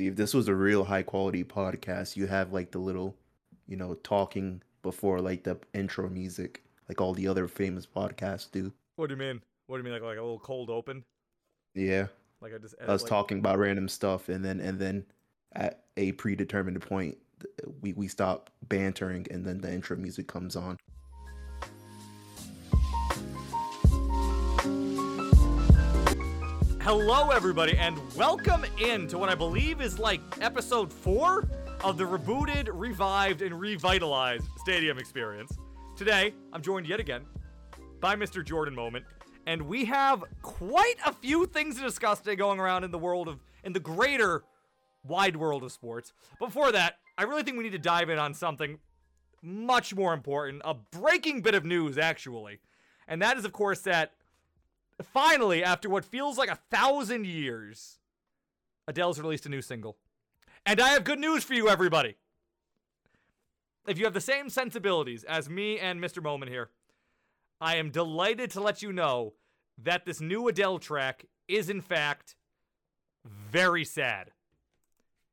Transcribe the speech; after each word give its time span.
See, 0.00 0.06
if 0.06 0.16
this 0.16 0.32
was 0.32 0.48
a 0.48 0.54
real 0.54 0.84
high 0.84 1.02
quality 1.02 1.44
podcast, 1.44 2.16
you 2.16 2.26
have 2.26 2.54
like 2.54 2.70
the 2.70 2.78
little, 2.78 3.14
you 3.66 3.76
know, 3.76 3.92
talking 3.96 4.62
before 4.82 5.20
like 5.20 5.44
the 5.44 5.58
intro 5.74 6.08
music, 6.08 6.64
like 6.88 7.02
all 7.02 7.12
the 7.12 7.28
other 7.28 7.46
famous 7.46 7.86
podcasts 7.86 8.50
do. 8.50 8.72
What 8.96 9.08
do 9.08 9.12
you 9.12 9.18
mean? 9.18 9.42
What 9.66 9.76
do 9.76 9.80
you 9.80 9.84
mean, 9.84 9.92
like 9.92 10.00
like 10.00 10.16
a 10.16 10.22
little 10.22 10.38
cold 10.38 10.70
open? 10.70 11.04
Yeah, 11.74 12.06
Like 12.40 12.54
I 12.54 12.56
just 12.56 12.76
us 12.80 13.02
like, 13.02 13.10
talking 13.10 13.40
about 13.40 13.58
random 13.58 13.88
stuff, 13.88 14.30
and 14.30 14.42
then 14.42 14.58
and 14.58 14.78
then 14.78 15.04
at 15.52 15.84
a 15.98 16.12
predetermined 16.12 16.80
point, 16.80 17.18
we 17.82 17.92
we 17.92 18.08
stop 18.08 18.48
bantering, 18.68 19.26
and 19.30 19.44
then 19.44 19.60
the 19.60 19.70
intro 19.70 19.98
music 19.98 20.26
comes 20.26 20.56
on. 20.56 20.78
Hello, 26.82 27.28
everybody, 27.28 27.76
and 27.76 27.98
welcome 28.16 28.64
in 28.82 29.06
to 29.08 29.18
what 29.18 29.28
I 29.28 29.34
believe 29.34 29.82
is 29.82 29.98
like 29.98 30.22
episode 30.40 30.90
four 30.90 31.46
of 31.84 31.98
the 31.98 32.04
rebooted, 32.04 32.70
revived, 32.72 33.42
and 33.42 33.60
revitalized 33.60 34.46
Stadium 34.56 34.96
Experience. 34.96 35.58
Today, 35.94 36.32
I'm 36.54 36.62
joined 36.62 36.88
yet 36.88 36.98
again 36.98 37.26
by 38.00 38.16
Mr. 38.16 38.42
Jordan 38.42 38.74
Moment, 38.74 39.04
and 39.46 39.60
we 39.60 39.84
have 39.84 40.24
quite 40.40 40.94
a 41.04 41.12
few 41.12 41.44
things 41.44 41.76
to 41.76 41.82
discuss 41.82 42.20
today 42.20 42.34
going 42.34 42.58
around 42.58 42.82
in 42.84 42.90
the 42.90 42.98
world 42.98 43.28
of, 43.28 43.40
in 43.62 43.74
the 43.74 43.80
greater 43.80 44.44
wide 45.04 45.36
world 45.36 45.62
of 45.62 45.72
sports. 45.72 46.14
Before 46.38 46.72
that, 46.72 46.96
I 47.18 47.24
really 47.24 47.42
think 47.42 47.58
we 47.58 47.64
need 47.64 47.72
to 47.72 47.78
dive 47.78 48.08
in 48.08 48.18
on 48.18 48.32
something 48.32 48.78
much 49.42 49.94
more 49.94 50.14
important, 50.14 50.62
a 50.64 50.72
breaking 50.72 51.42
bit 51.42 51.54
of 51.54 51.62
news, 51.62 51.98
actually. 51.98 52.58
And 53.06 53.20
that 53.20 53.36
is, 53.36 53.44
of 53.44 53.52
course, 53.52 53.82
that 53.82 54.12
finally, 55.06 55.62
after 55.64 55.88
what 55.88 56.04
feels 56.04 56.38
like 56.38 56.50
a 56.50 56.58
thousand 56.70 57.26
years, 57.26 57.98
Adele's 58.86 59.20
released 59.20 59.46
a 59.46 59.48
new 59.48 59.62
single. 59.62 59.96
And 60.66 60.80
I 60.80 60.90
have 60.90 61.04
good 61.04 61.18
news 61.18 61.44
for 61.44 61.54
you, 61.54 61.68
everybody. 61.68 62.16
If 63.86 63.98
you 63.98 64.04
have 64.04 64.14
the 64.14 64.20
same 64.20 64.50
sensibilities 64.50 65.24
as 65.24 65.48
me 65.48 65.78
and 65.78 66.00
Mr. 66.00 66.22
Moment 66.22 66.50
here, 66.52 66.70
I 67.60 67.76
am 67.76 67.90
delighted 67.90 68.50
to 68.52 68.60
let 68.60 68.82
you 68.82 68.92
know 68.92 69.34
that 69.82 70.04
this 70.04 70.20
new 70.20 70.48
Adele 70.48 70.78
track 70.78 71.26
is, 71.48 71.70
in 71.70 71.80
fact, 71.80 72.36
very 73.24 73.84
sad. 73.84 74.32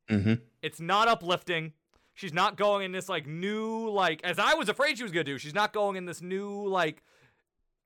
Mm-hmm. 0.10 0.36
It's 0.62 0.80
not 0.80 1.08
uplifting. 1.08 1.74
She's 2.14 2.34
not 2.34 2.58
going 2.58 2.86
in 2.86 2.92
this 2.92 3.10
like 3.10 3.28
new 3.28 3.90
like 3.90 4.24
as 4.24 4.40
I 4.40 4.56
was 4.56 4.70
afraid 4.70 4.98
she 4.98 5.04
was 5.04 5.12
gonna 5.12 5.24
do. 5.24 5.38
She's 5.38 5.54
not 5.54 5.72
going 5.72 5.98
in 5.98 6.06
this 6.06 6.22
new 6.22 6.66
like 6.66 7.04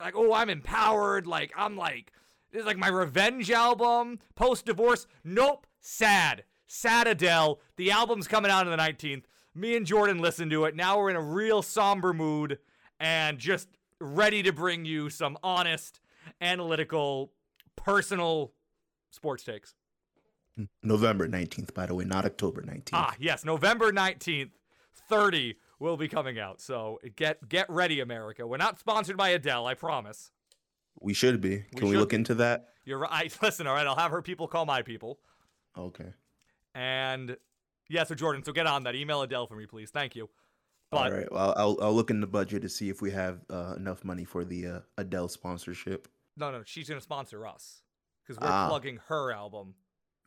like 0.02 0.16
oh 0.16 0.34
I'm 0.34 0.50
empowered. 0.50 1.28
Like 1.28 1.54
I'm 1.56 1.76
like 1.78 2.12
this 2.52 2.62
is 2.62 2.66
like 2.66 2.78
my 2.78 2.90
revenge 2.90 3.50
album 3.52 4.20
post 4.36 4.66
divorce. 4.66 5.08
Nope, 5.24 5.68
sad, 5.80 6.44
sad 6.68 7.08
Adele. 7.08 7.60
The 7.78 7.92
album's 7.92 8.28
coming 8.28 8.52
out 8.52 8.68
on 8.68 8.72
the 8.72 8.84
19th. 8.84 9.24
Me 9.54 9.76
and 9.76 9.86
Jordan 9.86 10.20
listened 10.20 10.52
to 10.52 10.66
it. 10.66 10.76
Now 10.76 10.98
we're 10.98 11.10
in 11.10 11.16
a 11.16 11.22
real 11.22 11.62
somber 11.62 12.14
mood 12.14 12.60
and 13.00 13.38
just 13.38 13.68
ready 14.00 14.44
to 14.44 14.52
bring 14.52 14.86
you 14.86 15.10
some 15.10 15.38
honest, 15.44 16.00
analytical, 16.40 17.32
personal 17.76 18.54
sports 19.12 19.44
takes. 19.44 19.76
November 20.84 21.28
nineteenth, 21.28 21.74
by 21.74 21.86
the 21.86 21.96
way, 21.96 22.06
not 22.06 22.26
October 22.26 22.62
nineteenth. 22.62 22.94
Ah, 22.94 23.16
yes, 23.20 23.46
November 23.46 23.92
19th, 23.92 24.52
30 25.10 25.56
will 25.82 25.98
be 25.98 26.08
coming 26.08 26.40
out. 26.40 26.62
So 26.62 27.00
get 27.16 27.48
get 27.50 27.70
ready, 27.70 28.00
America. 28.00 28.46
We're 28.48 28.58
not 28.58 28.80
sponsored 28.80 29.18
by 29.18 29.30
Adele, 29.30 29.66
I 29.66 29.74
promise. 29.74 30.32
we 31.02 31.14
should 31.14 31.42
be. 31.42 31.66
Can 31.76 31.88
we, 31.88 31.94
should 31.94 32.00
look 32.00 32.10
be. 32.12 32.18
into 32.18 32.36
that? 32.36 32.70
You're 32.86 33.00
right. 33.00 33.36
Listen, 33.42 33.68
all 33.68 33.74
right, 33.74 33.86
I'll 33.88 33.96
have 33.96 34.12
her 34.12 34.22
people 34.22 34.48
call 34.48 34.66
my 34.66 34.82
people. 34.84 35.20
Okay. 35.78 36.14
And 36.76 37.36
yeah, 37.90 38.04
so 38.06 38.16
Jordan, 38.16 38.44
so 38.44 38.52
get 38.54 38.68
on 38.68 38.84
that. 38.84 38.96
Email 38.96 39.22
Adele 39.22 39.48
for 39.48 39.56
me, 39.56 39.66
please. 39.66 39.90
Thank 39.90 40.16
you. 40.16 40.30
But 40.92 40.98
All 40.98 41.12
right. 41.18 41.32
Well, 41.32 41.54
I'll 41.58 41.78
I'll 41.82 41.94
look 41.94 42.10
in 42.10 42.22
the 42.22 42.28
budget 42.28 42.62
to 42.64 42.70
see 42.70 42.90
if 42.90 43.02
we 43.02 43.12
have 43.12 43.40
uh, 43.50 43.74
enough 43.78 44.04
money 44.04 44.24
for 44.26 44.44
the 44.46 44.68
uh, 44.68 44.80
Adele 44.98 45.30
sponsorship. 45.30 46.08
no, 46.38 46.52
no, 46.52 46.62
she's 46.66 46.88
gonna 46.90 47.02
sponsor 47.02 47.48
us 47.48 47.82
because 48.24 48.40
we're 48.40 48.48
Ah. 48.48 48.68
plugging 48.70 49.00
her 49.08 49.32
album. 49.32 49.74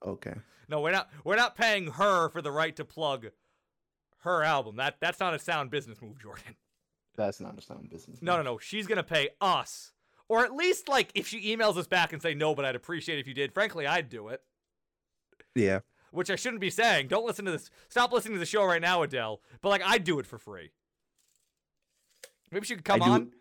Okay. 0.05 0.35
No, 0.69 0.81
we're 0.81 0.93
not. 0.93 1.11
We're 1.25 1.37
not 1.37 1.55
paying 1.57 1.89
her 1.93 2.29
for 2.31 2.41
the 2.43 2.51
right 2.51 2.75
to 2.77 2.85
plug 2.85 3.27
her 4.25 4.43
album. 4.43 4.77
That 4.77 4.97
that's 5.01 5.21
not 5.21 5.33
a 5.35 5.39
sound 5.39 5.71
business 5.71 6.01
move, 6.03 6.21
Jordan. 6.21 6.57
That's 7.17 7.41
not 7.41 7.57
a 7.59 7.63
sound 7.63 7.89
business. 7.91 8.21
No, 8.21 8.37
no, 8.37 8.43
no. 8.43 8.59
She's 8.59 8.87
gonna 8.87 9.03
pay 9.05 9.31
us, 9.41 9.93
or 10.29 10.45
at 10.45 10.53
least 10.55 10.89
like 10.89 11.11
if 11.15 11.29
she 11.29 11.55
emails 11.57 11.77
us 11.77 11.87
back 11.87 12.13
and 12.13 12.21
say 12.21 12.35
no, 12.35 12.55
but 12.55 12.65
I'd 12.65 12.75
appreciate 12.75 13.19
if 13.21 13.27
you 13.29 13.35
did. 13.35 13.53
Frankly, 13.55 13.87
I'd 13.87 14.09
do 14.09 14.29
it, 14.29 14.43
Yeah. 15.55 15.81
which 16.11 16.31
I 16.31 16.37
shouldn't 16.37 16.61
be 16.61 16.71
saying. 16.71 17.09
Don't 17.09 17.25
listen 17.27 17.45
to 17.45 17.53
this. 17.53 17.71
Stop 17.89 18.13
listening 18.13 18.35
to 18.35 18.41
the 18.41 18.47
show 18.47 18.65
right 18.65 18.83
now, 18.83 19.03
Adele. 19.03 19.41
But 19.63 19.69
like, 19.69 19.83
I'd 19.85 20.05
do 20.05 20.19
it 20.19 20.27
for 20.27 20.39
free. 20.39 20.73
Maybe 22.51 22.67
she 22.67 22.75
could 22.77 22.85
come 22.85 23.03
I 23.03 23.05
do, 23.07 23.11
on. 23.13 23.33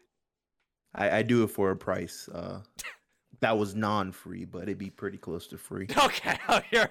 I, 0.96 1.18
I 1.18 1.22
do 1.24 1.44
it 1.44 1.48
for 1.48 1.72
a 1.72 1.76
price. 1.76 2.30
Uh, 2.32 2.62
that 3.44 3.58
was 3.58 3.76
non-free, 3.76 4.46
but 4.46 4.64
it'd 4.64 4.78
be 4.78 4.90
pretty 4.90 5.18
close 5.18 5.48
to 5.48 5.58
free. 5.58 5.88
Okay, 5.98 6.38
here. 6.72 6.90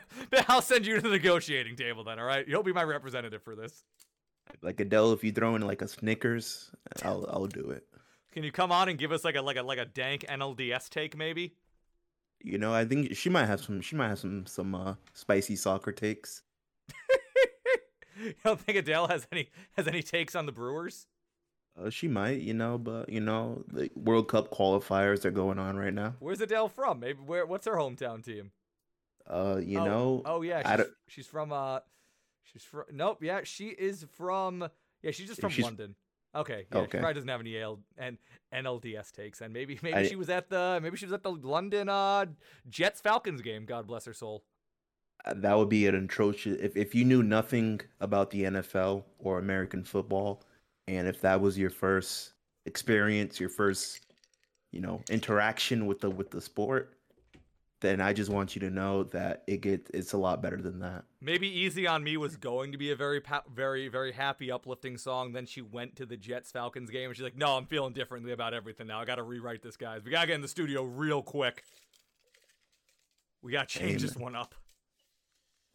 I'll 0.49 0.63
send 0.63 0.87
you 0.87 0.97
to 0.97 1.01
the 1.01 1.09
negotiating 1.09 1.77
table 1.77 2.05
then. 2.05 2.19
All 2.19 2.25
right, 2.25 2.47
you'll 2.47 2.63
be 2.63 2.73
my 2.73 2.85
representative 2.85 3.43
for 3.43 3.55
this. 3.55 3.85
Like 4.61 4.79
Adele, 4.81 5.13
if 5.13 5.25
you 5.25 5.33
throw 5.33 5.55
in 5.55 5.63
like 5.63 5.83
a 5.83 5.89
Snickers, 5.89 6.71
I'll 7.03 7.27
I'll 7.29 7.47
do 7.47 7.71
it. 7.71 7.87
Can 8.33 8.45
you 8.45 8.53
come 8.53 8.71
on 8.71 8.89
and 8.89 8.99
give 8.99 9.13
us 9.13 9.25
like 9.25 9.37
a 9.37 9.43
like 9.43 9.57
a 9.57 9.63
like 9.63 9.79
a 9.79 9.85
dank 9.85 10.27
NLDS 10.29 10.89
take, 10.89 11.17
maybe? 11.17 11.55
You 12.43 12.59
know, 12.59 12.75
I 12.75 12.85
think 12.85 13.17
she 13.17 13.31
might 13.31 13.47
have 13.47 13.61
some. 13.61 13.81
She 13.81 13.97
might 13.97 14.09
have 14.09 14.19
some 14.19 14.47
some 14.47 14.75
uh, 14.75 14.95
spicy 15.15 15.57
soccer 15.57 15.93
takes. 15.93 16.43
you 18.23 18.35
don't 18.45 18.61
think 18.61 18.79
Adele 18.79 19.09
has 19.09 19.27
any 19.33 19.49
has 19.73 19.87
any 19.87 20.03
takes 20.03 20.35
on 20.35 20.47
the 20.47 20.53
Brewers? 20.53 21.07
Uh, 21.81 21.89
she 21.89 22.07
might, 22.07 22.41
you 22.41 22.53
know, 22.53 22.77
but 22.79 23.09
you 23.09 23.21
know, 23.21 23.65
the 23.73 23.91
World 23.97 24.29
Cup 24.29 24.51
qualifiers 24.51 25.25
are 25.25 25.31
going 25.31 25.59
on 25.59 25.77
right 25.77 25.95
now. 25.95 26.15
Where's 26.21 26.41
Adele 26.41 26.69
from? 26.69 27.01
Maybe 27.01 27.19
where? 27.25 27.47
What's 27.47 27.67
her 27.67 27.77
hometown 27.77 28.23
team? 28.25 28.51
Uh, 29.27 29.61
you 29.63 29.79
oh, 29.79 29.85
know, 29.85 30.23
Oh 30.27 30.43
yeah, 30.43 30.77
she's, 30.77 30.87
she's 31.09 31.27
from 31.27 31.53
uh, 31.53 31.81
she's 32.43 32.63
from 32.63 32.85
nope. 32.93 33.23
Yeah, 33.23 33.41
she 33.45 33.69
is 33.69 34.05
from 34.17 34.69
yeah. 35.03 35.13
She's 35.13 35.29
just 35.29 35.41
from 35.41 35.51
She's- 35.51 35.65
London. 35.65 35.95
Okay, 36.35 36.65
yeah, 36.73 36.79
Okay. 36.79 36.89
she 36.93 36.99
probably 36.99 37.15
doesn't 37.15 37.29
have 37.29 37.41
any 37.41 37.61
AL 37.61 37.79
and 37.99 38.17
NLDS 38.55 39.13
takes, 39.13 39.41
and 39.43 39.53
maybe 39.53 39.79
maybe 39.83 39.97
I- 39.97 40.07
she 40.07 40.17
was 40.17 40.29
at 40.29 40.49
the 40.51 40.79
maybe 40.83 40.97
she 40.97 41.05
was 41.07 41.13
at 41.13 41.23
the 41.23 41.31
London 41.33 41.89
uh 41.89 42.27
Jets 42.69 43.01
Falcons 43.01 43.41
game. 43.43 43.65
God 43.65 43.87
bless 43.87 44.05
her 44.07 44.15
soul. 44.15 44.45
uh, 45.25 45.35
that 45.37 45.57
would 45.57 45.69
be 45.69 45.87
an 45.87 45.95
atrocious. 45.95 46.59
If 46.61 46.77
if 46.77 46.95
you 46.95 47.05
knew 47.05 47.23
nothing 47.23 47.81
about 48.01 48.31
the 48.31 48.43
NFL 48.45 49.05
or 49.19 49.39
American 49.39 49.85
football, 49.85 50.43
and 50.89 51.07
if 51.07 51.21
that 51.23 51.41
was 51.41 51.59
your 51.59 51.71
first 51.71 52.33
experience, 52.67 53.41
your 53.41 53.49
first, 53.49 54.01
you 54.71 54.81
know, 54.81 55.03
interaction 55.11 55.87
with 55.87 56.01
the 56.01 56.11
with 56.11 56.31
the 56.31 56.41
sport, 56.41 56.97
then 57.81 58.01
I 58.01 58.13
just 58.13 58.31
want 58.31 58.55
you 58.55 58.61
to 58.61 58.71
know 58.71 59.05
that 59.05 59.43
it 59.47 59.61
get 59.61 59.91
it's 59.93 60.13
a 60.13 60.19
lot 60.19 60.43
better 60.43 60.57
than 60.57 60.79
that. 60.81 61.05
Maybe 61.21 61.49
"Easy 61.49 61.87
on 61.87 62.03
Me" 62.03 62.17
was 62.17 62.37
going 62.37 62.73
to 62.73 62.79
be 62.79 62.91
a 62.91 62.97
very 62.97 63.21
pa- 63.21 63.43
very 63.53 63.89
very 63.89 64.13
happy, 64.13 64.51
uplifting 64.51 64.97
song. 64.97 65.33
Then 65.33 65.47
she 65.47 65.61
went 65.61 65.97
to 65.97 66.07
the 66.07 66.17
Jets 66.17 66.51
Falcons 66.51 66.91
game, 66.91 67.09
and 67.09 67.17
she's 67.17 67.25
like, 67.25 67.37
"No, 67.37 67.57
I'm 67.57 67.67
feeling 67.67 67.93
differently 67.93 68.33
about 68.33 68.55
everything 68.55 68.87
now. 68.87 69.01
I 69.01 69.05
got 69.05 69.17
to 69.17 69.23
rewrite 69.23 69.63
this, 69.63 69.77
guys. 69.77 70.03
We 70.05 70.11
gotta 70.11 70.27
get 70.27 70.35
in 70.35 70.41
the 70.41 70.49
studio 70.49 70.85
real 70.85 71.23
quick. 71.23 71.65
We 73.43 73.53
gotta 73.53 73.67
change 73.67 74.03
this 74.03 74.17
one 74.17 74.35
up." 74.35 74.55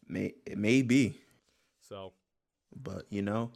May 0.06 0.34
it 0.46 0.56
may 0.56 0.80
be, 0.82 1.20
So 1.82 2.14
but 2.74 3.04
you 3.10 3.22
know, 3.22 3.50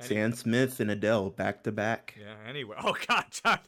Sam 0.00 0.32
Smith 0.32 0.80
and 0.80 0.90
Adele 0.90 1.30
back 1.30 1.62
to 1.64 1.72
back. 1.72 2.14
Yeah. 2.20 2.34
Anyway, 2.48 2.76
oh 2.84 2.94
god, 3.06 3.60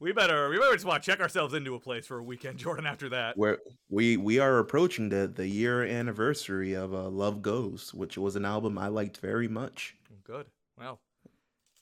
we 0.00 0.12
better 0.12 0.48
we 0.48 0.58
better 0.58 0.72
just 0.72 0.84
want 0.84 1.02
to 1.02 1.10
check 1.10 1.20
ourselves 1.20 1.54
into 1.54 1.74
a 1.74 1.80
place 1.80 2.06
for 2.06 2.18
a 2.18 2.22
weekend, 2.22 2.58
Jordan. 2.58 2.86
After 2.86 3.08
that, 3.10 3.36
Where 3.36 3.58
we 3.90 4.16
we 4.16 4.38
are 4.38 4.58
approaching 4.58 5.08
the 5.10 5.26
the 5.26 5.46
year 5.46 5.82
anniversary 5.84 6.72
of 6.74 6.94
uh, 6.94 7.08
Love 7.08 7.42
Goes, 7.42 7.92
which 7.92 8.16
was 8.16 8.36
an 8.36 8.44
album 8.44 8.78
I 8.78 8.88
liked 8.88 9.18
very 9.18 9.48
much 9.48 9.94
good. 10.24 10.46
Well, 10.78 11.00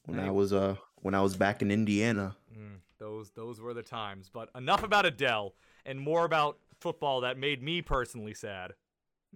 when 0.06 0.18
I 0.18 0.30
was 0.30 0.52
uh 0.52 0.76
when 0.96 1.14
I 1.14 1.20
was 1.22 1.36
back 1.36 1.62
in 1.62 1.70
Indiana. 1.70 2.36
mm, 2.52 2.78
those 2.98 3.30
those 3.30 3.60
were 3.60 3.72
the 3.74 3.82
times. 3.82 4.28
But 4.32 4.50
enough 4.56 4.82
about 4.82 5.06
Adele 5.06 5.54
and 5.86 6.00
more 6.00 6.24
about 6.24 6.58
football 6.80 7.20
that 7.20 7.38
made 7.38 7.62
me 7.62 7.82
personally 7.82 8.34
sad 8.34 8.72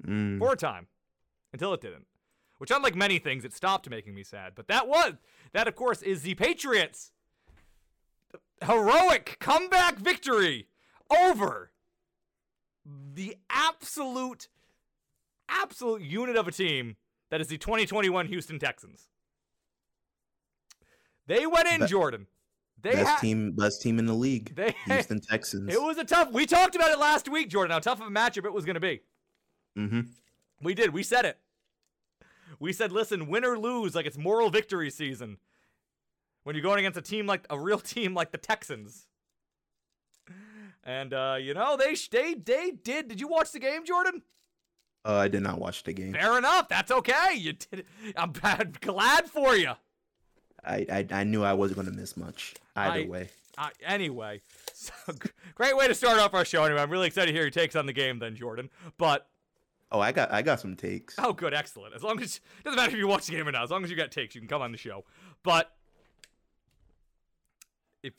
Mm. 0.07 0.39
for 0.39 0.53
a 0.53 0.57
time, 0.57 0.89
until 1.55 1.73
it 1.73 1.81
didn't. 1.81 2.07
Which, 2.59 2.71
unlike 2.71 2.95
many 2.95 3.19
things, 3.19 3.45
it 3.45 3.53
stopped 3.53 3.89
making 3.91 4.15
me 4.15 4.23
sad. 4.23 4.53
But 4.55 4.69
that 4.69 4.89
was 4.89 5.15
that, 5.53 5.69
of 5.69 5.75
course, 5.77 6.01
is 6.01 6.23
the 6.23 6.35
Patriots' 6.35 7.13
heroic 8.65 9.37
comeback 9.41 9.99
victory 9.99 10.69
over 11.11 11.73
the 13.15 13.37
absolute, 13.51 14.49
absolute 15.49 16.03
unit 16.03 16.37
of 16.37 16.49
a 16.49 16.53
team 16.53 16.97
that 17.31 17.41
is 17.41 17.49
the 17.49 17.59
2021 17.59 18.27
Houston 18.27 18.59
Texans. 18.59 19.09
They 21.27 21.47
went 21.47 21.69
in, 21.69 21.87
Jordan. 21.89 22.27
They 22.81 22.93
best 22.93 23.09
had, 23.09 23.19
team, 23.19 23.53
best 23.53 23.83
team 23.83 23.99
in 23.99 24.07
the 24.07 24.15
league. 24.15 24.55
They- 24.55 24.75
Houston 24.87 25.21
Texans. 25.21 25.75
It 25.75 25.83
was 25.83 25.99
a 25.99 26.05
tough. 26.05 26.31
We 26.33 26.47
talked 26.47 26.77
about 26.77 26.91
it 26.91 26.99
last 26.99 27.29
week, 27.29 27.49
Jordan. 27.49 27.73
How 27.73 27.81
tough 27.81 28.01
of 28.01 28.07
a 28.07 28.11
matchup 28.11 28.45
it 28.45 28.53
was 28.53 28.65
going 28.65 28.75
to 28.75 28.81
be. 28.81 29.01
Mm-hmm. 29.77 30.01
We 30.63 30.75
did. 30.75 30.93
We 30.93 31.03
said 31.03 31.25
it. 31.25 31.39
We 32.59 32.73
said, 32.73 32.93
listen, 32.93 33.29
win 33.29 33.45
or 33.45 33.59
lose, 33.59 33.95
like 33.95 34.07
it's 34.07 34.19
moral 34.19 34.51
victory 34.51 34.91
season. 34.91 35.39
When 36.45 36.55
you're 36.55 36.63
going 36.63 36.79
against 36.79 36.99
a 36.99 37.03
team 37.03 37.27
like 37.27 37.47
a 37.51 37.59
real 37.59 37.79
team 37.95 38.15
like 38.15 38.33
the 38.33 38.39
Texans. 38.39 39.07
And 40.85 41.13
uh, 41.13 41.37
you 41.41 41.53
know, 41.53 41.77
they 41.77 41.97
they 42.11 42.35
they 42.35 42.71
did. 42.71 43.09
Did 43.09 43.21
you 43.21 43.27
watch 43.27 43.51
the 43.51 43.59
game, 43.59 43.85
Jordan? 43.85 44.23
Uh, 45.05 45.17
I 45.17 45.29
did 45.29 45.43
not 45.43 45.59
watch 45.59 45.83
the 45.83 45.93
game. 45.93 46.13
Fair 46.13 46.39
enough. 46.39 46.69
That's 46.69 46.91
okay. 46.91 47.35
You 47.35 47.55
did. 47.55 47.87
I'm 48.17 48.33
glad 48.81 49.29
for 49.29 49.57
you. 49.57 49.73
I 50.65 50.87
I, 50.89 51.07
I 51.11 51.25
knew 51.25 51.43
I 51.43 51.55
wasn't 51.55 51.77
going 51.81 51.93
to 51.93 52.01
miss 52.01 52.17
much 52.17 52.55
either 52.77 53.01
I, 53.01 53.07
way. 53.07 53.29
Uh, 53.59 53.71
anyway, 53.85 54.43
so, 54.75 54.93
great 55.55 55.77
way 55.77 55.89
to 55.89 55.95
start 55.95 56.19
off 56.19 56.35
our 56.35 56.45
show. 56.45 56.65
Anyway, 56.65 56.81
I'm 56.81 56.91
really 56.91 57.07
excited 57.07 57.29
to 57.29 57.33
hear 57.33 57.43
your 57.43 57.51
takes 57.51 57.75
on 57.75 57.87
the 57.87 57.93
game, 57.93 58.19
then, 58.19 58.37
Jordan. 58.37 58.71
But 58.99 59.29
oh, 59.93 60.01
I 60.01 60.13
got 60.13 60.33
I 60.33 60.43
got 60.43 60.61
some 60.61 60.77
takes. 60.77 61.15
Oh, 61.19 61.33
good, 61.33 61.55
excellent. 61.55 61.95
As 61.95 62.03
long 62.03 62.21
as 62.21 62.41
doesn't 62.65 62.77
matter 62.77 62.93
if 62.93 62.99
you 62.99 63.09
watch 63.09 63.27
the 63.27 63.33
game 63.33 63.49
or 63.49 63.53
not. 63.53 63.65
As 63.65 63.71
long 63.71 63.85
as 63.85 63.91
you 63.91 63.97
got 63.97 64.11
takes, 64.11 64.35
you 64.35 64.41
can 64.41 64.49
come 64.49 64.63
on 64.63 64.73
the 64.73 64.79
show. 64.79 65.05
But 65.43 65.73
if 68.03 68.15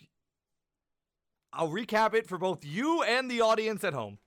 I'll 1.53 1.69
recap 1.69 2.13
it 2.13 2.27
for 2.27 2.37
both 2.37 2.63
you 2.63 3.01
and 3.03 3.29
the 3.31 3.41
audience 3.41 3.83
at 3.83 3.93
home. 3.93 4.19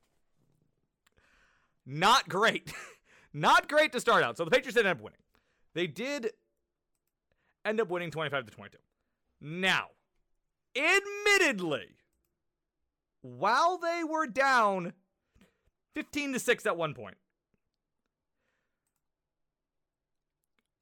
Not 1.87 2.29
great. 2.29 2.73
Not 3.33 3.69
great 3.69 3.93
to 3.93 4.01
start 4.01 4.25
out. 4.25 4.37
So 4.37 4.45
the 4.45 4.51
Patriots 4.51 4.77
ended 4.77 4.91
up 4.91 5.01
winning. 5.01 5.21
They 5.75 5.87
did 5.87 6.31
end 7.65 7.81
up 7.81 7.89
winning 7.89 8.11
25 8.11 8.47
to 8.47 8.53
22. 8.53 8.79
Now, 9.41 9.87
admittedly, 10.77 11.97
while 13.23 13.79
they 13.79 14.03
were 14.03 14.27
down 14.27 14.93
15 15.95 16.35
to 16.35 16.39
6 16.41 16.67
at 16.67 16.77
one 16.77 16.95
point, 16.95 17.17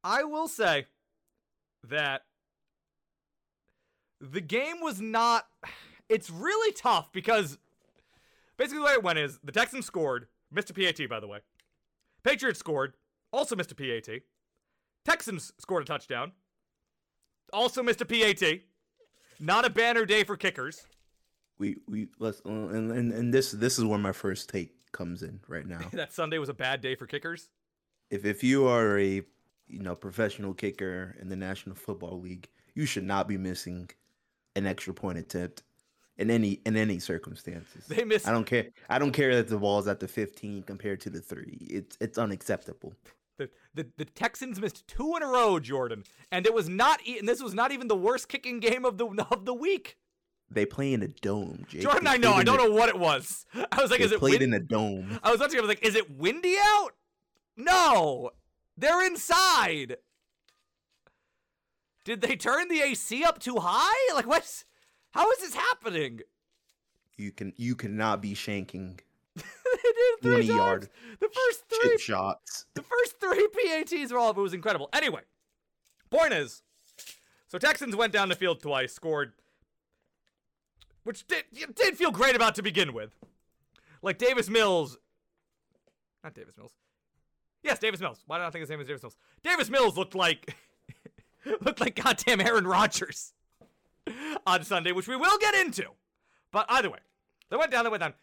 I 0.08 0.24
will 0.24 0.48
say 0.48 0.86
that 1.86 2.22
the 4.22 4.40
game 4.40 4.80
was 4.80 5.02
not 5.02 5.46
it's 6.08 6.30
really 6.30 6.72
tough 6.72 7.12
because 7.12 7.58
basically 8.56 8.78
the 8.78 8.84
way 8.86 8.92
it 8.92 9.02
went 9.02 9.18
is 9.18 9.38
the 9.44 9.52
Texans 9.52 9.84
scored, 9.84 10.28
missed 10.50 10.70
a 10.70 10.72
PAT 10.72 11.06
by 11.10 11.20
the 11.20 11.26
way. 11.26 11.40
Patriots 12.24 12.58
scored, 12.58 12.94
also 13.32 13.54
missed 13.54 13.70
a 13.70 13.74
PAT. 13.74 14.22
Texans 15.04 15.52
scored 15.58 15.82
a 15.82 15.86
touchdown, 15.86 16.32
also 17.52 17.82
missed 17.82 18.00
a 18.00 18.06
PAT. 18.06 18.60
Not 19.38 19.66
a 19.66 19.70
banner 19.70 20.06
day 20.06 20.24
for 20.24 20.38
kickers. 20.38 20.86
We 21.58 21.76
we 21.86 22.08
let's 22.18 22.40
uh, 22.46 22.48
and, 22.48 22.90
and 22.92 23.12
and 23.12 23.34
this 23.34 23.52
this 23.52 23.78
is 23.78 23.84
where 23.84 23.98
my 23.98 24.12
first 24.12 24.48
take 24.48 24.72
comes 24.90 25.22
in 25.22 25.40
right 25.48 25.66
now. 25.66 25.80
that 25.92 26.14
Sunday 26.14 26.38
was 26.38 26.48
a 26.48 26.54
bad 26.54 26.80
day 26.80 26.94
for 26.94 27.06
kickers. 27.06 27.50
If 28.10 28.24
if 28.24 28.42
you 28.42 28.66
are 28.66 28.98
a 28.98 29.22
you 29.68 29.80
know 29.80 29.94
professional 29.94 30.54
kicker 30.54 31.16
in 31.20 31.28
the 31.28 31.36
National 31.36 31.76
Football 31.76 32.20
League, 32.20 32.48
you 32.74 32.86
should 32.86 33.04
not 33.04 33.28
be 33.28 33.36
missing 33.36 33.90
an 34.56 34.66
extra 34.66 34.92
point 34.94 35.18
attempt 35.18 35.62
in 36.16 36.30
any 36.30 36.60
in 36.66 36.76
any 36.76 36.98
circumstances. 36.98 37.86
They 37.86 38.04
miss. 38.04 38.26
I 38.26 38.32
don't 38.32 38.44
care. 38.44 38.68
I 38.88 38.98
don't 38.98 39.12
care 39.12 39.34
that 39.36 39.48
the 39.48 39.58
ball's 39.58 39.88
at 39.88 40.00
the 40.00 40.08
15 40.08 40.64
compared 40.64 41.00
to 41.02 41.10
the 41.10 41.20
three. 41.20 41.66
It's 41.70 41.96
it's 42.00 42.18
unacceptable. 42.18 42.94
The, 43.38 43.48
the, 43.72 43.86
the 43.96 44.04
Texans 44.04 44.60
missed 44.60 44.88
two 44.88 45.14
in 45.14 45.22
a 45.22 45.26
row, 45.26 45.60
Jordan, 45.60 46.02
and 46.32 46.44
it 46.44 46.52
was 46.52 46.68
not. 46.68 47.00
And 47.06 47.28
this 47.28 47.40
was 47.40 47.54
not 47.54 47.70
even 47.70 47.86
the 47.86 47.96
worst 47.96 48.28
kicking 48.28 48.58
game 48.58 48.84
of 48.84 48.98
the 48.98 49.06
of 49.30 49.44
the 49.44 49.54
week. 49.54 49.96
They 50.50 50.66
play 50.66 50.92
in 50.92 51.02
a 51.02 51.08
dome, 51.08 51.66
Jake. 51.68 51.82
Jordan. 51.82 52.06
I 52.06 52.16
know. 52.16 52.32
I 52.32 52.42
don't 52.42 52.56
know 52.56 52.70
what 52.70 52.88
it 52.88 52.98
was. 52.98 53.46
I 53.70 53.80
was 53.82 53.90
like, 53.90 54.00
is 54.00 54.12
it 54.12 54.18
played 54.18 54.42
in 54.42 54.54
a 54.54 54.60
dome? 54.60 55.20
I 55.22 55.30
was 55.30 55.40
watching. 55.40 55.58
I 55.58 55.60
was 55.60 55.68
like, 55.68 55.84
is 55.84 55.94
it 55.94 56.10
windy 56.10 56.56
out? 56.58 56.90
No, 57.56 58.30
they're 58.78 59.06
inside. 59.06 59.96
Did 62.04 62.20
they 62.20 62.36
turn 62.36 62.68
the 62.68 62.80
AC 62.80 63.24
up 63.24 63.38
too 63.38 63.56
high? 63.60 64.14
Like 64.14 64.26
what's 64.26 64.64
how 65.10 65.30
is 65.32 65.38
this 65.38 65.54
happening? 65.54 66.20
You 67.16 67.32
can 67.32 67.52
you 67.56 67.74
cannot 67.74 68.22
be 68.22 68.34
shanking 68.34 69.00
they 69.36 69.42
did 69.42 70.22
three 70.22 70.46
times. 70.46 70.48
yard 70.48 70.88
the 71.20 71.28
first 71.28 71.64
three 71.68 71.90
chip 71.90 72.00
shots. 72.00 72.66
The 72.74 72.82
first 72.82 73.20
three 73.20 73.48
PATs 73.66 74.12
were 74.12 74.18
all 74.18 74.30
of 74.30 74.38
it 74.38 74.40
was 74.40 74.54
incredible. 74.54 74.88
Anyway, 74.92 75.22
point 76.10 76.32
is, 76.32 76.62
so 77.48 77.58
Texans 77.58 77.96
went 77.96 78.12
down 78.12 78.28
the 78.28 78.34
field 78.36 78.60
twice, 78.60 78.92
scored, 78.92 79.32
which 81.04 81.26
did 81.26 81.44
did 81.74 81.96
feel 81.96 82.10
great 82.10 82.36
about 82.36 82.54
to 82.56 82.62
begin 82.62 82.92
with. 82.92 83.14
Like 84.02 84.18
Davis 84.18 84.48
Mills, 84.48 84.96
not 86.22 86.34
Davis 86.34 86.56
Mills. 86.56 86.72
Yes, 87.62 87.78
Davis 87.78 88.00
Mills. 88.00 88.22
Why 88.26 88.38
did 88.38 88.44
I 88.44 88.50
think 88.50 88.60
his 88.60 88.70
name 88.70 88.78
was 88.78 88.88
Davis 88.88 89.02
Mills? 89.02 89.16
Davis 89.42 89.68
Mills 89.68 89.96
looked 89.96 90.14
like 90.14 90.56
looked 91.60 91.80
like 91.80 92.02
goddamn 92.02 92.40
Aaron 92.40 92.66
Rodgers 92.66 93.32
on 94.46 94.64
Sunday, 94.64 94.92
which 94.92 95.08
we 95.08 95.16
will 95.16 95.38
get 95.38 95.54
into. 95.54 95.86
But 96.52 96.66
either 96.68 96.90
way, 96.90 96.98
they 97.50 97.56
went 97.56 97.70
down, 97.70 97.84
they 97.84 97.90
went 97.90 98.02
down. 98.02 98.14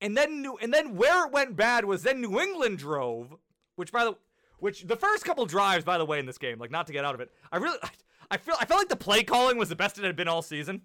And 0.00 0.16
then 0.16 0.42
New, 0.42 0.56
and 0.56 0.74
then 0.74 0.96
where 0.96 1.26
it 1.26 1.32
went 1.32 1.56
bad 1.56 1.84
was 1.84 2.02
then 2.02 2.20
New 2.20 2.40
England 2.40 2.78
drove, 2.78 3.36
which 3.76 3.92
by 3.92 4.04
the 4.04 4.16
which 4.58 4.82
the 4.82 4.96
first 4.96 5.24
couple 5.24 5.44
drives, 5.46 5.84
by 5.84 5.98
the 5.98 6.04
way, 6.04 6.18
in 6.18 6.26
this 6.26 6.38
game, 6.38 6.58
like 6.58 6.70
not 6.70 6.86
to 6.88 6.92
get 6.92 7.04
out 7.04 7.14
of 7.14 7.20
it, 7.20 7.30
I 7.50 7.56
really 7.56 7.78
I 8.30 8.36
feel 8.36 8.54
I 8.60 8.64
felt 8.64 8.80
like 8.80 8.88
the 8.88 8.96
play 8.96 9.22
calling 9.22 9.58
was 9.58 9.68
the 9.68 9.76
best 9.76 9.98
it 9.98 10.04
had 10.04 10.16
been 10.16 10.28
all 10.28 10.42
season. 10.42 10.82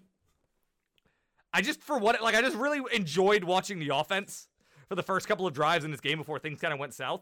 I 1.53 1.61
just 1.61 1.81
for 1.81 1.97
what 1.97 2.21
like 2.21 2.35
I 2.35 2.41
just 2.41 2.57
really 2.57 2.81
enjoyed 2.93 3.43
watching 3.43 3.79
the 3.79 3.95
offense 3.95 4.47
for 4.87 4.95
the 4.95 5.03
first 5.03 5.27
couple 5.27 5.47
of 5.47 5.53
drives 5.53 5.85
in 5.85 5.91
this 5.91 6.01
game 6.01 6.17
before 6.17 6.39
things 6.39 6.61
kind 6.61 6.73
of 6.73 6.79
went 6.79 6.93
south. 6.93 7.21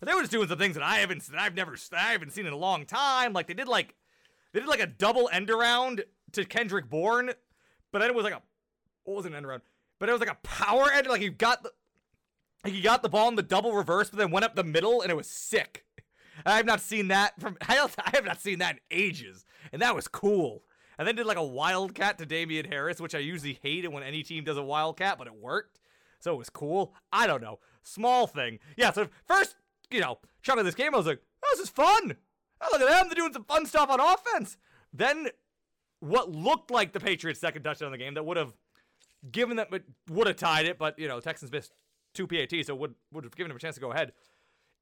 They 0.00 0.14
were 0.14 0.20
just 0.20 0.30
doing 0.30 0.48
some 0.48 0.58
things 0.58 0.74
that 0.74 0.84
I 0.84 0.98
haven't 0.98 1.26
that 1.26 1.40
I've 1.40 1.54
never 1.54 1.76
I 1.92 2.12
haven't 2.12 2.32
seen 2.32 2.46
in 2.46 2.52
a 2.52 2.56
long 2.56 2.86
time. 2.86 3.32
Like 3.32 3.48
they 3.48 3.54
did 3.54 3.66
like 3.68 3.94
they 4.52 4.60
did 4.60 4.68
like 4.68 4.80
a 4.80 4.86
double 4.86 5.28
end 5.32 5.50
around 5.50 6.04
to 6.32 6.44
Kendrick 6.44 6.88
Bourne, 6.88 7.32
but 7.90 7.98
then 7.98 8.08
it 8.08 8.14
was 8.14 8.24
like 8.24 8.34
a 8.34 8.42
what 9.04 9.16
was 9.16 9.26
an 9.26 9.34
end 9.34 9.46
around? 9.46 9.62
But 9.98 10.08
it 10.08 10.12
was 10.12 10.20
like 10.20 10.30
a 10.30 10.38
power 10.42 10.90
end. 10.92 11.08
Like 11.08 11.20
he 11.20 11.30
got 11.30 11.64
the 11.64 11.72
like 12.64 12.72
he 12.72 12.80
got 12.80 13.02
the 13.02 13.08
ball 13.08 13.28
in 13.28 13.34
the 13.34 13.42
double 13.42 13.72
reverse, 13.72 14.10
but 14.10 14.18
then 14.18 14.30
went 14.30 14.44
up 14.44 14.54
the 14.54 14.64
middle, 14.64 15.00
and 15.00 15.10
it 15.10 15.16
was 15.16 15.28
sick. 15.28 15.84
I 16.46 16.56
have 16.56 16.66
not 16.66 16.80
seen 16.80 17.08
that 17.08 17.40
from 17.40 17.56
I 17.68 17.74
have 17.74 18.24
not 18.24 18.40
seen 18.40 18.60
that 18.60 18.76
in 18.76 18.80
ages, 18.90 19.44
and 19.72 19.82
that 19.82 19.94
was 19.94 20.08
cool. 20.08 20.62
And 20.98 21.06
then 21.06 21.14
did 21.14 21.26
like 21.26 21.36
a 21.36 21.44
wildcat 21.44 22.18
to 22.18 22.26
Damien 22.26 22.66
Harris, 22.66 23.00
which 23.00 23.14
I 23.14 23.18
usually 23.18 23.60
hate 23.62 23.84
it 23.84 23.92
when 23.92 24.02
any 24.02 24.24
team 24.24 24.42
does 24.42 24.56
a 24.56 24.62
wildcat, 24.62 25.16
but 25.16 25.28
it 25.28 25.34
worked, 25.34 25.78
so 26.20 26.34
it 26.34 26.38
was 26.38 26.50
cool. 26.50 26.94
I 27.12 27.26
don't 27.26 27.42
know, 27.42 27.58
small 27.82 28.26
thing. 28.26 28.58
Yeah. 28.76 28.92
So 28.92 29.08
first, 29.26 29.56
you 29.90 30.00
know, 30.00 30.18
chunk 30.42 30.58
of 30.58 30.64
this 30.64 30.74
game, 30.74 30.94
I 30.94 30.98
was 30.98 31.06
like, 31.06 31.20
oh, 31.44 31.48
this 31.52 31.64
is 31.64 31.70
fun. 31.70 32.16
Oh, 32.60 32.68
look 32.72 32.82
at 32.82 32.88
them. 32.88 33.06
They're 33.08 33.14
doing 33.14 33.32
some 33.32 33.44
fun 33.44 33.66
stuff 33.66 33.90
on 33.90 34.00
offense. 34.00 34.56
Then 34.92 35.28
what 36.00 36.30
looked 36.30 36.70
like 36.70 36.92
the 36.92 37.00
Patriots' 37.00 37.40
second 37.40 37.62
touchdown 37.62 37.88
in 37.88 37.92
the 37.92 37.98
game 37.98 38.14
that 38.14 38.24
would 38.24 38.36
have 38.36 38.54
given 39.30 39.56
them, 39.56 39.66
would 40.10 40.26
have 40.26 40.36
tied 40.36 40.66
it, 40.66 40.78
but, 40.78 40.98
you 40.98 41.08
know, 41.08 41.20
Texans 41.20 41.50
missed 41.50 41.72
two 42.14 42.26
PATs, 42.26 42.66
so 42.66 42.74
would, 42.74 42.94
would 43.12 43.24
have 43.24 43.36
given 43.36 43.48
them 43.48 43.56
a 43.56 43.60
chance 43.60 43.74
to 43.74 43.80
go 43.80 43.92
ahead. 43.92 44.12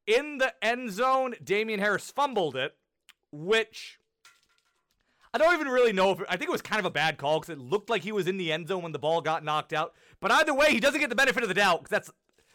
In 0.06 0.38
the 0.38 0.52
end 0.62 0.90
zone, 0.90 1.34
Damien 1.42 1.80
Harris 1.80 2.10
fumbled 2.10 2.56
it, 2.56 2.76
which 3.32 3.98
I 5.34 5.38
don't 5.38 5.54
even 5.54 5.68
really 5.68 5.92
know 5.92 6.12
if 6.12 6.20
I 6.28 6.36
think 6.36 6.48
it 6.48 6.52
was 6.52 6.62
kind 6.62 6.80
of 6.80 6.86
a 6.86 6.90
bad 6.90 7.18
call 7.18 7.40
because 7.40 7.52
it 7.52 7.58
looked 7.58 7.90
like 7.90 8.02
he 8.02 8.12
was 8.12 8.26
in 8.26 8.36
the 8.36 8.52
end 8.52 8.68
zone 8.68 8.82
when 8.82 8.92
the 8.92 8.98
ball 8.98 9.20
got 9.20 9.44
knocked 9.44 9.72
out. 9.72 9.94
But 10.20 10.32
either 10.32 10.54
way, 10.54 10.72
he 10.72 10.80
doesn't 10.80 11.00
get 11.00 11.10
the 11.10 11.16
benefit 11.16 11.42
of 11.42 11.48
the 11.48 11.54
doubt 11.54 11.80
because 11.80 11.90
that's 11.90 12.10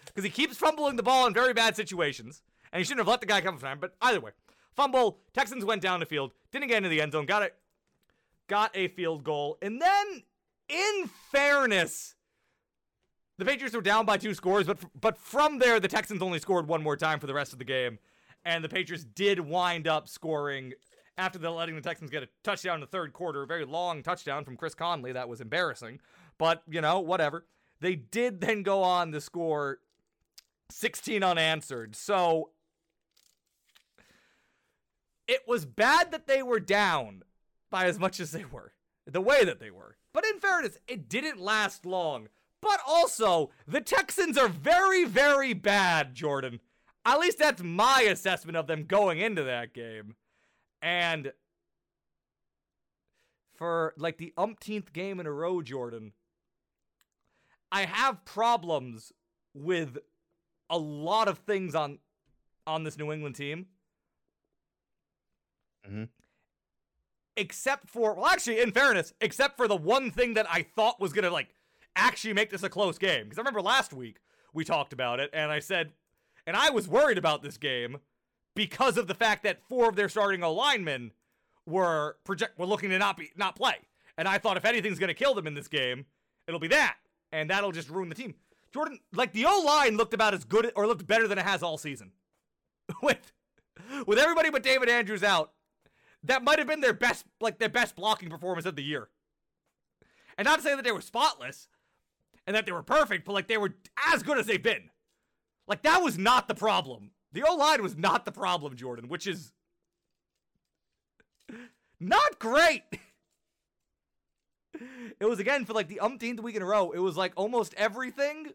because 0.05 0.23
he 0.23 0.29
keeps 0.29 0.57
fumbling 0.57 0.95
the 0.95 1.03
ball 1.03 1.27
in 1.27 1.33
very 1.33 1.53
bad 1.53 1.75
situations, 1.75 2.41
and 2.71 2.79
he 2.79 2.83
shouldn't 2.83 3.01
have 3.01 3.07
let 3.07 3.21
the 3.21 3.27
guy 3.27 3.41
come 3.41 3.57
from 3.57 3.67
time. 3.67 3.79
But 3.79 3.95
either 4.01 4.19
way, 4.19 4.31
Fumble. 4.75 5.19
Texans 5.33 5.65
went 5.65 5.81
down 5.81 5.99
the 5.99 6.05
field. 6.05 6.33
Didn't 6.51 6.67
get 6.67 6.77
into 6.77 6.89
the 6.89 7.01
end 7.01 7.11
zone. 7.11 7.25
Got 7.25 7.43
it. 7.43 7.55
Got 8.47 8.75
a 8.75 8.87
field 8.89 9.23
goal. 9.23 9.57
And 9.61 9.81
then, 9.81 10.23
in 10.69 11.09
fairness, 11.31 12.15
the 13.37 13.45
Patriots 13.45 13.75
were 13.75 13.81
down 13.81 14.05
by 14.05 14.17
two 14.17 14.33
scores, 14.33 14.67
but 14.67 14.79
but 14.99 15.17
from 15.17 15.59
there, 15.59 15.79
the 15.79 15.87
Texans 15.87 16.21
only 16.21 16.39
scored 16.39 16.67
one 16.67 16.83
more 16.83 16.97
time 16.97 17.19
for 17.19 17.27
the 17.27 17.33
rest 17.33 17.53
of 17.53 17.59
the 17.59 17.65
game, 17.65 17.99
and 18.45 18.63
the 18.63 18.69
Patriots 18.69 19.03
did 19.03 19.39
wind 19.39 19.87
up 19.87 20.07
scoring 20.07 20.73
after 21.17 21.39
the 21.39 21.49
letting 21.49 21.75
the 21.75 21.81
Texans 21.81 22.09
get 22.09 22.23
a 22.23 22.29
touchdown 22.43 22.75
in 22.75 22.81
the 22.81 22.87
third 22.87 23.13
quarter, 23.13 23.43
a 23.43 23.47
very 23.47 23.65
long 23.65 24.03
touchdown 24.03 24.43
from 24.43 24.57
Chris 24.57 24.73
Conley. 24.73 25.11
That 25.11 25.29
was 25.29 25.41
embarrassing, 25.41 25.99
but 26.37 26.63
you 26.69 26.81
know 26.81 26.99
whatever. 26.99 27.45
They 27.79 27.95
did 27.95 28.41
then 28.41 28.63
go 28.63 28.83
on 28.83 29.11
to 29.11 29.21
score 29.21 29.79
16 30.69 31.23
unanswered. 31.23 31.95
So 31.95 32.49
it 35.27 35.41
was 35.47 35.65
bad 35.65 36.11
that 36.11 36.27
they 36.27 36.43
were 36.43 36.59
down 36.59 37.23
by 37.69 37.85
as 37.85 37.97
much 37.97 38.19
as 38.19 38.31
they 38.31 38.45
were, 38.45 38.73
the 39.05 39.21
way 39.21 39.43
that 39.45 39.59
they 39.59 39.71
were. 39.71 39.97
But 40.13 40.25
in 40.25 40.39
fairness, 40.39 40.77
it 40.87 41.09
didn't 41.09 41.39
last 41.39 41.85
long. 41.85 42.27
But 42.61 42.79
also, 42.85 43.49
the 43.67 43.81
Texans 43.81 44.37
are 44.37 44.47
very, 44.49 45.05
very 45.05 45.53
bad, 45.53 46.13
Jordan. 46.13 46.59
At 47.05 47.19
least 47.19 47.39
that's 47.39 47.63
my 47.63 48.01
assessment 48.01 48.57
of 48.57 48.67
them 48.67 48.83
going 48.83 49.19
into 49.19 49.43
that 49.43 49.73
game. 49.73 50.15
And 50.81 51.33
for 53.55 53.93
like 53.97 54.17
the 54.17 54.33
umpteenth 54.37 54.93
game 54.93 55.19
in 55.19 55.27
a 55.27 55.31
row, 55.31 55.61
Jordan, 55.61 56.13
I 57.71 57.85
have 57.85 58.25
problems 58.25 59.11
with 59.53 59.97
a 60.69 60.77
lot 60.77 61.27
of 61.27 61.39
things 61.39 61.75
on 61.75 61.99
on 62.65 62.83
this 62.83 62.97
New 62.97 63.11
England 63.11 63.35
team. 63.35 63.67
Mm-hmm. 65.87 66.05
Except 67.37 67.89
for 67.89 68.13
well, 68.15 68.27
actually, 68.27 68.59
in 68.59 68.71
fairness, 68.71 69.13
except 69.21 69.57
for 69.57 69.67
the 69.67 69.75
one 69.75 70.11
thing 70.11 70.33
that 70.33 70.47
I 70.49 70.63
thought 70.63 70.99
was 70.99 71.13
gonna 71.13 71.29
like 71.29 71.49
actually 71.95 72.33
make 72.33 72.49
this 72.49 72.63
a 72.63 72.69
close 72.69 72.97
game. 72.97 73.25
Because 73.25 73.37
I 73.37 73.41
remember 73.41 73.61
last 73.61 73.93
week 73.93 74.17
we 74.53 74.65
talked 74.65 74.93
about 74.93 75.19
it, 75.19 75.29
and 75.33 75.51
I 75.51 75.59
said, 75.59 75.91
and 76.45 76.55
I 76.55 76.71
was 76.71 76.87
worried 76.87 77.17
about 77.17 77.43
this 77.43 77.57
game 77.57 77.99
because 78.55 78.97
of 78.97 79.07
the 79.07 79.13
fact 79.13 79.43
that 79.43 79.61
four 79.67 79.89
of 79.89 79.95
their 79.95 80.09
starting 80.09 80.41
linemen 80.41 81.11
were 81.65 82.17
project 82.23 82.57
were 82.57 82.65
looking 82.65 82.89
to 82.89 82.99
not 82.99 83.17
be 83.17 83.31
not 83.35 83.55
play. 83.55 83.75
And 84.17 84.27
I 84.27 84.37
thought 84.37 84.57
if 84.57 84.65
anything's 84.65 84.99
gonna 84.99 85.13
kill 85.13 85.33
them 85.33 85.47
in 85.47 85.53
this 85.53 85.67
game, 85.67 86.05
it'll 86.47 86.59
be 86.59 86.67
that. 86.69 86.97
And 87.31 87.49
that'll 87.49 87.71
just 87.71 87.89
ruin 87.89 88.09
the 88.09 88.15
team. 88.15 88.35
Jordan, 88.73 88.99
like 89.13 89.33
the 89.33 89.45
O 89.45 89.63
line 89.65 89.97
looked 89.97 90.13
about 90.13 90.33
as 90.33 90.43
good 90.43 90.71
or 90.75 90.87
looked 90.87 91.07
better 91.07 91.27
than 91.27 91.37
it 91.37 91.45
has 91.45 91.63
all 91.63 91.77
season. 91.77 92.11
with 93.01 93.31
with 94.05 94.19
everybody 94.19 94.49
but 94.49 94.63
David 94.63 94.89
Andrews 94.89 95.23
out, 95.23 95.51
that 96.23 96.43
might 96.43 96.59
have 96.59 96.67
been 96.67 96.81
their 96.81 96.93
best 96.93 97.25
like 97.39 97.59
their 97.59 97.69
best 97.69 97.95
blocking 97.95 98.29
performance 98.29 98.65
of 98.65 98.75
the 98.75 98.83
year. 98.83 99.09
And 100.37 100.45
not 100.45 100.57
to 100.57 100.61
say 100.61 100.75
that 100.75 100.83
they 100.83 100.91
were 100.91 101.01
spotless 101.01 101.67
and 102.47 102.55
that 102.55 102.65
they 102.65 102.71
were 102.71 102.83
perfect, 102.83 103.25
but 103.25 103.33
like 103.33 103.47
they 103.47 103.57
were 103.57 103.75
as 104.07 104.23
good 104.23 104.37
as 104.37 104.45
they've 104.45 104.61
been. 104.61 104.89
Like 105.67 105.83
that 105.83 106.01
was 106.01 106.17
not 106.17 106.47
the 106.47 106.55
problem. 106.55 107.11
The 107.33 107.43
O 107.43 107.55
line 107.55 107.81
was 107.81 107.97
not 107.97 108.25
the 108.25 108.31
problem, 108.31 108.75
Jordan, 108.75 109.07
which 109.07 109.25
is 109.25 109.51
not 111.99 112.39
great. 112.39 112.83
It 115.19 115.25
was 115.25 115.39
again 115.39 115.65
for 115.65 115.73
like 115.73 115.87
the 115.87 115.99
umpteenth 115.99 116.41
week 116.41 116.55
in 116.55 116.61
a 116.61 116.65
row. 116.65 116.91
It 116.91 116.99
was 116.99 117.15
like 117.15 117.33
almost 117.35 117.73
everything 117.75 118.47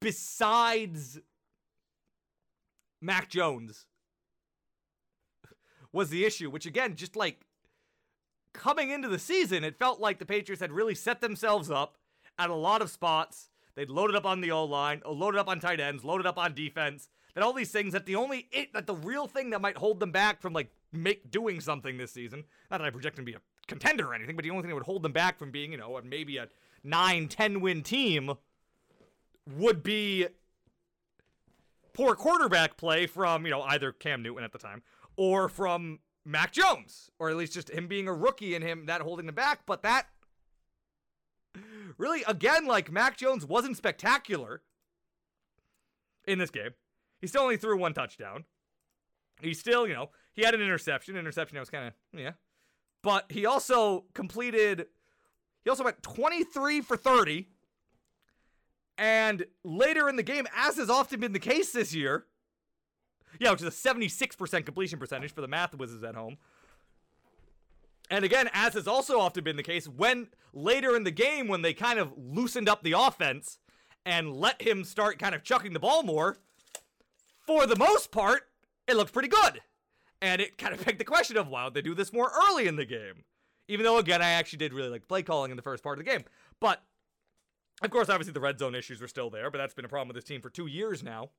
besides 0.00 1.20
Mac 3.00 3.28
Jones 3.28 3.86
was 5.92 6.10
the 6.10 6.24
issue, 6.24 6.50
which 6.50 6.66
again, 6.66 6.96
just 6.96 7.16
like 7.16 7.42
coming 8.54 8.90
into 8.90 9.08
the 9.08 9.18
season, 9.18 9.64
it 9.64 9.78
felt 9.78 10.00
like 10.00 10.18
the 10.18 10.26
Patriots 10.26 10.60
had 10.60 10.72
really 10.72 10.94
set 10.94 11.20
themselves 11.20 11.70
up 11.70 11.98
at 12.38 12.50
a 12.50 12.54
lot 12.54 12.82
of 12.82 12.90
spots. 12.90 13.50
They'd 13.74 13.90
loaded 13.90 14.16
up 14.16 14.26
on 14.26 14.40
the 14.40 14.50
O 14.50 14.64
line, 14.64 15.02
uh, 15.04 15.10
loaded 15.10 15.38
up 15.38 15.48
on 15.48 15.60
tight 15.60 15.80
ends, 15.80 16.04
loaded 16.04 16.26
up 16.26 16.38
on 16.38 16.54
defense. 16.54 17.08
That 17.34 17.42
all 17.42 17.54
these 17.54 17.70
things 17.70 17.94
that 17.94 18.04
the 18.04 18.16
only 18.16 18.48
it 18.52 18.74
that 18.74 18.86
the 18.86 18.94
real 18.94 19.26
thing 19.26 19.50
that 19.50 19.60
might 19.60 19.78
hold 19.78 20.00
them 20.00 20.12
back 20.12 20.42
from 20.42 20.52
like 20.52 20.70
make 20.92 21.30
doing 21.30 21.60
something 21.60 21.96
this 21.96 22.12
season. 22.12 22.44
Not 22.70 22.78
that 22.78 22.86
I 22.86 22.90
project 22.90 23.16
them 23.16 23.24
to 23.24 23.32
be 23.32 23.36
a 23.36 23.40
contender 23.66 24.08
or 24.08 24.14
anything, 24.14 24.36
but 24.36 24.42
the 24.42 24.50
only 24.50 24.62
thing 24.62 24.68
that 24.68 24.74
would 24.74 24.84
hold 24.84 25.02
them 25.02 25.12
back 25.12 25.38
from 25.38 25.50
being, 25.50 25.72
you 25.72 25.78
know, 25.78 25.98
maybe 26.04 26.36
a 26.36 26.48
9, 26.84 27.28
10 27.28 27.60
win 27.60 27.82
team 27.82 28.32
would 29.56 29.82
be 29.82 30.26
poor 31.94 32.14
quarterback 32.14 32.76
play 32.76 33.06
from, 33.06 33.44
you 33.44 33.50
know, 33.50 33.62
either 33.62 33.92
Cam 33.92 34.22
Newton 34.22 34.44
at 34.44 34.52
the 34.52 34.58
time 34.58 34.82
or 35.16 35.48
from 35.48 36.00
Mac 36.24 36.52
Jones, 36.52 37.10
or 37.18 37.30
at 37.30 37.36
least 37.36 37.52
just 37.52 37.70
him 37.70 37.86
being 37.86 38.08
a 38.08 38.14
rookie 38.14 38.54
and 38.54 38.64
him 38.64 38.86
that 38.86 39.00
holding 39.00 39.26
them 39.26 39.34
back. 39.34 39.60
But 39.66 39.82
that 39.82 40.06
really, 41.98 42.22
again, 42.26 42.66
like 42.66 42.90
Mac 42.90 43.16
Jones 43.16 43.44
wasn't 43.44 43.76
spectacular 43.76 44.62
in 46.26 46.38
this 46.38 46.50
game. 46.50 46.70
He 47.20 47.26
still 47.26 47.42
only 47.42 47.56
threw 47.56 47.78
one 47.78 47.94
touchdown. 47.94 48.44
He 49.40 49.54
still, 49.54 49.86
you 49.86 49.94
know, 49.94 50.10
he 50.34 50.44
had 50.44 50.54
an 50.54 50.60
interception. 50.60 51.16
Interception 51.16 51.56
that 51.56 51.60
was 51.60 51.70
kind 51.70 51.88
of, 51.88 51.94
yeah. 52.18 52.32
But 53.02 53.26
he 53.30 53.46
also 53.46 54.04
completed, 54.14 54.86
he 55.64 55.70
also 55.70 55.84
went 55.84 56.02
23 56.02 56.80
for 56.80 56.96
30. 56.96 57.48
And 58.98 59.46
later 59.64 60.08
in 60.08 60.16
the 60.16 60.22
game, 60.22 60.46
as 60.54 60.76
has 60.76 60.90
often 60.90 61.18
been 61.18 61.32
the 61.32 61.38
case 61.38 61.72
this 61.72 61.94
year, 61.94 62.26
yeah, 63.40 63.50
which 63.50 63.62
is 63.62 63.66
a 63.66 63.70
76% 63.70 64.64
completion 64.64 64.98
percentage 64.98 65.32
for 65.32 65.40
the 65.40 65.48
math 65.48 65.74
whizzes 65.74 66.04
at 66.04 66.14
home. 66.14 66.36
And 68.12 68.26
again, 68.26 68.50
as 68.52 68.74
has 68.74 68.86
also 68.86 69.18
often 69.18 69.42
been 69.42 69.56
the 69.56 69.62
case, 69.62 69.88
when 69.88 70.28
later 70.52 70.94
in 70.94 71.02
the 71.02 71.10
game, 71.10 71.48
when 71.48 71.62
they 71.62 71.72
kind 71.72 71.98
of 71.98 72.12
loosened 72.14 72.68
up 72.68 72.82
the 72.82 72.92
offense 72.92 73.58
and 74.04 74.36
let 74.36 74.60
him 74.60 74.84
start 74.84 75.18
kind 75.18 75.34
of 75.34 75.42
chucking 75.42 75.72
the 75.72 75.80
ball 75.80 76.02
more, 76.02 76.36
for 77.46 77.66
the 77.66 77.74
most 77.74 78.12
part, 78.12 78.42
it 78.86 78.96
looked 78.96 79.14
pretty 79.14 79.28
good. 79.30 79.62
And 80.20 80.42
it 80.42 80.58
kind 80.58 80.74
of 80.74 80.84
begged 80.84 81.00
the 81.00 81.04
question 81.04 81.38
of 81.38 81.48
why 81.48 81.64
would 81.64 81.72
they 81.72 81.80
do 81.80 81.94
this 81.94 82.12
more 82.12 82.30
early 82.50 82.68
in 82.68 82.76
the 82.76 82.84
game? 82.84 83.24
Even 83.66 83.84
though, 83.84 83.96
again, 83.96 84.20
I 84.20 84.32
actually 84.32 84.58
did 84.58 84.74
really 84.74 84.90
like 84.90 85.08
play 85.08 85.22
calling 85.22 85.50
in 85.50 85.56
the 85.56 85.62
first 85.62 85.82
part 85.82 85.98
of 85.98 86.04
the 86.04 86.10
game. 86.10 86.24
But, 86.60 86.82
of 87.80 87.88
course, 87.88 88.10
obviously 88.10 88.34
the 88.34 88.40
red 88.40 88.58
zone 88.58 88.74
issues 88.74 89.00
were 89.00 89.08
still 89.08 89.30
there, 89.30 89.50
but 89.50 89.56
that's 89.56 89.72
been 89.72 89.86
a 89.86 89.88
problem 89.88 90.08
with 90.08 90.16
this 90.16 90.28
team 90.28 90.42
for 90.42 90.50
two 90.50 90.66
years 90.66 91.02
now. 91.02 91.30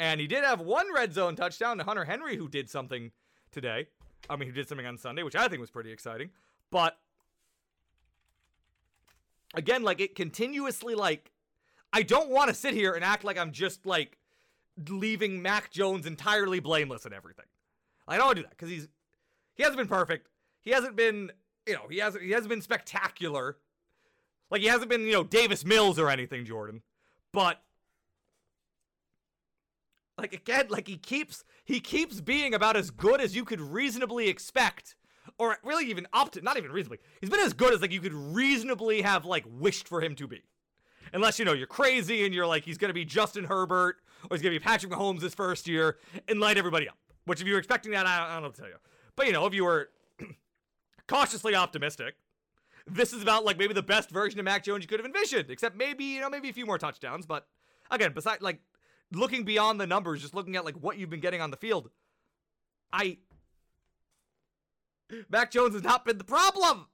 And 0.00 0.22
he 0.22 0.26
did 0.26 0.42
have 0.42 0.62
one 0.62 0.90
red 0.94 1.12
zone 1.12 1.36
touchdown 1.36 1.76
to 1.76 1.84
Hunter 1.84 2.06
Henry, 2.06 2.36
who 2.36 2.48
did 2.48 2.70
something 2.70 3.12
today. 3.52 3.88
I 4.28 4.36
mean, 4.36 4.48
who 4.48 4.54
did 4.54 4.68
something 4.68 4.86
on 4.86 4.98
Sunday, 4.98 5.22
which 5.22 5.36
I 5.36 5.48
think 5.48 5.60
was 5.60 5.70
pretty 5.70 5.92
exciting. 5.92 6.30
But 6.70 6.98
again, 9.54 9.82
like 9.82 10.00
it 10.00 10.14
continuously, 10.14 10.94
like 10.94 11.32
I 11.92 12.02
don't 12.02 12.30
want 12.30 12.48
to 12.48 12.54
sit 12.54 12.74
here 12.74 12.92
and 12.92 13.04
act 13.04 13.24
like 13.24 13.38
I'm 13.38 13.52
just 13.52 13.86
like 13.86 14.18
leaving 14.88 15.42
Mac 15.42 15.70
Jones 15.70 16.06
entirely 16.06 16.60
blameless 16.60 17.04
and 17.04 17.14
everything. 17.14 17.46
I 18.08 18.16
don't 18.16 18.26
want 18.26 18.36
to 18.36 18.42
do 18.42 18.48
that 18.48 18.56
because 18.56 18.70
he's 18.70 18.88
he 19.54 19.62
hasn't 19.62 19.78
been 19.78 19.88
perfect. 19.88 20.28
He 20.62 20.70
hasn't 20.70 20.96
been, 20.96 21.32
you 21.66 21.74
know, 21.74 21.86
he 21.88 21.98
hasn't 21.98 22.22
he 22.22 22.30
hasn't 22.30 22.50
been 22.50 22.62
spectacular. 22.62 23.56
Like 24.50 24.60
he 24.60 24.68
hasn't 24.68 24.90
been, 24.90 25.02
you 25.02 25.12
know, 25.12 25.24
Davis 25.24 25.64
Mills 25.64 25.98
or 25.98 26.08
anything, 26.08 26.44
Jordan. 26.44 26.82
But 27.32 27.60
like 30.18 30.32
again, 30.32 30.66
like 30.68 30.88
he 30.88 30.96
keeps 30.96 31.44
he 31.64 31.80
keeps 31.80 32.20
being 32.20 32.54
about 32.54 32.76
as 32.76 32.90
good 32.90 33.20
as 33.20 33.36
you 33.36 33.44
could 33.44 33.60
reasonably 33.60 34.28
expect, 34.28 34.96
or 35.38 35.58
really 35.62 35.86
even 35.86 36.06
up 36.12 36.32
to 36.32 36.40
not 36.40 36.56
even 36.56 36.72
reasonably. 36.72 36.98
He's 37.20 37.30
been 37.30 37.40
as 37.40 37.52
good 37.52 37.74
as 37.74 37.80
like 37.80 37.92
you 37.92 38.00
could 38.00 38.14
reasonably 38.14 39.02
have 39.02 39.24
like 39.24 39.44
wished 39.46 39.88
for 39.88 40.00
him 40.00 40.14
to 40.16 40.26
be, 40.26 40.42
unless 41.12 41.38
you 41.38 41.44
know 41.44 41.52
you're 41.52 41.66
crazy 41.66 42.24
and 42.24 42.34
you're 42.34 42.46
like 42.46 42.64
he's 42.64 42.78
gonna 42.78 42.94
be 42.94 43.04
Justin 43.04 43.44
Herbert 43.44 43.96
or 44.30 44.36
he's 44.36 44.42
gonna 44.42 44.54
be 44.54 44.58
Patrick 44.58 44.92
Mahomes 44.92 45.22
his 45.22 45.34
first 45.34 45.68
year 45.68 45.98
and 46.28 46.40
light 46.40 46.56
everybody 46.56 46.88
up. 46.88 46.96
Which 47.26 47.40
if 47.40 47.46
you 47.46 47.52
were 47.52 47.58
expecting 47.58 47.92
that, 47.92 48.06
I 48.06 48.30
I 48.30 48.34
don't 48.34 48.44
know 48.44 48.50
tell 48.50 48.68
you. 48.68 48.76
But 49.16 49.26
you 49.26 49.32
know, 49.32 49.44
if 49.46 49.52
you 49.52 49.64
were 49.64 49.90
cautiously 51.08 51.54
optimistic, 51.54 52.14
this 52.86 53.12
is 53.12 53.20
about 53.20 53.44
like 53.44 53.58
maybe 53.58 53.74
the 53.74 53.82
best 53.82 54.10
version 54.10 54.38
of 54.38 54.44
Mac 54.44 54.64
Jones 54.64 54.82
you 54.82 54.88
could 54.88 55.00
have 55.00 55.06
envisioned, 55.06 55.50
except 55.50 55.76
maybe 55.76 56.04
you 56.04 56.20
know 56.20 56.30
maybe 56.30 56.48
a 56.48 56.52
few 56.54 56.64
more 56.64 56.78
touchdowns. 56.78 57.26
But 57.26 57.46
again, 57.90 58.12
besides 58.14 58.40
like 58.40 58.60
looking 59.18 59.44
beyond 59.44 59.80
the 59.80 59.86
numbers, 59.86 60.22
just 60.22 60.34
looking 60.34 60.56
at 60.56 60.64
like 60.64 60.76
what 60.76 60.98
you've 60.98 61.10
been 61.10 61.20
getting 61.20 61.40
on 61.40 61.50
the 61.50 61.56
field, 61.56 61.90
I 62.92 63.18
Mac 65.28 65.50
Jones 65.50 65.74
has 65.74 65.82
not 65.82 66.04
been 66.04 66.18
the 66.18 66.24
problem. 66.24 66.86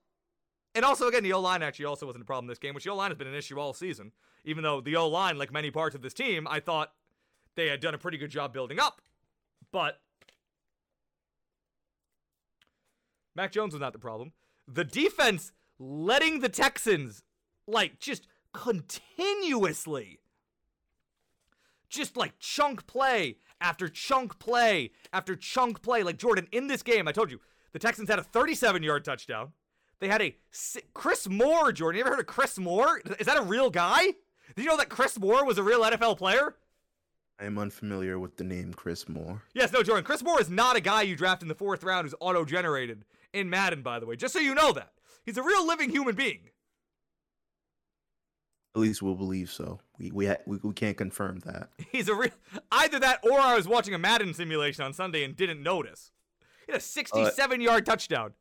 And 0.75 0.85
also, 0.85 1.07
again, 1.07 1.23
the 1.23 1.33
O 1.33 1.41
line 1.41 1.63
actually 1.63 1.85
also 1.85 2.07
wasn't 2.07 2.23
a 2.23 2.27
problem 2.27 2.47
this 2.47 2.59
game, 2.59 2.75
which 2.75 2.85
the 2.85 2.91
O 2.91 2.97
line 2.97 3.11
has 3.11 3.19
been 3.19 3.27
an 3.27 3.35
issue 3.35 3.59
all 3.59 3.75
season. 3.75 4.13
Even 4.45 4.63
though 4.63 4.81
the 4.81 4.97
O 4.97 5.09
line, 5.09 5.39
like 5.39 5.53
many 5.53 5.71
parts 5.71 5.95
of 5.95 6.03
this 6.03 6.15
team, 6.15 6.47
I 6.49 6.61
thought 6.61 6.93
they 7.55 7.69
had 7.69 7.81
done 7.81 7.95
a 7.95 7.99
pretty 7.99 8.19
good 8.19 8.31
job 8.31 8.53
building 8.53 8.81
up. 8.81 9.03
But 9.71 10.01
Mac 13.35 13.53
Jones 13.53 13.75
was 13.75 13.81
not 13.81 13.93
the 13.93 13.99
problem. 13.99 14.33
The 14.67 14.85
defense 14.85 15.53
letting 15.79 16.41
the 16.41 16.49
Texans, 16.49 17.23
like, 17.67 17.99
just 17.99 18.27
continuously 18.53 20.21
just 21.93 22.17
like 22.17 22.39
chunk 22.41 22.87
play 22.87 23.37
after 23.61 23.89
chunk 23.89 24.39
play 24.39 24.91
after 25.13 25.37
chunk 25.37 25.83
play. 25.83 26.03
Like 26.03 26.19
Jordan 26.19 26.49
in 26.51 26.67
this 26.67 26.83
game, 26.83 27.07
I 27.07 27.13
told 27.13 27.31
you 27.31 27.39
the 27.73 27.79
Texans 27.79 28.09
had 28.09 28.19
a 28.19 28.25
37 28.25 28.83
yard 28.83 29.05
touchdown. 29.05 29.53
They 30.01 30.09
had 30.09 30.23
a 30.23 30.37
Chris 30.95 31.29
Moore. 31.29 31.71
Jordan, 31.71 31.99
you 31.99 32.05
ever 32.05 32.11
heard 32.11 32.21
of 32.21 32.27
Chris 32.27 32.59
Moore? 32.59 33.01
Is 33.21 33.27
that 33.27 33.39
a 33.39 33.43
real 33.43 33.71
guy? 33.71 34.01
Did 34.57 34.65
you 34.65 34.67
know 34.67 34.77
that 34.77 34.89
Chris 34.89 35.19
Moore 35.19 35.45
was 35.45 35.59
a 35.59 35.63
real 35.63 35.83
NFL 35.83 36.19
player? 36.19 36.57
I 37.39 37.45
am 37.45 37.59
unfamiliar 37.59 38.19
with 38.19 38.37
the 38.37 38.45
name 38.45 38.75
Chris 38.75 39.09
Moore. 39.09 39.43
Yes, 39.55 39.73
no, 39.73 39.83
Jordan. 39.83 40.05
Chris 40.05 40.23
Moore 40.23 40.41
is 40.41 40.51
not 40.51 40.77
a 40.77 40.81
guy 40.81 41.03
you 41.03 41.17
draft 41.17 41.43
in 41.43 41.49
the 41.49 41.55
fourth 41.55 41.85
round 41.85 42.05
who's 42.05 42.15
auto 42.21 42.45
generated 42.45 43.05
in 43.33 43.49
Madden, 43.49 43.83
by 43.83 44.01
the 44.01 44.07
way, 44.07 44.17
just 44.17 44.33
so 44.33 44.41
you 44.41 44.55
know 44.55 44.73
that. 44.73 44.93
He's 45.25 45.39
a 45.39 45.43
real 45.43 45.67
living 45.67 45.91
human 45.91 46.15
being. 46.15 46.51
At 48.75 48.81
least 48.81 49.03
we'll 49.03 49.15
believe 49.15 49.51
so. 49.51 49.81
We 49.99 50.11
we 50.11 50.27
ha- 50.27 50.39
we, 50.47 50.59
we 50.63 50.73
can't 50.73 50.97
confirm 50.97 51.41
that. 51.41 51.69
He's 51.93 52.09
a 52.09 52.15
real 52.15 52.31
either 52.71 52.99
that 53.01 53.21
or 53.23 53.39
I 53.39 53.55
was 53.55 53.69
watching 53.69 53.95
a 53.95 53.99
Madden 53.99 54.33
simulation 54.33 54.85
on 54.85 54.93
Sunday 54.93 55.25
and 55.25 55.37
didn't 55.37 55.63
notice. 55.63 56.11
He 56.67 56.73
had 56.73 56.81
a 56.81 56.85
67 56.85 57.61
uh, 57.61 57.63
yard 57.63 57.85
touchdown. 57.85 58.33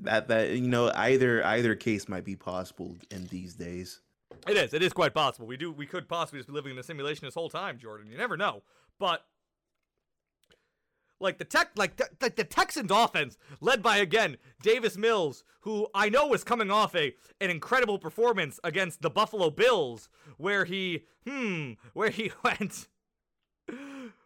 That 0.00 0.28
that 0.28 0.50
you 0.50 0.68
know 0.68 0.90
either 0.94 1.44
either 1.44 1.74
case 1.76 2.08
might 2.08 2.24
be 2.24 2.36
possible 2.36 2.96
in 3.10 3.26
these 3.28 3.54
days. 3.54 4.00
It 4.46 4.56
is. 4.56 4.74
It 4.74 4.82
is 4.82 4.92
quite 4.92 5.14
possible. 5.14 5.46
We 5.46 5.56
do. 5.56 5.72
We 5.72 5.86
could 5.86 6.08
possibly 6.08 6.40
just 6.40 6.48
be 6.48 6.54
living 6.54 6.72
in 6.72 6.78
a 6.78 6.82
simulation 6.82 7.26
this 7.26 7.34
whole 7.34 7.50
time, 7.50 7.78
Jordan. 7.78 8.08
You 8.10 8.16
never 8.16 8.36
know. 8.36 8.62
But 8.98 9.24
Like 11.20 11.38
the 11.38 11.44
tech, 11.44 11.70
like 11.76 11.96
the, 11.96 12.08
the, 12.20 12.32
the 12.36 12.44
Texans 12.44 12.90
offense, 12.92 13.36
led 13.60 13.82
by 13.82 13.96
again 13.96 14.36
Davis 14.62 14.96
Mills, 14.96 15.42
who 15.60 15.88
I 15.94 16.08
know 16.08 16.28
was 16.28 16.44
coming 16.44 16.70
off 16.70 16.94
a 16.94 17.14
an 17.40 17.50
incredible 17.50 17.98
performance 17.98 18.60
against 18.62 19.02
the 19.02 19.10
Buffalo 19.10 19.50
Bills, 19.50 20.08
where 20.36 20.64
he 20.64 21.04
hmm, 21.26 21.72
where 21.92 22.10
he 22.10 22.30
went, 22.44 22.88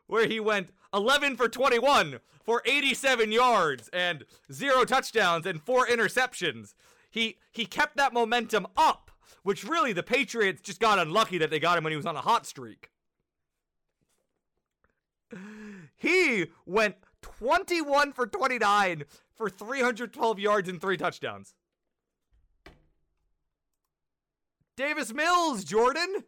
where 0.07 0.27
he 0.27 0.39
went 0.39 0.71
11 0.93 1.37
for 1.37 1.49
21 1.49 2.21
for 2.45 2.63
87 2.67 3.33
yards 3.33 3.89
and 3.93 4.25
zero 4.53 4.85
touchdowns 4.85 5.47
and 5.47 5.63
four 5.63 5.87
interceptions. 5.87 6.75
He 7.11 7.39
he 7.51 7.65
kept 7.65 7.97
that 7.97 8.13
momentum 8.13 8.67
up, 8.77 9.11
which 9.43 9.65
really 9.65 9.93
the 9.93 10.03
Patriots 10.03 10.61
just 10.61 10.81
got 10.81 10.99
unlucky 10.99 11.39
that 11.39 11.51
they 11.51 11.59
got 11.59 11.79
him 11.79 11.85
when 11.85 11.93
he 11.93 11.97
was 11.97 12.07
on 12.07 12.17
a 12.17 12.21
hot 12.21 12.47
streak. 12.47 12.91
He 16.03 16.47
went 16.67 16.97
21 17.23 18.13
for 18.13 18.27
29 18.27 19.05
for 19.37 19.49
312 19.49 20.39
yards 20.41 20.69
and 20.69 20.81
three 20.81 20.97
touchdowns. 20.97 21.55
Davis 24.77 25.15
Mills, 25.15 25.63
Jordan. 25.63 26.25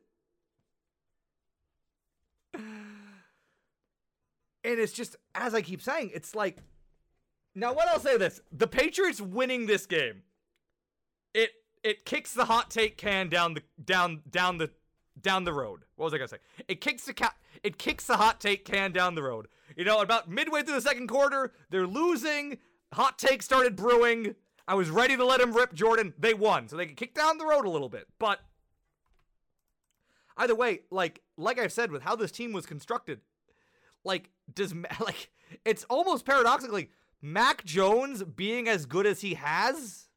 And 4.66 4.78
it's 4.80 4.92
just, 4.92 5.16
as 5.34 5.54
I 5.54 5.60
keep 5.60 5.82
saying, 5.82 6.12
it's 6.14 6.34
like. 6.34 6.58
Now, 7.56 7.74
what 7.74 7.86
I'll 7.88 8.00
say 8.00 8.16
this: 8.16 8.40
the 8.50 8.66
Patriots 8.66 9.20
winning 9.20 9.66
this 9.66 9.86
game, 9.86 10.22
it 11.34 11.50
it 11.82 12.04
kicks 12.04 12.32
the 12.32 12.46
hot 12.46 12.70
take 12.70 12.96
can 12.96 13.28
down 13.28 13.54
the 13.54 13.62
down 13.84 14.22
down 14.30 14.58
the 14.58 14.70
down 15.21 15.44
the 15.44 15.52
road. 15.52 15.80
What 15.97 16.04
was 16.04 16.14
I 16.14 16.18
gonna 16.18 16.28
say? 16.28 16.38
It 16.68 16.80
kicks 16.80 17.04
the 17.04 17.14
cat. 17.14 17.35
It 17.62 17.78
kicks 17.78 18.06
the 18.06 18.16
hot 18.16 18.40
take 18.40 18.64
can 18.64 18.92
down 18.92 19.14
the 19.14 19.23
road. 19.23 19.49
You 19.76 19.85
know, 19.85 20.00
about 20.00 20.30
midway 20.30 20.62
through 20.62 20.75
the 20.75 20.80
second 20.80 21.09
quarter, 21.09 21.52
they're 21.71 21.87
losing. 21.87 22.59
Hot 22.92 23.18
take 23.18 23.42
started 23.42 23.76
brewing. 23.76 24.35
I 24.66 24.75
was 24.75 24.90
ready 24.90 25.16
to 25.16 25.25
let 25.25 25.40
him 25.40 25.52
rip 25.52 25.75
Jordan. 25.75 26.14
They 26.18 26.35
won, 26.35 26.68
so 26.68 26.76
they 26.76 26.87
can 26.87 26.94
kick 26.94 27.14
down 27.14 27.38
the 27.38 27.47
road 27.47 27.66
a 27.66 27.71
little 27.71 27.88
bit. 27.88 28.06
But 28.18 28.40
either 30.37 30.54
way, 30.54 30.80
like 30.90 31.23
like 31.37 31.59
I've 31.59 31.73
said, 31.73 31.90
with 31.90 32.02
how 32.02 32.16
this 32.16 32.33
team 32.33 32.52
was 32.52 32.66
constructed, 32.66 33.21
like 34.04 34.30
does 34.52 34.75
like 35.00 35.30
it's 35.64 35.85
almost 35.85 36.25
paradoxically 36.25 36.90
Mac 37.21 37.64
Jones 37.64 38.23
being 38.23 38.68
as 38.68 38.87
good 38.87 39.06
as 39.06 39.21
he 39.21 39.35
has, 39.35 40.09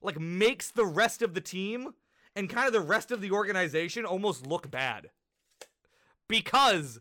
like 0.00 0.20
makes 0.20 0.70
the 0.70 0.86
rest 0.86 1.22
of 1.22 1.34
the 1.34 1.40
team 1.40 1.94
and 2.36 2.48
kind 2.50 2.66
of 2.66 2.72
the 2.72 2.80
rest 2.80 3.10
of 3.10 3.20
the 3.20 3.30
organization 3.30 4.04
almost 4.04 4.46
look 4.46 4.70
bad. 4.70 5.10
Because 6.28 7.00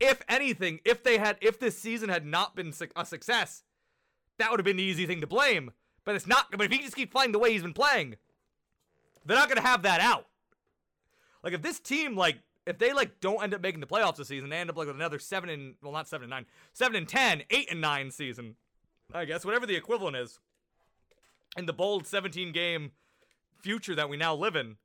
if 0.00 0.22
anything, 0.28 0.80
if 0.84 1.02
they 1.02 1.18
had 1.18 1.36
if 1.40 1.58
this 1.58 1.78
season 1.78 2.08
had 2.08 2.24
not 2.24 2.54
been 2.54 2.72
a 2.96 3.04
success, 3.04 3.62
that 4.38 4.50
would 4.50 4.60
have 4.60 4.64
been 4.64 4.76
the 4.76 4.82
easy 4.82 5.06
thing 5.06 5.20
to 5.20 5.26
blame. 5.26 5.72
But 6.04 6.14
it's 6.14 6.26
not. 6.26 6.50
But 6.50 6.62
if 6.62 6.72
he 6.72 6.78
just 6.78 6.96
keeps 6.96 7.12
playing 7.12 7.32
the 7.32 7.38
way 7.38 7.52
he's 7.52 7.62
been 7.62 7.72
playing, 7.72 8.16
they're 9.24 9.36
not 9.36 9.48
going 9.48 9.60
to 9.60 9.66
have 9.66 9.82
that 9.82 10.00
out. 10.00 10.26
Like 11.42 11.52
if 11.52 11.62
this 11.62 11.80
team 11.80 12.16
like 12.16 12.38
if 12.66 12.78
they 12.78 12.92
like 12.92 13.20
don't 13.20 13.42
end 13.42 13.54
up 13.54 13.62
making 13.62 13.80
the 13.80 13.86
playoffs 13.86 14.16
this 14.16 14.28
season, 14.28 14.50
they 14.50 14.58
end 14.58 14.70
up 14.70 14.76
like 14.76 14.86
with 14.86 14.96
another 14.96 15.18
seven 15.18 15.48
and 15.48 15.74
well 15.82 15.92
not 15.92 16.08
seven 16.08 16.24
and 16.24 16.30
nine, 16.30 16.46
seven 16.72 16.96
and 16.96 17.08
ten, 17.08 17.42
eight 17.50 17.70
and 17.70 17.80
nine 17.80 18.10
season, 18.10 18.56
I 19.12 19.24
guess 19.24 19.44
whatever 19.44 19.66
the 19.66 19.76
equivalent 19.76 20.16
is, 20.16 20.38
in 21.56 21.66
the 21.66 21.72
bold 21.72 22.06
17 22.06 22.52
game 22.52 22.92
future 23.60 23.94
that 23.94 24.08
we 24.08 24.16
now 24.16 24.34
live 24.34 24.56
in. 24.56 24.76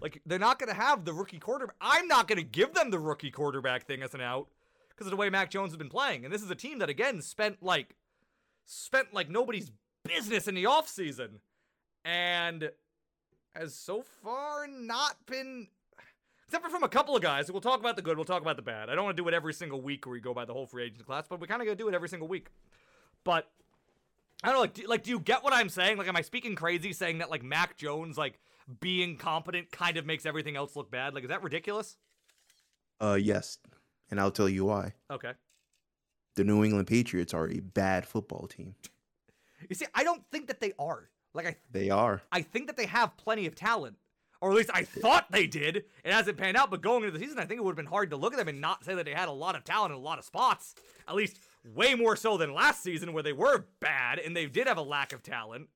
Like 0.00 0.20
they're 0.26 0.38
not 0.38 0.58
going 0.58 0.68
to 0.68 0.80
have 0.80 1.04
the 1.04 1.12
rookie 1.12 1.38
quarterback. 1.38 1.76
I'm 1.80 2.08
not 2.08 2.26
going 2.26 2.38
to 2.38 2.44
give 2.44 2.74
them 2.74 2.90
the 2.90 2.98
rookie 2.98 3.30
quarterback 3.30 3.86
thing 3.86 4.02
as 4.02 4.14
an 4.14 4.20
out 4.20 4.48
because 4.88 5.06
of 5.06 5.10
the 5.10 5.16
way 5.16 5.30
Mac 5.30 5.50
Jones 5.50 5.70
has 5.70 5.76
been 5.76 5.88
playing. 5.88 6.24
And 6.24 6.34
this 6.34 6.42
is 6.42 6.50
a 6.50 6.56
team 6.56 6.78
that 6.80 6.88
again 6.88 7.22
spent 7.22 7.62
like 7.62 7.94
spent 8.64 9.14
like 9.14 9.30
nobody's 9.30 9.70
business 10.04 10.48
in 10.48 10.54
the 10.54 10.64
offseason 10.64 11.38
and 12.04 12.70
has 13.54 13.74
so 13.74 14.02
far 14.22 14.66
not 14.66 15.16
been 15.26 15.68
except 16.46 16.64
for 16.64 16.70
from 16.70 16.82
a 16.82 16.88
couple 16.88 17.16
of 17.16 17.22
guys. 17.22 17.50
We'll 17.50 17.60
talk 17.60 17.80
about 17.80 17.96
the 17.96 18.02
good, 18.02 18.16
we'll 18.16 18.24
talk 18.24 18.42
about 18.42 18.56
the 18.56 18.62
bad. 18.62 18.90
I 18.90 18.94
don't 18.94 19.04
want 19.04 19.16
to 19.16 19.22
do 19.22 19.28
it 19.28 19.34
every 19.34 19.54
single 19.54 19.80
week 19.80 20.04
where 20.04 20.12
we 20.12 20.20
go 20.20 20.34
by 20.34 20.44
the 20.44 20.52
whole 20.52 20.66
free 20.66 20.84
agent 20.84 21.06
class, 21.06 21.24
but 21.28 21.40
we 21.40 21.46
kind 21.46 21.62
of 21.62 21.66
got 21.66 21.72
to 21.72 21.76
do 21.76 21.88
it 21.88 21.94
every 21.94 22.08
single 22.08 22.28
week. 22.28 22.48
But 23.24 23.48
I 24.42 24.48
don't 24.48 24.56
know, 24.56 24.60
like, 24.60 24.74
do, 24.74 24.86
like, 24.86 25.02
do 25.04 25.10
you 25.10 25.20
get 25.20 25.44
what 25.44 25.52
I'm 25.52 25.68
saying? 25.68 25.98
Like, 25.98 26.08
am 26.08 26.16
I 26.16 26.22
speaking 26.22 26.54
crazy 26.54 26.92
saying 26.92 27.18
that 27.18 27.30
like 27.30 27.42
Mac 27.42 27.76
Jones, 27.76 28.18
like 28.18 28.40
being 28.80 29.16
competent, 29.16 29.70
kind 29.70 29.96
of 29.96 30.06
makes 30.06 30.26
everything 30.26 30.56
else 30.56 30.74
look 30.74 30.90
bad? 30.90 31.14
Like, 31.14 31.24
is 31.24 31.30
that 31.30 31.42
ridiculous? 31.42 31.96
Uh, 33.00 33.18
yes, 33.20 33.58
and 34.10 34.20
I'll 34.20 34.30
tell 34.30 34.48
you 34.48 34.64
why. 34.64 34.94
Okay. 35.10 35.32
The 36.34 36.44
New 36.44 36.64
England 36.64 36.86
Patriots 36.86 37.34
are 37.34 37.48
a 37.48 37.60
bad 37.60 38.06
football 38.06 38.46
team. 38.46 38.74
You 39.68 39.76
see, 39.76 39.86
I 39.94 40.02
don't 40.02 40.24
think 40.32 40.48
that 40.48 40.60
they 40.60 40.72
are. 40.76 41.08
Like, 41.34 41.46
I 41.46 41.56
they 41.70 41.88
are. 41.88 42.20
I 42.32 42.42
think 42.42 42.66
that 42.66 42.76
they 42.76 42.86
have 42.86 43.16
plenty 43.16 43.46
of 43.46 43.54
talent 43.54 43.94
or 44.42 44.50
at 44.50 44.56
least 44.56 44.70
I 44.74 44.82
thought 44.82 45.30
they 45.30 45.46
did. 45.46 45.76
It 46.04 46.12
hasn't 46.12 46.36
panned 46.36 46.56
out, 46.56 46.68
but 46.68 46.82
going 46.82 47.04
into 47.04 47.16
the 47.16 47.24
season, 47.24 47.38
I 47.38 47.44
think 47.44 47.58
it 47.58 47.64
would 47.64 47.70
have 47.70 47.76
been 47.76 47.86
hard 47.86 48.10
to 48.10 48.16
look 48.16 48.34
at 48.34 48.38
them 48.40 48.48
and 48.48 48.60
not 48.60 48.84
say 48.84 48.92
that 48.96 49.06
they 49.06 49.12
had 49.12 49.28
a 49.28 49.32
lot 49.32 49.54
of 49.54 49.62
talent 49.62 49.92
in 49.92 49.96
a 49.96 50.02
lot 50.02 50.18
of 50.18 50.24
spots. 50.24 50.74
At 51.06 51.14
least 51.14 51.38
way 51.64 51.94
more 51.94 52.16
so 52.16 52.36
than 52.36 52.54
last 52.54 52.82
season, 52.82 53.12
where 53.12 53.22
they 53.22 53.32
were 53.32 53.66
bad 53.80 54.18
and 54.18 54.36
they 54.36 54.46
did 54.46 54.66
have 54.66 54.78
a 54.78 54.82
lack 54.82 55.12
of 55.12 55.22
talent. 55.22 55.68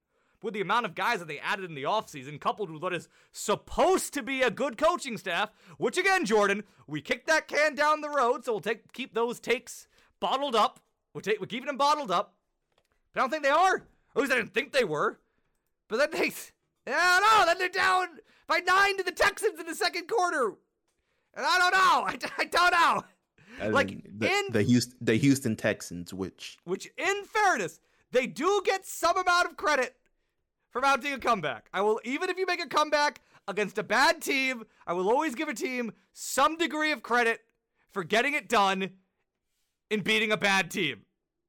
With 0.42 0.52
the 0.52 0.60
amount 0.60 0.86
of 0.86 0.94
guys 0.94 1.18
that 1.20 1.28
they 1.28 1.38
added 1.38 1.64
in 1.64 1.74
the 1.74 1.84
offseason, 1.84 2.38
coupled 2.38 2.70
with 2.70 2.82
what 2.82 2.92
is 2.92 3.08
supposed 3.32 4.12
to 4.14 4.22
be 4.22 4.42
a 4.42 4.50
good 4.50 4.76
coaching 4.76 5.16
staff, 5.16 5.50
which 5.78 5.96
again, 5.96 6.24
Jordan, 6.26 6.62
we 6.86 7.00
kicked 7.00 7.26
that 7.26 7.48
can 7.48 7.74
down 7.74 8.00
the 8.00 8.10
road, 8.10 8.44
so 8.44 8.52
we'll 8.52 8.60
take 8.60 8.92
keep 8.92 9.14
those 9.14 9.40
takes 9.40 9.88
bottled 10.20 10.54
up. 10.54 10.78
We're, 11.14 11.22
take, 11.22 11.40
we're 11.40 11.46
keeping 11.46 11.66
them 11.66 11.78
bottled 11.78 12.10
up. 12.10 12.34
But 13.12 13.20
I 13.20 13.22
don't 13.22 13.30
think 13.30 13.42
they 13.42 13.48
are. 13.48 13.76
At 13.76 14.20
least 14.20 14.32
I 14.32 14.36
didn't 14.36 14.52
think 14.52 14.72
they 14.72 14.84
were. 14.84 15.18
But 15.88 15.98
then 15.98 16.10
they, 16.12 16.32
I 16.86 17.20
don't 17.20 17.38
know. 17.38 17.46
Then 17.46 17.58
they're 17.58 17.68
down 17.68 18.08
by 18.46 18.60
nine 18.60 18.98
to 18.98 19.02
the 19.02 19.12
Texans 19.12 19.58
in 19.58 19.66
the 19.66 19.74
second 19.74 20.06
quarter. 20.06 20.54
And 21.34 21.46
I 21.46 21.58
don't 21.58 21.72
know. 21.72 21.78
I, 21.78 22.18
I 22.38 22.44
don't 22.44 22.72
know. 22.72 23.04
Like 23.64 24.04
the, 24.18 24.30
in 24.30 24.44
the 24.50 24.62
Houston, 24.62 24.96
the 25.00 25.14
Houston 25.14 25.56
Texans, 25.56 26.12
which 26.12 26.58
which 26.64 26.88
in 26.98 27.24
fairness, 27.24 27.80
they 28.12 28.26
do 28.26 28.62
get 28.64 28.84
some 28.84 29.16
amount 29.16 29.48
of 29.48 29.56
credit 29.56 29.94
for 30.70 30.80
mounting 30.80 31.12
a 31.12 31.18
comeback. 31.18 31.68
I 31.72 31.80
will 31.80 32.00
even 32.04 32.28
if 32.28 32.38
you 32.38 32.46
make 32.46 32.62
a 32.62 32.68
comeback 32.68 33.20
against 33.48 33.78
a 33.78 33.82
bad 33.82 34.20
team, 34.20 34.64
I 34.86 34.92
will 34.92 35.08
always 35.08 35.34
give 35.34 35.48
a 35.48 35.54
team 35.54 35.92
some 36.12 36.56
degree 36.56 36.92
of 36.92 37.02
credit 37.02 37.40
for 37.92 38.04
getting 38.04 38.34
it 38.34 38.48
done 38.48 38.90
in 39.90 40.00
beating 40.00 40.32
a 40.32 40.36
bad 40.36 40.70
team, 40.70 41.02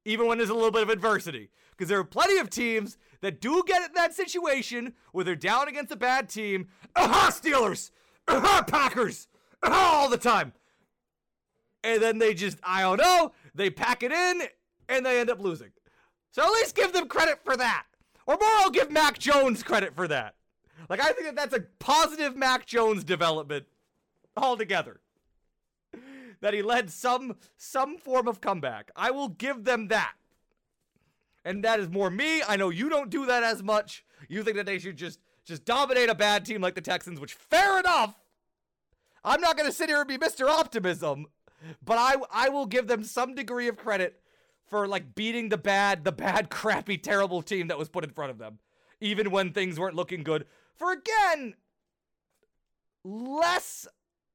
even 0.06 0.28
when 0.28 0.38
there's 0.38 0.50
a 0.50 0.54
little 0.54 0.72
bit 0.72 0.84
of 0.84 0.90
adversity. 0.90 1.50
Because 1.72 1.90
there 1.90 2.00
are 2.00 2.04
plenty 2.04 2.40
of 2.40 2.50
teams 2.50 2.98
that 3.22 3.40
do 3.42 3.64
get 3.68 3.84
in 3.84 3.94
that 3.94 4.14
situation 4.16 4.94
where 5.12 5.24
they're 5.24 5.36
down 5.36 5.68
against 5.68 5.92
a 5.92 5.96
bad 5.96 6.30
team. 6.30 6.70
Aha, 6.96 7.30
Steelers! 7.32 7.92
Aha, 8.28 8.64
Packers! 8.68 9.28
Aha, 9.62 9.92
all 9.94 10.10
the 10.10 10.18
time. 10.18 10.54
And 11.88 12.02
then 12.02 12.18
they 12.18 12.34
just, 12.34 12.58
I 12.64 12.82
don't 12.82 12.98
know, 12.98 13.32
they 13.56 13.70
pack 13.70 14.04
it 14.04 14.12
in 14.12 14.44
and 14.90 15.06
they 15.06 15.20
end 15.20 15.30
up 15.30 15.40
losing. 15.40 15.72
So 16.32 16.44
at 16.44 16.52
least 16.52 16.76
give 16.76 16.94
them 16.94 17.08
credit 17.08 17.40
for 17.44 17.56
that. 17.58 17.86
Or 18.26 18.38
more, 18.40 18.50
I'll 18.58 18.70
give 18.70 18.92
Mac 18.92 19.18
Jones 19.18 19.64
credit 19.64 19.96
for 19.96 20.08
that. 20.08 20.36
Like, 20.90 21.00
I 21.00 21.12
think 21.12 21.24
that 21.24 21.36
that's 21.36 21.56
a 21.56 21.66
positive 21.80 22.36
Mac 22.36 22.66
Jones 22.66 23.04
development 23.04 23.66
altogether. 24.36 25.00
That 26.42 26.54
he 26.54 26.62
led 26.62 26.92
some 26.92 27.38
some 27.58 27.98
form 27.98 28.28
of 28.28 28.42
comeback. 28.42 28.92
I 28.96 29.10
will 29.10 29.30
give 29.30 29.64
them 29.64 29.88
that 29.88 30.14
and 31.48 31.64
that 31.64 31.80
is 31.80 31.88
more 31.88 32.10
me. 32.10 32.44
I 32.46 32.58
know 32.58 32.70
you 32.70 32.90
don't 32.90 33.10
do 33.10 33.26
that 33.26 33.42
as 33.42 33.64
much. 33.64 34.04
You 34.28 34.44
think 34.44 34.58
that 34.58 34.66
they 34.66 34.80
should 34.80 34.98
just 34.98 35.20
just 35.46 35.64
dominate 35.64 36.10
a 36.10 36.16
bad 36.16 36.46
team 36.46 36.62
like 36.62 36.76
the 36.76 36.82
Texans, 36.82 37.22
which 37.22 37.34
fair 37.34 37.80
enough. 37.80 38.20
I'm 39.24 39.40
not 39.40 39.56
going 39.56 39.70
to 39.70 39.76
sit 39.76 39.88
here 39.88 40.00
and 40.00 40.08
be 40.08 40.18
Mr. 40.18 40.50
Optimism, 40.50 41.26
but 41.84 41.98
I 41.98 42.16
I 42.32 42.50
will 42.50 42.66
give 42.66 42.88
them 42.88 43.04
some 43.04 43.36
degree 43.36 43.68
of 43.68 43.78
credit 43.78 44.20
for 44.68 44.88
like 44.88 45.16
beating 45.16 45.50
the 45.50 45.58
bad 45.58 46.04
the 46.04 46.12
bad 46.12 46.50
crappy 46.52 46.98
terrible 46.98 47.42
team 47.42 47.68
that 47.68 47.78
was 47.78 47.90
put 47.90 48.04
in 48.04 48.12
front 48.12 48.32
of 48.32 48.38
them 48.38 48.60
even 49.00 49.32
when 49.32 49.52
things 49.52 49.80
weren't 49.80 49.96
looking 49.96 50.24
good 50.24 50.46
for 50.76 50.92
again 50.92 51.56
less 53.04 53.88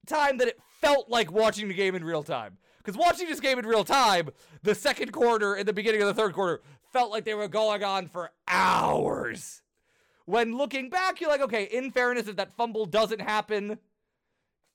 time 0.06 0.38
that 0.38 0.48
it 0.48 0.58
felt 0.80 1.08
like 1.08 1.30
watching 1.30 1.68
the 1.68 1.74
game 1.74 1.94
in 1.94 2.04
real 2.04 2.22
time. 2.22 2.58
Because 2.78 2.96
watching 2.96 3.28
this 3.28 3.40
game 3.40 3.58
in 3.58 3.66
real 3.66 3.85
time, 3.85 4.30
the 4.62 4.74
second 4.74 5.12
quarter 5.12 5.54
and 5.54 5.66
the 5.66 5.72
beginning 5.72 6.02
of 6.02 6.08
the 6.08 6.14
third 6.14 6.32
quarter 6.32 6.62
felt 6.92 7.12
like 7.12 7.24
they 7.24 7.35
were 7.35 7.48
going 7.48 7.85
on 7.85 8.08
for 8.08 8.32
hours. 8.48 9.62
When 10.24 10.56
looking 10.56 10.90
back, 10.90 11.20
you're 11.20 11.30
like, 11.30 11.40
okay, 11.40 11.64
in 11.64 11.90
fairness, 11.90 12.26
if 12.26 12.37
that 12.37 12.52
fumble 12.52 12.87
doesn't 12.87 13.20
happen, 13.20 13.78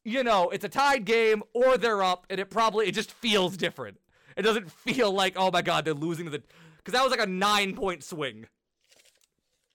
you 0.08 0.24
know, 0.24 0.50
it's 0.50 0.64
a 0.64 0.70
tied 0.70 1.04
game 1.04 1.44
or 1.54 1.78
they're 1.78 2.02
up, 2.02 2.26
and 2.30 2.40
it 2.40 2.50
probably 2.50 2.88
it 2.88 2.94
just 2.94 3.12
feels 3.12 3.58
different. 3.58 4.00
It 4.38 4.44
doesn't 4.44 4.72
feel 4.72 5.12
like, 5.12 5.34
oh 5.36 5.52
my 5.52 5.62
god, 5.62 5.84
they're 5.84 5.94
losing 5.94 6.26
to 6.26 6.32
the 6.32 6.42
because 6.78 6.94
that 6.94 7.04
was 7.04 7.12
like 7.12 7.20
a 7.20 7.30
nine 7.30 7.76
point 7.76 8.06
swing. 8.06 8.48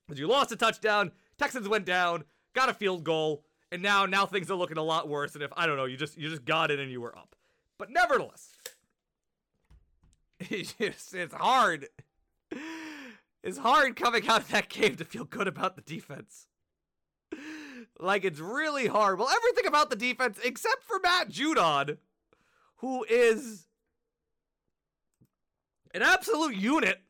Because 0.09 0.19
you 0.19 0.27
lost 0.27 0.51
a 0.51 0.57
touchdown, 0.57 1.13
Texans 1.37 1.69
went 1.69 1.85
down, 1.85 2.25
got 2.55 2.71
a 2.71 2.75
field 2.75 3.05
goal, 3.05 3.45
and 3.71 3.83
now 3.83 4.07
now 4.07 4.25
things 4.25 4.51
are 4.51 4.55
looking 4.55 4.79
a 4.79 4.83
lot 4.83 5.07
worse. 5.07 5.35
And 5.35 5.45
if 5.45 5.53
I 5.55 5.67
don't 5.67 5.77
know, 5.77 5.85
you 5.85 5.99
just 5.99 6.17
you 6.17 6.31
just 6.31 6.47
got 6.47 6.71
it 6.71 6.81
and 6.81 6.91
you 6.91 7.03
were 7.03 7.17
up. 7.17 7.37
But 7.79 7.91
nevertheless, 7.91 8.57
it's, 10.41 10.75
it's 11.13 11.35
hard. 11.35 11.89
It's 13.43 13.59
hard 13.59 13.97
coming 13.97 14.27
out 14.29 14.41
of 14.41 14.49
that 14.49 14.71
game 14.71 14.97
to 14.97 15.05
feel 15.05 15.25
good 15.25 15.47
about 15.47 15.77
the 15.77 15.83
defense. 15.83 16.47
Like 18.03 18.25
it's 18.25 18.41
really 18.41 18.89
hard. 18.89 19.19
Well, 19.19 19.29
everything 19.29 19.67
about 19.67 19.89
the 19.89 19.97
defense 19.97 20.39
except 20.43 20.83
for 20.83 20.99
Matt 20.99 21.31
Judon, 21.31 21.99
who 22.79 23.05
is 23.09 23.69
an 25.95 26.03
absolute 26.03 26.57
unit. 26.57 27.01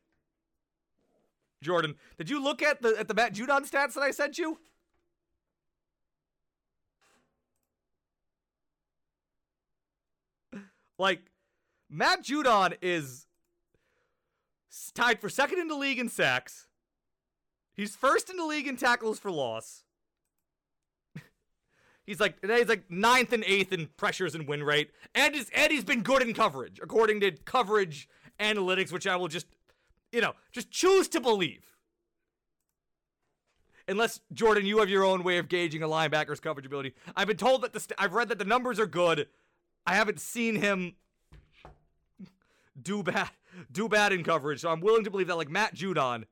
Jordan, 1.63 1.95
did 2.19 2.29
you 2.29 2.43
look 2.43 2.63
at 2.63 2.83
the 2.83 2.95
at 2.99 3.09
the 3.09 3.15
Matt 3.15 3.35
Judon 3.35 3.69
stats 3.69 3.95
that 3.95 4.03
I 4.03 4.11
sent 4.11 4.37
you? 4.37 4.59
Like 10.99 11.23
Matt 11.89 12.23
Judon 12.23 12.77
is 12.83 13.27
tied 14.95 15.21
for 15.21 15.31
second 15.31 15.59
in 15.59 15.69
the 15.69 15.75
league 15.75 15.99
in 15.99 16.11
sacks. 16.11 16.67
He's 17.73 17.97
first 17.97 18.29
in 18.29 18.37
the 18.37 18.45
league 18.45 18.67
in 18.67 18.77
tackles 18.77 19.19
for 19.19 19.31
loss. 19.31 19.85
He's 22.07 22.21
like 22.21 22.37
he's 22.45 22.69
like 22.69 22.91
ninth 22.91 23.33
and 23.33 23.45
eighth 23.45 23.73
in 23.73 23.89
pressures 23.97 24.35
and 24.35 24.47
win 24.47 24.63
rate, 24.63 24.91
and 25.15 25.35
he's 25.35 25.51
and 25.55 25.73
he's 25.73 25.85
been 25.85 26.03
good 26.03 26.23
in 26.23 26.35
coverage 26.35 26.81
according 26.83 27.21
to 27.21 27.33
coverage 27.33 28.09
analytics, 28.41 28.93
which 28.93 29.07
I 29.07 29.17
will 29.17 29.29
just 29.29 29.47
you 30.11 30.21
know 30.21 30.35
just 30.53 30.71
choose 30.71 31.09
to 31.09 31.21
believe. 31.21 31.65
Unless 33.89 34.21
Jordan, 34.33 34.65
you 34.65 34.79
have 34.79 34.89
your 34.89 35.05
own 35.05 35.25
way 35.25 35.39
of 35.39 35.49
gauging 35.49 35.83
a 35.83 35.89
linebacker's 35.89 36.39
coverage 36.39 36.67
ability. 36.67 36.95
I've 37.17 37.27
been 37.27 37.37
told 37.37 37.63
that 37.63 37.73
the 37.73 37.81
st- 37.81 37.99
I've 37.99 38.15
read 38.15 38.29
that 38.29 38.39
the 38.39 38.45
numbers 38.45 38.79
are 38.79 38.87
good. 38.87 39.27
I 39.85 39.97
haven't 39.97 40.21
seen 40.21 40.57
him 40.57 40.95
do 42.81 43.03
bad 43.03 43.31
do 43.71 43.89
bad 43.89 44.13
in 44.13 44.25
coverage. 44.25 44.61
So 44.61 44.71
I'm 44.71 44.81
willing 44.81 45.05
to 45.05 45.11
believe 45.11 45.27
that 45.27 45.37
like 45.37 45.51
Matt 45.51 45.75
Judon 45.75 46.25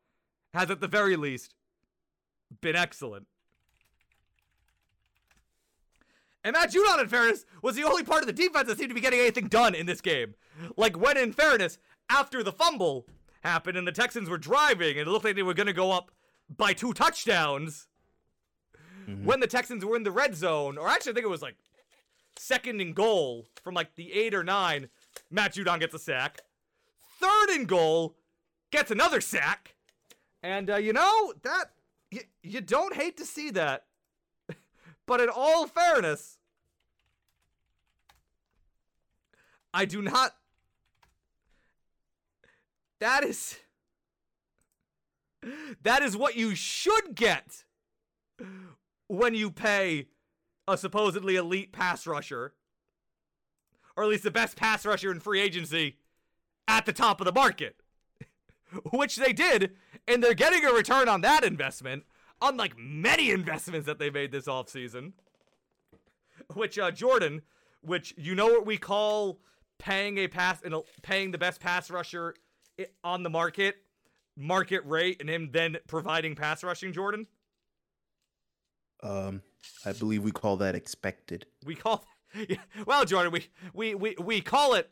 has 0.55 0.71
at 0.71 0.81
the 0.81 0.89
very 0.89 1.17
least 1.17 1.55
been 2.61 2.77
excellent. 2.77 3.27
And 6.43 6.55
Matt 6.55 6.73
Judon, 6.73 7.01
in 7.01 7.09
fairness, 7.09 7.45
was 7.63 7.77
the 7.77 7.85
only 7.85 8.03
part 8.03 8.23
of 8.23 8.27
the 8.27 8.33
defense 8.33 8.69
that 8.69 8.79
seemed 8.79 8.91
to 8.91 8.95
be 8.95 9.01
getting 9.01 9.21
anything 9.21 9.49
done 9.49 9.75
in 9.75 9.87
this 9.87 10.01
game. 10.01 10.35
Like 10.77 10.97
when, 10.99 11.17
in 11.17 11.33
fairness, 11.33 11.79
after 12.09 12.43
the 12.43 12.53
fumble 12.53 13.07
happened 13.43 13.77
and 13.77 13.87
the 13.87 13.93
Texans 13.93 14.29
were 14.29 14.39
driving 14.39 14.99
and 14.99 15.07
it 15.07 15.11
looked 15.11 15.25
like 15.25 15.37
they 15.37 15.43
were 15.43 15.55
going 15.55 15.67
to 15.67 15.73
go 15.73 15.93
up 15.93 16.11
by 16.55 16.73
two 16.73 16.93
touchdowns. 16.93 17.89
Mm-hmm. 19.09 19.25
When 19.25 19.41
the 19.41 19.47
Texans 19.47 19.85
were 19.85 19.97
in 19.97 20.03
the 20.03 20.11
red 20.11 20.35
zone, 20.35 20.79
or 20.79 20.89
actually, 20.89 21.13
I 21.13 21.15
think 21.15 21.27
it 21.27 21.31
was 21.31 21.43
like 21.43 21.57
second 22.37 22.81
and 22.81 22.95
goal 22.95 23.47
from 23.63 23.75
like 23.75 23.95
the 23.97 24.13
eight 24.13 24.35
or 24.35 24.45
nine, 24.45 24.89
Matt 25.31 25.55
Judon 25.55 25.81
gets 25.81 25.95
a 25.95 25.99
sack. 25.99 26.41
Third 27.19 27.51
and 27.51 27.67
goal, 27.67 28.17
gets 28.71 28.91
another 28.91 29.21
sack. 29.21 29.75
And 30.43 30.71
uh, 30.71 30.77
you 30.77 30.93
know 30.93 31.35
that 31.43 31.67
y- 32.13 32.29
you 32.43 32.61
don't 32.61 32.95
hate 32.95 33.17
to 33.19 33.27
see 33.27 33.51
that. 33.51 33.85
But 35.11 35.21
in 35.21 35.29
all 35.29 35.67
fairness, 35.67 36.39
I 39.75 39.85
do 39.85 40.01
not. 40.01 40.37
That 43.01 43.25
is. 43.25 43.59
That 45.83 46.03
is 46.03 46.17
what 46.17 46.37
you 46.37 46.55
should 46.55 47.17
get 47.17 47.65
when 49.09 49.35
you 49.35 49.51
pay 49.51 50.07
a 50.69 50.79
supposedly 50.79 51.35
elite 51.35 51.73
pass 51.73 52.07
rusher, 52.07 52.55
or 53.97 54.05
at 54.05 54.11
least 54.11 54.23
the 54.23 54.31
best 54.31 54.57
pass 54.57 54.87
rusher 54.87 55.11
in 55.11 55.19
free 55.19 55.41
agency, 55.41 55.97
at 56.69 56.87
the 56.87 56.93
top 56.93 57.21
of 57.21 57.25
the 57.25 57.33
market. 57.33 57.75
Which 58.93 59.17
they 59.17 59.33
did, 59.33 59.75
and 60.07 60.23
they're 60.23 60.35
getting 60.35 60.65
a 60.65 60.73
return 60.73 61.09
on 61.09 61.23
that 61.23 61.43
investment, 61.43 62.05
unlike 62.43 62.77
many 62.79 63.31
investments 63.31 63.87
that 63.87 63.99
they 63.99 64.11
made 64.11 64.33
this 64.33 64.47
offseason. 64.47 65.13
Which, 66.55 66.79
uh, 66.79 66.91
Jordan, 66.91 67.43
which 67.83 68.15
you 68.17 68.35
know 68.35 68.47
what 68.47 68.67
we 68.67 68.77
call 68.77 69.41
paying 69.79 70.19
a 70.19 70.29
pass 70.29 70.63
and 70.63 70.75
paying 71.03 71.31
the 71.31 71.39
best 71.39 71.61
pass 71.61 71.91
rusher 71.91 72.35
on 73.05 73.23
the 73.23 73.31
market, 73.31 73.77
market 74.37 74.83
rate, 74.85 75.21
and 75.21 75.29
him 75.29 75.51
then 75.53 75.79
providing 75.87 76.35
pass 76.35 76.63
rushing, 76.63 76.93
Jordan? 76.93 77.27
Um, 79.03 79.43
I 79.85 79.93
believe 79.93 80.23
we 80.23 80.33
call 80.33 80.57
that 80.59 80.75
expected. 80.75 81.47
We 81.65 81.75
call, 81.75 82.05
well, 82.87 83.05
Jordan, 83.05 83.33
we 83.33 83.49
we 83.73 83.95
we 83.95 84.15
we 84.19 84.41
call 84.41 84.75
it. 84.75 84.91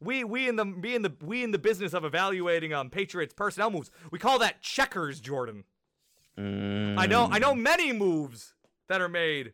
We 0.00 0.22
we 0.22 0.48
in 0.48 0.56
the 0.56 0.64
we 0.64 0.94
in 0.94 1.02
the 1.02 1.14
we 1.22 1.42
in 1.42 1.50
the 1.50 1.58
business 1.58 1.92
of 1.92 2.04
evaluating 2.04 2.72
um 2.72 2.90
Patriots 2.90 3.34
personnel 3.34 3.70
moves. 3.70 3.90
We 4.10 4.18
call 4.18 4.38
that 4.38 4.62
checkers, 4.62 5.20
Jordan. 5.20 5.64
Mm. 6.38 6.98
I 6.98 7.06
know 7.06 7.28
I 7.30 7.38
know 7.38 7.54
mm. 7.54 7.60
many 7.60 7.92
moves 7.92 8.54
that 8.88 9.00
are 9.00 9.08
made 9.08 9.52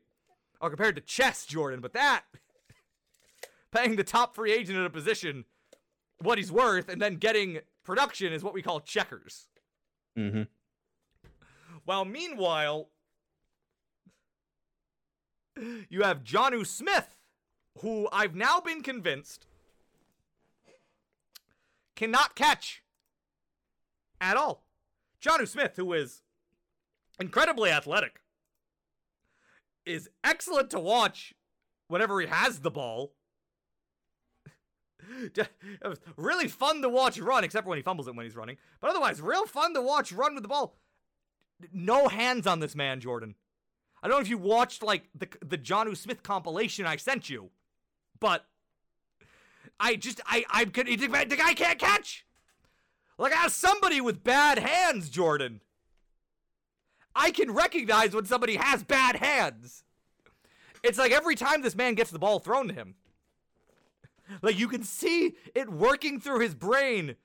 are 0.61 0.69
compared 0.69 0.97
to 0.97 1.01
chess, 1.01 1.47
Jordan, 1.47 1.81
but 1.81 1.93
that 1.95 2.25
paying 3.73 3.97
the 3.97 4.05
top 4.05 4.35
free 4.35 4.53
agent 4.53 4.79
in 4.79 4.85
a 4.85 4.91
position 4.91 5.45
what 6.19 6.39
he's 6.39 6.53
worth 6.53 6.89
and 6.89 7.01
then 7.01 7.17
getting 7.17 7.61
production 7.85 8.33
is 8.33 8.43
what 8.43 8.55
we 8.55 8.63
call 8.63 8.81
checkers. 8.81 9.49
Mm-hmm. 10.19 10.43
While 11.85 12.05
meanwhile, 12.05 12.89
you 15.89 16.03
have 16.03 16.25
Jonnu 16.25 16.67
Smith, 16.67 17.17
who 17.81 18.09
I've 18.13 18.35
now 18.35 18.61
been 18.61 18.83
convinced 18.83 19.47
cannot 21.97 22.35
catch 22.35 22.83
at 24.21 24.37
all. 24.37 24.65
Jonnu 25.23 25.47
Smith, 25.47 25.73
who 25.77 25.93
is 25.93 26.24
incredibly 27.21 27.71
athletic, 27.71 28.21
is 29.85 30.09
excellent 30.23 30.71
to 30.71 30.81
watch 30.81 31.35
whenever 31.89 32.21
he 32.21 32.27
has 32.27 32.61
the 32.61 32.71
ball. 32.71 33.13
really 36.17 36.49
fun 36.49 36.81
to 36.83 36.89
watch 36.89 37.19
run, 37.19 37.45
except 37.45 37.67
when 37.67 37.77
he 37.77 37.83
fumbles 37.83 38.09
it 38.09 38.15
when 38.15 38.25
he's 38.25 38.37
running. 38.37 38.57
But 38.81 38.91
otherwise, 38.91 39.21
real 39.21 39.47
fun 39.47 39.75
to 39.75 39.83
watch 39.83 40.13
run 40.13 40.35
with 40.35 40.43
the 40.43 40.49
ball. 40.49 40.79
No 41.73 42.09
hands 42.09 42.47
on 42.47 42.61
this 42.61 42.75
man, 42.75 43.01
Jordan. 43.01 43.35
I 44.03 44.09
don't 44.09 44.19
know 44.19 44.23
if 44.23 44.29
you 44.29 44.39
watched 44.39 44.83
like 44.83 45.09
the 45.15 45.29
the 45.45 45.57
Jonnu 45.57 45.97
Smith 45.97 46.23
compilation 46.23 46.85
I 46.85 46.97
sent 46.97 47.31
you, 47.31 47.51
but 48.21 48.45
I 49.81 49.97
just 49.97 50.21
I 50.27 50.45
I 50.51 50.65
the 50.65 51.37
guy 51.39 51.55
can't 51.55 51.79
catch. 51.79 52.27
Like 53.19 53.33
I 53.33 53.37
have 53.37 53.53
somebody 53.53 54.01
with 54.01 54.25
bad 54.25 54.59
hands, 54.59 55.09
Jordan. 55.09 55.61
I 57.15 57.31
can 57.31 57.53
recognize 57.53 58.15
when 58.15 58.27
somebody 58.27 58.57
has 58.57 58.83
bad 58.83 59.17
hands. 59.17 59.85
It's 60.83 60.99
like 60.99 61.13
every 61.13 61.37
time 61.37 61.63
this 61.63 61.77
man 61.77 61.95
gets 61.95 62.11
the 62.11 62.19
ball 62.19 62.39
thrown 62.39 62.69
to 62.69 62.75
him. 62.75 62.95
Like 64.43 64.59
you 64.59 64.69
can 64.69 64.83
see 64.83 65.35
it 65.55 65.71
working 65.71 66.21
through 66.21 66.41
his 66.41 66.55
brain. 66.55 67.17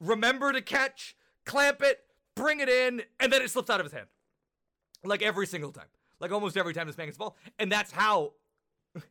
Remember 0.00 0.52
to 0.52 0.62
catch, 0.62 1.16
clamp 1.44 1.82
it, 1.82 2.00
bring 2.34 2.60
it 2.60 2.68
in, 2.68 3.02
and 3.20 3.32
then 3.32 3.42
it 3.42 3.50
slips 3.50 3.70
out 3.70 3.80
of 3.80 3.86
his 3.86 3.92
hand. 3.92 4.06
Like 5.04 5.22
every 5.22 5.46
single 5.46 5.72
time 5.72 5.88
like 6.24 6.32
almost 6.32 6.56
every 6.56 6.72
time 6.72 6.86
this 6.86 6.96
man 6.96 7.06
gets 7.06 7.18
the 7.18 7.24
ball. 7.24 7.36
And 7.58 7.70
that's 7.70 7.92
how. 7.92 8.32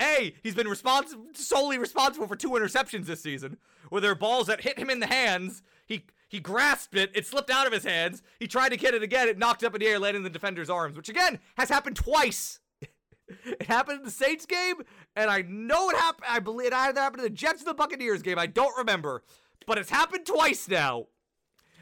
A, 0.00 0.34
he's 0.42 0.54
been 0.54 0.68
responsible, 0.68 1.26
solely 1.32 1.78
responsible 1.78 2.26
for 2.26 2.36
two 2.36 2.50
interceptions 2.50 3.06
this 3.06 3.20
season, 3.20 3.56
where 3.88 4.00
there 4.00 4.10
are 4.10 4.16
balls 4.16 4.46
that 4.46 4.60
hit 4.60 4.78
him 4.78 4.90
in 4.90 5.00
the 5.00 5.06
hands. 5.06 5.62
He 5.86 6.06
he 6.28 6.40
grasped 6.40 6.94
it, 6.94 7.10
it 7.14 7.26
slipped 7.26 7.50
out 7.50 7.66
of 7.66 7.72
his 7.72 7.84
hands. 7.84 8.22
He 8.38 8.46
tried 8.46 8.68
to 8.70 8.76
get 8.76 8.94
it 8.94 9.02
again, 9.02 9.28
it 9.28 9.38
knocked 9.38 9.64
up 9.64 9.74
in 9.74 9.80
the 9.80 9.86
air, 9.86 9.98
landing 9.98 10.20
in 10.20 10.24
the 10.24 10.30
defender's 10.30 10.70
arms, 10.70 10.96
which 10.96 11.08
again 11.08 11.38
has 11.56 11.68
happened 11.68 11.96
twice. 11.96 12.60
it 13.44 13.62
happened 13.62 14.00
in 14.00 14.04
the 14.04 14.10
Saints 14.10 14.46
game, 14.46 14.76
and 15.16 15.30
I 15.30 15.42
know 15.42 15.90
it 15.90 15.96
happened. 15.96 16.26
I 16.28 16.38
believe 16.38 16.68
it 16.68 16.74
either 16.74 17.00
happened 17.00 17.20
in 17.20 17.32
the 17.32 17.36
Jets 17.36 17.62
or 17.62 17.64
the 17.64 17.74
Buccaneers 17.74 18.22
game. 18.22 18.38
I 18.38 18.46
don't 18.46 18.76
remember, 18.76 19.22
but 19.66 19.78
it's 19.78 19.90
happened 19.90 20.26
twice 20.26 20.68
now. 20.68 21.06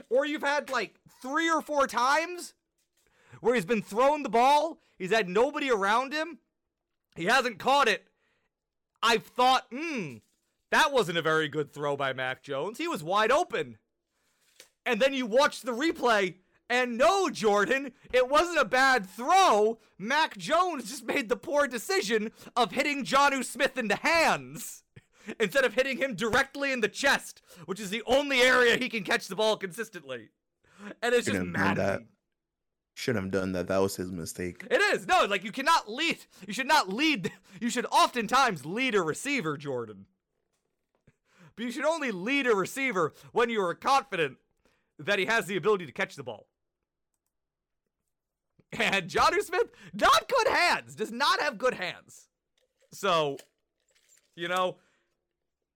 Or 0.09 0.25
you've 0.25 0.43
had 0.43 0.71
like 0.71 0.95
three 1.21 1.51
or 1.51 1.61
four 1.61 1.87
times 1.87 2.55
where 3.41 3.55
he's 3.55 3.65
been 3.65 3.83
thrown 3.83 4.23
the 4.23 4.29
ball, 4.29 4.79
he's 4.97 5.13
had 5.13 5.29
nobody 5.29 5.71
around 5.71 6.13
him, 6.13 6.39
he 7.17 7.25
hasn't 7.25 7.59
caught 7.59 7.89
it. 7.89 8.07
I've 9.03 9.25
thought, 9.25 9.67
hmm, 9.71 10.17
that 10.71 10.93
wasn't 10.93 11.19
a 11.19 11.23
very 11.23 11.49
good 11.49 11.73
throw 11.73 11.97
by 11.97 12.13
Mac 12.13 12.43
Jones. 12.43 12.79
He 12.79 12.89
was 12.89 13.03
wide 13.03 13.31
open. 13.31 13.79
And 14.87 15.01
then 15.01 15.13
you 15.13 15.27
watch 15.27 15.61
the 15.61 15.73
replay, 15.73 16.37
and 16.71 16.97
no, 16.97 17.29
Jordan, 17.29 17.93
it 18.13 18.31
wasn't 18.31 18.61
a 18.61 18.65
bad 18.65 19.07
throw. 19.07 19.79
Mac 19.99 20.39
Jones 20.39 20.89
just 20.89 21.05
made 21.05 21.29
the 21.29 21.37
poor 21.37 21.67
decision 21.67 22.33
of 22.57 22.73
hitting 22.73 23.05
Jonnu 23.05 23.45
Smith 23.45 23.77
in 23.77 23.89
the 23.89 23.97
hands 23.97 24.85
instead 25.41 25.65
of 25.65 25.75
hitting 25.75 25.99
him 25.99 26.15
directly 26.15 26.73
in 26.73 26.81
the 26.81 26.89
chest, 26.89 27.43
which 27.67 27.81
is 27.81 27.91
the 27.91 28.03
only 28.07 28.41
area 28.41 28.79
he 28.79 28.89
can 28.89 29.05
catch 29.05 29.29
the 29.29 29.37
ball 29.37 29.57
consistently. 29.57 30.31
And 31.03 31.15
it's 31.15 31.27
just 31.27 31.43
maddening 31.45 32.07
shouldn't 32.97 33.25
have 33.27 33.31
done 33.31 33.53
that. 33.53 33.69
That 33.69 33.79
was 33.79 33.97
his 33.97 34.11
mistake. 34.11 34.67
It 34.71 34.81
is. 34.95 35.07
No, 35.07 35.27
like 35.27 35.45
you 35.45 35.53
cannot 35.53 35.89
lead. 35.89 36.19
You 36.47 36.55
should 36.55 36.67
not 36.67 36.93
lead. 36.93 37.31
You 37.59 37.71
should 37.71 37.87
oftentimes 37.87 38.67
lead 38.67 38.95
a 38.95 39.01
receiver, 39.01 39.57
Jordan. 39.57 40.05
but 41.57 41.65
you 41.65 41.71
should 41.71 41.87
only 41.87 42.11
lead 42.11 42.47
a 42.47 42.55
receiver 42.55 43.15
when 43.33 43.49
you 43.49 43.63
are 43.63 43.75
confident 43.75 44.37
that 44.99 45.19
he 45.19 45.27
has 45.27 45.47
the 45.47 45.57
ability 45.57 45.87
to 45.87 45.93
catch 45.93 46.17
the 46.17 46.23
ball. 46.23 46.47
And 48.73 49.09
Jonnu 49.09 49.43
Smith, 49.43 49.71
not 49.95 50.29
good 50.29 50.49
hands, 50.49 50.95
does 50.95 51.13
not 51.13 51.41
have 51.41 51.57
good 51.57 51.75
hands. 51.75 52.29
So, 52.93 53.37
you 54.35 54.49
know, 54.49 54.77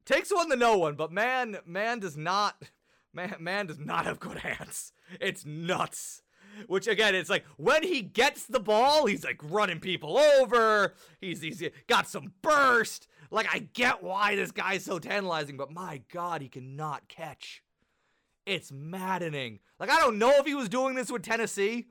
takes 0.04 0.30
one 0.32 0.50
to 0.50 0.56
know 0.56 0.78
one, 0.78 0.94
but 0.94 1.12
man, 1.12 1.58
man 1.64 2.00
does 2.00 2.16
not, 2.16 2.62
man, 3.14 3.36
man 3.38 3.66
does 3.66 3.78
not 3.78 4.04
have 4.04 4.20
good 4.20 4.38
hands. 4.38 4.92
It's 5.20 5.44
nuts. 5.46 6.22
Which 6.66 6.88
again, 6.88 7.14
it's 7.14 7.30
like 7.30 7.44
when 7.56 7.82
he 7.82 8.02
gets 8.02 8.44
the 8.46 8.60
ball, 8.60 9.06
he's 9.06 9.24
like 9.24 9.40
running 9.44 9.80
people 9.80 10.18
over. 10.18 10.94
He's 11.20 11.40
he's 11.40 11.62
got 11.86 12.08
some 12.08 12.32
burst. 12.42 13.06
Like 13.30 13.46
I 13.52 13.60
get 13.60 14.02
why 14.02 14.34
this 14.34 14.50
guy's 14.50 14.84
so 14.84 14.98
tantalizing, 14.98 15.56
but 15.56 15.72
my 15.72 16.02
God, 16.12 16.42
he 16.42 16.48
cannot 16.48 17.08
catch. 17.08 17.62
It's 18.46 18.72
maddening. 18.72 19.60
Like 19.78 19.90
I 19.90 19.98
don't 19.98 20.18
know 20.18 20.32
if 20.36 20.46
he 20.46 20.54
was 20.54 20.68
doing 20.68 20.94
this 20.94 21.10
with 21.10 21.22
Tennessee. 21.22 21.88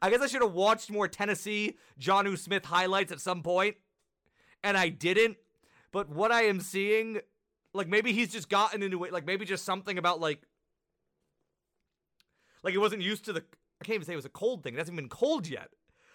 I 0.00 0.10
guess 0.10 0.20
I 0.20 0.26
should 0.26 0.42
have 0.42 0.52
watched 0.52 0.90
more 0.90 1.08
Tennessee 1.08 1.78
Jonnu 2.00 2.36
Smith 2.36 2.64
highlights 2.64 3.12
at 3.12 3.20
some 3.20 3.42
point, 3.42 3.76
and 4.62 4.76
I 4.76 4.88
didn't. 4.88 5.36
But 5.92 6.08
what 6.08 6.32
I 6.32 6.42
am 6.42 6.60
seeing, 6.60 7.20
like 7.74 7.88
maybe 7.88 8.12
he's 8.12 8.32
just 8.32 8.48
gotten 8.48 8.82
into 8.82 9.04
it. 9.04 9.12
Like 9.12 9.26
maybe 9.26 9.44
just 9.44 9.64
something 9.64 9.98
about 9.98 10.20
like 10.20 10.42
like 12.62 12.72
he 12.72 12.78
wasn't 12.78 13.02
used 13.02 13.24
to 13.26 13.32
the. 13.32 13.44
I 13.80 13.84
can't 13.84 13.96
even 13.96 14.06
say 14.06 14.12
it 14.12 14.16
was 14.16 14.24
a 14.24 14.30
cold 14.30 14.62
thing. 14.62 14.74
It 14.74 14.78
hasn't 14.78 14.96
been 14.96 15.08
cold 15.08 15.48
yet. 15.48 15.68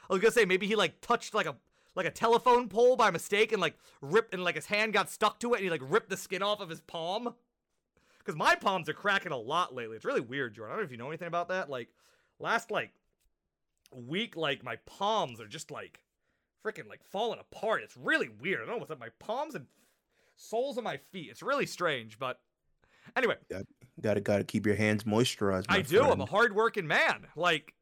I 0.10 0.14
was 0.14 0.22
gonna 0.22 0.32
say 0.32 0.46
maybe 0.46 0.68
he 0.68 0.76
like 0.76 1.02
touched 1.02 1.34
like 1.34 1.46
a 1.46 1.56
like 1.96 2.06
a 2.06 2.12
telephone 2.12 2.70
pole 2.70 2.96
by 2.96 3.12
mistake 3.12 3.52
and 3.52 3.62
like 3.62 3.76
ripped 4.02 4.34
and 4.34 4.44
like 4.44 4.56
his 4.56 4.68
hand 4.68 4.94
got 4.94 5.10
stuck 5.10 5.40
to 5.40 5.54
it 5.54 5.58
and 5.58 5.64
he 5.64 5.70
like 5.70 5.82
ripped 5.84 6.10
the 6.10 6.18
skin 6.18 6.44
off 6.44 6.62
of 6.62 6.70
his 6.70 6.82
palm. 6.82 7.34
Because 8.28 8.38
my 8.38 8.56
palms 8.56 8.90
are 8.90 8.94
cracking 8.94 9.32
a 9.32 9.38
lot 9.38 9.74
lately. 9.74 9.96
It's 9.96 10.04
really 10.04 10.20
weird, 10.20 10.54
Jordan. 10.54 10.74
I 10.74 10.76
don't 10.76 10.82
know 10.82 10.86
if 10.86 10.92
you 10.92 10.98
know 10.98 11.08
anything 11.08 11.30
about 11.30 11.48
that. 11.48 11.70
Like 11.70 11.88
last 12.40 12.72
like 12.72 12.92
week, 13.96 14.36
like 14.36 14.66
my 14.66 14.76
palms 14.86 15.40
are 15.40 15.48
just 15.48 15.72
like 15.72 16.02
freaking 16.62 16.90
like 16.90 17.02
falling 17.06 17.40
apart. 17.40 17.84
It's 17.84 17.96
really 17.96 18.28
weird. 18.42 18.64
I 18.64 18.66
don't 18.66 18.76
know 18.76 18.78
what's 18.80 18.92
up. 18.92 19.00
My 19.00 19.12
palms 19.20 19.56
and 19.56 19.66
soles 20.36 20.78
of 20.78 20.84
my 20.84 20.98
feet. 21.14 21.30
It's 21.32 21.42
really 21.42 21.66
strange, 21.66 22.20
but 22.20 22.42
anyway. 23.16 23.36
Yeah, 23.50 23.62
gotta 24.02 24.20
gotta 24.20 24.44
keep 24.44 24.66
your 24.66 24.76
hands 24.76 25.06
moisturized. 25.06 25.68
I 25.70 25.82
do. 25.82 26.00
friend. 26.00 26.12
I'm 26.12 26.20
a 26.20 26.26
hardworking 26.26 26.86
man. 26.86 27.28
Like 27.38 27.76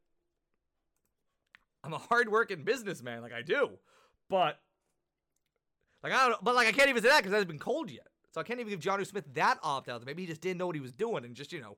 I'm 1.83 1.93
a 1.93 1.97
hardworking 1.97 2.63
businessman. 2.63 3.23
Like 3.23 3.33
I 3.33 3.41
do, 3.41 3.71
but 4.29 4.59
like 6.03 6.13
I 6.13 6.29
don't. 6.29 6.43
But 6.43 6.53
like 6.53 6.67
I 6.67 6.71
can't 6.71 6.89
even 6.89 7.01
say 7.01 7.09
that 7.09 7.17
because 7.17 7.31
it 7.31 7.35
hasn't 7.35 7.49
been 7.49 7.57
cold 7.57 7.89
yet. 7.89 8.05
So 8.35 8.41
I 8.41 8.43
can't 8.43 8.59
even 8.59 8.69
give 8.69 8.81
Jonnu 8.81 9.07
Smith 9.07 9.23
that 9.35 9.59
opt 9.63 9.87
out. 9.87 10.05
Maybe 10.05 10.23
he 10.23 10.27
just 10.27 10.41
didn't 10.41 10.57
know 10.57 10.67
what 10.67 10.75
he 10.75 10.81
was 10.81 10.91
doing 10.91 11.23
and 11.23 11.33
just 11.33 11.53
you 11.53 11.61
know 11.61 11.77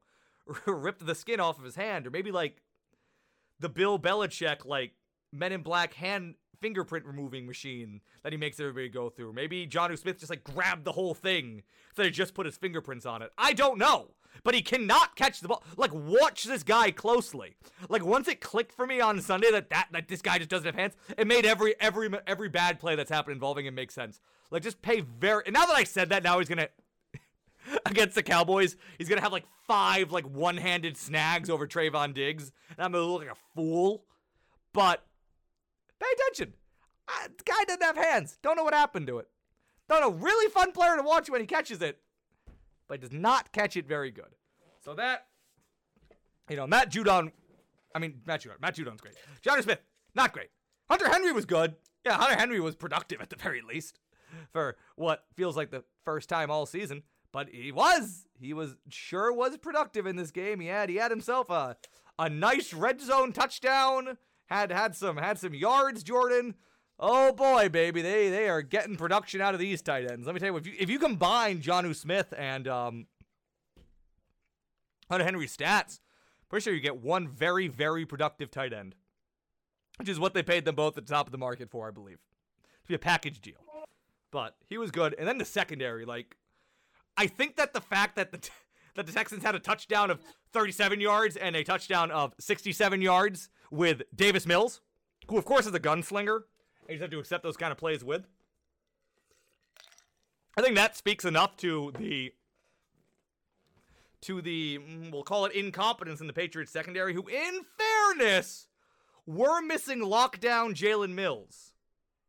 ripped 0.66 1.06
the 1.06 1.14
skin 1.14 1.40
off 1.40 1.60
of 1.60 1.64
his 1.64 1.76
hand, 1.76 2.08
or 2.08 2.10
maybe 2.10 2.32
like 2.32 2.64
the 3.60 3.70
Bill 3.70 4.00
Belichick 4.00 4.66
like 4.66 4.94
Men 5.32 5.52
in 5.52 5.62
Black 5.62 5.94
hand 5.94 6.34
fingerprint 6.60 7.06
removing 7.06 7.46
machine 7.46 8.02
that 8.24 8.34
he 8.34 8.40
makes 8.40 8.60
everybody 8.60 8.90
go 8.90 9.08
through. 9.08 9.34
Maybe 9.34 9.68
Jonnu 9.68 10.00
Smith 10.00 10.18
just 10.18 10.32
like 10.32 10.44
grabbed 10.44 10.84
the 10.84 10.94
whole 10.94 11.14
thing 11.14 11.62
so 11.96 12.02
he 12.02 12.10
just 12.10 12.34
put 12.34 12.48
his 12.48 12.58
fingerprints 12.58 13.06
on 13.06 13.22
it. 13.22 13.32
I 13.38 13.54
don't 13.54 13.78
know. 13.78 14.16
But 14.44 14.56
he 14.56 14.64
cannot 14.64 15.16
catch 15.16 15.40
the 15.42 15.48
ball. 15.48 15.64
Like, 15.78 15.92
watch 15.94 16.44
this 16.44 16.62
guy 16.62 16.92
closely. 16.92 17.56
Like, 17.90 18.06
once 18.06 18.28
it 18.28 18.40
clicked 18.40 18.72
for 18.72 18.86
me 18.86 19.02
on 19.02 19.20
Sunday 19.22 19.52
that 19.52 19.70
that, 19.70 19.88
that 19.92 20.08
this 20.08 20.22
guy 20.22 20.38
just 20.38 20.50
doesn't 20.50 20.66
have 20.66 20.76
hands, 20.76 20.96
it 21.18 21.28
made 21.28 21.46
every 21.46 21.76
every 21.80 22.10
every 22.26 22.50
bad 22.50 22.80
play 22.80 22.96
that's 22.96 23.12
happened 23.12 23.34
involving 23.34 23.66
him 23.66 23.76
make 23.76 23.92
sense. 23.92 24.22
Like, 24.50 24.64
just 24.64 24.82
pay 24.82 25.02
very. 25.02 25.44
And 25.46 25.54
now 25.54 25.66
that 25.66 25.76
I 25.76 25.84
said 25.84 26.10
that, 26.10 26.24
now 26.24 26.40
he's 26.40 26.50
gonna 26.50 26.70
against 27.86 28.16
the 28.16 28.24
Cowboys, 28.24 28.76
he's 28.98 29.10
gonna 29.10 29.22
have 29.22 29.32
like 29.32 29.46
five 29.68 30.12
like 30.12 30.26
one-handed 30.26 30.98
snags 30.98 31.50
over 31.50 31.68
Trevon 31.68 32.14
Diggs, 32.14 32.52
and 32.70 32.86
I'm 32.86 32.92
gonna 32.92 33.06
look 33.06 33.22
like 33.22 33.32
a 33.32 33.56
fool. 33.56 34.06
But 34.74 35.06
pay 36.00 36.08
attention. 36.14 36.54
Uh, 37.08 37.28
the 37.38 37.44
guy 37.44 37.64
doesn't 37.66 37.84
have 37.84 37.98
hands. 37.98 38.38
Don't 38.42 38.56
know 38.56 38.64
what 38.64 38.74
happened 38.74 39.08
to 39.08 39.20
it. 39.20 39.28
Don't 39.90 40.02
know. 40.02 40.12
Really 40.12 40.50
fun 40.52 40.72
player 40.72 40.96
to 40.98 41.04
watch 41.04 41.30
when 41.30 41.42
he 41.42 41.48
catches 41.48 41.82
it, 41.82 42.00
but 42.88 43.02
does 43.02 43.14
not 43.14 43.52
catch 43.52 43.78
it 43.78 43.88
very 43.88 44.12
good. 44.12 44.36
So 44.84 44.94
that, 44.96 45.28
you 46.50 46.56
know, 46.56 46.68
Matt 46.68 46.92
Judon. 46.92 47.32
I 47.96 48.00
mean, 48.00 48.22
Matt 48.26 48.44
Judon. 48.44 48.62
Matt 48.62 48.76
Judon's 48.76 49.02
great. 49.02 49.16
Jonnu 49.42 49.64
Smith, 49.64 49.82
not 50.14 50.34
great. 50.34 50.50
Hunter 50.90 51.10
Henry 51.10 51.32
was 51.32 51.46
good. 51.46 51.76
Yeah, 52.06 52.18
Hunter 52.18 52.38
Henry 52.38 52.60
was 52.60 52.76
productive 52.76 53.22
at 53.22 53.30
the 53.30 53.36
very 53.36 53.62
least 53.62 54.00
for 54.52 54.76
what 54.96 55.26
feels 55.36 55.58
like 55.58 55.72
the 55.72 55.84
first 56.06 56.30
time 56.30 56.52
all 56.52 56.66
season. 56.66 57.04
But 57.32 57.50
he 57.50 57.72
was. 57.72 58.26
He 58.40 58.54
was 58.54 58.76
sure 58.90 59.34
was 59.34 59.58
productive 59.58 60.06
in 60.06 60.16
this 60.16 60.32
game. 60.32 60.60
He 60.60 60.68
had 60.68 60.90
he 60.90 60.96
had 60.96 61.12
himself 61.12 61.50
a 61.50 61.78
a 62.20 62.30
nice 62.30 62.74
red 62.74 63.02
zone 63.02 63.34
touchdown. 63.34 64.18
Had 64.48 64.72
had 64.72 64.96
some 64.96 65.18
had 65.18 65.38
some 65.38 65.54
yards, 65.54 66.04
Jordan. 66.04 66.56
Oh 67.00 67.32
boy, 67.32 67.70
baby, 67.70 68.02
they 68.02 68.30
they 68.30 68.50
are 68.50 68.62
getting 68.62 68.96
production 68.96 69.42
out 69.42 69.54
of 69.54 69.60
these 69.60 69.82
tight 69.82 70.10
ends. 70.10 70.26
Let 70.26 70.34
me 70.34 70.40
tell 70.40 70.52
you, 70.52 70.58
if 70.58 70.66
you 70.66 70.74
if 70.80 70.90
you 70.90 71.00
combine 71.00 71.62
Jonnu 71.62 71.96
Smith 71.96 72.34
and 72.36 72.68
um, 72.68 73.08
Hunter 75.10 75.26
Henry's 75.26 75.56
stats, 75.56 76.00
pretty 76.50 76.64
sure 76.64 76.74
you 76.74 76.80
get 76.80 77.02
one 77.02 77.28
very 77.28 77.68
very 77.68 78.06
productive 78.06 78.50
tight 78.50 78.74
end, 78.74 78.96
which 80.00 80.10
is 80.10 80.20
what 80.20 80.34
they 80.34 80.42
paid 80.42 80.66
them 80.66 80.76
both 80.76 80.98
at 80.98 81.06
the 81.06 81.14
top 81.14 81.28
of 81.28 81.32
the 81.32 81.38
market 81.38 81.70
for, 81.70 81.88
I 81.88 81.92
believe, 81.92 82.18
to 82.18 82.88
be 82.88 82.96
a 82.96 83.00
package 83.00 83.42
deal. 83.42 83.67
But 84.32 84.56
he 84.68 84.78
was 84.78 84.92
good, 84.92 85.16
and 85.18 85.28
then 85.28 85.38
the 85.38 85.46
secondary, 85.46 86.06
like, 86.06 86.36
I 87.16 87.28
think 87.28 87.56
that 87.56 87.74
the 87.74 87.82
fact 87.82 88.16
that 88.16 88.32
the 88.32 88.50
that 88.96 89.06
the 89.06 89.14
Texans 89.14 89.44
had 89.44 89.54
a 89.54 89.60
touchdown 89.60 90.10
of 90.10 90.20
37 90.54 91.00
yards 91.00 91.36
and 91.36 91.56
a 91.56 91.64
touchdown 91.64 92.10
of 92.10 92.34
67 92.40 93.02
yards 93.02 93.50
with 93.70 94.02
Davis 94.16 94.48
Mills, 94.48 94.82
who 95.28 95.38
of 95.38 95.46
course 95.46 95.68
is 95.68 95.74
a 95.74 95.80
gunslinger. 95.80 96.42
You 96.90 96.96
just 96.96 97.02
have 97.02 97.12
to 97.12 97.20
accept 97.20 97.44
those 97.44 97.58
kind 97.58 97.72
of 97.72 97.78
plays 97.78 98.04
with. 98.04 98.28
I 100.58 100.64
think 100.64 100.76
that 100.76 100.98
speaks 100.98 101.26
enough 101.26 101.56
to 101.58 101.94
the 102.00 102.34
to 104.22 104.42
the 104.42 104.80
mm, 104.80 105.12
we'll 105.12 105.24
call 105.24 105.46
it 105.46 105.54
incompetence 105.54 106.22
in 106.22 106.28
the 106.28 106.34
Patriots 106.34 106.72
secondary, 106.72 107.14
who, 107.14 107.28
in 107.28 107.62
fairness, 107.78 108.68
were 109.28 109.62
missing 109.62 110.00
lockdown 110.00 110.74
Jalen 110.74 111.12
Mills. 111.12 111.74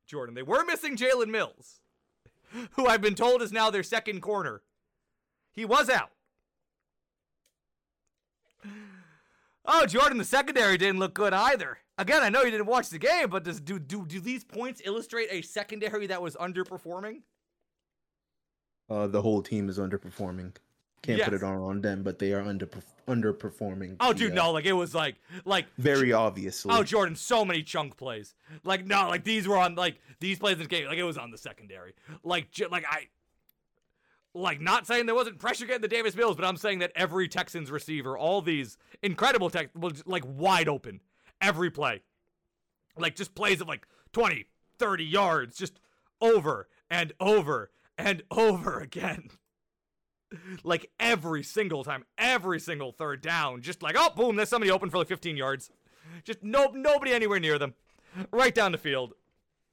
Jordan, 0.06 0.34
they 0.34 0.42
were 0.42 0.64
missing 0.64 0.96
Jalen 0.96 1.28
Mills, 1.28 1.80
who 2.72 2.86
I've 2.86 3.00
been 3.00 3.14
told 3.14 3.42
is 3.42 3.52
now 3.52 3.70
their 3.70 3.82
second 3.82 4.20
corner. 4.20 4.62
He 5.52 5.64
was 5.64 5.88
out. 5.90 6.10
Oh, 9.64 9.86
Jordan, 9.86 10.18
the 10.18 10.24
secondary 10.24 10.78
didn't 10.78 10.98
look 10.98 11.14
good 11.14 11.34
either. 11.34 11.78
Again, 11.98 12.22
I 12.22 12.28
know 12.28 12.42
you 12.42 12.50
didn't 12.50 12.66
watch 12.66 12.88
the 12.88 12.98
game, 12.98 13.28
but 13.28 13.44
does 13.44 13.60
do 13.60 13.78
do 13.78 14.06
do 14.06 14.20
these 14.20 14.44
points 14.44 14.80
illustrate 14.84 15.28
a 15.30 15.42
secondary 15.42 16.06
that 16.06 16.22
was 16.22 16.36
underperforming? 16.36 17.22
Uh, 18.88 19.06
the 19.06 19.20
whole 19.20 19.42
team 19.42 19.68
is 19.68 19.78
underperforming. 19.78 20.54
Can't 21.02 21.22
put 21.22 21.34
it 21.34 21.42
on 21.42 21.58
on 21.58 21.80
them, 21.80 22.02
but 22.02 22.18
they 22.18 22.32
are 22.32 22.42
under 22.42 22.68
underperforming. 23.06 23.96
Oh, 24.00 24.12
dude, 24.12 24.34
no, 24.34 24.52
like 24.52 24.66
it 24.66 24.72
was 24.72 24.94
like 24.94 25.16
like 25.44 25.66
Very 25.78 26.12
obviously. 26.12 26.74
Oh, 26.74 26.82
Jordan, 26.82 27.16
so 27.16 27.44
many 27.44 27.62
chunk 27.62 27.96
plays. 27.96 28.34
Like 28.64 28.86
no, 28.86 29.08
like 29.08 29.24
these 29.24 29.48
were 29.48 29.56
on 29.56 29.74
like 29.74 29.98
these 30.20 30.38
plays 30.38 30.54
in 30.54 30.64
the 30.64 30.68
game. 30.68 30.86
Like 30.86 30.98
it 30.98 31.04
was 31.04 31.18
on 31.18 31.30
the 31.30 31.38
secondary. 31.38 31.94
Like 32.22 32.50
j- 32.50 32.66
like 32.66 32.84
I. 32.88 33.08
Like 34.34 34.60
not 34.60 34.86
saying 34.86 35.06
there 35.06 35.14
wasn't 35.14 35.38
pressure 35.38 35.64
getting 35.66 35.80
the 35.80 35.88
Davis 35.88 36.14
Mills, 36.14 36.36
but 36.36 36.44
I'm 36.44 36.58
saying 36.58 36.80
that 36.80 36.92
every 36.94 37.28
Texans 37.28 37.70
receiver, 37.70 38.16
all 38.16 38.42
these 38.42 38.76
incredible 39.02 39.48
tech, 39.50 39.70
was 39.74 40.06
like 40.06 40.22
wide 40.26 40.68
open 40.68 41.00
every 41.40 41.70
play. 41.70 42.02
Like 42.96 43.16
just 43.16 43.34
plays 43.34 43.60
of 43.60 43.68
like 43.68 43.88
20, 44.12 44.44
30 44.78 45.04
yards, 45.04 45.56
just 45.56 45.80
over 46.20 46.68
and 46.90 47.12
over 47.18 47.70
and 47.96 48.22
over 48.30 48.78
again. 48.80 49.30
Like 50.62 50.90
every 51.00 51.42
single 51.42 51.84
time, 51.84 52.04
every 52.18 52.60
single 52.60 52.92
third 52.92 53.22
down, 53.22 53.62
just 53.62 53.82
like, 53.82 53.96
oh, 53.98 54.10
boom, 54.14 54.36
there's 54.36 54.48
somebody 54.48 54.70
open 54.70 54.90
for 54.90 54.98
like 54.98 55.08
15 55.08 55.36
yards. 55.36 55.70
Just 56.24 56.42
no, 56.42 56.66
nobody 56.74 57.12
anywhere 57.12 57.40
near 57.40 57.58
them. 57.58 57.74
Right 58.32 58.54
down 58.54 58.72
the 58.72 58.78
field. 58.78 59.14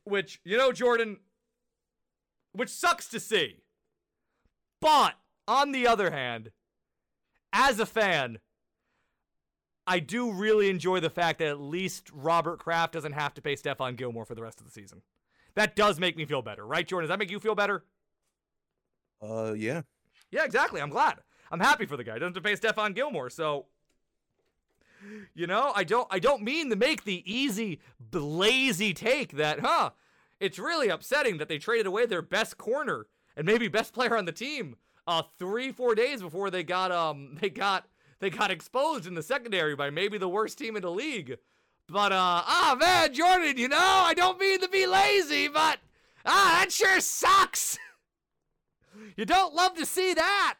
Which, 0.03 0.39
you 0.43 0.57
know, 0.57 0.71
Jordan, 0.71 1.17
which 2.53 2.69
sucks 2.69 3.07
to 3.09 3.19
see. 3.19 3.61
But 4.79 5.15
on 5.47 5.71
the 5.71 5.87
other 5.87 6.11
hand, 6.11 6.51
as 7.51 7.79
a 7.79 7.85
fan, 7.85 8.39
I 9.87 9.99
do 9.99 10.31
really 10.31 10.69
enjoy 10.69 10.99
the 10.99 11.09
fact 11.09 11.39
that 11.39 11.47
at 11.47 11.59
least 11.59 12.09
Robert 12.13 12.59
Kraft 12.59 12.93
doesn't 12.93 13.13
have 13.13 13.33
to 13.35 13.41
pay 13.41 13.55
Stephon 13.55 13.95
Gilmore 13.95 14.25
for 14.25 14.35
the 14.35 14.41
rest 14.41 14.59
of 14.59 14.65
the 14.65 14.71
season. 14.71 15.01
That 15.55 15.75
does 15.75 15.99
make 15.99 16.17
me 16.17 16.25
feel 16.25 16.41
better, 16.41 16.65
right, 16.65 16.87
Jordan? 16.87 17.07
Does 17.07 17.13
that 17.13 17.19
make 17.19 17.31
you 17.31 17.39
feel 17.39 17.55
better? 17.55 17.85
Uh, 19.21 19.53
yeah. 19.55 19.83
Yeah, 20.35 20.43
exactly. 20.43 20.81
I'm 20.81 20.89
glad. 20.89 21.19
I'm 21.49 21.61
happy 21.61 21.85
for 21.85 21.95
the 21.95 22.03
guy. 22.03 22.15
He 22.15 22.19
doesn't 22.19 22.35
have 22.35 22.43
to 22.43 22.49
pay 22.49 22.55
Stephon 22.57 22.93
Gilmore, 22.93 23.29
so 23.29 23.67
you 25.33 25.47
know, 25.47 25.71
I 25.73 25.85
don't 25.85 26.09
I 26.11 26.19
don't 26.19 26.43
mean 26.43 26.69
to 26.71 26.75
make 26.75 27.05
the 27.05 27.23
easy, 27.25 27.79
lazy 28.11 28.93
take 28.93 29.37
that, 29.37 29.61
huh? 29.61 29.91
It's 30.41 30.59
really 30.59 30.89
upsetting 30.89 31.37
that 31.37 31.47
they 31.47 31.57
traded 31.57 31.85
away 31.85 32.05
their 32.05 32.21
best 32.21 32.57
corner 32.57 33.07
and 33.37 33.45
maybe 33.45 33.69
best 33.69 33.93
player 33.93 34.17
on 34.17 34.25
the 34.25 34.33
team 34.33 34.75
uh, 35.07 35.21
three 35.39 35.71
four 35.71 35.95
days 35.95 36.21
before 36.21 36.49
they 36.49 36.63
got 36.63 36.91
um 36.91 37.37
they 37.41 37.49
got 37.49 37.87
they 38.19 38.29
got 38.29 38.51
exposed 38.51 39.07
in 39.07 39.13
the 39.13 39.23
secondary 39.23 39.73
by 39.73 39.89
maybe 39.89 40.17
the 40.17 40.27
worst 40.27 40.57
team 40.57 40.75
in 40.75 40.81
the 40.81 40.91
league. 40.91 41.37
But 41.87 42.11
uh 42.11 42.43
ah 42.45 42.75
man, 42.77 43.13
Jordan, 43.13 43.57
you 43.57 43.69
know 43.69 43.77
I 43.77 44.13
don't 44.13 44.37
mean 44.37 44.59
to 44.59 44.67
be 44.67 44.85
lazy, 44.85 45.47
but 45.47 45.79
ah 46.25 46.57
that 46.59 46.73
sure 46.73 46.99
sucks. 46.99 47.79
you 49.15 49.25
don't 49.25 49.53
love 49.55 49.75
to 49.75 49.85
see 49.85 50.13
that. 50.13 50.55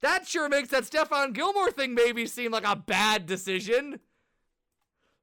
That 0.00 0.26
sure 0.26 0.48
makes 0.48 0.70
that 0.70 0.84
Stephon 0.84 1.34
Gilmore 1.34 1.70
thing 1.70 1.94
maybe 1.94 2.26
seem 2.26 2.52
like 2.52 2.66
a 2.66 2.76
bad 2.76 3.26
decision. 3.26 4.00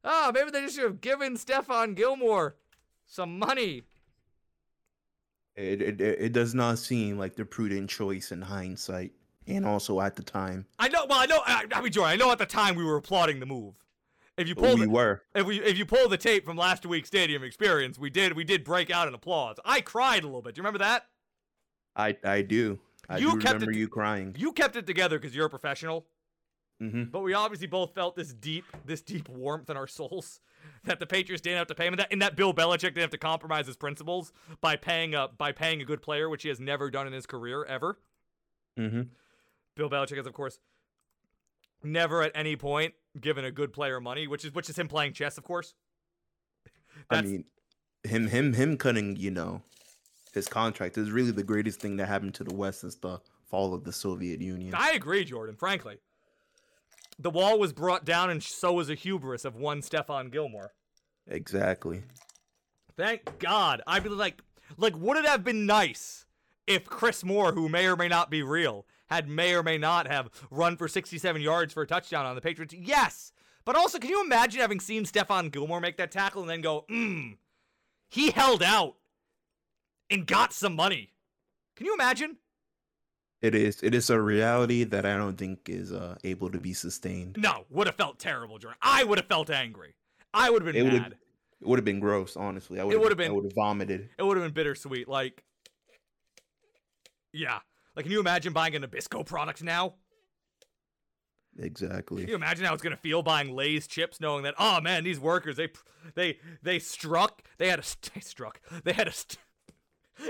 Ah, 0.03 0.31
maybe 0.33 0.51
they 0.51 0.61
just 0.61 0.75
should 0.75 0.83
have 0.83 1.01
given 1.01 1.35
Stephon 1.35 1.95
Gilmore 1.95 2.55
some 3.05 3.39
money. 3.39 3.83
It, 5.55 5.81
it 5.81 5.99
it 6.01 6.33
does 6.33 6.53
not 6.53 6.77
seem 6.77 7.17
like 7.17 7.35
the 7.35 7.43
prudent 7.43 7.89
choice 7.89 8.31
in 8.31 8.43
hindsight, 8.43 9.13
and 9.47 9.65
also 9.65 9.99
at 10.01 10.15
the 10.15 10.21
time. 10.21 10.67
I 10.77 10.87
know. 10.89 11.05
Well, 11.09 11.17
I 11.19 11.25
know. 11.25 11.41
I, 11.43 11.65
I 11.73 11.81
mean, 11.81 11.91
Jordan, 11.91 12.13
I 12.13 12.15
know 12.15 12.31
at 12.31 12.37
the 12.37 12.45
time 12.45 12.75
we 12.75 12.83
were 12.83 12.97
applauding 12.97 13.39
the 13.39 13.47
move. 13.47 13.73
If 14.37 14.47
you 14.47 14.53
Well, 14.55 14.71
pull, 14.73 14.79
we 14.81 14.85
the, 14.85 14.91
were. 14.91 15.23
if 15.33 15.47
we 15.47 15.59
if 15.63 15.75
you 15.79 15.85
pull 15.87 16.07
the 16.09 16.17
tape 16.17 16.45
from 16.45 16.57
last 16.57 16.85
week's 16.85 17.07
stadium 17.07 17.43
experience, 17.43 17.97
we 17.97 18.11
did 18.11 18.33
we 18.33 18.43
did 18.43 18.63
break 18.63 18.91
out 18.91 19.07
in 19.07 19.15
applause. 19.15 19.55
I 19.65 19.81
cried 19.81 20.21
a 20.21 20.27
little 20.27 20.43
bit. 20.43 20.53
Do 20.53 20.59
you 20.59 20.63
remember 20.63 20.79
that? 20.79 21.07
I 21.97 22.15
I 22.23 22.41
do. 22.43 22.79
I 23.09 23.17
You 23.17 23.31
do 23.33 23.39
kept 23.39 23.53
remember 23.55 23.71
it- 23.71 23.77
you 23.77 23.87
crying. 23.87 24.35
You 24.37 24.51
kept 24.53 24.75
it 24.75 24.85
together 24.87 25.17
because 25.19 25.35
you're 25.35 25.47
a 25.47 25.49
professional. 25.49 26.05
hmm 26.79 27.03
But 27.05 27.21
we 27.21 27.33
obviously 27.33 27.67
both 27.67 27.93
felt 27.95 28.15
this 28.15 28.33
deep, 28.33 28.65
this 28.85 29.01
deep 29.01 29.27
warmth 29.29 29.69
in 29.69 29.75
our 29.77 29.87
souls 29.87 30.39
that 30.83 30.99
the 30.99 31.07
Patriots 31.07 31.41
didn't 31.41 31.57
have 31.57 31.67
to 31.67 31.75
pay 31.75 31.87
him, 31.87 31.93
and 31.93 31.99
that, 32.01 32.07
and 32.11 32.21
that 32.21 32.35
Bill 32.35 32.53
Belichick 32.53 32.81
didn't 32.93 33.01
have 33.01 33.09
to 33.11 33.17
compromise 33.17 33.65
his 33.67 33.77
principles 33.77 34.31
by 34.61 34.75
paying 34.75 35.15
a 35.15 35.27
by 35.27 35.51
paying 35.51 35.81
a 35.81 35.85
good 35.85 36.01
player, 36.01 36.29
which 36.29 36.43
he 36.43 36.49
has 36.49 36.59
never 36.59 36.91
done 36.91 37.07
in 37.07 37.13
his 37.13 37.25
career 37.25 37.63
ever. 37.65 37.97
hmm 38.77 39.01
Bill 39.75 39.89
Belichick 39.89 40.17
has, 40.17 40.25
of 40.27 40.33
course, 40.33 40.59
never 41.83 42.21
at 42.23 42.31
any 42.35 42.55
point 42.55 42.93
given 43.19 43.45
a 43.45 43.51
good 43.51 43.71
player 43.73 43.99
money, 43.99 44.27
which 44.27 44.43
is 44.45 44.53
which 44.53 44.69
is 44.69 44.77
him 44.77 44.87
playing 44.87 45.13
chess, 45.13 45.37
of 45.37 45.43
course. 45.43 45.73
I 47.09 47.21
mean, 47.21 47.45
him 48.03 48.27
him 48.27 48.53
him 48.53 48.77
cutting 48.77 49.15
you 49.15 49.31
know 49.31 49.61
his 50.37 50.47
contract 50.47 50.97
is 50.97 51.11
really 51.11 51.31
the 51.31 51.43
greatest 51.43 51.79
thing 51.81 51.97
that 51.97 52.07
happened 52.07 52.33
to 52.35 52.43
the 52.43 52.55
West 52.55 52.81
since 52.81 52.95
the 52.95 53.19
fall 53.49 53.73
of 53.73 53.83
the 53.83 53.91
Soviet 53.91 54.39
Union. 54.41 54.73
I 54.75 54.91
agree, 54.91 55.25
Jordan. 55.25 55.55
Frankly, 55.55 55.97
the 57.19 57.29
wall 57.29 57.59
was 57.59 57.73
brought 57.73 58.05
down, 58.05 58.29
and 58.29 58.41
so 58.41 58.73
was 58.73 58.89
a 58.89 58.95
hubris 58.95 59.45
of 59.45 59.55
one 59.55 59.81
Stephon 59.81 60.31
Gilmore. 60.31 60.73
Exactly. 61.27 62.03
Thank 62.95 63.39
God. 63.39 63.81
I'd 63.85 64.03
be 64.03 64.09
like, 64.09 64.41
like, 64.77 64.97
would 64.97 65.17
it 65.17 65.25
have 65.25 65.43
been 65.43 65.65
nice 65.65 66.25
if 66.65 66.85
Chris 66.85 67.23
Moore, 67.23 67.53
who 67.53 67.69
may 67.69 67.87
or 67.87 67.95
may 67.95 68.07
not 68.07 68.29
be 68.29 68.43
real, 68.43 68.85
had 69.07 69.27
may 69.27 69.53
or 69.55 69.63
may 69.63 69.77
not 69.77 70.07
have 70.07 70.29
run 70.51 70.77
for 70.77 70.87
67 70.87 71.41
yards 71.41 71.73
for 71.73 71.83
a 71.83 71.87
touchdown 71.87 72.25
on 72.25 72.35
the 72.35 72.41
Patriots? 72.41 72.73
Yes. 72.73 73.31
But 73.65 73.75
also, 73.75 73.99
can 73.99 74.09
you 74.09 74.23
imagine 74.23 74.61
having 74.61 74.79
seen 74.79 75.03
Stephon 75.03 75.51
Gilmore 75.51 75.81
make 75.81 75.97
that 75.97 76.11
tackle 76.11 76.41
and 76.41 76.49
then 76.49 76.61
go, 76.61 76.85
mmm, 76.89 77.37
he 78.09 78.31
held 78.31 78.63
out 78.63 78.95
and 80.09 80.25
got 80.25 80.53
some 80.53 80.75
money? 80.75 81.13
Can 81.75 81.85
you 81.85 81.93
imagine? 81.93 82.37
It 83.41 83.53
is. 83.53 83.83
It 83.83 83.93
is 83.93 84.09
a 84.09 84.19
reality 84.19 84.83
that 84.85 85.05
I 85.05 85.15
don't 85.15 85.37
think 85.37 85.69
is 85.69 85.91
uh, 85.91 86.15
able 86.23 86.49
to 86.49 86.59
be 86.59 86.73
sustained. 86.73 87.35
No, 87.39 87.65
would 87.69 87.85
have 87.87 87.95
felt 87.95 88.17
terrible, 88.17 88.57
Jordan. 88.57 88.77
I 88.81 89.03
would 89.03 89.19
have 89.19 89.27
felt 89.27 89.49
angry. 89.51 89.93
I 90.33 90.49
would 90.49 90.63
have 90.65 90.69
It 90.69 90.73
been 90.79 90.85
would've- 90.85 91.01
mad. 91.01 91.17
It 91.59 91.67
would 91.67 91.79
have 91.79 91.85
been 91.85 91.99
gross, 91.99 92.35
honestly. 92.35 92.79
I 92.79 92.83
would 92.83 92.95
would've 92.97 93.09
have 93.09 93.17
been- 93.17 93.31
I 93.31 93.33
would 93.33 93.45
have 93.45 93.53
vomited. 93.55 94.09
It 94.17 94.23
would 94.23 94.37
have 94.37 94.45
been 94.45 94.53
bittersweet. 94.53 95.07
Like, 95.07 95.43
yeah. 97.33 97.59
Like, 97.95 98.05
can 98.05 98.11
you 98.11 98.19
imagine 98.19 98.53
buying 98.53 98.75
a 98.75 98.79
Nabisco 98.79 99.25
product 99.25 99.63
now? 99.63 99.95
Exactly. 101.59 102.21
Can 102.21 102.29
you 102.29 102.35
imagine 102.35 102.65
how 102.65 102.73
it's 102.75 102.83
gonna 102.83 102.95
feel 102.97 103.23
buying 103.23 103.55
Lay's 103.55 103.87
chips, 103.87 104.19
knowing 104.21 104.43
that 104.43 104.53
oh 104.59 104.79
man, 104.79 105.03
these 105.03 105.19
workers 105.19 105.57
they 105.57 105.69
they 106.13 106.37
they 106.61 106.77
struck, 106.77 107.41
they 107.57 107.67
had 107.69 107.79
a 107.79 107.83
st- 107.83 108.11
they 108.15 108.21
struck, 108.21 108.61
they 108.83 108.93
had 108.93 109.07
a. 109.07 109.11
St- 109.11 109.37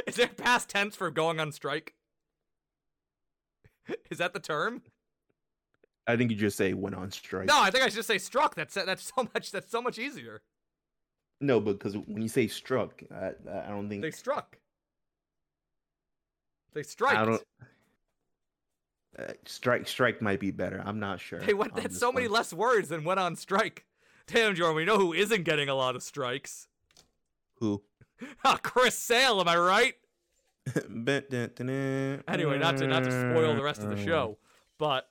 Is 0.05 0.15
there 0.15 0.27
past 0.27 0.69
tense 0.69 0.95
for 0.95 1.09
going 1.11 1.39
on 1.39 1.51
strike? 1.51 1.93
Is 4.09 4.17
that 4.17 4.33
the 4.33 4.39
term? 4.39 4.81
I 6.07 6.15
think 6.15 6.31
you 6.31 6.37
just 6.37 6.57
say 6.57 6.73
went 6.73 6.95
on 6.95 7.11
strike. 7.11 7.47
No, 7.47 7.61
I 7.61 7.69
think 7.69 7.83
I 7.83 7.87
should 7.87 7.95
just 7.95 8.07
say 8.07 8.17
struck. 8.17 8.55
That's 8.55 8.73
that's 8.73 9.11
so 9.15 9.27
much. 9.33 9.51
That's 9.51 9.69
so 9.69 9.81
much 9.81 9.99
easier. 9.99 10.41
No, 11.39 11.59
but 11.59 11.73
because 11.73 11.95
when 11.95 12.21
you 12.21 12.29
say 12.29 12.47
struck, 12.47 13.03
I, 13.13 13.31
I 13.49 13.69
don't 13.69 13.89
think 13.89 14.01
They 14.01 14.11
struck. 14.11 14.57
They. 16.73 16.83
I 17.05 17.25
don't. 17.25 17.43
Uh, 19.17 19.33
strike 19.45 19.87
strike 19.87 20.21
might 20.21 20.39
be 20.39 20.51
better. 20.51 20.81
I'm 20.85 20.99
not 20.99 21.19
sure. 21.19 21.39
They 21.39 21.53
went. 21.53 21.75
That's 21.75 21.97
so 21.97 22.11
many 22.11 22.27
less 22.27 22.53
words 22.53 22.89
than 22.89 23.03
went 23.03 23.19
on 23.19 23.35
strike. 23.35 23.85
Damn, 24.27 24.55
Jordan. 24.55 24.75
We 24.75 24.85
know 24.85 24.97
who 24.97 25.13
isn't 25.13 25.43
getting 25.43 25.69
a 25.69 25.75
lot 25.75 25.95
of 25.95 26.03
strikes. 26.03 26.67
Who? 27.59 27.81
Ah, 28.43 28.57
Chris 28.63 28.97
Sale. 28.97 29.39
Am 29.41 29.47
I 29.47 29.57
right? 29.57 29.93
anyway, 32.27 32.57
not 32.59 32.77
to 32.77 32.87
not 32.87 33.03
to 33.05 33.11
spoil 33.11 33.55
the 33.55 33.63
rest 33.63 33.81
of 33.81 33.89
the 33.89 34.03
show, 34.03 34.37
but 34.77 35.09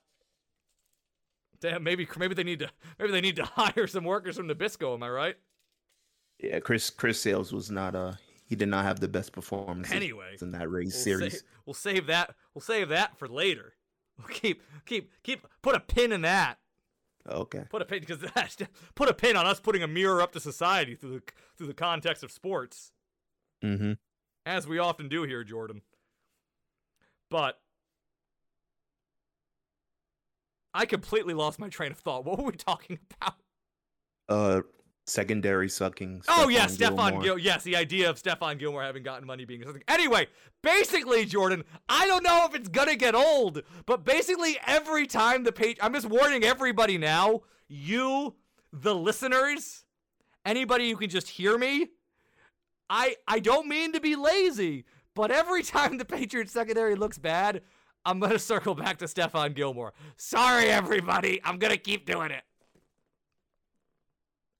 damn, 1.61 1.83
maybe 1.83 2.07
maybe 2.19 2.35
they 2.35 2.45
need 2.45 2.59
to 2.59 2.71
maybe 2.99 3.13
they 3.13 3.21
need 3.21 3.37
to 3.37 3.45
hire 3.55 3.87
some 3.87 4.05
workers 4.05 4.37
from 4.37 4.49
Nabisco. 4.49 4.95
Am 4.95 5.03
I 5.03 5.09
right? 5.09 5.37
Yeah, 6.39 6.61
Chris 6.61 6.91
Chris 6.91 7.21
Sales 7.21 7.53
was 7.53 7.71
not 7.71 7.95
uh 7.95 8.13
he 8.45 8.55
did 8.55 8.69
not 8.69 8.85
have 8.85 9.01
the 9.01 9.09
best 9.09 9.33
performance 9.33 9.91
Anyway, 9.91 10.37
in 10.41 10.53
that 10.53 10.71
race 10.71 10.95
We'll 10.95 11.03
series. 11.19 11.43
we'll 11.65 11.75
save 11.75 12.07
that. 12.07 12.35
We'll 12.55 12.63
save 12.63 12.91
that 12.91 13.19
for 13.19 13.27
later. 13.27 13.75
We'll 14.19 14.29
keep 14.29 14.63
keep 14.85 15.11
keep 15.23 15.47
put 15.63 15.75
a 15.75 15.81
pin 15.81 16.13
in 16.13 16.23
that. 16.23 16.59
Okay. 17.29 17.65
Put 17.71 17.83
a 17.83 17.85
pin 17.85 18.01
because 18.01 18.25
put 18.95 19.09
a 19.09 19.15
pin 19.15 19.37
on 19.37 19.47
us 19.47 19.59
putting 19.59 19.83
a 19.83 19.89
mirror 19.89 20.23
up 20.23 20.33
to 20.33 20.41
society 20.41 20.95
through 20.95 21.15
the 21.21 21.23
through 21.57 21.67
the 21.67 21.75
context 21.75 22.23
of 22.23 22.31
sports. 22.31 22.93
Mm-hmm. 23.65 23.93
as 24.45 24.67
we 24.67 24.79
often 24.79 25.09
do 25.09 25.23
here, 25.25 25.45
Jordan. 25.45 25.83
But 27.31 27.59
I 30.75 30.85
completely 30.85 31.35
lost 31.35 31.59
my 31.59 31.69
train 31.69 31.91
of 31.91 31.99
thought. 31.99 32.25
What 32.25 32.39
were 32.39 32.45
we 32.45 32.53
talking 32.53 32.99
about? 33.21 33.35
Uh, 34.29 34.61
secondary 35.07 35.69
sucking. 35.69 36.23
oh 36.29 36.49
yeah, 36.49 36.67
Stephon 36.67 36.71
Stefan 36.71 36.97
Gilmore. 36.97 37.23
Gil. 37.23 37.39
Yes, 37.39 37.63
the 37.63 37.77
idea 37.77 38.11
of 38.11 38.21
Stephon 38.21 38.59
Gilmore 38.59 38.83
having 38.83 39.03
gotten 39.03 39.27
money 39.27 39.45
being 39.45 39.63
something. 39.63 39.83
Anyway, 39.89 40.27
basically, 40.63 41.25
Jordan, 41.25 41.65
I 41.89 42.07
don't 42.07 42.23
know 42.23 42.47
if 42.49 42.55
it's 42.55 42.69
gonna 42.69 42.97
get 42.97 43.15
old, 43.15 43.63
but 43.87 44.05
basically 44.05 44.59
every 44.67 45.07
time 45.07 45.45
the 45.45 45.53
page, 45.53 45.79
I'm 45.81 45.95
just 45.95 46.07
warning 46.07 46.45
everybody 46.45 46.99
now. 46.99 47.43
You, 47.69 48.35
the 48.73 48.95
listeners, 48.95 49.85
anybody 50.45 50.91
who 50.91 50.97
can 50.97 51.11
just 51.11 51.29
hear 51.29 51.57
me. 51.57 51.89
I 52.89 53.17
I 53.27 53.39
don't 53.39 53.67
mean 53.69 53.93
to 53.93 54.01
be 54.01 54.17
lazy, 54.17 54.85
but 55.15 55.31
every 55.31 55.63
time 55.63 55.99
the 55.99 56.05
Patriots 56.05 56.53
secondary 56.53 56.95
looks 56.95 57.19
bad, 57.19 57.63
I'm 58.05 58.21
gonna 58.21 58.39
circle 58.39 58.75
back 58.75 58.99
to 58.99 59.07
Stephon 59.07 59.55
Gilmore. 59.55 59.93
Sorry, 60.17 60.69
everybody, 60.69 61.41
I'm 61.45 61.59
gonna 61.59 61.77
keep 61.77 62.07
doing 62.07 62.31
it. 62.31 62.43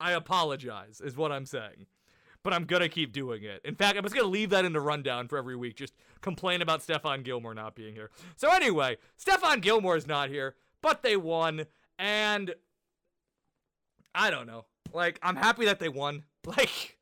I 0.01 0.13
apologize, 0.13 1.01
is 1.01 1.17
what 1.17 1.33
I'm 1.33 1.47
saying. 1.47 1.87
But 2.43 2.53
I'm 2.53 2.65
gonna 2.65 2.89
keep 2.89 3.13
doing 3.13 3.43
it. 3.43 3.61
In 3.65 3.75
fact, 3.75 3.97
I'm 3.97 4.05
just 4.05 4.15
gonna 4.15 4.29
leave 4.29 4.51
that 4.51 4.65
in 4.65 4.73
the 4.73 4.81
rundown 4.81 5.29
for 5.29 5.37
every 5.39 5.57
week. 5.57 5.77
Just 5.77 5.95
complain 6.21 6.63
about 6.63 6.81
Stephon 6.81 7.25
Gilmore 7.25 7.55
not 7.55 7.75
being 7.75 7.95
here. 7.95 8.11
So 8.37 8.51
anyway, 8.51 8.99
Stephon 9.19 9.61
Gilmore 9.61 9.97
is 9.97 10.07
not 10.07 10.29
here, 10.29 10.55
but 10.83 11.03
they 11.03 11.17
won, 11.17 11.67
and 11.99 12.55
I 14.15 14.31
don't 14.31 14.47
know. 14.47 14.65
Like, 14.93 15.19
I'm 15.23 15.37
happy 15.37 15.65
that 15.67 15.79
they 15.79 15.89
won. 15.89 16.25
Like, 16.47 16.96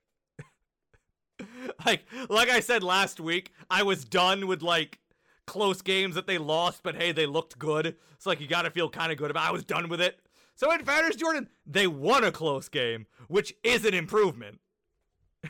like, 1.86 2.04
like 2.28 2.48
I 2.48 2.60
said 2.60 2.82
last 2.82 3.20
week, 3.20 3.52
I 3.70 3.82
was 3.82 4.04
done 4.04 4.46
with 4.46 4.62
like 4.62 4.98
close 5.46 5.82
games 5.82 6.14
that 6.14 6.26
they 6.26 6.38
lost, 6.38 6.82
but 6.82 6.96
hey, 6.96 7.12
they 7.12 7.26
looked 7.26 7.58
good. 7.58 7.96
It's 8.12 8.26
like 8.26 8.40
you 8.40 8.46
gotta 8.46 8.70
feel 8.70 8.88
kind 8.88 9.12
of 9.12 9.18
good 9.18 9.30
about. 9.30 9.48
I 9.48 9.52
was 9.52 9.64
done 9.64 9.88
with 9.88 10.00
it. 10.00 10.20
So 10.56 10.70
in 10.72 10.84
fairness, 10.84 11.16
Jordan, 11.16 11.48
they 11.66 11.86
won 11.86 12.24
a 12.24 12.30
close 12.30 12.68
game, 12.68 13.06
which 13.28 13.54
is 13.62 13.84
an 13.84 13.94
improvement. 13.94 14.60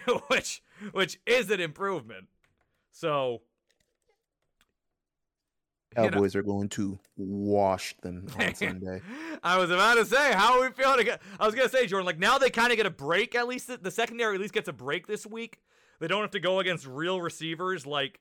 which 0.28 0.62
which 0.92 1.20
is 1.26 1.50
an 1.50 1.60
improvement. 1.60 2.26
So 2.92 3.42
you 5.96 6.02
know. 6.02 6.10
Cowboys 6.10 6.34
are 6.34 6.42
going 6.42 6.68
to 6.70 6.98
wash 7.16 7.94
them 8.02 8.26
on 8.38 8.54
Sunday. 8.54 9.00
I 9.42 9.58
was 9.58 9.70
about 9.70 9.94
to 9.94 10.06
say, 10.06 10.32
how 10.32 10.58
are 10.58 10.68
we 10.68 10.72
feeling? 10.72 11.08
I 11.38 11.46
was 11.46 11.54
gonna 11.54 11.68
say, 11.68 11.86
Jordan, 11.86 12.06
like 12.06 12.18
now 12.18 12.38
they 12.38 12.50
kind 12.50 12.70
of 12.70 12.76
get 12.76 12.86
a 12.86 12.90
break. 12.90 13.34
At 13.34 13.46
least 13.46 13.70
the 13.82 13.90
secondary 13.90 14.34
at 14.34 14.40
least 14.40 14.54
gets 14.54 14.68
a 14.68 14.72
break 14.72 15.06
this 15.06 15.26
week. 15.26 15.60
They 16.00 16.08
don't 16.08 16.22
have 16.22 16.30
to 16.32 16.40
go 16.40 16.60
against 16.60 16.86
real 16.86 17.20
receivers 17.20 17.86
like 17.86 18.20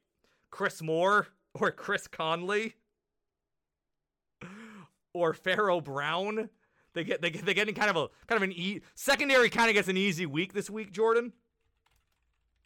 Chris 0.51 0.81
Moore 0.81 1.27
or 1.53 1.71
Chris 1.71 2.07
Conley 2.07 2.75
or 5.13 5.33
Pharaoh 5.33 5.81
Brown. 5.81 6.49
They 6.93 7.03
get 7.03 7.21
they 7.21 7.31
get 7.31 7.45
they 7.45 7.53
getting 7.53 7.75
kind 7.75 7.89
of 7.89 7.95
a 7.95 8.07
kind 8.27 8.37
of 8.37 8.43
an 8.43 8.51
e- 8.51 8.81
secondary 8.95 9.49
kind 9.49 9.69
of 9.69 9.73
gets 9.73 9.87
an 9.87 9.97
easy 9.97 10.25
week 10.25 10.53
this 10.53 10.69
week, 10.69 10.91
Jordan. 10.91 11.33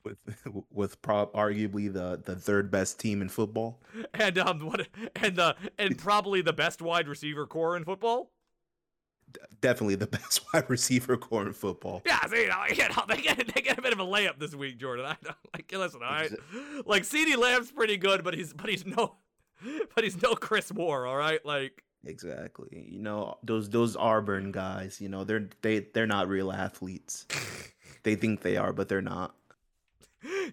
with 0.04 0.18
with 0.72 1.02
prob 1.02 1.32
arguably 1.34 1.92
the 1.92 2.22
the 2.24 2.36
third 2.36 2.70
best 2.70 3.00
team 3.00 3.22
in 3.22 3.30
football. 3.30 3.80
And 4.14 4.38
um, 4.38 4.60
what 4.66 4.88
and 5.16 5.36
the 5.36 5.56
and 5.78 5.98
probably 5.98 6.42
the 6.42 6.54
best 6.54 6.82
wide 6.82 7.08
receiver 7.08 7.46
corps 7.46 7.78
in 7.78 7.86
football. 7.86 8.32
Definitely 9.62 9.96
the 9.96 10.08
best 10.18 10.42
wide 10.54 10.70
receiver 10.70 11.18
corps 11.18 11.48
in 11.48 11.54
football. 11.54 12.02
Yeah, 12.06 12.26
so, 12.26 12.36
you 12.36 12.48
know, 12.48 12.64
you 12.70 12.90
know 12.90 13.04
they 13.08 13.22
get 13.22 13.54
they 13.54 13.62
get 13.62 13.78
a 13.78 13.82
bit 13.82 13.94
of 13.94 14.00
a 14.00 14.06
layup 14.06 14.40
this 14.40 14.56
week, 14.56 14.78
Jordan. 14.78 15.06
I 15.06 15.18
don't 15.24 15.36
like 15.54 15.72
listen, 15.72 16.02
all 16.04 16.12
right. 16.12 16.32
Like 16.86 17.04
CeeDee 17.04 17.38
Lamb's 17.38 17.72
pretty 17.72 17.98
good, 17.98 18.24
but 18.24 18.34
he's 18.34 18.54
but 18.54 18.70
he's 18.70 18.86
no 18.86 19.16
but 19.96 20.04
he's 20.04 20.22
no 20.22 20.36
Chris 20.36 20.74
Moore, 20.74 21.06
all 21.06 21.18
right? 21.18 21.44
Like 21.46 21.84
Exactly. 22.06 22.88
You 22.90 23.00
know, 23.00 23.38
those 23.44 23.70
those 23.70 23.96
Auburn 23.96 24.52
guys, 24.52 25.02
you 25.02 25.10
know, 25.10 25.24
they're 25.24 25.50
they 25.62 25.80
they're 25.80 26.08
not 26.08 26.30
real 26.30 26.52
athletes. 26.52 27.26
they 28.04 28.16
think 28.16 28.42
they 28.42 28.58
are, 28.58 28.74
but 28.74 28.88
they're 28.88 29.02
not. 29.02 29.36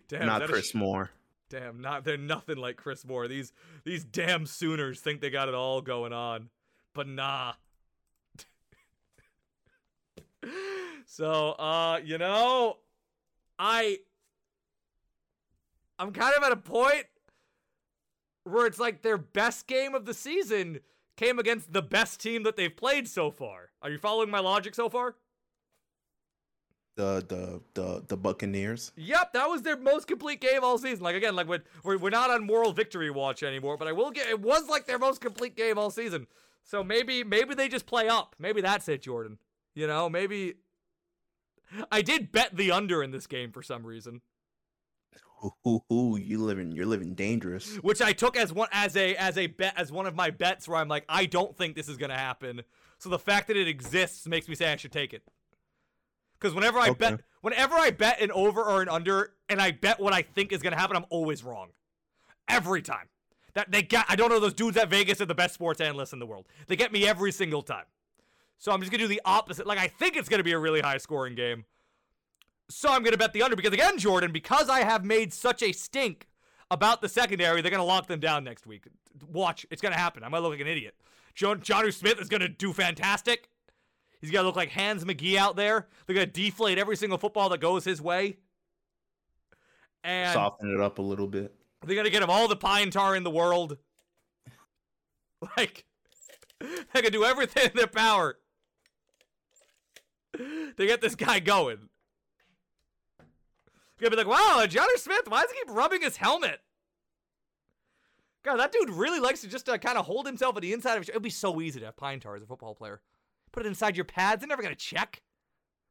damn, 0.09 0.27
not 0.27 0.49
Chris 0.49 0.75
Moore. 0.75 1.11
Damn, 1.51 1.81
not 1.81 2.05
they're 2.05 2.17
nothing 2.17 2.57
like 2.57 2.77
Chris 2.77 3.05
Moore. 3.05 3.29
These 3.29 3.53
these 3.85 4.05
damn 4.05 4.47
Sooners 4.47 5.01
think 5.01 5.21
they 5.21 5.31
got 5.31 5.49
it 5.49 5.55
all 5.55 5.81
going 5.81 6.13
on, 6.13 6.49
but 6.95 7.07
nah. 7.07 7.53
So, 11.07 11.53
uh, 11.53 12.01
you 12.05 12.19
know, 12.19 12.79
I 13.59 13.99
I'm 15.99 16.13
kind 16.13 16.35
of 16.37 16.43
at 16.43 16.53
a 16.53 16.57
point 16.57 17.07
where 18.45 18.67
it's 18.67 18.79
like 18.79 19.03
their 19.03 19.19
best 19.19 19.67
game 19.67 19.95
of 19.95 20.05
the 20.05 20.15
season 20.15 20.81
came 21.17 21.39
against 21.39 21.73
the 21.73 21.83
best 21.83 22.21
team 22.21 22.43
that 22.43 22.57
they've 22.57 22.75
played 22.75 23.09
so 23.09 23.31
far. 23.31 23.71
Are 23.83 23.91
you 23.91 23.99
following 23.99 24.31
my 24.31 24.41
logic 24.41 24.75
so 24.75 24.89
far? 24.89 25.15
The 26.97 27.25
the 27.27 27.61
the 27.75 28.05
the 28.07 28.17
Buccaneers. 28.17 28.93
Yep, 28.97 29.33
that 29.33 29.49
was 29.49 29.63
their 29.63 29.77
most 29.77 30.07
complete 30.07 30.41
game 30.41 30.63
all 30.63 30.79
season. 30.79 31.03
Like 31.03 31.17
again, 31.17 31.35
like 31.35 31.49
when 31.49 31.63
we're, 31.83 31.99
we're 31.99 32.11
not 32.11 32.31
on 32.31 32.47
moral 32.47 32.73
victory 32.73 33.11
watch 33.11 33.43
anymore, 33.43 33.77
but 33.77 33.89
I 33.89 33.93
will 33.93 34.13
get 34.13 34.29
it 34.29 34.41
was 34.41 34.69
like 34.69 34.87
their 34.87 34.99
most 34.99 35.21
complete 35.21 35.57
game 35.57 35.77
all 35.77 35.91
season. 35.91 36.29
So 36.63 36.85
maybe 36.85 37.25
maybe 37.25 37.55
they 37.55 37.69
just 37.69 37.87
play 37.87 38.09
up. 38.09 38.37
Maybe 38.39 38.61
that's 38.61 38.89
it, 38.89 39.03
Jordan. 39.03 39.39
You 39.75 39.87
know, 39.87 40.09
maybe 40.09 40.55
I 41.91 42.03
did 42.03 42.31
bet 42.31 42.57
the 42.57 42.71
under 42.71 43.03
in 43.03 43.11
this 43.11 43.27
game 43.27 43.51
for 43.51 43.63
some 43.63 43.85
reason, 43.85 44.21
Ooh, 45.67 45.81
ooh, 45.93 46.17
you 46.17 46.39
living 46.39 46.73
you're 46.73 46.87
living 46.87 47.15
dangerous. 47.15 47.77
which 47.77 48.01
I 48.01 48.13
took 48.13 48.37
as 48.37 48.53
one 48.53 48.69
as 48.73 48.97
a 48.97 49.15
as 49.17 49.37
a 49.37 49.47
bet 49.47 49.75
as 49.77 49.93
one 49.93 50.07
of 50.07 50.15
my 50.15 50.31
bets 50.31 50.67
where 50.67 50.79
I'm 50.79 50.89
like 50.89 51.05
I 51.09 51.27
don't 51.27 51.57
think 51.57 51.75
this 51.75 51.89
is 51.89 51.97
going 51.97 52.11
to 52.11 52.17
happen. 52.17 52.63
So 52.99 53.09
the 53.11 53.19
fact 53.19 53.49
that 53.49 53.57
it 53.57 53.69
exists 53.69 54.27
makes 54.27 54.49
me 54.49 54.55
say 54.55 54.73
I 54.73 54.77
should 54.77 54.93
take 54.93 55.13
it. 55.13 55.23
Cuz 56.41 56.55
whenever 56.55 56.79
I 56.79 56.91
bet 56.93 57.21
whenever 57.43 57.75
I 57.75 57.91
bet 57.91 58.21
an 58.21 58.31
over 58.33 58.63
or 58.63 58.81
an 58.81 58.89
under 58.89 59.35
and 59.49 59.61
I 59.61 59.73
bet 59.73 60.01
what 60.01 60.13
I 60.15 60.23
think 60.23 60.53
is 60.53 60.63
going 60.63 60.73
to 60.73 60.79
happen, 60.79 60.97
I'm 60.97 61.07
always 61.11 61.45
wrong. 61.45 61.71
Every 62.49 62.83
time. 62.83 63.09
That 63.55 63.71
they 63.71 63.83
got 63.83 64.07
I 64.09 64.17
don't 64.17 64.31
know 64.31 64.41
those 64.41 64.55
dudes 64.55 64.77
at 64.77 64.89
Vegas 64.89 65.21
are 65.21 65.27
the 65.27 65.35
best 65.35 65.55
sports 65.55 65.81
analysts 65.81 66.13
in 66.13 66.19
the 66.19 66.27
world. 66.27 66.47
They 66.67 66.77
get 66.77 66.91
me 66.93 67.07
every 67.07 67.33
single 67.33 67.63
time. 67.63 67.85
So 68.59 68.73
I'm 68.73 68.81
just 68.81 68.91
going 68.91 69.01
to 69.01 69.05
do 69.05 69.09
the 69.09 69.21
opposite. 69.25 69.67
Like 69.67 69.79
I 69.79 69.89
think 69.89 70.17
it's 70.17 70.29
going 70.29 70.39
to 70.39 70.45
be 70.45 70.53
a 70.53 70.59
really 70.59 70.81
high 70.81 70.99
scoring 70.99 71.35
game. 71.35 71.65
So 72.71 72.91
I'm 72.91 73.03
going 73.03 73.13
to 73.13 73.19
bet 73.19 73.33
the 73.33 73.43
under 73.43 73.57
because 73.57 73.73
again, 73.73 73.99
Jordan, 73.99 74.33
because 74.33 74.69
I 74.69 74.81
have 74.81 75.05
made 75.05 75.33
such 75.33 75.63
a 75.63 75.73
stink 75.73 76.29
about 76.71 77.03
the 77.03 77.09
secondary, 77.09 77.61
they're 77.61 77.71
going 77.71 77.81
to 77.81 77.85
lock 77.85 78.07
them 78.07 78.21
down 78.21 78.43
next 78.45 78.67
week. 78.67 78.87
Watch, 79.31 79.67
it's 79.71 79.83
going 79.83 79.93
to 79.93 79.99
happen. 79.99 80.25
I 80.25 80.29
might 80.29 80.39
look 80.39 80.53
like 80.53 80.61
an 80.61 80.67
idiot. 80.67 80.95
John 81.35 81.61
Jonnu 81.61 81.93
Smith 81.93 82.21
is 82.21 82.29
going 82.29 82.41
to 82.41 82.49
do 82.49 82.73
fantastic. 82.73 83.51
He's 84.21 84.31
going 84.31 84.43
to 84.43 84.47
look 84.47 84.57
like 84.57 84.71
Hans 84.71 85.05
McGee 85.05 85.37
out 85.37 85.57
there. 85.57 85.89
They're 86.07 86.15
going 86.15 86.31
to 86.31 86.33
deflate 86.33 86.79
every 86.79 86.97
single 86.97 87.19
football 87.19 87.51
that 87.51 87.61
goes 87.61 87.85
his 87.85 88.01
way. 88.01 88.39
And 90.03 90.33
Soften 90.33 90.73
it 90.73 90.81
up 90.81 90.99
a 90.99 91.03
little 91.03 91.27
bit. 91.27 91.55
they're 91.85 91.95
going 91.95 92.07
to 92.07 92.11
get 92.11 92.23
him 92.23 92.31
all 92.31 92.49
the 92.49 92.57
pine 92.57 92.91
tar 92.91 93.15
in 93.17 93.25
the 93.25 93.31
world. 93.31 93.77
Like, 95.59 95.85
they 96.59 97.03
can 97.03 97.13
do 97.13 97.23
everything 97.23 97.65
in 97.65 97.77
their 97.77 97.87
power 97.87 98.39
to 100.77 100.87
get 100.87 101.01
this 101.01 101.15
guy 101.15 101.41
going. 101.41 101.89
You're 104.01 104.11
gonna 104.11 104.23
be 104.23 104.29
like, 104.29 104.39
wow, 104.39 104.65
Jonnu 104.67 104.99
Smith, 104.99 105.29
why 105.29 105.43
does 105.43 105.51
he 105.53 105.59
keep 105.59 105.71
rubbing 105.75 106.03
his 106.03 106.17
helmet? 106.17 106.61
God, 108.45 108.57
that 108.59 108.73
dude 108.73 108.91
really 108.91 109.21
likes 109.21 109.41
to 109.41 109.49
just 109.49 109.69
uh, 109.69 109.79
kind 109.79 109.97
of 109.97 110.05
hold 110.05 110.27
himself 110.27 110.57
at 110.57 110.63
the 110.63 110.73
inside 110.73 110.95
of 110.95 110.99
his. 111.03 111.09
It'd 111.09 111.23
be 111.23 111.31
so 111.31 111.61
easy 111.61 111.81
to 111.81 111.87
have 111.87 111.97
pine 111.97 112.21
tar 112.21 112.37
as 112.37 112.43
a 112.43 112.47
football 112.47 112.75
player. 112.75 113.01
Put 113.53 113.65
it 113.65 113.69
inside 113.69 113.97
your 113.97 114.05
pads. 114.05 114.41
They're 114.41 114.49
never 114.49 114.63
gonna 114.63 114.75
check. 114.75 115.23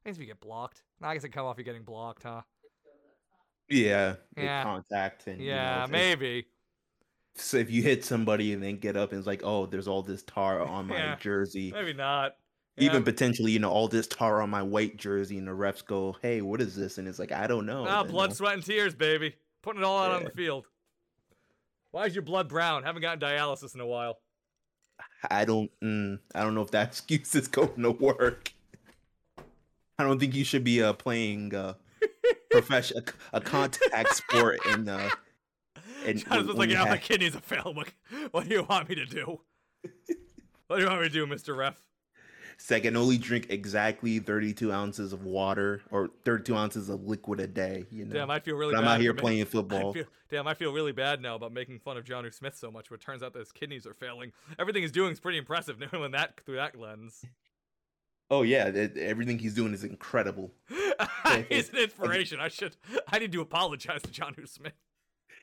I 0.06 0.10
guess 0.10 0.18
if 0.18 0.22
you 0.22 0.28
get 0.28 0.42
blocked. 0.42 0.84
No, 1.02 1.08
I 1.08 1.14
guess 1.14 1.24
it 1.24 1.30
come 1.30 1.46
off 1.46 1.58
you 1.58 1.64
getting 1.64 1.84
blocked, 1.84 2.24
huh? 2.24 2.42
Yeah. 3.70 4.16
Yeah. 4.38 4.64
Contact 4.64 5.28
and 5.28 5.40
you 5.42 5.50
know, 5.50 5.56
Yeah, 5.56 5.88
maybe. 5.90 6.46
So 7.36 7.58
if 7.58 7.72
you 7.72 7.82
hit 7.82 8.04
somebody 8.04 8.54
and 8.54 8.62
then 8.62 8.78
get 8.78 8.96
up 8.98 9.12
and 9.12 9.18
it's 9.18 9.26
like, 9.26 9.42
oh, 9.44 9.66
there's 9.66 9.88
all 9.88 10.04
this 10.04 10.22
tar 10.24 10.62
on 10.62 10.88
my 10.88 10.96
Yeah. 10.98 11.16
jersey. 11.16 11.72
Maybe 11.72 11.94
not. 11.94 12.36
Even 12.78 13.02
Yeah. 13.02 13.06
potentially, 13.06 13.52
you 13.52 13.60
know, 13.60 13.70
all 13.70 13.88
this 13.88 14.08
tar 14.08 14.42
on 14.42 14.50
my 14.50 14.64
white 14.64 14.98
jersey, 14.98 15.38
and 15.38 15.48
the 15.48 15.52
refs 15.52 15.86
go, 15.86 16.16
"Hey, 16.24 16.42
what 16.42 16.60
is 16.60 16.76
this?" 16.76 16.98
And 16.98 17.08
it's 17.08 17.20
like, 17.20 17.32
I 17.32 17.46
don't 17.46 17.66
know. 17.68 17.86
Ah, 17.88 18.04
blood, 18.04 18.32
no. 18.32 18.34
sweat, 18.36 18.56
and 18.56 18.66
tears, 18.66 18.96
baby. 18.96 19.36
Putting 19.62 19.82
it 19.82 19.86
all 19.86 20.00
out 20.00 20.12
on 20.12 20.24
the 20.24 20.32
field. 20.32 20.66
Why 21.92 22.06
is 22.08 22.16
your 22.16 22.24
blood 22.24 22.50
brown? 22.50 22.82
Haven't 22.84 23.04
gotten 23.04 23.20
dialysis 23.20 23.76
in 23.76 23.82
a 23.82 23.86
while. 23.86 24.18
I 25.30 25.46
don't. 25.46 25.70
Mm, 25.84 26.20
I 26.34 26.42
don't 26.42 26.56
know 26.56 26.62
if 26.64 26.72
that 26.72 26.88
excuse 26.90 27.36
is 27.36 27.48
going 27.48 27.82
to 27.84 27.92
work. 27.92 28.52
I 30.00 30.04
don't 30.04 30.20
think 30.20 30.34
you 30.34 30.44
should 30.44 30.64
be 30.64 30.82
uh, 30.82 30.94
playing 30.94 31.54
uh, 31.54 31.76
profession 32.50 32.98
a, 33.34 33.38
a 33.38 33.42
contact 33.42 34.16
sport 34.16 34.60
in 34.66 34.90
uh, 34.90 35.10
and 36.06 36.20
when- 36.24 36.48
like, 36.56 36.70
yeah, 36.72 36.84
my 36.84 36.90
have- 36.90 37.02
kidneys 37.02 37.36
are 37.36 37.42
failing. 37.42 37.76
What, 37.76 37.90
what 38.32 38.50
do 38.50 38.56
you 38.56 38.64
want 38.64 38.90
me 38.90 38.96
to 38.96 39.06
do? 39.06 39.40
what 40.68 40.78
do 40.78 40.82
you 40.84 40.90
want 40.90 41.02
me 41.02 41.08
to 41.10 41.14
do, 41.14 41.28
Mr. 41.28 41.56
Ref? 41.56 41.80
I 42.72 42.80
can 42.80 42.96
only 42.96 43.18
drink 43.18 43.48
exactly 43.50 44.20
32 44.20 44.72
ounces 44.72 45.14
of 45.14 45.24
water 45.26 45.82
or 45.92 46.10
32 46.26 46.56
ounces 46.56 46.90
of 46.90 47.06
liquid 47.06 47.40
a 47.40 47.48
day. 47.48 47.86
You 47.92 48.06
know, 48.06 48.14
Damn, 48.14 48.32
I 48.32 48.40
feel 48.40 48.56
really 48.56 48.74
but 48.74 48.84
I'm 48.84 48.88
out 48.88 49.02
here 49.02 49.14
playing 49.14 49.42
I 49.42 49.46
football. 49.46 49.94
feel, 49.94 50.06
damn, 50.30 50.48
I 50.48 50.54
feel 50.54 50.72
really 50.72 50.92
bad 50.92 51.22
now 51.22 51.36
about 51.36 51.54
making 51.54 51.80
fun 51.80 51.98
of 51.98 52.06
Jonnu 52.06 52.34
Smith 52.34 52.56
so 52.58 52.72
much, 52.72 52.90
but 52.90 52.96
it 52.96 53.02
turns 53.02 53.24
out 53.24 53.34
that 53.34 53.40
his 53.40 53.52
kidneys 53.52 53.86
are 53.86 53.94
failing. 53.94 54.32
Everything 54.60 54.82
he's 54.82 54.92
doing 54.92 55.12
is 55.12 55.20
pretty 55.20 55.38
impressive, 55.38 55.78
knowing 55.94 56.12
that 56.12 56.40
through 56.46 56.56
that 56.56 56.80
lens. 56.80 57.26
Oh 58.30 58.42
yeah, 58.42 58.66
everything 58.98 59.38
he's 59.38 59.54
doing 59.54 59.74
is 59.74 59.84
incredible. 59.84 60.52
he's 61.50 61.70
an 61.70 61.78
inspiration. 61.78 62.40
I 62.40 62.48
should, 62.48 62.76
I 63.08 63.20
need 63.20 63.32
to 63.34 63.42
apologize 63.42 64.02
to 64.04 64.10
Jonnu 64.10 64.48
Smith. 64.48 64.74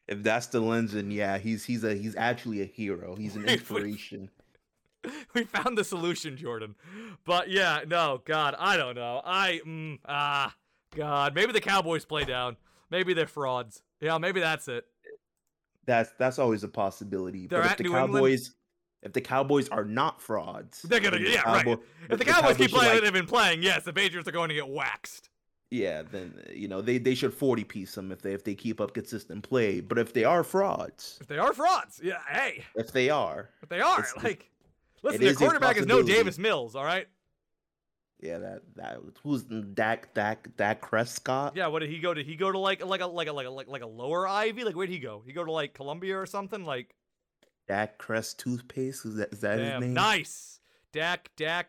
If 0.09 0.23
that's 0.25 0.47
the 0.47 0.61
lens, 0.61 0.93
then 0.93 1.11
yeah, 1.11 1.39
he's 1.39 1.65
he's 1.65 1.85
a 1.85 1.95
he's 1.95 2.17
actually 2.17 2.63
a 2.63 2.65
hero. 2.65 3.15
He's 3.15 3.37
an 3.37 3.45
inspiration. 3.49 4.31
we 5.35 5.45
found 5.45 5.77
the 5.79 5.85
solution, 5.85 6.37
Jordan. 6.37 6.75
But 7.25 7.51
yeah, 7.51 7.81
no, 7.87 8.21
God, 8.25 8.55
I 8.59 8.77
don't 8.77 8.95
know. 8.95 9.21
I, 9.25 9.61
mm, 9.67 9.99
ah, 10.07 10.55
God, 10.97 11.35
maybe 11.35 11.53
the 11.53 11.61
Cowboys 11.61 12.05
play 12.05 12.25
down. 12.25 12.57
Maybe 12.91 13.15
they're 13.15 13.27
frauds. 13.27 13.83
Yeah, 14.01 14.19
maybe 14.19 14.41
that's 14.41 14.69
it. 14.69 14.85
That's 15.87 16.11
that's 16.19 16.39
always 16.39 16.65
a 16.65 16.69
possibility. 16.69 17.47
They're 17.47 17.61
but 17.61 17.67
if 17.67 17.73
at 17.73 17.79
the 17.79 17.85
New 17.85 17.97
England? 17.97 18.15
Cowboys, 18.15 18.55
if 19.03 19.13
the 19.13 19.21
Cowboys 19.21 19.69
are 19.71 19.85
not 19.85 20.21
frauds, 20.21 20.83
They're 20.83 21.01
gonna, 21.01 21.19
yeah, 21.19 21.43
right. 21.43 21.65
Cowboy- 21.65 21.83
If 22.03 22.09
the 22.11 22.17
the 22.19 22.25
Cowboys 22.25 22.57
keep 22.57 22.71
playing 22.71 22.95
like- 22.95 23.03
they've 23.03 23.13
been 23.13 23.27
playing, 23.27 23.63
yes, 23.63 23.85
the 23.85 23.93
Patriots 23.93 24.29
are 24.29 24.33
going 24.33 24.51
to 24.51 24.55
get 24.55 24.69
waxed. 24.69 25.31
yeah, 25.71 26.03
then 26.03 26.35
you 26.53 26.69
know 26.69 26.81
they 26.83 26.99
they 26.99 27.15
should 27.15 27.33
forty 27.33 27.65
piece 27.65 27.95
them 27.95 28.13
if 28.13 28.21
they 28.23 28.33
if 28.35 28.45
they 28.45 28.55
keep 28.55 28.81
up 28.81 28.93
consistent 28.93 29.43
play. 29.43 29.81
But 29.81 29.99
if 29.99 30.13
they 30.13 30.25
are 30.25 30.45
frauds, 30.45 31.19
If 31.21 31.29
they 31.29 31.39
are 31.39 31.53
frauds, 31.55 32.01
yeah, 32.03 32.19
hey, 32.29 32.65
if 32.77 32.93
they 32.93 33.09
are, 33.11 33.49
if 33.63 33.69
they 33.69 33.81
are, 33.81 34.05
like, 34.23 34.51
listen, 35.03 35.21
their 35.23 35.35
quarterback 35.35 35.77
is 35.77 35.87
no. 35.87 36.03
Davis 36.03 36.39
Mills, 36.39 36.75
all 36.77 36.85
right? 36.85 37.07
yeah, 38.23 38.39
that 38.39 38.63
that 38.77 38.99
who's 39.23 39.45
Dak 39.45 40.13
Dak 40.15 40.49
Dak 40.57 40.83
Prescott? 40.83 41.57
Yeah, 41.57 41.69
what 41.69 41.79
did 41.79 41.89
he 41.91 41.99
go 42.01 42.13
to? 42.13 42.23
He 42.23 42.37
go 42.37 42.53
to 42.53 42.59
like 42.59 42.85
like 42.85 43.01
a 43.01 43.07
like 43.07 43.29
a 43.29 43.33
like 43.33 43.47
a 43.47 43.51
like, 43.51 43.69
like 43.69 43.83
a 43.83 43.87
lower 43.87 44.29
Ivy? 44.29 44.65
Like 44.65 44.77
where'd 44.77 44.91
he 44.91 44.99
go? 44.99 45.23
He 45.27 45.33
go 45.33 45.45
to 45.45 45.53
like 45.53 45.73
Columbia 45.75 46.19
or 46.19 46.27
something? 46.27 46.65
Like 46.65 46.95
Dak 47.69 47.97
Crest 47.99 48.39
toothpaste 48.41 49.07
is 49.07 49.17
that 49.17 49.33
is 49.33 49.41
that 49.41 49.59
his 49.59 49.81
name? 49.81 49.95
nice. 49.95 50.61
Dak 50.93 51.31
Dak 51.37 51.69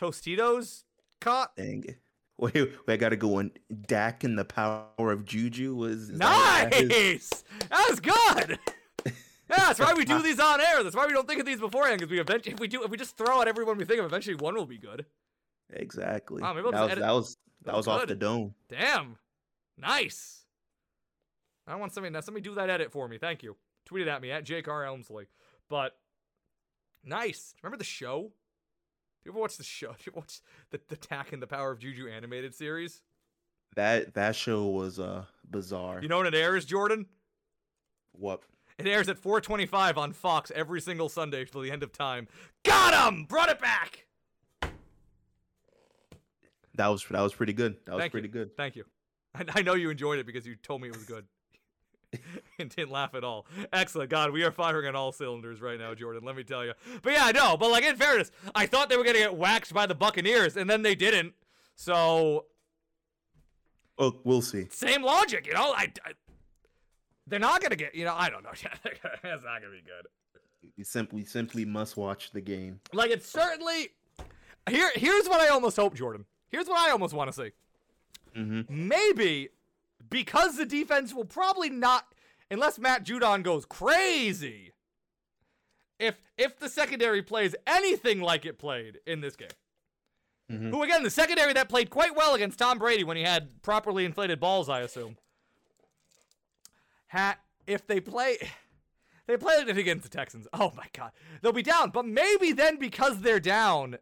Tostitos 0.00 0.84
caught. 1.20 1.54
Dang 1.56 1.84
it. 1.86 1.98
Wait, 2.40 2.54
wait, 2.54 2.70
I 2.86 2.96
gotta 2.96 3.16
go 3.16 3.40
in. 3.40 3.50
Dak 3.88 4.22
and 4.22 4.38
the 4.38 4.44
power 4.44 4.84
of 4.96 5.24
Juju 5.24 5.74
was 5.74 6.08
is 6.08 6.18
that- 6.18 6.70
that 6.70 6.80
is- 6.80 6.88
Nice. 6.88 7.44
That 7.68 7.86
was 7.90 7.98
good. 7.98 8.58
Yeah, 9.50 9.56
that's 9.56 9.80
why 9.80 9.94
we 9.94 10.04
do 10.04 10.22
these 10.22 10.40
on 10.40 10.60
air. 10.60 10.82
That's 10.82 10.96
why 10.96 11.06
we 11.06 11.12
don't 11.12 11.26
think 11.26 11.40
of 11.40 11.46
these 11.46 11.60
beforehand. 11.60 12.00
Because 12.00 12.10
we 12.10 12.20
eventually, 12.20 12.54
if 12.54 12.60
we 12.60 12.68
do, 12.68 12.82
if 12.82 12.90
we 12.90 12.96
just 12.96 13.16
throw 13.16 13.40
out 13.40 13.48
everyone 13.48 13.78
we 13.78 13.84
think 13.84 14.00
of, 14.00 14.06
eventually 14.06 14.36
one 14.36 14.54
will 14.54 14.66
be 14.66 14.78
good. 14.78 15.06
Exactly. 15.70 16.42
Wow, 16.42 16.54
that, 16.54 16.64
was, 16.64 16.72
that 16.72 17.12
was 17.12 17.36
that 17.64 17.74
was 17.74 17.86
off 17.88 18.06
the 18.06 18.14
dome. 18.14 18.54
Damn. 18.68 19.16
Nice. 19.76 20.44
I 21.66 21.76
want 21.76 21.92
somebody 21.92 22.12
now. 22.12 22.20
Somebody 22.20 22.42
do 22.42 22.54
that 22.54 22.70
edit 22.70 22.90
for 22.90 23.08
me. 23.08 23.18
Thank 23.18 23.42
you. 23.42 23.56
Tweet 23.84 24.06
it 24.06 24.08
at 24.08 24.22
me 24.22 24.30
at 24.30 24.44
Jake 24.44 24.68
R. 24.68 24.84
Elmsley. 24.84 25.26
But 25.68 25.96
nice. 27.04 27.54
Remember 27.62 27.76
the 27.76 27.84
show? 27.84 28.22
Do 28.22 29.24
you 29.24 29.32
ever 29.32 29.40
watch 29.40 29.56
the 29.56 29.64
show? 29.64 29.88
Do 29.98 30.04
you 30.06 30.12
watch 30.14 30.40
the 30.70 30.80
the 30.88 30.96
Tak 30.96 31.32
and 31.32 31.42
the 31.42 31.46
Power 31.46 31.70
of 31.70 31.78
Juju 31.78 32.08
animated 32.08 32.54
series? 32.54 33.02
That 33.76 34.14
that 34.14 34.34
show 34.34 34.66
was 34.66 34.98
uh 34.98 35.24
bizarre. 35.48 36.00
You 36.02 36.08
know 36.08 36.18
when 36.18 36.26
it 36.26 36.34
airs, 36.34 36.64
Jordan? 36.64 37.06
what? 38.12 38.42
It 38.78 38.86
airs 38.86 39.08
at 39.08 39.18
4:25 39.18 39.96
on 39.98 40.12
Fox 40.12 40.52
every 40.54 40.80
single 40.80 41.08
Sunday 41.08 41.44
till 41.44 41.60
the 41.62 41.70
end 41.70 41.82
of 41.82 41.92
time. 41.92 42.28
Got 42.64 42.94
him! 43.12 43.24
Brought 43.24 43.48
it 43.48 43.58
back. 43.60 44.06
That 46.74 46.86
was 46.88 47.04
that 47.10 47.20
was 47.20 47.34
pretty 47.34 47.52
good. 47.52 47.76
That 47.86 47.94
was 47.94 48.02
Thank 48.02 48.12
pretty 48.12 48.28
you. 48.28 48.32
good. 48.32 48.56
Thank 48.56 48.76
you. 48.76 48.84
I, 49.34 49.44
I 49.56 49.62
know 49.62 49.74
you 49.74 49.90
enjoyed 49.90 50.18
it 50.20 50.26
because 50.26 50.46
you 50.46 50.54
told 50.54 50.80
me 50.80 50.88
it 50.88 50.94
was 50.96 51.04
good. 51.04 51.24
and 52.58 52.70
didn't 52.74 52.90
laugh 52.90 53.14
at 53.14 53.24
all. 53.24 53.46
Excellent. 53.72 54.08
God, 54.10 54.30
we 54.30 54.42
are 54.44 54.50
firing 54.52 54.86
on 54.86 54.94
all 54.96 55.12
cylinders 55.12 55.60
right 55.60 55.78
now, 55.78 55.92
Jordan. 55.94 56.22
Let 56.24 56.36
me 56.36 56.44
tell 56.44 56.64
you. 56.64 56.72
But 57.02 57.12
yeah, 57.12 57.30
no. 57.34 57.56
But 57.56 57.70
like 57.70 57.84
in 57.84 57.96
fairness, 57.96 58.30
I 58.54 58.66
thought 58.66 58.88
they 58.88 58.96
were 58.96 59.04
gonna 59.04 59.18
get 59.18 59.34
waxed 59.34 59.74
by 59.74 59.86
the 59.86 59.94
Buccaneers, 59.94 60.56
and 60.56 60.70
then 60.70 60.82
they 60.82 60.94
didn't. 60.94 61.34
So 61.74 62.46
Well, 63.98 64.16
we'll 64.24 64.40
see. 64.42 64.68
same 64.70 65.02
logic, 65.02 65.46
you 65.48 65.54
know. 65.54 65.72
I, 65.76 65.92
I 66.04 66.12
they're 67.28 67.38
not 67.38 67.62
gonna 67.62 67.76
get. 67.76 67.94
You 67.94 68.04
know, 68.04 68.14
I 68.16 68.30
don't 68.30 68.42
know. 68.42 68.50
That's 69.22 69.44
not 69.44 69.60
gonna 69.60 69.72
be 69.72 69.82
good. 69.82 70.70
You 70.76 70.84
simply 70.84 71.24
simply 71.24 71.64
must 71.64 71.96
watch 71.96 72.30
the 72.32 72.40
game. 72.40 72.80
Like 72.92 73.10
it's 73.10 73.28
certainly 73.28 73.90
here. 74.68 74.90
Here's 74.94 75.28
what 75.28 75.40
I 75.40 75.48
almost 75.48 75.76
hope, 75.76 75.94
Jordan. 75.94 76.24
Here's 76.50 76.66
what 76.68 76.78
I 76.78 76.90
almost 76.90 77.14
want 77.14 77.32
to 77.32 77.36
see. 77.44 77.50
Mm-hmm. 78.38 78.88
Maybe 78.88 79.48
because 80.10 80.56
the 80.56 80.64
defense 80.66 81.12
will 81.14 81.24
probably 81.24 81.70
not, 81.70 82.06
unless 82.50 82.78
Matt 82.78 83.04
Judon 83.04 83.42
goes 83.42 83.64
crazy. 83.66 84.72
If 85.98 86.20
if 86.36 86.58
the 86.58 86.68
secondary 86.68 87.22
plays 87.22 87.54
anything 87.66 88.20
like 88.20 88.46
it 88.46 88.58
played 88.58 89.00
in 89.06 89.20
this 89.20 89.34
game, 89.36 89.48
Mhm. 90.50 90.70
who 90.70 90.82
again 90.82 91.02
the 91.02 91.10
secondary 91.10 91.52
that 91.54 91.68
played 91.68 91.90
quite 91.90 92.14
well 92.16 92.34
against 92.34 92.58
Tom 92.58 92.78
Brady 92.78 93.04
when 93.04 93.16
he 93.16 93.22
had 93.24 93.60
properly 93.62 94.04
inflated 94.04 94.38
balls, 94.40 94.68
I 94.68 94.80
assume. 94.80 95.16
Ha- 97.08 97.38
if 97.66 97.86
they 97.86 98.00
play. 98.00 98.38
They 99.26 99.36
played 99.36 99.68
it 99.68 99.76
against 99.76 100.04
the 100.04 100.08
Texans. 100.08 100.48
Oh 100.54 100.72
my 100.74 100.86
god. 100.94 101.12
They'll 101.42 101.52
be 101.52 101.62
down. 101.62 101.90
But 101.90 102.06
maybe 102.06 102.52
then 102.52 102.78
because 102.78 103.20
they're 103.20 103.38
down, 103.38 103.98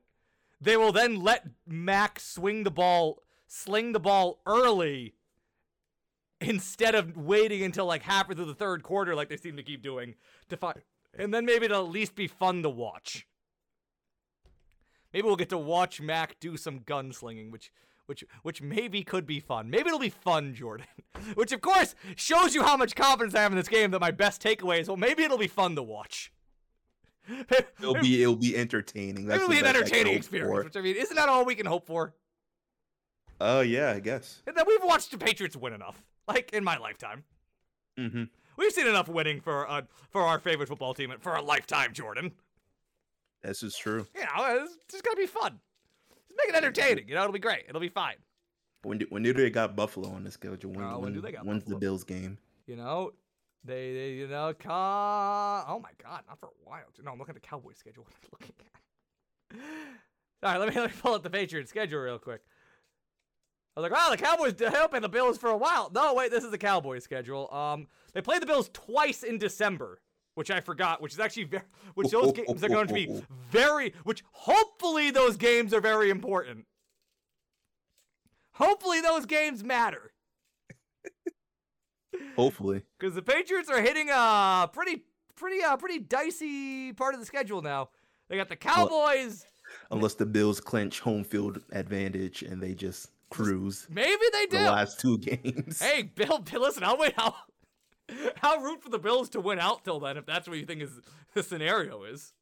they 0.60 0.76
will 0.76 0.92
then 0.92 1.20
let 1.20 1.48
Mac 1.66 2.20
swing 2.20 2.62
the 2.62 2.70
ball, 2.70 3.22
sling 3.48 3.90
the 3.90 3.98
ball 3.98 4.38
early 4.46 5.14
instead 6.40 6.94
of 6.94 7.16
waiting 7.16 7.62
until 7.64 7.86
like 7.86 8.02
halfway 8.02 8.36
through 8.36 8.44
the 8.44 8.54
third 8.54 8.82
quarter 8.82 9.14
like 9.14 9.28
they 9.28 9.36
seem 9.36 9.56
to 9.56 9.62
keep 9.62 9.82
doing 9.82 10.14
to 10.50 10.56
find 10.56 10.82
and 11.18 11.32
then 11.32 11.46
maybe 11.46 11.64
it'll 11.64 11.84
at 11.84 11.90
least 11.90 12.14
be 12.14 12.26
fun 12.26 12.62
to 12.62 12.68
watch. 12.68 13.26
Maybe 15.12 15.26
we'll 15.26 15.36
get 15.36 15.48
to 15.50 15.58
watch 15.58 16.00
Mac 16.00 16.38
do 16.40 16.56
some 16.56 16.80
gunslinging, 16.80 17.50
which 17.50 17.72
which 18.06 18.24
which 18.42 18.62
maybe 18.62 19.02
could 19.02 19.26
be 19.26 19.40
fun. 19.40 19.70
Maybe 19.70 19.88
it'll 19.88 19.98
be 19.98 20.10
fun, 20.10 20.54
Jordan. 20.54 20.86
which 21.34 21.52
of 21.52 21.60
course 21.60 21.94
shows 22.16 22.54
you 22.54 22.62
how 22.62 22.76
much 22.76 22.94
confidence 22.94 23.34
I 23.34 23.42
have 23.42 23.52
in 23.52 23.58
this 23.58 23.68
game 23.68 23.90
that 23.90 24.00
my 24.00 24.10
best 24.10 24.42
takeaway 24.42 24.80
is 24.80 24.88
well 24.88 24.96
maybe 24.96 25.22
it'll 25.22 25.38
be 25.38 25.48
fun 25.48 25.76
to 25.76 25.82
watch. 25.82 26.32
It'll 27.80 27.94
be 27.94 28.22
it'll 28.22 28.36
be 28.36 28.56
entertaining. 28.56 29.26
That's 29.26 29.42
It'll 29.42 29.50
be 29.50 29.58
an 29.58 29.64
best 29.64 29.74
I 29.74 29.78
can 29.78 29.82
entertaining 29.82 30.14
experience, 30.14 30.48
for. 30.48 30.62
which 30.62 30.76
I 30.76 30.80
mean, 30.80 30.94
isn't 30.94 31.16
that 31.16 31.28
all 31.28 31.44
we 31.44 31.56
can 31.56 31.66
hope 31.66 31.84
for? 31.84 32.14
Oh 33.40 33.62
yeah, 33.62 33.90
I 33.90 33.98
guess. 33.98 34.42
And 34.46 34.56
then 34.56 34.64
we've 34.66 34.84
watched 34.84 35.10
the 35.10 35.18
Patriots 35.18 35.56
win 35.56 35.72
enough, 35.72 36.00
like 36.28 36.52
in 36.52 36.62
my 36.62 36.76
lifetime. 36.78 37.24
Mm-hmm. 37.98 38.24
We've 38.56 38.72
seen 38.72 38.86
enough 38.86 39.08
winning 39.08 39.40
for 39.40 39.68
uh, 39.68 39.82
for 40.10 40.22
our 40.22 40.38
favorite 40.38 40.68
football 40.68 40.94
team 40.94 41.12
for 41.20 41.34
a 41.34 41.42
lifetime, 41.42 41.92
Jordan. 41.92 42.32
This 43.42 43.62
is 43.62 43.76
true. 43.76 44.06
You 44.14 44.22
know, 44.22 44.62
it's 44.62 44.76
just 44.90 45.04
gonna 45.04 45.16
be 45.16 45.26
fun. 45.26 45.60
Make 46.36 46.48
it 46.48 46.54
entertaining. 46.54 47.08
You 47.08 47.14
know, 47.14 47.22
it'll 47.22 47.32
be 47.32 47.38
great. 47.38 47.64
It'll 47.68 47.80
be 47.80 47.88
fine. 47.88 48.16
When 48.82 48.98
do, 48.98 49.06
when 49.08 49.22
do 49.22 49.32
they 49.32 49.50
got 49.50 49.74
Buffalo 49.74 50.10
on 50.10 50.22
the 50.24 50.30
schedule? 50.30 50.70
When, 50.72 50.84
Uh, 50.84 50.98
when 50.98 51.12
do 51.12 51.20
they 51.20 51.32
got 51.32 51.44
when's 51.46 51.62
Buffalo? 51.64 51.78
the 51.78 51.80
Bills 51.80 52.04
game? 52.04 52.38
You 52.66 52.76
know, 52.76 53.12
they, 53.64 53.94
they 53.94 54.10
you 54.12 54.28
know, 54.28 54.52
ca- 54.58 55.64
oh 55.68 55.78
my 55.80 55.90
God, 56.02 56.22
not 56.28 56.38
for 56.38 56.46
a 56.46 56.50
while. 56.64 56.84
No, 57.02 57.12
I'm 57.12 57.18
looking 57.18 57.34
at 57.34 57.42
the 57.42 57.46
Cowboys 57.48 57.78
schedule. 57.78 58.06
What 58.30 58.42
am 58.42 58.42
I 58.42 58.44
looking 58.44 58.54
at? 59.62 59.66
All 60.42 60.52
right, 60.52 60.58
let 60.58 60.68
me 60.74 60.80
let 60.80 60.90
me 60.90 60.96
pull 61.00 61.14
up 61.14 61.22
the 61.22 61.30
Patriots 61.30 61.70
schedule 61.70 62.00
real 62.00 62.18
quick. 62.18 62.42
I 63.76 63.80
was 63.80 63.90
like, 63.90 63.98
wow, 63.98 64.10
the 64.10 64.16
Cowboys 64.16 64.54
helping 64.58 65.02
the 65.02 65.08
Bills 65.08 65.36
for 65.38 65.48
a 65.50 65.56
while. 65.56 65.90
No, 65.94 66.14
wait, 66.14 66.30
this 66.30 66.44
is 66.44 66.50
the 66.50 66.58
Cowboys 66.58 67.04
schedule. 67.04 67.52
Um, 67.52 67.88
they 68.14 68.20
played 68.22 68.42
the 68.42 68.46
Bills 68.46 68.70
twice 68.72 69.22
in 69.22 69.38
December, 69.38 70.00
which 70.36 70.50
I 70.50 70.60
forgot, 70.60 71.00
which 71.00 71.14
is 71.14 71.18
actually 71.18 71.44
very, 71.44 71.62
which 71.94 72.10
those 72.10 72.30
games 72.30 72.62
are 72.62 72.68
going 72.68 72.86
to 72.86 72.94
be 72.94 73.22
very, 73.50 73.94
which 74.04 74.22
hopefully 74.32 75.10
those 75.10 75.36
games 75.38 75.72
are 75.72 75.80
very 75.80 76.10
important. 76.10 76.66
Hopefully 78.52 79.00
those 79.00 79.24
games 79.24 79.64
matter. 79.64 80.12
Hopefully. 82.36 82.82
because 82.98 83.14
the 83.14 83.22
Patriots 83.22 83.70
are 83.70 83.80
hitting 83.80 84.10
a 84.12 84.68
pretty, 84.70 85.04
pretty, 85.36 85.62
uh, 85.64 85.78
pretty 85.78 86.00
dicey 86.00 86.92
part 86.92 87.14
of 87.14 87.20
the 87.20 87.26
schedule 87.26 87.62
now. 87.62 87.88
They 88.28 88.36
got 88.36 88.50
the 88.50 88.56
Cowboys. 88.56 89.46
Unless 89.90 90.14
the 90.14 90.26
Bills 90.26 90.60
clinch 90.60 91.00
home 91.00 91.24
field 91.24 91.62
advantage 91.72 92.42
and 92.42 92.62
they 92.62 92.74
just 92.74 93.10
cruise 93.30 93.86
Maybe 93.90 94.22
they 94.32 94.46
the 94.46 94.58
do. 94.58 94.64
last 94.64 95.00
two 95.00 95.16
games. 95.18 95.80
Hey, 95.80 96.02
Bill, 96.02 96.40
Bill, 96.40 96.60
listen, 96.60 96.84
I'll 96.84 96.98
wait. 96.98 97.14
I'll, 97.16 97.36
I'll 98.42 98.60
root 98.60 98.82
for 98.82 98.88
the 98.88 98.98
Bills 98.98 99.28
to 99.30 99.40
win 99.40 99.58
out 99.58 99.84
till 99.84 100.00
then, 100.00 100.16
if 100.16 100.26
that's 100.26 100.48
what 100.48 100.58
you 100.58 100.66
think 100.66 100.82
is 100.82 101.00
the 101.34 101.42
scenario 101.42 102.04
is. 102.04 102.32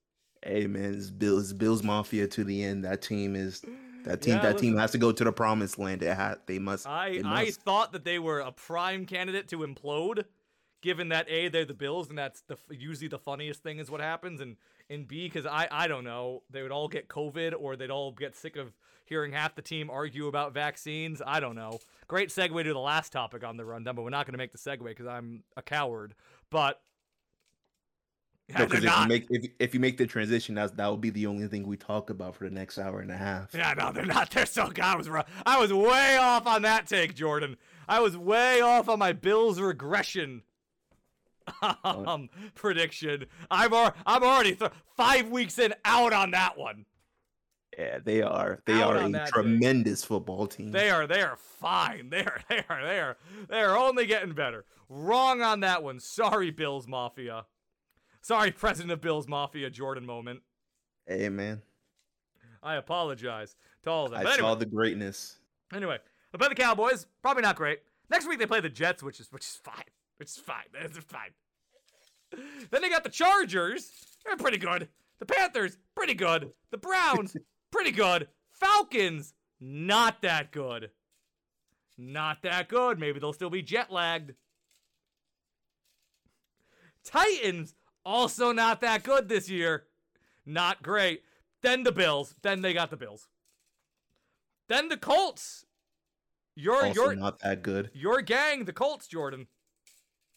Hey 0.43 0.67
man, 0.67 0.95
it's 0.95 1.11
Bills 1.11 1.53
Bills 1.53 1.83
Mafia 1.83 2.27
to 2.29 2.45
the 2.45 2.63
end. 2.63 2.85
That 2.85 3.01
team 3.01 3.35
is 3.35 3.63
that 4.05 4.21
team 4.21 4.35
Yeah, 4.35 4.43
that 4.43 4.59
team 4.59 4.77
has 4.77 4.91
to 4.93 4.99
go 4.99 5.11
to 5.11 5.25
the 5.25 5.33
promised 5.33 5.79
land. 5.79 6.03
It 6.03 6.15
ha- 6.15 6.37
they 6.47 6.59
must. 6.59 6.87
I 6.87 7.13
they 7.13 7.23
I 7.25 7.51
thought 7.51 7.93
that 7.93 8.05
they 8.05 8.19
were 8.19 8.41
a 8.41 8.53
prime 8.53 9.07
candidate 9.07 9.49
to 9.49 9.59
implode, 9.59 10.25
given 10.83 11.09
that 11.09 11.31
a 11.31 11.49
they're 11.49 11.65
the 11.65 11.73
Bills 11.73 12.11
and 12.11 12.19
that's 12.19 12.43
the 12.43 12.59
usually 12.71 13.09
the 13.09 13.19
funniest 13.19 13.63
thing 13.63 13.79
is 13.79 13.91
what 13.91 14.03
happens, 14.03 14.43
and 14.43 14.57
and 14.91 15.09
b 15.09 15.27
because 15.29 15.47
I 15.47 15.67
I 15.71 15.89
don't 15.89 16.05
know 16.05 16.43
they 16.51 16.61
would 16.61 16.73
all 16.73 16.89
get 16.89 17.09
COVID 17.09 17.55
or 17.59 17.77
they'd 17.77 17.91
all 17.91 18.13
get 18.13 18.37
sick 18.37 18.57
of 18.57 18.75
hearing 19.05 19.33
half 19.33 19.55
the 19.55 19.63
team 19.63 19.91
argue 19.91 20.27
about 20.27 20.55
vaccines. 20.55 21.21
I 21.25 21.41
don't 21.41 21.55
know. 21.57 21.79
Great 22.09 22.31
segue 22.31 22.63
to 22.65 22.73
the 22.73 22.79
last 22.79 23.13
topic 23.13 23.45
on 23.45 23.57
the 23.57 23.65
rundown, 23.65 23.95
but 23.97 24.03
we're 24.03 24.11
not 24.11 24.27
going 24.27 24.33
to 24.33 24.39
make 24.39 24.53
the 24.53 24.59
segue 24.59 24.85
because 24.85 25.07
I'm 25.07 25.43
a 25.57 25.63
coward. 25.63 26.15
But 26.51 26.81
No, 28.49 28.59
they're 28.59 28.67
'cause 28.69 28.85
if 28.85 28.99
you 29.01 29.07
make 29.09 29.27
if, 29.31 29.51
if 29.59 29.75
you 29.75 29.81
make 29.81 29.97
the 29.97 30.07
transition, 30.07 30.55
that's 30.55 30.73
that 30.73 30.87
will 30.87 30.97
be 30.97 31.11
the 31.11 31.27
only 31.27 31.47
thing 31.49 31.67
we 31.67 31.77
talk 31.77 32.11
about 32.11 32.35
for 32.37 32.45
the 32.49 32.55
next 32.55 32.79
hour 32.79 33.01
and 33.01 33.11
a 33.11 33.17
half. 33.17 33.55
Yeah, 33.55 33.75
no, 33.77 33.93
they're 33.93 34.05
not. 34.07 34.31
They're 34.31 34.47
so 34.47 34.69
God 34.69 34.95
I 34.95 34.97
was 34.97 35.09
wrong. 35.09 35.25
I 35.47 35.59
was 35.59 35.73
way 35.73 36.17
off 36.19 36.47
on 36.47 36.63
that 36.63 36.87
take, 36.87 37.15
Jordan. 37.15 37.57
I 37.89 38.01
was 38.01 38.17
way 38.17 38.61
off 38.61 38.89
on 38.89 38.99
my 38.99 39.13
Bills 39.13 39.61
regression 39.61 40.43
um, 41.85 42.29
prediction. 42.55 43.27
I'm 43.51 43.73
al- 43.73 43.95
I'm 44.07 44.23
already 44.23 44.55
th- 44.55 44.71
five 44.97 45.29
weeks 45.31 45.59
in 45.59 45.75
out 45.85 46.13
on 46.13 46.31
that 46.33 46.57
one. 46.57 46.87
Yeah, 47.79 47.99
they 48.05 48.23
are. 48.23 48.61
They 48.67 48.75
Out 48.75 48.97
are 48.97 49.07
a 49.07 49.27
tremendous 49.27 50.05
football 50.05 50.47
team. 50.47 50.71
They 50.71 50.91
are 50.91 51.07
they 51.07 51.23
are 51.23 51.37
fine. 51.37 52.09
They 52.11 52.25
are 52.25 52.41
they 52.49 52.65
are 52.69 52.87
they 52.87 53.01
are 53.01 53.17
they 53.49 53.61
are 53.61 53.77
only 53.77 54.07
getting 54.07 54.33
better. 54.33 54.65
Wrong 54.89 55.43
on 55.43 55.61
that 55.61 55.83
one. 55.83 55.99
Sorry, 55.99 56.51
Bills 56.51 56.87
Mafia. 56.87 57.47
Sorry, 58.21 58.51
President 58.53 58.93
of 58.93 59.01
Bills 59.01 59.27
Mafia, 59.29 59.71
Jordan 59.71 60.07
moment. 60.07 60.41
hey 61.07 61.29
man, 61.29 61.63
I 62.63 62.77
apologize 62.77 63.57
to 63.83 63.91
all 63.91 64.07
of 64.07 64.13
them. 64.13 64.21
I 64.21 64.23
anyway. 64.23 64.39
saw 64.39 64.55
the 64.55 64.67
greatness. 64.67 65.39
Anyway, 65.73 65.99
they 66.33 66.39
play 66.39 66.49
the 66.49 66.55
Cowboys. 66.55 67.07
Probably 67.23 67.43
not 67.43 67.57
great. 67.57 67.81
Next 68.11 68.29
week 68.29 68.39
they 68.39 68.47
play 68.47 68.61
the 68.61 68.69
Jets, 68.69 69.03
which 69.03 69.21
is 69.21 69.33
which 69.33 69.45
is 69.45 69.59
fine. 69.63 69.85
Which 70.19 70.29
is 70.29 70.37
fine. 70.37 70.65
It's 70.75 70.99
fine. 70.99 71.31
Then 72.71 72.83
they 72.83 72.89
got 72.89 73.05
the 73.05 73.11
Chargers. 73.11 73.91
They're 74.25 74.37
pretty 74.37 74.59
good. 74.59 74.89
The 75.21 75.27
Panthers, 75.27 75.79
pretty 75.95 76.15
good. 76.15 76.51
The 76.71 76.79
Browns, 76.79 77.37
pretty 77.75 77.91
good. 77.91 78.29
Falcons, 78.53 79.35
not 79.61 80.23
that 80.23 80.53
good. 80.53 80.91
Not 81.99 82.43
that 82.43 82.69
good. 82.69 82.99
Maybe 82.99 83.19
they'll 83.19 83.33
still 83.33 83.51
be 83.51 83.63
jet 83.63 83.91
lagged. 83.91 84.35
Titans, 87.05 87.75
also 88.05 88.53
not 88.53 88.81
that 88.81 89.03
good 89.03 89.29
this 89.29 89.49
year. 89.49 89.85
Not 90.47 90.83
great. 90.83 91.23
Then 91.63 91.83
the 91.83 91.93
Bills. 91.93 92.35
Then 92.43 92.63
they 92.63 92.73
got 92.73 92.91
the 92.91 92.97
Bills. 92.97 93.29
Then 94.69 94.89
the 94.89 94.97
Colts. 94.97 95.67
Your 96.57 96.87
Also 96.87 96.93
your 96.95 97.17
not 97.17 97.41
that 97.41 97.63
good. 97.63 97.91
your 97.95 98.23
gang, 98.23 98.65
the 98.65 98.73
Colts, 98.73 99.09
Jordan. 99.09 99.49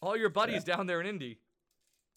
All 0.02 0.16
your 0.16 0.30
buddies 0.30 0.64
down 0.64 0.86
there 0.86 1.00
in 1.00 1.06
Indy. 1.06 1.38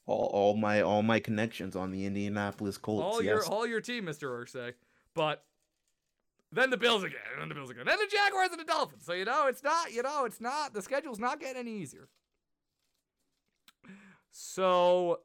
All, 0.07 0.29
all 0.33 0.55
my 0.55 0.81
all 0.81 1.03
my 1.03 1.19
connections 1.19 1.75
on 1.75 1.91
the 1.91 2.05
Indianapolis 2.05 2.77
Colts. 2.79 3.03
all 3.03 3.21
yes. 3.21 3.25
your 3.25 3.45
all 3.45 3.67
your 3.67 3.81
team, 3.81 4.05
Mr. 4.05 4.29
Irsay. 4.29 4.73
But 5.13 5.43
then 6.51 6.69
the 6.69 6.77
Bills 6.77 7.03
again, 7.03 7.19
and 7.33 7.41
then 7.41 7.49
the 7.49 7.55
Bills 7.55 7.69
again, 7.69 7.85
then 7.85 7.97
the 7.97 8.07
Jaguars 8.11 8.49
and 8.51 8.59
the 8.59 8.65
Dolphins. 8.65 9.05
So 9.05 9.13
you 9.13 9.25
know, 9.25 9.47
it's 9.47 9.63
not, 9.63 9.93
you 9.93 10.03
know, 10.03 10.25
it's 10.25 10.41
not 10.41 10.73
the 10.73 10.81
schedule's 10.81 11.19
not 11.19 11.39
getting 11.39 11.57
any 11.57 11.77
easier. 11.77 12.09
So 14.31 15.21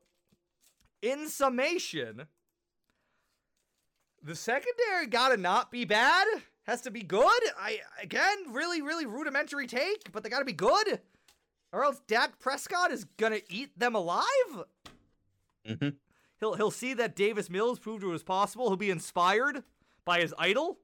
in 1.03 1.28
summation, 1.28 2.26
the 4.22 4.34
secondary 4.34 5.07
gotta 5.07 5.37
not 5.37 5.70
be 5.70 5.84
bad, 5.84 6.26
has 6.64 6.80
to 6.82 6.91
be 6.91 7.03
good. 7.03 7.43
I 7.59 7.80
again, 8.03 8.53
really, 8.53 8.82
really 8.82 9.07
rudimentary 9.07 9.66
take, 9.66 10.11
but 10.12 10.22
they 10.22 10.28
got 10.28 10.41
to 10.41 10.45
be 10.45 10.53
good, 10.53 11.01
or 11.72 11.84
else 11.84 12.01
Dak 12.07 12.39
Prescott 12.39 12.91
is 12.91 13.05
gonna 13.16 13.41
eat 13.49 13.78
them 13.78 13.95
alive. 13.95 14.64
hmm 15.66 15.89
He'll 16.39 16.55
he'll 16.55 16.70
see 16.70 16.93
that 16.95 17.16
Davis 17.16 17.49
Mills 17.49 17.78
proved 17.78 18.05
it 18.05 18.09
was 18.09 18.22
possible. 18.22 18.68
He'll 18.68 18.76
be 18.76 18.91
inspired 18.91 19.62
by 20.07 20.21
his 20.21 20.33
idol, 20.39 20.79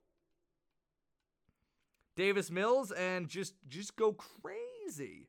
Davis 2.17 2.51
Mills, 2.51 2.91
and 2.93 3.27
just 3.29 3.55
just 3.69 3.97
go 3.97 4.13
crazy. 4.13 5.29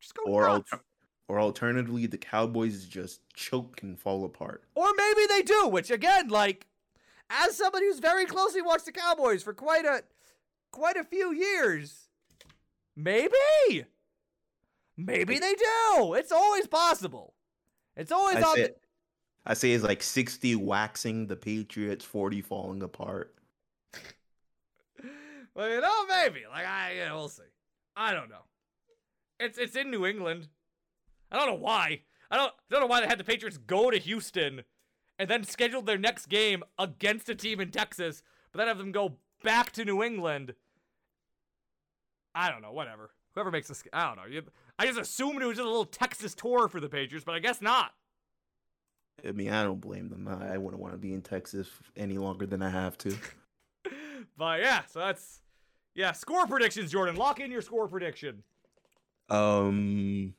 Just 0.00 0.14
go 0.16 0.24
Or 0.24 0.48
nuts. 0.48 0.72
alter- 0.72 0.84
or 1.28 1.38
alternatively, 1.40 2.06
the 2.06 2.18
Cowboys 2.18 2.84
just 2.86 3.20
choke 3.32 3.82
and 3.82 3.98
fall 3.98 4.24
apart. 4.24 4.64
Or 4.74 4.92
maybe 4.96 5.26
they 5.28 5.42
do, 5.42 5.68
which 5.68 5.90
again, 5.90 6.28
like, 6.28 6.66
as 7.30 7.56
somebody 7.56 7.86
who's 7.86 8.00
very 8.00 8.26
closely 8.26 8.60
watched 8.60 8.86
the 8.86 8.92
Cowboys 8.92 9.42
for 9.44 9.54
quite 9.54 9.84
a 9.84 10.02
quite 10.72 10.96
a 10.96 11.04
few 11.04 11.32
years, 11.32 12.08
maybe. 12.96 13.86
Maybe 14.96 15.38
they 15.38 15.54
do. 15.54 16.14
It's 16.14 16.32
always 16.32 16.66
possible. 16.66 17.34
It's 17.96 18.12
always 18.12 18.36
I 18.36 18.42
on 18.42 18.56
the, 18.58 18.74
I 19.44 19.54
say 19.54 19.72
it's 19.72 19.84
like 19.84 20.02
60 20.02 20.54
waxing 20.56 21.26
the 21.26 21.36
Patriots, 21.36 22.04
40 22.04 22.42
falling 22.42 22.82
apart. 22.82 23.34
Well, 25.54 25.68
you 25.68 25.80
know, 25.80 26.06
maybe. 26.06 26.42
Like 26.50 26.66
I 26.66 26.94
know, 27.06 27.16
we'll 27.16 27.28
see. 27.28 27.42
I 27.96 28.12
don't 28.12 28.30
know. 28.30 28.44
It's 29.38 29.58
it's 29.58 29.76
in 29.76 29.90
New 29.90 30.06
England. 30.06 30.48
I 31.30 31.38
don't 31.38 31.48
know 31.48 31.54
why. 31.54 32.00
I 32.30 32.36
don't 32.36 32.52
I 32.52 32.72
don't 32.74 32.80
know 32.80 32.86
why 32.86 33.00
they 33.00 33.06
had 33.06 33.18
the 33.18 33.24
Patriots 33.24 33.58
go 33.58 33.90
to 33.90 33.98
Houston 33.98 34.62
and 35.18 35.28
then 35.28 35.44
scheduled 35.44 35.86
their 35.86 35.98
next 35.98 36.26
game 36.26 36.62
against 36.78 37.28
a 37.28 37.34
team 37.34 37.60
in 37.60 37.70
Texas, 37.70 38.22
but 38.50 38.58
then 38.58 38.68
have 38.68 38.78
them 38.78 38.92
go 38.92 39.16
back 39.42 39.72
to 39.72 39.84
New 39.84 40.02
England. 40.02 40.54
I 42.34 42.50
don't 42.50 42.62
know, 42.62 42.72
whatever. 42.72 43.10
Whoever 43.34 43.50
makes 43.50 43.68
this 43.68 43.84
I 43.92 44.06
don't 44.06 44.16
know. 44.16 44.40
I 44.78 44.86
just 44.86 44.98
assumed 44.98 45.42
it 45.42 45.46
was 45.46 45.58
just 45.58 45.66
a 45.66 45.70
little 45.70 45.84
Texas 45.84 46.34
tour 46.34 46.68
for 46.68 46.80
the 46.80 46.88
Patriots, 46.88 47.24
but 47.24 47.34
I 47.34 47.40
guess 47.40 47.60
not. 47.60 47.92
I 49.26 49.32
mean, 49.32 49.50
I 49.50 49.62
don't 49.62 49.80
blame 49.80 50.08
them. 50.08 50.28
I, 50.28 50.54
I 50.54 50.58
wouldn't 50.58 50.82
want 50.82 50.94
to 50.94 50.98
be 50.98 51.12
in 51.12 51.22
Texas 51.22 51.68
any 51.96 52.18
longer 52.18 52.46
than 52.46 52.62
I 52.62 52.70
have 52.70 52.98
to. 52.98 53.16
But 54.36 54.60
yeah, 54.60 54.82
so 54.88 55.00
that's 55.00 55.40
yeah, 55.94 56.12
score 56.12 56.46
predictions, 56.46 56.90
Jordan. 56.90 57.16
Lock 57.16 57.40
in 57.40 57.50
your 57.50 57.62
score 57.62 57.86
prediction. 57.86 58.42
Um, 59.28 60.34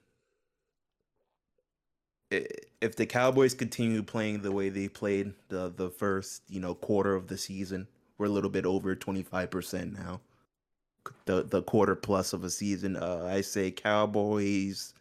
if 2.32 2.96
the 2.96 3.06
Cowboys 3.06 3.54
continue 3.54 4.02
playing 4.04 4.42
the 4.42 4.52
way 4.52 4.70
they 4.70 4.88
played 4.88 5.34
the 5.50 5.72
the 5.76 5.90
first 5.90 6.42
you 6.50 6.60
know 6.60 6.74
quarter 6.74 7.16
of 7.16 7.28
the 7.28 7.38
season, 7.38 7.88
we're 8.18 8.26
a 8.26 8.30
little 8.30 8.50
bit 8.50 8.66
over 8.66 8.96
twenty 8.96 9.24
five 9.24 9.52
percent 9.52 9.94
now. 9.94 10.22
The 11.26 11.44
the 11.44 11.62
quarter 11.62 11.96
plus 11.96 12.34
of 12.34 12.44
a 12.44 12.50
season, 12.50 12.96
uh, 12.96 13.30
I 13.30 13.42
say 13.42 13.72
Cowboys 13.72 14.94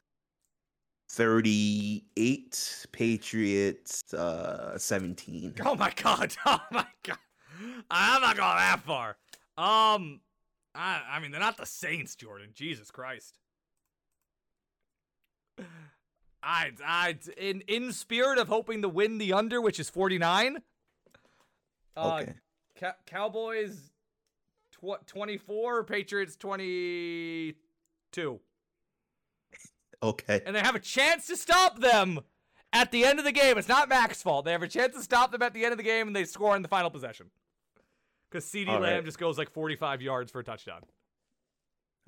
thirty 1.12 2.04
eight, 2.16 2.86
Patriots 2.92 4.12
uh 4.14 4.76
seventeen. 4.78 5.54
Oh 5.64 5.74
my 5.76 5.92
god! 5.94 6.34
Oh 6.46 6.60
my 6.70 6.86
god! 7.02 7.18
I'm 7.90 8.20
not 8.22 8.36
going 8.36 8.56
that 8.56 8.80
far. 8.80 9.16
Um, 9.58 10.20
I 10.74 11.02
I 11.10 11.20
mean 11.20 11.30
they're 11.30 11.40
not 11.40 11.58
the 11.58 11.66
Saints, 11.66 12.16
Jordan. 12.16 12.48
Jesus 12.54 12.90
Christ. 12.90 13.38
I 16.42 16.72
I 16.84 17.18
in 17.36 17.60
in 17.68 17.92
spirit 17.92 18.38
of 18.38 18.48
hoping 18.48 18.82
to 18.82 18.88
win 18.88 19.18
the 19.18 19.32
under, 19.34 19.60
which 19.60 19.78
is 19.78 19.88
49. 19.90 20.58
Uh, 21.94 22.20
Okay, 22.22 22.32
Ca- 22.80 22.96
Cowboys 23.06 23.92
tw- 24.72 25.06
24, 25.06 25.84
Patriots 25.84 26.34
22. 26.36 27.54
Okay. 30.02 30.40
and 30.44 30.54
they 30.56 30.60
have 30.60 30.74
a 30.74 30.80
chance 30.80 31.26
to 31.28 31.36
stop 31.36 31.80
them 31.80 32.20
at 32.72 32.90
the 32.90 33.04
end 33.04 33.18
of 33.18 33.24
the 33.24 33.32
game. 33.32 33.58
It's 33.58 33.68
not 33.68 33.88
Mac's 33.88 34.22
fault. 34.22 34.44
They 34.44 34.52
have 34.52 34.62
a 34.62 34.68
chance 34.68 34.94
to 34.94 35.02
stop 35.02 35.30
them 35.32 35.42
at 35.42 35.54
the 35.54 35.64
end 35.64 35.72
of 35.72 35.78
the 35.78 35.84
game, 35.84 36.06
and 36.06 36.16
they 36.16 36.24
score 36.24 36.56
in 36.56 36.62
the 36.62 36.68
final 36.68 36.90
possession. 36.90 37.30
Because 38.30 38.44
CeeDee 38.46 38.68
All 38.68 38.80
Lamb 38.80 38.94
right. 38.94 39.04
just 39.04 39.18
goes 39.18 39.36
like 39.36 39.50
45 39.50 40.00
yards 40.00 40.32
for 40.32 40.40
a 40.40 40.44
touchdown. 40.44 40.80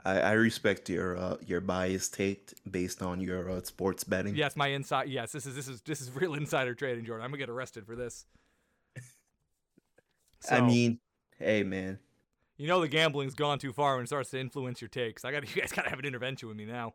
I, 0.04 0.20
I 0.20 0.32
respect 0.32 0.88
your 0.90 1.16
uh, 1.16 1.36
your 1.46 1.60
bias 1.60 2.08
take 2.08 2.52
based 2.70 3.02
on 3.02 3.20
your 3.20 3.50
uh, 3.50 3.62
sports 3.62 4.04
betting. 4.04 4.34
Yes, 4.34 4.54
my 4.54 4.68
inside. 4.68 5.08
Yes, 5.08 5.32
this 5.32 5.46
is 5.46 5.54
this 5.54 5.68
is 5.68 5.80
this 5.82 6.00
is 6.00 6.10
real 6.14 6.34
insider 6.34 6.74
trading, 6.74 7.04
Jordan. 7.04 7.24
I'm 7.24 7.30
gonna 7.30 7.38
get 7.38 7.48
arrested 7.48 7.86
for 7.86 7.96
this. 7.96 8.26
I 10.50 10.60
mean, 10.60 10.98
hey 11.38 11.62
man, 11.62 11.98
you 12.58 12.68
know 12.68 12.80
the 12.80 12.88
gambling's 12.88 13.34
gone 13.34 13.58
too 13.58 13.72
far 13.72 13.94
when 13.94 14.04
it 14.04 14.08
starts 14.08 14.30
to 14.30 14.40
influence 14.40 14.82
your 14.82 14.88
takes. 14.88 15.24
I 15.24 15.32
got 15.32 15.42
you 15.54 15.62
guys 15.62 15.72
gotta 15.72 15.88
have 15.88 15.98
an 15.98 16.04
intervention 16.04 16.48
with 16.48 16.56
me 16.56 16.66
now. 16.66 16.94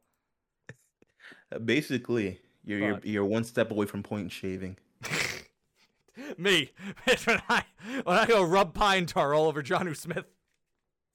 Uh, 1.52 1.60
basically, 1.60 2.40
you're 2.64 2.80
you're 2.80 3.00
you're 3.04 3.26
one 3.26 3.44
step 3.44 3.72
away 3.72 3.86
from 3.86 4.04
point 4.04 4.32
shaving. 4.32 4.78
me, 6.38 6.72
when 7.26 7.42
I 7.50 7.64
when 8.04 8.18
I 8.18 8.26
go 8.26 8.44
rub 8.44 8.74
pine 8.74 9.06
tar 9.06 9.34
all 9.34 9.48
over 9.48 9.64
Jonnu 9.64 9.96
Smith. 9.96 10.26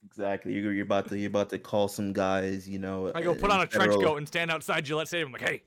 Exactly. 0.05 0.53
You're, 0.53 0.71
you're 0.73 0.85
about 0.85 1.09
to 1.09 1.17
you're 1.17 1.29
about 1.29 1.49
to 1.49 1.59
call 1.59 1.87
some 1.87 2.13
guys. 2.13 2.69
You 2.69 2.79
know. 2.79 3.11
I 3.15 3.21
go 3.21 3.31
uh, 3.31 3.35
put 3.35 3.51
on 3.51 3.61
a 3.61 3.67
trench 3.67 3.91
federal- 3.91 4.03
coat 4.03 4.17
and 4.17 4.27
stand 4.27 4.51
outside 4.51 4.85
Gillette 4.85 5.07
Stadium. 5.07 5.29
I'm 5.29 5.33
like, 5.33 5.41
hey, 5.41 5.63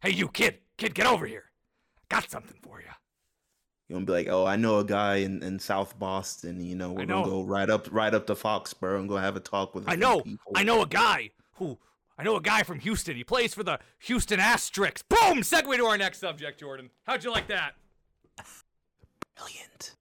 hey, 0.00 0.10
you 0.10 0.28
kid, 0.28 0.58
kid, 0.76 0.94
get 0.94 1.06
over 1.06 1.26
here. 1.26 1.44
Got 2.08 2.30
something 2.30 2.56
for 2.62 2.80
you. 2.80 2.86
You're 3.88 3.96
gonna 3.96 4.06
be 4.06 4.12
like, 4.12 4.28
oh, 4.28 4.46
I 4.46 4.56
know 4.56 4.78
a 4.78 4.84
guy 4.84 5.16
in, 5.16 5.42
in 5.42 5.58
South 5.58 5.98
Boston. 5.98 6.64
You 6.64 6.76
know, 6.76 6.92
we're 6.92 7.04
know. 7.04 7.20
gonna 7.20 7.30
go 7.30 7.42
right 7.42 7.68
up 7.68 7.88
right 7.90 8.14
up 8.14 8.26
to 8.28 8.34
Foxborough 8.34 9.00
and 9.00 9.08
go 9.08 9.16
have 9.16 9.36
a 9.36 9.40
talk 9.40 9.74
with. 9.74 9.84
I 9.86 9.96
know, 9.96 10.20
people. 10.22 10.52
I 10.54 10.62
know 10.62 10.82
a 10.82 10.86
guy 10.86 11.30
who, 11.54 11.78
I 12.22 12.24
know 12.24 12.36
a 12.36 12.40
guy 12.40 12.62
from 12.62 12.78
Houston. 12.78 13.16
He 13.16 13.24
plays 13.24 13.52
for 13.52 13.64
the 13.64 13.80
Houston 14.02 14.38
Asterix. 14.38 15.02
Boom! 15.08 15.42
Segue 15.42 15.76
to 15.76 15.86
our 15.86 15.98
next 15.98 16.20
subject, 16.20 16.60
Jordan. 16.60 16.88
How'd 17.02 17.24
you 17.24 17.32
like 17.32 17.48
that? 17.48 17.74
Brilliant. 19.36 19.96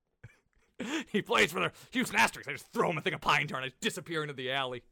he 1.11 1.23
plays 1.23 1.51
for 1.51 1.61
the 1.61 1.71
Houston 1.89 2.19
Asterix. 2.19 2.47
I 2.47 2.51
just 2.51 2.71
throw 2.71 2.91
him 2.91 2.99
a 2.99 3.01
thing 3.01 3.15
of 3.15 3.21
pine 3.21 3.47
tar 3.47 3.59
and 3.59 3.71
I 3.71 3.73
disappear 3.81 4.21
into 4.21 4.35
the 4.35 4.51
alley. 4.51 4.83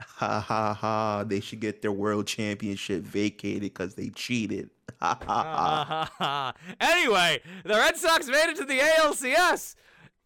Ha 0.00 0.38
ha 0.38 0.74
ha! 0.74 1.24
They 1.26 1.40
should 1.40 1.58
get 1.58 1.82
their 1.82 1.90
world 1.90 2.28
championship 2.28 3.02
vacated 3.02 3.62
because 3.62 3.96
they 3.96 4.10
cheated. 4.10 4.70
Ha 5.00 5.18
ha 5.26 6.10
ha! 6.18 6.54
anyway, 6.80 7.40
the 7.64 7.74
Red 7.74 7.96
Sox 7.96 8.28
made 8.28 8.50
it 8.50 8.56
to 8.56 8.64
the 8.64 8.78
ALCS, 8.78 9.74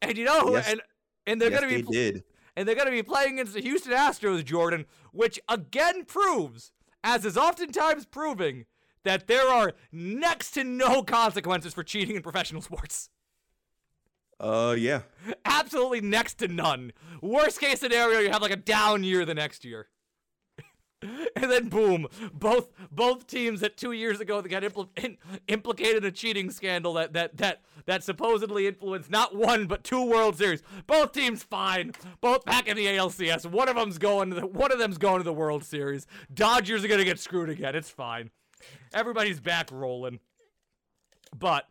and 0.02 0.16
you 0.16 0.24
know 0.24 0.40
who? 0.40 0.52
Yes. 0.52 0.70
And 0.70 0.82
and 1.26 1.40
they're 1.40 1.50
yes, 1.50 1.60
gonna 1.60 1.72
be 1.72 1.82
they 1.82 1.90
did. 1.90 2.24
And 2.58 2.66
they're 2.66 2.74
going 2.74 2.88
to 2.88 2.92
be 2.92 3.04
playing 3.04 3.34
against 3.34 3.54
the 3.54 3.60
Houston 3.60 3.92
Astros, 3.92 4.44
Jordan, 4.44 4.84
which 5.12 5.38
again 5.48 6.04
proves, 6.04 6.72
as 7.04 7.24
is 7.24 7.36
oftentimes 7.36 8.04
proving, 8.04 8.64
that 9.04 9.28
there 9.28 9.48
are 9.48 9.74
next 9.92 10.50
to 10.52 10.64
no 10.64 11.04
consequences 11.04 11.72
for 11.72 11.84
cheating 11.84 12.16
in 12.16 12.22
professional 12.22 12.60
sports. 12.60 13.10
Uh, 14.40 14.74
yeah. 14.76 15.02
Absolutely 15.44 16.00
next 16.00 16.34
to 16.38 16.48
none. 16.48 16.92
Worst 17.22 17.60
case 17.60 17.78
scenario, 17.78 18.18
you 18.18 18.30
have 18.30 18.42
like 18.42 18.50
a 18.50 18.56
down 18.56 19.04
year 19.04 19.24
the 19.24 19.34
next 19.34 19.64
year. 19.64 19.86
and 21.36 21.50
then 21.50 21.68
boom, 21.68 22.08
both 22.32 22.70
both 22.90 23.26
teams 23.26 23.60
that 23.60 23.76
two 23.76 23.92
years 23.92 24.20
ago 24.20 24.42
got 24.42 24.64
impl- 24.64 24.88
in, 24.96 25.16
implicated 25.46 25.98
in 25.98 26.08
a 26.08 26.10
cheating 26.10 26.50
scandal 26.50 26.94
that 26.94 27.12
that 27.12 27.36
that 27.36 27.62
that 27.86 28.02
supposedly 28.02 28.66
influenced 28.66 29.08
not 29.10 29.34
one 29.34 29.66
but 29.66 29.84
two 29.84 30.04
World 30.04 30.36
Series. 30.36 30.62
Both 30.88 31.12
teams 31.12 31.44
fine, 31.44 31.92
both 32.20 32.44
back 32.44 32.66
in 32.66 32.76
the 32.76 32.86
ALCS. 32.86 33.46
One 33.46 33.68
of 33.68 33.76
them's 33.76 33.98
going 33.98 34.30
to 34.30 34.36
the 34.40 34.46
one 34.46 34.72
of 34.72 34.78
them's 34.78 34.98
going 34.98 35.18
to 35.18 35.24
the 35.24 35.32
World 35.32 35.62
Series. 35.62 36.06
Dodgers 36.34 36.84
are 36.84 36.88
gonna 36.88 37.04
get 37.04 37.20
screwed 37.20 37.48
again. 37.48 37.76
It's 37.76 37.90
fine. 37.90 38.30
Everybody's 38.92 39.38
back 39.38 39.70
rolling. 39.70 40.18
But 41.36 41.66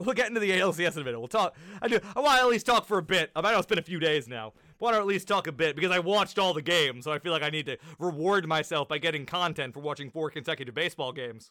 We'll 0.00 0.14
get 0.14 0.28
into 0.28 0.40
the 0.40 0.50
ALCS 0.52 0.96
in 0.96 1.02
a 1.02 1.04
minute. 1.04 1.18
We'll 1.18 1.28
talk. 1.28 1.54
I 1.82 1.86
do. 1.88 2.00
I 2.16 2.20
want 2.20 2.38
to 2.38 2.44
at 2.44 2.48
least 2.48 2.64
talk 2.64 2.86
for 2.86 2.96
a 2.96 3.02
bit. 3.02 3.30
I 3.36 3.42
know 3.42 3.58
it's 3.58 3.66
been 3.66 3.78
a 3.78 3.82
few 3.82 4.00
days 4.00 4.26
now. 4.26 4.54
Want 4.80 4.94
to 4.94 4.98
at 5.00 5.06
least 5.06 5.28
talk 5.28 5.46
a 5.46 5.52
bit 5.52 5.76
because 5.76 5.90
I 5.92 5.98
watched 5.98 6.38
all 6.38 6.54
the 6.54 6.62
games, 6.62 7.04
so 7.04 7.12
I 7.12 7.18
feel 7.18 7.32
like 7.32 7.42
I 7.42 7.50
need 7.50 7.66
to 7.66 7.76
reward 7.98 8.48
myself 8.48 8.88
by 8.88 8.98
getting 8.98 9.26
content 9.26 9.74
for 9.74 9.80
watching 9.80 10.10
four 10.10 10.30
consecutive 10.30 10.74
baseball 10.74 11.12
games. 11.12 11.50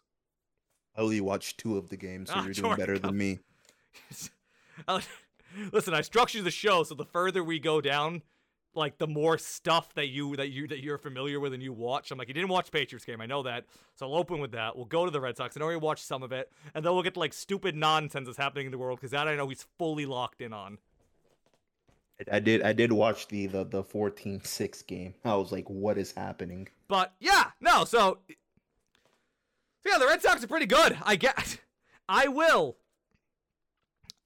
I 0.97 1.01
only 1.01 1.21
watched 1.21 1.59
two 1.59 1.77
of 1.77 1.89
the 1.89 1.95
games, 1.97 2.29
so 2.29 2.35
Ah, 2.37 2.43
you're 2.43 2.53
doing 2.53 2.63
Jordan, 2.65 2.81
better 2.85 2.99
come- 2.99 3.09
than 3.11 3.17
me. 3.17 3.39
Listen, 5.71 5.93
I 5.93 6.01
structured 6.01 6.43
the 6.43 6.51
show 6.51 6.83
so 6.83 6.95
the 6.95 7.05
further 7.05 7.43
we 7.43 7.59
go 7.59 7.81
down, 7.81 8.21
like 8.75 8.97
the 8.99 9.07
more 9.07 9.37
stuff 9.37 9.93
that 9.95 10.07
you 10.07 10.35
that 10.35 10.49
you 10.49 10.67
that 10.67 10.79
you're 10.83 10.97
familiar 10.99 11.39
with 11.39 11.53
and 11.53 11.61
you 11.63 11.73
watch. 11.73 12.11
I'm 12.11 12.17
like, 12.17 12.27
you 12.27 12.33
didn't 12.33 12.49
watch 12.49 12.71
Patriots 12.71 13.03
game, 13.05 13.19
I 13.19 13.25
know 13.25 13.43
that. 13.43 13.65
So 13.95 14.05
I'll 14.07 14.15
open 14.17 14.39
with 14.39 14.51
that. 14.51 14.75
We'll 14.75 14.85
go 14.85 15.05
to 15.05 15.11
the 15.11 15.19
Red 15.19 15.37
Sox. 15.37 15.57
I 15.57 15.61
already 15.61 15.79
watched 15.79 16.05
some 16.05 16.21
of 16.23 16.31
it, 16.31 16.51
and 16.73 16.85
then 16.85 16.93
we'll 16.93 17.03
get 17.03 17.15
to 17.15 17.19
like 17.19 17.33
stupid 17.33 17.75
nonsense 17.75 18.27
that's 18.27 18.37
happening 18.37 18.67
in 18.67 18.71
the 18.71 18.77
world 18.77 18.99
because 18.99 19.11
that 19.11 19.27
I 19.27 19.35
know 19.35 19.49
he's 19.49 19.65
fully 19.77 20.05
locked 20.05 20.39
in 20.41 20.53
on. 20.53 20.77
I 22.31 22.39
did. 22.39 22.61
I 22.63 22.73
did 22.73 22.91
watch 22.91 23.27
the 23.27 23.47
the 23.47 23.63
the 23.63 23.83
14-6 23.83 24.85
game. 24.87 25.13
I 25.23 25.35
was 25.35 25.51
like, 25.51 25.69
what 25.69 25.97
is 25.97 26.11
happening? 26.11 26.67
But 26.87 27.13
yeah, 27.19 27.51
no, 27.61 27.85
so, 27.85 28.17
yeah, 29.85 29.97
the 29.97 30.05
Red 30.05 30.21
Sox 30.21 30.43
are 30.43 30.47
pretty 30.47 30.65
good. 30.65 30.97
I 31.03 31.15
get 31.15 31.59
I 32.09 32.27
will. 32.27 32.77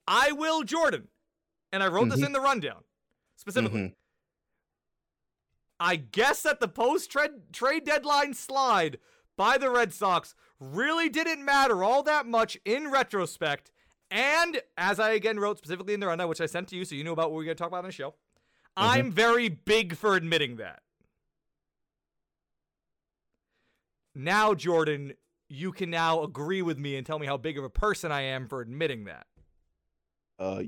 I 0.08 0.32
will, 0.32 0.64
Jordan, 0.64 1.08
and 1.72 1.84
I 1.84 1.88
wrote 1.88 2.10
this 2.10 2.20
Mhm. 2.22 2.26
in 2.28 2.32
the 2.34 2.42
rundown 2.42 2.84
specifically. 3.36 3.80
Mhm. 3.80 3.96
I 5.80 5.96
guess 5.98 6.42
that 6.44 6.60
the 6.60 6.68
post 6.68 7.12
trade 7.12 7.52
trade 7.54 7.84
deadline 7.86 8.34
slide 8.34 9.00
by 9.38 9.58
the 9.58 9.70
Red 9.70 9.94
Sox 9.94 10.34
really 10.60 11.10
didn't 11.10 11.44
matter 11.44 11.84
all 11.84 12.04
that 12.04 12.26
much 12.26 12.58
in 12.66 12.90
retrospect. 12.90 13.72
And 14.14 14.62
as 14.78 15.00
I 15.00 15.14
again 15.14 15.40
wrote 15.40 15.58
specifically 15.58 15.96
in 15.96 16.00
the 16.00 16.06
rundown, 16.06 16.30
which 16.30 16.40
I 16.40 16.46
sent 16.46 16.68
to 16.68 16.76
you, 16.76 16.86
so 16.86 16.94
you 16.94 17.04
knew 17.04 17.14
about 17.14 17.32
what 17.32 17.40
we 17.40 17.44
are 17.44 17.46
going 17.46 17.58
to 17.58 17.60
talk 17.60 17.70
about 17.70 17.80
on 17.80 17.86
the 17.86 17.92
show, 17.92 18.14
I'm 18.78 19.12
very 19.12 19.50
big 19.50 19.96
for 19.96 20.16
admitting 20.16 20.58
that. 20.58 20.84
Now, 24.14 24.54
Jordan, 24.54 25.14
you 25.50 25.72
can 25.72 25.90
now 25.90 26.22
agree 26.22 26.62
with 26.62 26.78
me 26.78 26.96
and 26.96 27.08
tell 27.08 27.18
me 27.18 27.26
how 27.26 27.38
big 27.38 27.58
of 27.58 27.64
a 27.64 27.72
person 27.72 28.12
I 28.12 28.22
am 28.22 28.48
for 28.48 28.62
admitting 28.62 29.06
that. 29.06 29.26
Uh, 30.38 30.64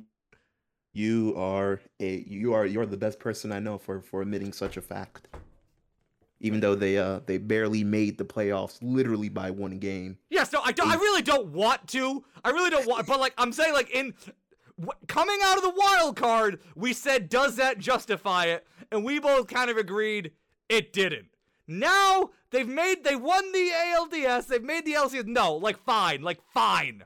you 0.93 1.35
are 1.37 1.81
a 1.99 2.23
you 2.27 2.53
are 2.53 2.65
you're 2.65 2.85
the 2.87 2.97
best 2.97 3.19
person 3.19 3.51
I 3.51 3.59
know 3.59 3.77
for 3.77 4.01
for 4.01 4.23
admitting 4.23 4.53
such 4.53 4.75
a 4.75 4.81
fact. 4.81 5.27
Even 6.41 6.59
though 6.59 6.75
they 6.75 6.97
uh 6.97 7.21
they 7.25 7.37
barely 7.37 7.83
made 7.83 8.17
the 8.17 8.25
playoffs, 8.25 8.77
literally 8.81 9.29
by 9.29 9.51
one 9.51 9.79
game. 9.79 10.17
Yes, 10.29 10.51
no, 10.51 10.61
I 10.63 10.71
don't. 10.73 10.89
I 10.89 10.95
really 10.95 11.21
don't 11.21 11.47
want 11.47 11.87
to. 11.89 12.23
I 12.43 12.49
really 12.49 12.69
don't 12.69 12.87
want. 12.87 13.07
But 13.07 13.19
like, 13.19 13.33
I'm 13.37 13.51
saying, 13.53 13.73
like, 13.73 13.89
in 13.91 14.13
wh- 14.83 15.07
coming 15.07 15.39
out 15.43 15.57
of 15.57 15.63
the 15.63 15.73
wild 15.75 16.17
card, 16.17 16.59
we 16.75 16.93
said, 16.93 17.29
does 17.29 17.55
that 17.55 17.79
justify 17.79 18.45
it? 18.45 18.67
And 18.91 19.03
we 19.05 19.19
both 19.19 19.47
kind 19.47 19.69
of 19.69 19.77
agreed 19.77 20.31
it 20.69 20.91
didn't. 20.93 21.27
Now 21.67 22.31
they've 22.51 22.67
made, 22.67 23.03
they 23.03 23.15
won 23.15 23.51
the 23.51 23.71
ALDS. 23.73 24.47
They've 24.47 24.61
made 24.63 24.85
the 24.85 24.93
LCS. 24.93 25.25
No, 25.25 25.55
like, 25.55 25.77
fine, 25.83 26.21
like, 26.21 26.39
fine, 26.53 27.05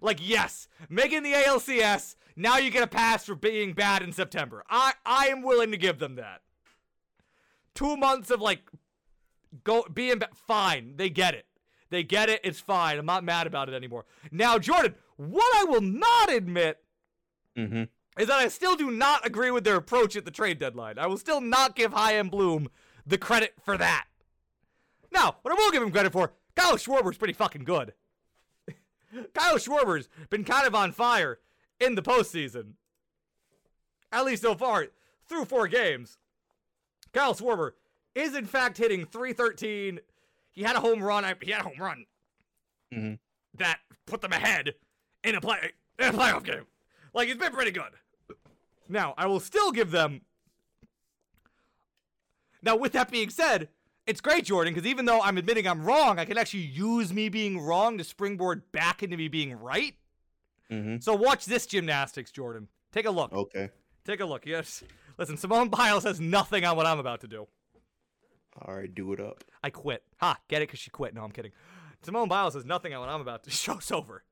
like, 0.00 0.18
yes, 0.20 0.66
making 0.88 1.22
the 1.22 1.32
ALCS. 1.32 2.16
Now 2.34 2.56
you 2.56 2.70
get 2.70 2.82
a 2.82 2.86
pass 2.88 3.26
for 3.26 3.34
being 3.34 3.74
bad 3.74 4.02
in 4.02 4.12
September. 4.12 4.64
I, 4.68 4.94
I 5.04 5.26
am 5.26 5.42
willing 5.42 5.70
to 5.70 5.76
give 5.76 5.98
them 5.98 6.16
that. 6.16 6.40
Two 7.74 7.96
months 7.96 8.30
of 8.30 8.40
like 8.40 8.60
go 9.64 9.84
being 9.92 10.18
ba- 10.18 10.28
fine. 10.34 10.94
They 10.96 11.08
get 11.10 11.34
it. 11.34 11.46
They 11.90 12.02
get 12.02 12.28
it. 12.30 12.40
It's 12.44 12.60
fine. 12.60 12.98
I'm 12.98 13.06
not 13.06 13.24
mad 13.24 13.46
about 13.46 13.68
it 13.68 13.74
anymore. 13.74 14.04
Now, 14.30 14.58
Jordan, 14.58 14.94
what 15.16 15.56
I 15.56 15.64
will 15.64 15.80
not 15.82 16.32
admit 16.32 16.78
Mm-hmm. 17.54 17.82
is 18.18 18.28
that 18.28 18.38
I 18.38 18.48
still 18.48 18.76
do 18.76 18.90
not 18.90 19.26
agree 19.26 19.50
with 19.50 19.62
their 19.64 19.76
approach 19.76 20.16
at 20.16 20.24
the 20.24 20.30
trade 20.30 20.58
deadline. 20.58 20.98
I 20.98 21.06
will 21.06 21.18
still 21.18 21.42
not 21.42 21.76
give 21.76 21.92
Chaim 21.92 22.30
Bloom 22.30 22.68
the 23.06 23.18
credit 23.18 23.52
for 23.62 23.76
that. 23.76 24.06
Now, 25.12 25.36
what 25.42 25.52
I 25.52 25.54
will 25.62 25.70
give 25.70 25.82
him 25.82 25.90
credit 25.90 26.12
for, 26.12 26.32
Kyle 26.56 26.78
Schwarber's 26.78 27.18
pretty 27.18 27.34
fucking 27.34 27.64
good. 27.64 27.92
Kyle 29.34 29.58
Schwarber's 29.58 30.08
been 30.30 30.44
kind 30.44 30.66
of 30.66 30.74
on 30.74 30.92
fire 30.92 31.40
in 31.78 31.94
the 31.94 32.00
postseason. 32.00 32.72
At 34.10 34.24
least 34.24 34.40
so 34.40 34.54
far, 34.54 34.86
through 35.28 35.44
four 35.44 35.68
games. 35.68 36.16
Kyle 37.12 37.34
Schwarber 37.34 37.72
is 38.14 38.34
in 38.34 38.46
fact 38.46 38.78
hitting 38.78 39.04
313. 39.06 40.00
He 40.50 40.62
had 40.62 40.76
a 40.76 40.80
home 40.80 41.02
run. 41.02 41.24
I- 41.24 41.34
He 41.40 41.50
had 41.50 41.60
a 41.60 41.64
home 41.64 41.78
run 41.78 42.06
Mhm. 42.92 43.18
that 43.54 43.80
put 44.06 44.20
them 44.20 44.32
ahead 44.32 44.74
in 45.24 45.34
a 45.34 45.40
play 45.40 45.72
in 45.98 46.06
a 46.08 46.12
playoff 46.12 46.44
game. 46.44 46.66
Like 47.14 47.28
he's 47.28 47.36
been 47.36 47.52
pretty 47.52 47.70
good. 47.70 47.92
Now, 48.88 49.14
I 49.16 49.26
will 49.26 49.40
still 49.40 49.72
give 49.72 49.90
them. 49.90 50.22
Now, 52.62 52.76
with 52.76 52.92
that 52.92 53.10
being 53.10 53.30
said, 53.30 53.68
it's 54.06 54.20
great, 54.20 54.44
Jordan, 54.44 54.72
because 54.74 54.86
even 54.86 55.04
though 55.04 55.20
I'm 55.20 55.36
admitting 55.38 55.66
I'm 55.66 55.84
wrong, 55.84 56.18
I 56.18 56.24
can 56.24 56.38
actually 56.38 56.60
use 56.64 57.12
me 57.12 57.28
being 57.28 57.60
wrong 57.60 57.98
to 57.98 58.04
springboard 58.04 58.70
back 58.72 59.02
into 59.02 59.16
me 59.16 59.28
being 59.28 59.52
right. 59.58 59.96
Mm-hmm. 60.70 60.98
So 61.00 61.14
watch 61.14 61.44
this 61.44 61.66
gymnastics, 61.66 62.30
Jordan. 62.30 62.68
Take 62.92 63.06
a 63.06 63.10
look. 63.10 63.32
Okay. 63.32 63.70
Take 64.04 64.20
a 64.20 64.24
look. 64.24 64.46
Yes. 64.46 64.82
Listen, 65.18 65.36
Simone 65.36 65.68
Biles 65.68 66.04
has 66.04 66.20
nothing 66.20 66.64
on 66.64 66.76
what 66.76 66.86
I'm 66.86 66.98
about 66.98 67.20
to 67.22 67.28
do. 67.28 67.46
All 68.60 68.74
right, 68.74 68.92
do 68.92 69.12
it 69.12 69.20
up. 69.20 69.44
I 69.62 69.70
quit. 69.70 70.02
Ha, 70.20 70.36
get 70.48 70.62
it? 70.62 70.68
Because 70.68 70.80
she 70.80 70.90
quit. 70.90 71.14
No, 71.14 71.22
I'm 71.22 71.30
kidding. 71.30 71.52
Simone 72.02 72.28
Biles 72.28 72.54
has 72.54 72.64
nothing 72.64 72.92
on 72.94 73.00
what 73.00 73.08
I'm 73.08 73.20
about 73.20 73.44
to. 73.44 73.50
Show's 73.52 73.90
over. 73.90 74.24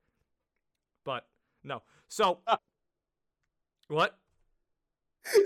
But, 1.04 1.26
no. 1.64 1.82
So, 2.08 2.40
what? 3.88 4.18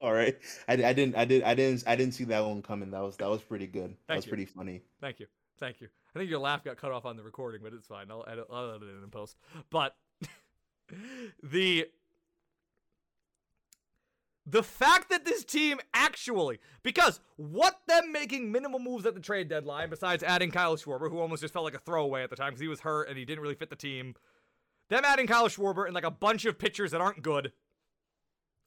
All 0.00 0.12
right. 0.12 0.36
I, 0.66 0.72
I 0.72 0.92
didn't 0.94 1.14
I 1.14 1.26
did 1.26 1.42
I 1.42 1.54
didn't 1.54 1.84
I 1.86 1.94
didn't 1.94 2.14
see 2.14 2.24
that 2.24 2.42
one 2.44 2.62
coming. 2.62 2.90
That 2.90 3.02
was 3.02 3.18
that 3.18 3.28
was 3.28 3.42
pretty 3.42 3.66
good. 3.66 3.94
That 4.08 4.16
was 4.16 4.24
you. 4.24 4.30
pretty 4.30 4.46
funny. 4.46 4.80
Thank 5.00 5.20
you. 5.20 5.26
Thank 5.58 5.82
you. 5.82 5.88
I 6.14 6.18
think 6.18 6.30
your 6.30 6.38
laugh 6.38 6.64
got 6.64 6.78
cut 6.78 6.90
off 6.90 7.04
on 7.04 7.18
the 7.18 7.22
recording, 7.22 7.60
but 7.62 7.74
it's 7.74 7.86
fine. 7.86 8.10
I'll 8.10 8.24
edit, 8.26 8.46
I'll 8.50 8.70
edit 8.70 8.88
it 8.88 9.04
in 9.04 9.10
post. 9.10 9.36
But 9.68 9.94
the 11.42 11.86
the 14.46 14.62
fact 14.62 15.10
that 15.10 15.24
this 15.24 15.44
team 15.44 15.78
actually 15.92 16.58
because 16.82 17.20
what 17.36 17.80
them 17.86 18.12
making 18.12 18.50
minimal 18.50 18.78
moves 18.80 19.06
at 19.06 19.14
the 19.14 19.20
trade 19.20 19.48
deadline, 19.48 19.90
besides 19.90 20.22
adding 20.22 20.50
Kyle 20.50 20.76
Schwarber, 20.76 21.10
who 21.10 21.18
almost 21.18 21.42
just 21.42 21.52
felt 21.52 21.64
like 21.64 21.74
a 21.74 21.78
throwaway 21.78 22.22
at 22.22 22.30
the 22.30 22.36
time 22.36 22.50
because 22.50 22.60
he 22.60 22.68
was 22.68 22.80
hurt 22.80 23.08
and 23.08 23.18
he 23.18 23.24
didn't 23.24 23.42
really 23.42 23.54
fit 23.54 23.70
the 23.70 23.76
team. 23.76 24.14
Them 24.88 25.04
adding 25.04 25.26
Kyle 25.26 25.48
Schwarber 25.48 25.84
and 25.84 25.94
like 25.94 26.04
a 26.04 26.10
bunch 26.10 26.44
of 26.44 26.58
pitchers 26.58 26.90
that 26.90 27.00
aren't 27.00 27.22
good. 27.22 27.52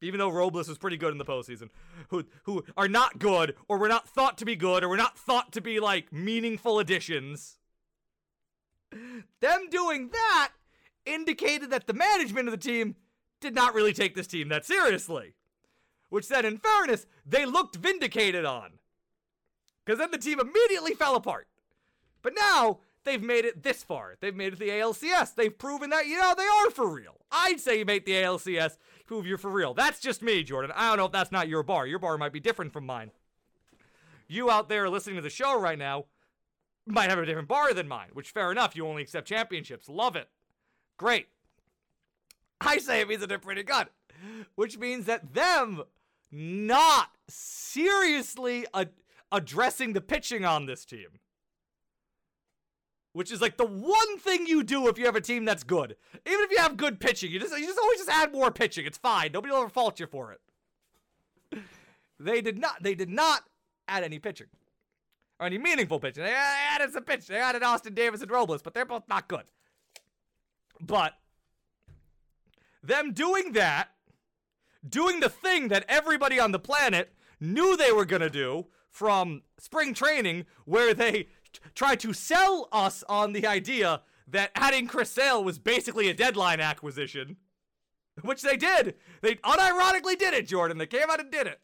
Even 0.01 0.19
though 0.19 0.29
Robles 0.29 0.67
was 0.67 0.77
pretty 0.77 0.97
good 0.97 1.11
in 1.11 1.17
the 1.17 1.25
postseason, 1.25 1.69
who 2.09 2.25
who 2.43 2.63
are 2.75 2.89
not 2.89 3.19
good, 3.19 3.55
or 3.69 3.77
were 3.77 3.87
not 3.87 4.07
thought 4.07 4.37
to 4.39 4.45
be 4.45 4.55
good, 4.55 4.83
or 4.83 4.89
were 4.89 4.97
not 4.97 5.17
thought 5.17 5.53
to 5.53 5.61
be 5.61 5.79
like 5.79 6.11
meaningful 6.11 6.77
additions. 6.79 7.57
Them 9.39 9.69
doing 9.69 10.09
that 10.09 10.51
indicated 11.05 11.69
that 11.71 11.87
the 11.87 11.93
management 11.93 12.49
of 12.49 12.51
the 12.51 12.57
team 12.57 12.95
did 13.39 13.55
not 13.55 13.73
really 13.73 13.93
take 13.93 14.13
this 14.13 14.27
team 14.27 14.49
that 14.49 14.65
seriously. 14.65 15.35
Which 16.13 16.27
then, 16.27 16.45
in 16.45 16.59
fairness, 16.59 17.07
they 17.25 17.43
looked 17.43 17.75
vindicated 17.75 18.45
on. 18.45 18.73
Because 19.83 19.97
then 19.97 20.11
the 20.11 20.19
team 20.19 20.39
immediately 20.39 20.93
fell 20.93 21.15
apart. 21.15 21.47
But 22.21 22.35
now, 22.37 22.81
they've 23.03 23.19
made 23.19 23.45
it 23.45 23.63
this 23.63 23.83
far. 23.83 24.13
They've 24.19 24.35
made 24.35 24.53
it 24.53 24.59
the 24.59 24.69
ALCS. 24.69 25.33
They've 25.33 25.57
proven 25.57 25.89
that, 25.89 26.05
you 26.05 26.19
know, 26.19 26.35
they 26.37 26.43
are 26.43 26.69
for 26.69 26.87
real. 26.87 27.15
I'd 27.31 27.59
say 27.59 27.79
you 27.79 27.85
make 27.85 28.05
the 28.05 28.11
ALCS, 28.11 28.77
prove 29.07 29.25
you're 29.25 29.39
for 29.39 29.49
real. 29.49 29.73
That's 29.73 29.99
just 29.99 30.21
me, 30.21 30.43
Jordan. 30.43 30.71
I 30.75 30.89
don't 30.89 30.97
know 30.97 31.05
if 31.05 31.11
that's 31.11 31.31
not 31.31 31.47
your 31.47 31.63
bar. 31.63 31.87
Your 31.87 31.97
bar 31.97 32.19
might 32.19 32.31
be 32.31 32.39
different 32.39 32.73
from 32.73 32.85
mine. 32.85 33.09
You 34.27 34.51
out 34.51 34.69
there 34.69 34.91
listening 34.91 35.15
to 35.15 35.23
the 35.23 35.31
show 35.31 35.59
right 35.59 35.79
now 35.79 36.05
might 36.85 37.09
have 37.09 37.17
a 37.17 37.25
different 37.25 37.47
bar 37.47 37.73
than 37.73 37.87
mine, 37.87 38.09
which 38.13 38.29
fair 38.29 38.51
enough. 38.51 38.75
You 38.75 38.85
only 38.85 39.01
accept 39.01 39.27
championships. 39.27 39.89
Love 39.89 40.15
it. 40.15 40.29
Great. 40.95 41.29
I 42.61 42.77
say 42.77 43.01
it 43.01 43.07
means 43.07 43.21
that 43.21 43.29
they're 43.29 43.39
pretty 43.39 43.63
good, 43.63 43.87
which 44.53 44.77
means 44.77 45.05
that 45.05 45.33
them 45.33 45.81
not 46.33 47.09
seriously 47.29 48.65
ad- 48.73 48.89
addressing 49.31 49.93
the 49.93 50.01
pitching 50.01 50.43
on 50.43 50.65
this 50.65 50.83
team, 50.85 51.19
which 53.13 53.31
is 53.31 53.39
like 53.41 53.57
the 53.57 53.65
one 53.65 54.17
thing 54.17 54.47
you 54.47 54.63
do 54.63 54.87
if 54.87 54.97
you 54.97 55.05
have 55.05 55.15
a 55.15 55.21
team 55.21 55.45
that's 55.45 55.63
good. 55.63 55.95
Even 56.25 56.43
if 56.45 56.51
you 56.51 56.57
have 56.57 56.75
good 56.75 56.99
pitching, 56.99 57.31
you 57.31 57.39
just 57.39 57.57
you 57.57 57.65
just 57.65 57.79
always 57.79 57.99
just 57.99 58.09
add 58.09 58.31
more 58.33 58.51
pitching. 58.51 58.85
It's 58.85 58.97
fine. 58.97 59.31
Nobody 59.31 59.53
will 59.53 59.61
ever 59.61 59.69
fault 59.69 59.99
you 59.99 60.07
for 60.07 60.31
it. 60.33 61.61
They 62.19 62.41
did 62.41 62.57
not. 62.57 62.81
They 62.81 62.95
did 62.95 63.09
not 63.09 63.43
add 63.87 64.03
any 64.03 64.19
pitching 64.19 64.47
or 65.39 65.45
any 65.45 65.57
meaningful 65.57 65.99
pitching. 65.99 66.23
They 66.23 66.33
added 66.33 66.93
some 66.93 67.03
pitch. 67.03 67.27
They 67.27 67.37
added 67.37 67.63
Austin 67.63 67.93
Davis 67.93 68.21
and 68.21 68.31
Robles, 68.31 68.61
but 68.61 68.73
they're 68.73 68.85
both 68.85 69.07
not 69.07 69.27
good. 69.27 69.43
But 70.79 71.13
them 72.81 73.13
doing 73.13 73.53
that, 73.53 73.89
doing 74.87 75.19
the 75.19 75.29
thing 75.29 75.69
that 75.69 75.85
everybody 75.87 76.39
on 76.39 76.51
the 76.51 76.59
planet 76.59 77.13
knew 77.39 77.75
they 77.75 77.91
were 77.91 78.05
gonna 78.05 78.29
do 78.29 78.67
from 78.89 79.41
spring 79.57 79.93
training, 79.93 80.45
where 80.65 80.93
they 80.93 81.23
t- 81.23 81.29
tried 81.73 81.99
to 81.99 82.13
sell 82.13 82.67
us 82.71 83.03
on 83.09 83.33
the 83.33 83.47
idea 83.47 84.01
that 84.27 84.51
adding 84.55 84.87
Chris 84.87 85.09
Sale 85.09 85.43
was 85.43 85.59
basically 85.59 86.09
a 86.09 86.13
deadline 86.13 86.59
acquisition, 86.59 87.37
which 88.21 88.41
they 88.41 88.55
did. 88.55 88.95
They 89.21 89.35
unironically 89.35 90.17
did 90.17 90.33
it, 90.33 90.47
Jordan. 90.47 90.77
They 90.77 90.85
came 90.85 91.09
out 91.09 91.19
and 91.19 91.31
did 91.31 91.47
it. 91.47 91.59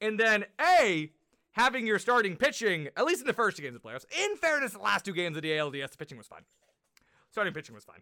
And 0.00 0.18
then 0.18 0.44
A, 0.60 1.12
having 1.52 1.86
your 1.86 1.98
starting 1.98 2.36
pitching, 2.36 2.88
at 2.96 3.04
least 3.04 3.20
in 3.20 3.26
the 3.26 3.32
first 3.32 3.56
two 3.56 3.62
games 3.62 3.76
of 3.76 3.82
the 3.82 3.88
playoffs, 3.88 4.04
in 4.12 4.36
fairness, 4.36 4.72
the 4.72 4.78
last 4.78 5.04
two 5.04 5.12
games 5.12 5.36
of 5.36 5.42
the 5.42 5.50
ALDS, 5.52 5.92
the 5.92 5.96
pitching 5.96 6.18
was 6.18 6.26
fine. 6.26 6.42
Starting 7.30 7.54
pitching 7.54 7.74
was 7.74 7.84
fine. 7.84 8.00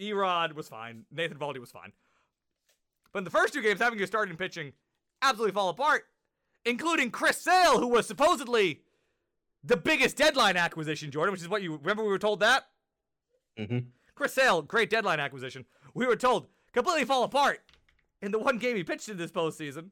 E-Rod 0.00 0.52
was 0.52 0.68
fine. 0.68 1.04
Nathan 1.10 1.38
Eovaldi 1.38 1.58
was 1.58 1.70
fine. 1.70 1.92
But 3.12 3.20
in 3.20 3.24
the 3.24 3.30
first 3.30 3.52
two 3.52 3.62
games, 3.62 3.80
having 3.80 3.98
your 3.98 4.06
starting 4.06 4.36
pitching 4.36 4.72
absolutely 5.20 5.52
fall 5.52 5.68
apart, 5.68 6.04
including 6.64 7.10
Chris 7.10 7.40
Sale, 7.40 7.78
who 7.78 7.88
was 7.88 8.06
supposedly 8.06 8.82
the 9.64 9.76
biggest 9.76 10.16
deadline 10.16 10.56
acquisition, 10.56 11.10
Jordan, 11.10 11.32
which 11.32 11.42
is 11.42 11.48
what 11.48 11.62
you 11.62 11.76
remember 11.76 12.02
we 12.02 12.10
were 12.10 12.18
told 12.18 12.40
that? 12.40 12.64
Mm-hmm. 13.58 13.78
Chris 14.14 14.34
Sale, 14.34 14.62
great 14.62 14.90
deadline 14.90 15.20
acquisition. 15.20 15.64
We 15.94 16.06
were 16.06 16.16
told 16.16 16.46
completely 16.72 17.04
fall 17.04 17.24
apart 17.24 17.60
in 18.20 18.32
the 18.32 18.38
one 18.38 18.58
game 18.58 18.76
he 18.76 18.84
pitched 18.84 19.08
in 19.08 19.16
this 19.16 19.30
postseason. 19.30 19.90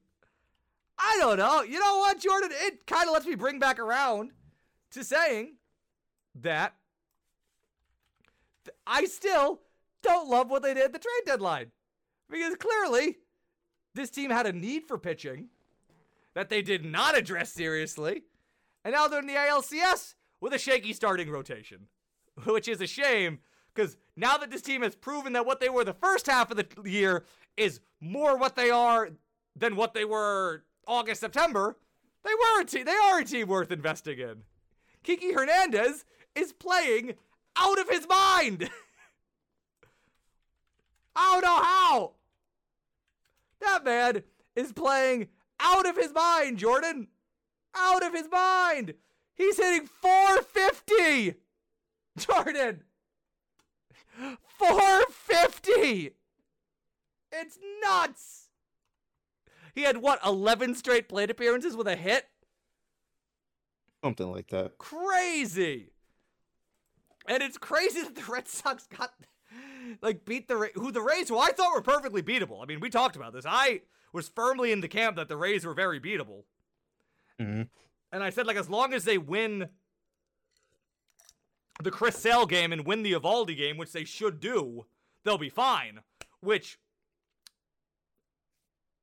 I 0.98 1.16
don't 1.18 1.38
know. 1.38 1.62
You 1.62 1.78
know 1.78 1.98
what, 1.98 2.20
Jordan? 2.20 2.50
It 2.52 2.86
kind 2.86 3.08
of 3.08 3.14
lets 3.14 3.26
me 3.26 3.34
bring 3.34 3.58
back 3.58 3.78
around 3.78 4.32
to 4.92 5.04
saying 5.04 5.56
that 6.34 6.74
th- 8.64 8.76
I 8.86 9.04
still 9.06 9.60
don't 10.02 10.28
love 10.28 10.50
what 10.50 10.62
they 10.62 10.74
did 10.74 10.84
at 10.84 10.92
the 10.92 10.98
trade 10.98 11.22
deadline. 11.26 11.72
Because 12.30 12.54
clearly, 12.56 13.18
this 13.94 14.10
team 14.10 14.30
had 14.30 14.46
a 14.46 14.52
need 14.52 14.84
for 14.84 14.98
pitching 14.98 15.48
that 16.34 16.48
they 16.48 16.62
did 16.62 16.84
not 16.84 17.16
address 17.16 17.52
seriously. 17.52 18.22
And 18.84 18.94
now 18.94 19.08
they're 19.08 19.20
in 19.20 19.26
the 19.26 19.34
ALCS 19.34 20.14
with 20.40 20.52
a 20.52 20.58
shaky 20.58 20.92
starting 20.92 21.30
rotation, 21.30 21.88
which 22.44 22.68
is 22.68 22.80
a 22.80 22.86
shame 22.86 23.40
because 23.74 23.96
now 24.16 24.36
that 24.36 24.50
this 24.50 24.62
team 24.62 24.82
has 24.82 24.94
proven 24.96 25.32
that 25.34 25.46
what 25.46 25.60
they 25.60 25.68
were 25.68 25.84
the 25.84 25.94
first 25.94 26.26
half 26.26 26.50
of 26.50 26.56
the 26.56 26.66
year 26.84 27.24
is 27.56 27.80
more 28.00 28.36
what 28.36 28.56
they 28.56 28.70
are 28.70 29.10
than 29.56 29.76
what 29.76 29.94
they 29.94 30.04
were 30.04 30.64
August, 30.86 31.20
September, 31.20 31.76
they 32.24 32.30
were 32.34 32.62
a 32.62 32.64
team. 32.64 32.84
They 32.84 32.92
are 32.92 33.20
a 33.20 33.24
team 33.24 33.48
worth 33.48 33.70
investing 33.70 34.18
in. 34.18 34.42
Kiki 35.02 35.32
Hernandez 35.32 36.04
is 36.34 36.52
playing 36.52 37.14
out 37.56 37.78
of 37.78 37.88
his 37.88 38.06
mind. 38.08 38.68
I 41.16 41.32
don't 41.32 41.42
know 41.42 41.62
how. 41.62 42.12
That 43.60 43.84
man 43.84 44.22
is 44.56 44.72
playing 44.72 45.28
out 45.60 45.86
of 45.86 45.96
his 45.96 46.12
mind, 46.12 46.58
Jordan. 46.58 47.08
Out 47.74 48.04
of 48.04 48.12
his 48.12 48.28
mind. 48.30 48.94
He's 49.34 49.56
hitting 49.56 49.86
450. 49.86 51.34
Jordan. 52.18 52.82
450. 54.58 56.14
It's 57.32 57.58
nuts. 57.82 58.48
He 59.74 59.82
had 59.82 59.98
what, 59.98 60.18
11 60.24 60.74
straight 60.74 61.08
plate 61.08 61.30
appearances 61.30 61.76
with 61.76 61.86
a 61.86 61.96
hit? 61.96 62.26
Something 64.04 64.32
like 64.32 64.48
that. 64.48 64.78
Crazy. 64.78 65.90
And 67.26 67.42
it's 67.42 67.58
crazy 67.58 68.02
that 68.02 68.14
the 68.16 68.24
Red 68.30 68.48
Sox 68.48 68.86
got 68.86 69.12
like 70.02 70.24
beat 70.24 70.48
the 70.48 70.56
Ra- 70.56 70.68
who 70.74 70.92
the 70.92 71.02
Rays 71.02 71.28
who 71.28 71.38
I 71.38 71.50
thought 71.50 71.74
were 71.74 71.82
perfectly 71.82 72.22
beatable. 72.22 72.62
I 72.62 72.66
mean, 72.66 72.80
we 72.80 72.90
talked 72.90 73.16
about 73.16 73.32
this. 73.32 73.44
I 73.46 73.82
was 74.12 74.28
firmly 74.28 74.72
in 74.72 74.80
the 74.80 74.88
camp 74.88 75.16
that 75.16 75.28
the 75.28 75.36
Rays 75.36 75.64
were 75.64 75.74
very 75.74 76.00
beatable. 76.00 76.44
Mm-hmm. 77.40 77.62
And 78.12 78.22
I 78.22 78.30
said 78.30 78.46
like 78.46 78.56
as 78.56 78.68
long 78.68 78.92
as 78.92 79.04
they 79.04 79.18
win 79.18 79.68
the 81.82 81.90
Chris 81.90 82.16
Sale 82.16 82.46
game 82.46 82.72
and 82.72 82.84
win 82.84 83.02
the 83.02 83.12
Eovaldi 83.12 83.56
game, 83.56 83.76
which 83.76 83.92
they 83.92 84.04
should 84.04 84.40
do, 84.40 84.86
they'll 85.24 85.38
be 85.38 85.48
fine. 85.48 86.00
Which 86.40 86.78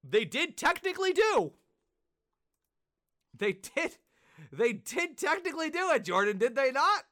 they 0.03 0.25
did 0.25 0.57
technically 0.57 1.13
do. 1.13 1.53
They 3.37 3.53
did. 3.53 3.97
They 4.51 4.73
did 4.73 5.17
technically 5.17 5.69
do 5.69 5.91
it, 5.91 6.03
Jordan, 6.03 6.37
did 6.37 6.55
they 6.55 6.71
not? 6.71 7.03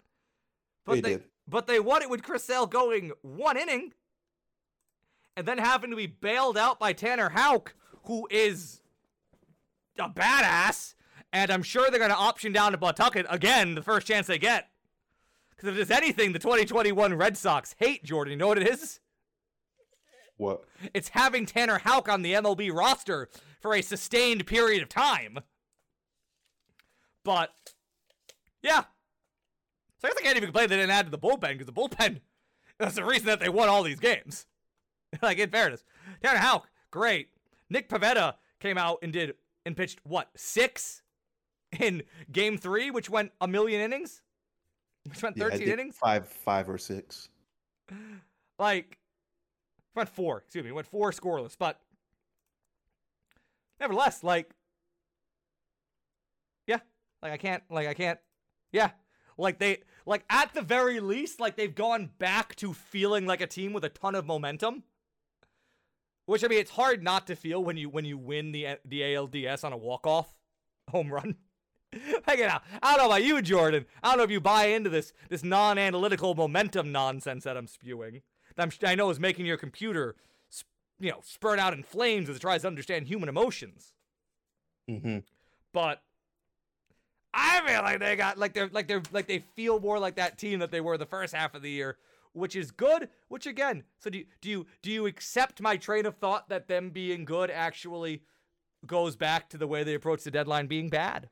But 0.85 0.95
They 0.95 1.01
they, 1.01 1.09
did. 1.09 1.23
But 1.47 1.67
they 1.67 1.79
won 1.79 2.01
it 2.01 2.09
with 2.09 2.23
Chris 2.23 2.43
Sale 2.43 2.67
going 2.67 3.11
one 3.21 3.57
inning 3.57 3.93
and 5.35 5.45
then 5.47 5.57
having 5.57 5.89
to 5.89 5.95
be 5.95 6.07
bailed 6.07 6.57
out 6.57 6.79
by 6.79 6.93
Tanner 6.93 7.29
Houck, 7.29 7.75
who 8.05 8.27
is 8.31 8.81
a 9.99 10.09
badass. 10.09 10.95
And 11.33 11.51
I'm 11.51 11.63
sure 11.63 11.89
they're 11.89 11.99
going 11.99 12.11
to 12.11 12.17
option 12.17 12.53
down 12.53 12.71
to 12.71 12.77
Pawtucket 12.77 13.25
again 13.29 13.75
the 13.75 13.81
first 13.81 14.07
chance 14.07 14.27
they 14.27 14.37
get. 14.37 14.69
Because 15.49 15.69
if 15.69 15.75
there's 15.75 15.91
anything 15.91 16.31
the 16.31 16.39
2021 16.39 17.13
Red 17.13 17.37
Sox 17.37 17.75
hate, 17.79 18.03
Jordan, 18.03 18.31
you 18.31 18.37
know 18.37 18.47
what 18.47 18.57
it 18.57 18.67
is? 18.67 18.99
What? 20.37 20.63
It's 20.93 21.09
having 21.09 21.45
Tanner 21.45 21.79
Houck 21.79 22.09
on 22.09 22.21
the 22.21 22.33
MLB 22.33 22.73
roster 22.73 23.29
for 23.61 23.73
a 23.73 23.81
sustained 23.81 24.45
period 24.45 24.83
of 24.83 24.89
time. 24.89 25.39
But, 27.23 27.51
yeah. 28.61 28.83
So 29.99 30.07
I 30.07 30.11
guess 30.11 30.17
I 30.19 30.23
can't 30.23 30.37
even 30.37 30.47
complain 30.47 30.69
they 30.69 30.77
didn't 30.77 30.91
add 30.91 31.05
to 31.05 31.11
the 31.11 31.17
bullpen 31.17 31.57
because 31.57 31.65
the 31.65 31.73
bullpen 31.73 32.19
that's 32.79 32.95
the 32.95 33.05
reason 33.05 33.27
that 33.27 33.39
they 33.39 33.49
won 33.49 33.69
all 33.69 33.83
these 33.83 33.99
games. 33.99 34.45
like, 35.21 35.37
in 35.37 35.49
fairness. 35.49 35.83
Tanner 36.23 36.39
Houck, 36.39 36.67
great. 36.91 37.29
Nick 37.69 37.89
Pivetta 37.89 38.35
came 38.59 38.77
out 38.77 38.99
and 39.01 39.13
did 39.13 39.35
and 39.65 39.75
pitched, 39.75 39.99
what, 40.03 40.29
six 40.35 41.01
in 41.79 42.03
game 42.31 42.57
three, 42.57 42.91
which 42.91 43.09
went 43.09 43.31
a 43.41 43.47
million 43.47 43.81
innings? 43.81 44.21
Which 45.07 45.23
went 45.23 45.37
Yeah, 45.37 45.45
13 45.45 45.59
think 45.59 45.71
innings? 45.71 45.95
Five, 45.97 46.27
five 46.27 46.69
or 46.69 46.77
six. 46.77 47.29
like 48.59 48.97
went 49.95 50.09
four, 50.09 50.39
excuse 50.39 50.63
me, 50.63 50.71
went 50.71 50.87
four 50.87 51.11
scoreless, 51.11 51.55
but 51.57 51.79
nevertheless, 53.79 54.23
like 54.23 54.49
yeah, 56.67 56.79
like 57.21 57.31
I 57.31 57.37
can't, 57.37 57.63
like 57.69 57.87
I 57.87 57.93
can't, 57.93 58.19
yeah, 58.71 58.91
like 59.37 59.59
they, 59.59 59.79
like 60.05 60.23
at 60.29 60.53
the 60.53 60.61
very 60.61 60.99
least, 60.99 61.39
like 61.39 61.55
they've 61.55 61.73
gone 61.73 62.11
back 62.17 62.55
to 62.57 62.73
feeling 62.73 63.25
like 63.25 63.41
a 63.41 63.47
team 63.47 63.73
with 63.73 63.83
a 63.83 63.89
ton 63.89 64.15
of 64.15 64.25
momentum. 64.25 64.83
Which 66.25 66.43
I 66.43 66.47
mean, 66.47 66.59
it's 66.59 66.71
hard 66.71 67.03
not 67.03 67.27
to 67.27 67.35
feel 67.35 67.63
when 67.63 67.77
you 67.77 67.89
when 67.89 68.05
you 68.05 68.17
win 68.17 68.51
the 68.51 68.77
the 68.83 69.01
ALDS 69.01 69.63
on 69.63 69.73
a 69.73 69.77
walk 69.77 70.07
off 70.07 70.33
home 70.89 71.11
run. 71.11 71.35
Hang 72.25 72.39
it 72.39 72.49
out. 72.49 72.63
I 72.81 72.97
don't 72.97 73.07
know 73.07 73.13
about 73.13 73.23
you, 73.23 73.41
Jordan. 73.41 73.85
I 74.03 74.09
don't 74.09 74.17
know 74.17 74.23
if 74.23 74.31
you 74.31 74.41
buy 74.41 74.65
into 74.65 74.89
this 74.89 75.13
this 75.29 75.43
non-analytical 75.43 76.35
momentum 76.35 76.91
nonsense 76.91 77.43
that 77.43 77.55
I'm 77.55 77.67
spewing. 77.67 78.21
That 78.55 78.63
I'm, 78.63 78.89
I 78.89 78.95
know 78.95 79.09
is 79.09 79.19
making 79.19 79.45
your 79.45 79.57
computer, 79.57 80.15
sp- 80.49 80.67
you 80.99 81.11
know, 81.11 81.19
spurt 81.23 81.59
out 81.59 81.73
in 81.73 81.83
flames 81.83 82.27
as 82.27 82.37
it 82.37 82.39
tries 82.39 82.61
to 82.61 82.67
understand 82.67 83.07
human 83.07 83.29
emotions. 83.29 83.93
Mm-hmm. 84.89 85.19
But 85.73 86.01
I 87.37 87.61
feel 87.67 87.81
like 87.81 87.99
they 87.99 88.15
got 88.15 88.37
like 88.37 88.53
they're 88.53 88.69
like 88.71 88.87
they're 88.87 89.03
like 89.11 89.27
they 89.27 89.43
feel 89.55 89.79
more 89.79 89.99
like 89.99 90.15
that 90.15 90.37
team 90.37 90.59
that 90.59 90.71
they 90.71 90.79
were 90.81 90.97
the 90.97 91.05
first 91.05 91.35
half 91.35 91.53
of 91.53 91.61
the 91.61 91.69
year, 91.69 91.97
which 92.31 92.55
is 92.55 92.71
good. 92.71 93.09
Which 93.27 93.45
again, 93.45 93.83
so 93.99 94.09
do 94.09 94.19
you, 94.19 94.25
do 94.39 94.49
you 94.49 94.65
do 94.81 94.89
you 94.91 95.05
accept 95.05 95.61
my 95.61 95.75
train 95.75 96.05
of 96.05 96.15
thought 96.15 96.47
that 96.49 96.69
them 96.69 96.91
being 96.91 97.25
good 97.25 97.51
actually 97.51 98.23
goes 98.87 99.15
back 99.17 99.49
to 99.49 99.57
the 99.57 99.67
way 99.67 99.83
they 99.83 99.95
approach 99.95 100.23
the 100.23 100.31
deadline 100.31 100.67
being 100.67 100.89
bad? 100.89 101.29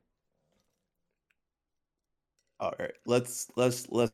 All 2.60 2.74
right, 2.78 2.92
let's 3.06 3.50
let's 3.56 3.88
let's 3.90 4.12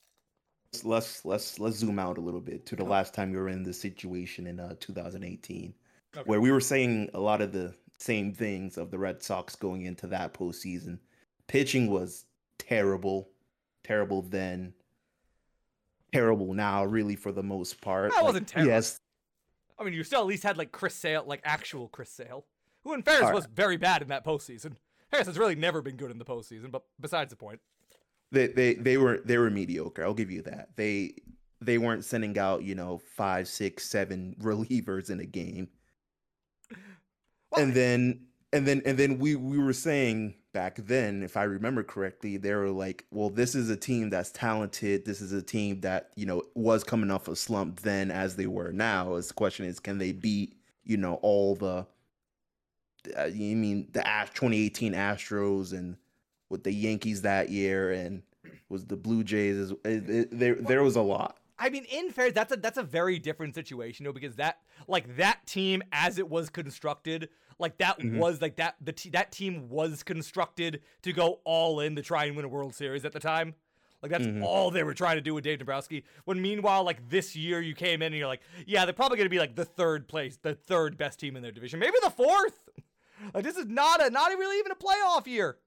let's 0.85 1.25
let's 1.25 1.59
let's 1.59 1.77
zoom 1.77 1.99
out 1.99 2.19
a 2.19 2.21
little 2.21 2.41
bit 2.41 2.67
to 2.67 2.77
the 2.77 2.85
last 2.85 3.15
time 3.15 3.33
we 3.33 3.39
were 3.39 3.49
in 3.49 3.65
this 3.65 3.81
situation 3.81 4.47
in 4.47 4.61
uh, 4.61 4.75
2018, 4.81 5.75
Okay. 6.17 6.23
where 6.29 6.41
we 6.41 6.51
were 6.53 6.61
saying 6.61 7.11
a 7.15 7.21
lot 7.21 7.41
of 7.41 7.53
the 7.53 7.75
same 7.99 8.33
things 8.33 8.79
of 8.79 8.91
the 8.91 8.99
Red 8.99 9.23
Sox 9.23 9.57
going 9.57 9.83
into 9.87 10.07
that 10.09 10.33
postseason. 10.35 10.99
Pitching 11.51 11.91
was 11.91 12.27
terrible, 12.59 13.29
terrible 13.83 14.23
then, 14.23 14.73
terrible 16.13 16.55
now, 16.55 16.85
really 16.85 17.17
for 17.17 17.33
the 17.33 17.43
most 17.43 17.81
part. 17.81 18.13
That 18.15 18.23
wasn't 18.23 18.47
terrible. 18.47 18.71
Yes, 18.71 19.01
I 19.77 19.83
mean, 19.83 19.93
you 19.93 20.05
still 20.05 20.21
at 20.21 20.27
least 20.27 20.45
had 20.45 20.57
like 20.57 20.71
Chris 20.71 20.95
Sale, 20.95 21.25
like 21.27 21.41
actual 21.43 21.89
Chris 21.89 22.11
Sale, 22.11 22.45
who 22.85 22.95
in 22.95 23.03
fairness 23.03 23.29
All 23.29 23.35
was 23.35 23.47
very 23.47 23.77
bad 23.77 24.01
in 24.01 24.09
that 24.09 24.25
postseason. 24.25 24.77
Harris 25.11 25.27
has 25.27 25.39
really 25.39 25.57
never 25.57 25.83
been 25.83 25.97
good 25.97 26.13
in 26.13 26.19
the 26.19 26.25
postseason, 26.25 26.71
but 26.71 26.85
besides 27.01 27.31
the 27.31 27.37
point. 27.37 27.59
they 28.31 28.47
they 28.47 28.75
they 28.75 28.97
were 28.97 29.21
they 29.25 29.37
were 29.37 29.51
mediocre. 29.51 30.05
I'll 30.05 30.15
give 30.15 30.31
you 30.31 30.43
that. 30.43 30.69
They 30.77 31.15
they 31.61 31.79
weren't 31.79 32.05
sending 32.05 32.39
out 32.39 32.63
you 32.63 32.77
know 32.77 32.99
five, 33.17 33.49
six, 33.49 33.89
seven 33.89 34.37
relievers 34.41 35.11
in 35.11 35.19
a 35.19 35.27
game. 35.27 35.69
Well, 37.51 37.63
and 37.63 37.75
then 37.75 38.27
and 38.53 38.67
then 38.67 38.83
and 38.85 38.99
then 38.99 39.19
we 39.19 39.37
we 39.37 39.59
were 39.59 39.73
saying 39.73 40.35
back 40.53 40.77
then, 40.77 41.23
if 41.23 41.37
I 41.37 41.45
remember 41.45 41.83
correctly, 41.83 42.37
they 42.37 42.53
were 42.55 42.71
like, 42.71 43.07
well, 43.11 43.31
this 43.31 43.55
is 43.55 43.71
a 43.71 43.77
team 43.77 44.11
that's 44.11 44.33
talented. 44.33 45.05
This 45.05 45.21
is 45.21 45.33
a 45.33 45.43
team 45.43 45.81
that 45.81 46.11
you 46.17 46.27
know 46.27 46.43
was 46.55 46.85
coming 46.85 47.11
off 47.11 47.29
a 47.29 47.37
slump 47.37 47.81
then 47.81 48.11
as 48.11 48.37
they 48.37 48.47
were 48.47 48.73
now. 48.73 49.15
As 49.15 49.29
the 49.29 49.35
question 49.35 49.67
is, 49.67 49.79
can 49.81 49.99
they 49.99 50.13
beat 50.13 50.57
you 50.85 50.97
know 50.97 51.15
all 51.23 51.55
the 51.55 51.87
uh, 53.19 53.25
you 53.25 53.57
mean 53.57 53.89
the 53.93 54.07
Ash 54.07 54.31
2018 54.31 54.93
Astros 54.93 55.73
and 55.73 55.97
with 56.49 56.65
the 56.65 56.73
Yankees 56.73 57.23
that 57.23 57.51
year 57.51 57.93
and 57.93 58.23
was 58.69 58.87
the 58.87 58.97
Blue 58.97 59.23
Jays 59.23 59.73
it, 59.85 60.29
there 60.37 60.57
there 60.57 60.83
was 60.83 60.97
a 60.97 61.03
lot. 61.03 61.37
I 61.63 61.69
mean, 61.69 61.85
in 61.93 62.11
fairness, 62.11 62.35
that's 62.35 62.53
a 62.53 62.57
that's 62.57 62.79
a 62.79 62.83
very 62.83 63.19
different 63.19 63.55
situation, 63.55 64.05
though, 64.05 64.13
because 64.13 64.37
that 64.37 64.61
like 64.89 65.17
that 65.17 65.47
team 65.47 65.83
as 65.93 66.19
it 66.19 66.29
was 66.29 66.49
constructed, 66.49 67.29
like 67.61 67.79
that 67.79 67.99
Mhm. 67.99 68.19
was 68.19 68.41
like 68.43 68.57
that 68.57 68.77
the 68.81 68.93
te- 68.93 69.11
that 69.11 69.31
team 69.33 69.69
was 69.69 70.03
constructed 70.03 70.83
to 71.03 71.13
go 71.13 71.41
all 71.45 71.81
in 71.81 71.95
to 71.97 72.03
try 72.03 72.25
and 72.25 72.35
win 72.37 72.45
a 72.45 72.49
World 72.49 72.75
Series 72.75 73.05
at 73.05 73.13
the 73.13 73.21
time. 73.21 73.55
Like 74.03 74.11
that's 74.11 74.27
Mhm. 74.27 74.43
all 74.43 74.71
they 74.71 74.83
were 74.83 74.95
trying 74.95 75.17
to 75.17 75.21
do 75.21 75.35
with 75.35 75.45
Dave 75.45 75.59
Dombrowski. 75.59 76.05
When 76.25 76.41
meanwhile, 76.41 76.85
like 76.85 77.09
this 77.11 77.37
year, 77.37 77.61
you 77.61 77.75
came 77.75 78.01
in 78.01 78.07
and 78.13 78.17
you're 78.17 78.27
like, 78.27 78.41
yeah, 78.67 78.85
they're 78.87 78.95
probably 78.95 79.19
going 79.19 79.27
to 79.27 79.31
be 79.31 79.39
like 79.39 79.55
the 79.57 79.65
third 79.67 80.09
place, 80.09 80.37
the 80.39 80.55
third 80.55 80.97
best 80.97 81.21
team 81.21 81.37
in 81.37 81.43
their 81.43 81.53
division, 81.53 81.79
maybe 81.79 81.97
the 82.03 82.11
fourth. 82.11 82.69
Like 83.35 83.45
this 83.45 83.59
is 83.59 83.67
not 83.67 84.03
a 84.03 84.09
not 84.09 84.31
really 84.31 84.59
even 84.59 84.73
a 84.73 84.75
playoff 84.75 85.27
year. 85.27 85.59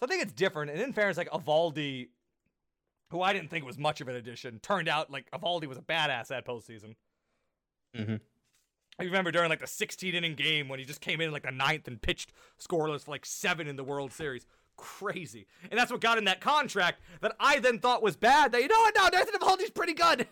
So 0.00 0.06
I 0.06 0.08
think 0.08 0.22
it's 0.22 0.32
different. 0.32 0.70
And 0.70 0.80
in 0.80 0.94
fairness, 0.94 1.18
like 1.18 1.28
Eovaldi, 1.28 2.08
who 3.10 3.20
I 3.20 3.34
didn't 3.34 3.50
think 3.50 3.66
was 3.66 3.76
much 3.76 4.00
of 4.00 4.08
an 4.08 4.16
addition, 4.16 4.60
turned 4.60 4.88
out 4.88 5.10
like 5.10 5.30
Eovaldi 5.32 5.66
was 5.66 5.76
a 5.76 5.82
badass 5.82 6.28
that 6.28 6.46
postseason. 6.46 6.96
Mhm. 7.94 8.18
I 8.98 9.04
remember 9.04 9.32
during 9.32 9.50
like 9.50 9.60
the 9.60 9.66
16 9.66 10.14
inning 10.14 10.34
game 10.34 10.68
when 10.68 10.78
he 10.78 10.84
just 10.84 11.00
came 11.00 11.20
in 11.20 11.32
like 11.32 11.42
the 11.42 11.50
ninth 11.50 11.88
and 11.88 12.00
pitched 12.00 12.32
scoreless 12.60 13.04
for 13.04 13.10
like 13.10 13.26
seven 13.26 13.66
in 13.66 13.76
the 13.76 13.84
World 13.84 14.12
Series. 14.12 14.46
Crazy. 14.76 15.46
And 15.70 15.78
that's 15.78 15.90
what 15.90 16.00
got 16.00 16.18
in 16.18 16.24
that 16.24 16.40
contract 16.40 17.00
that 17.20 17.34
I 17.40 17.58
then 17.58 17.78
thought 17.78 18.02
was 18.02 18.16
bad. 18.16 18.52
That 18.52 18.62
you 18.62 18.68
know 18.68 18.78
what? 18.78 18.94
No, 18.96 19.08
Nathan 19.08 19.34
Eovaldi's 19.40 19.70
pretty 19.70 19.94
good. 19.94 20.26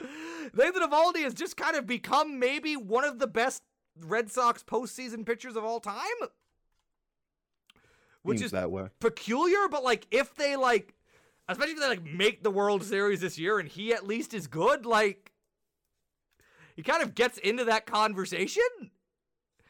Nathan 0.54 0.82
Eovaldi 0.82 1.22
has 1.22 1.34
just 1.34 1.56
kind 1.56 1.76
of 1.76 1.86
become 1.86 2.38
maybe 2.38 2.76
one 2.76 3.04
of 3.04 3.18
the 3.18 3.26
best 3.26 3.62
Red 4.00 4.30
Sox 4.30 4.62
postseason 4.62 5.24
pitchers 5.26 5.56
of 5.56 5.64
all 5.64 5.80
time. 5.80 5.96
Which 8.22 8.38
Seems 8.38 8.46
is 8.46 8.52
that 8.52 8.70
way. 8.70 8.88
peculiar, 9.00 9.68
but 9.70 9.82
like 9.82 10.06
if 10.10 10.34
they 10.34 10.56
like, 10.56 10.94
especially 11.48 11.74
if 11.74 11.80
they 11.80 11.88
like 11.88 12.04
make 12.04 12.42
the 12.42 12.50
World 12.50 12.84
Series 12.84 13.20
this 13.20 13.38
year 13.38 13.58
and 13.58 13.68
he 13.68 13.92
at 13.92 14.06
least 14.06 14.34
is 14.34 14.46
good, 14.46 14.84
like 14.84 15.29
he 16.76 16.82
kind 16.82 17.02
of 17.02 17.14
gets 17.14 17.38
into 17.38 17.64
that 17.66 17.86
conversation. 17.86 18.90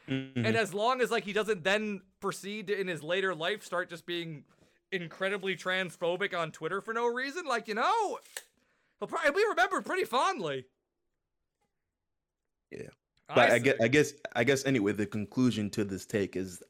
Mhm. 0.09 0.33
And 0.37 0.57
as 0.57 0.75
long 0.75 1.01
as 1.01 1.11
like 1.11 1.25
he 1.25 1.33
doesn't 1.33 1.63
then 1.65 2.03
proceed 2.21 2.67
to, 2.69 2.79
in 2.79 2.89
his 2.89 3.03
later 3.03 3.35
life 3.35 3.63
start 3.63 3.89
just 3.89 4.07
being 4.07 4.45
incredibly 4.93 5.57
transphobic 5.57 6.37
on 6.37 6.51
Twitter 6.53 6.81
for 6.81 6.93
no 6.95 7.07
reason, 7.07 7.45
like 7.47 7.69
you 7.69 7.75
know, 7.75 8.19
he'll 8.99 9.09
probably 9.09 9.31
be 9.43 9.49
remembered 9.49 9.87
pretty 9.87 10.05
fondly. 10.05 10.67
Yeah. 12.71 12.89
but 13.35 13.51
I, 13.51 13.59
guess, 13.59 13.75
I 13.81 13.89
guess 13.89 14.13
I 14.37 14.45
guess 14.45 14.65
anyway 14.65 14.93
the 14.93 15.07
conclusion 15.07 15.71
to 15.71 15.85
this 15.85 16.07
take 16.07 16.37
is 16.37 16.63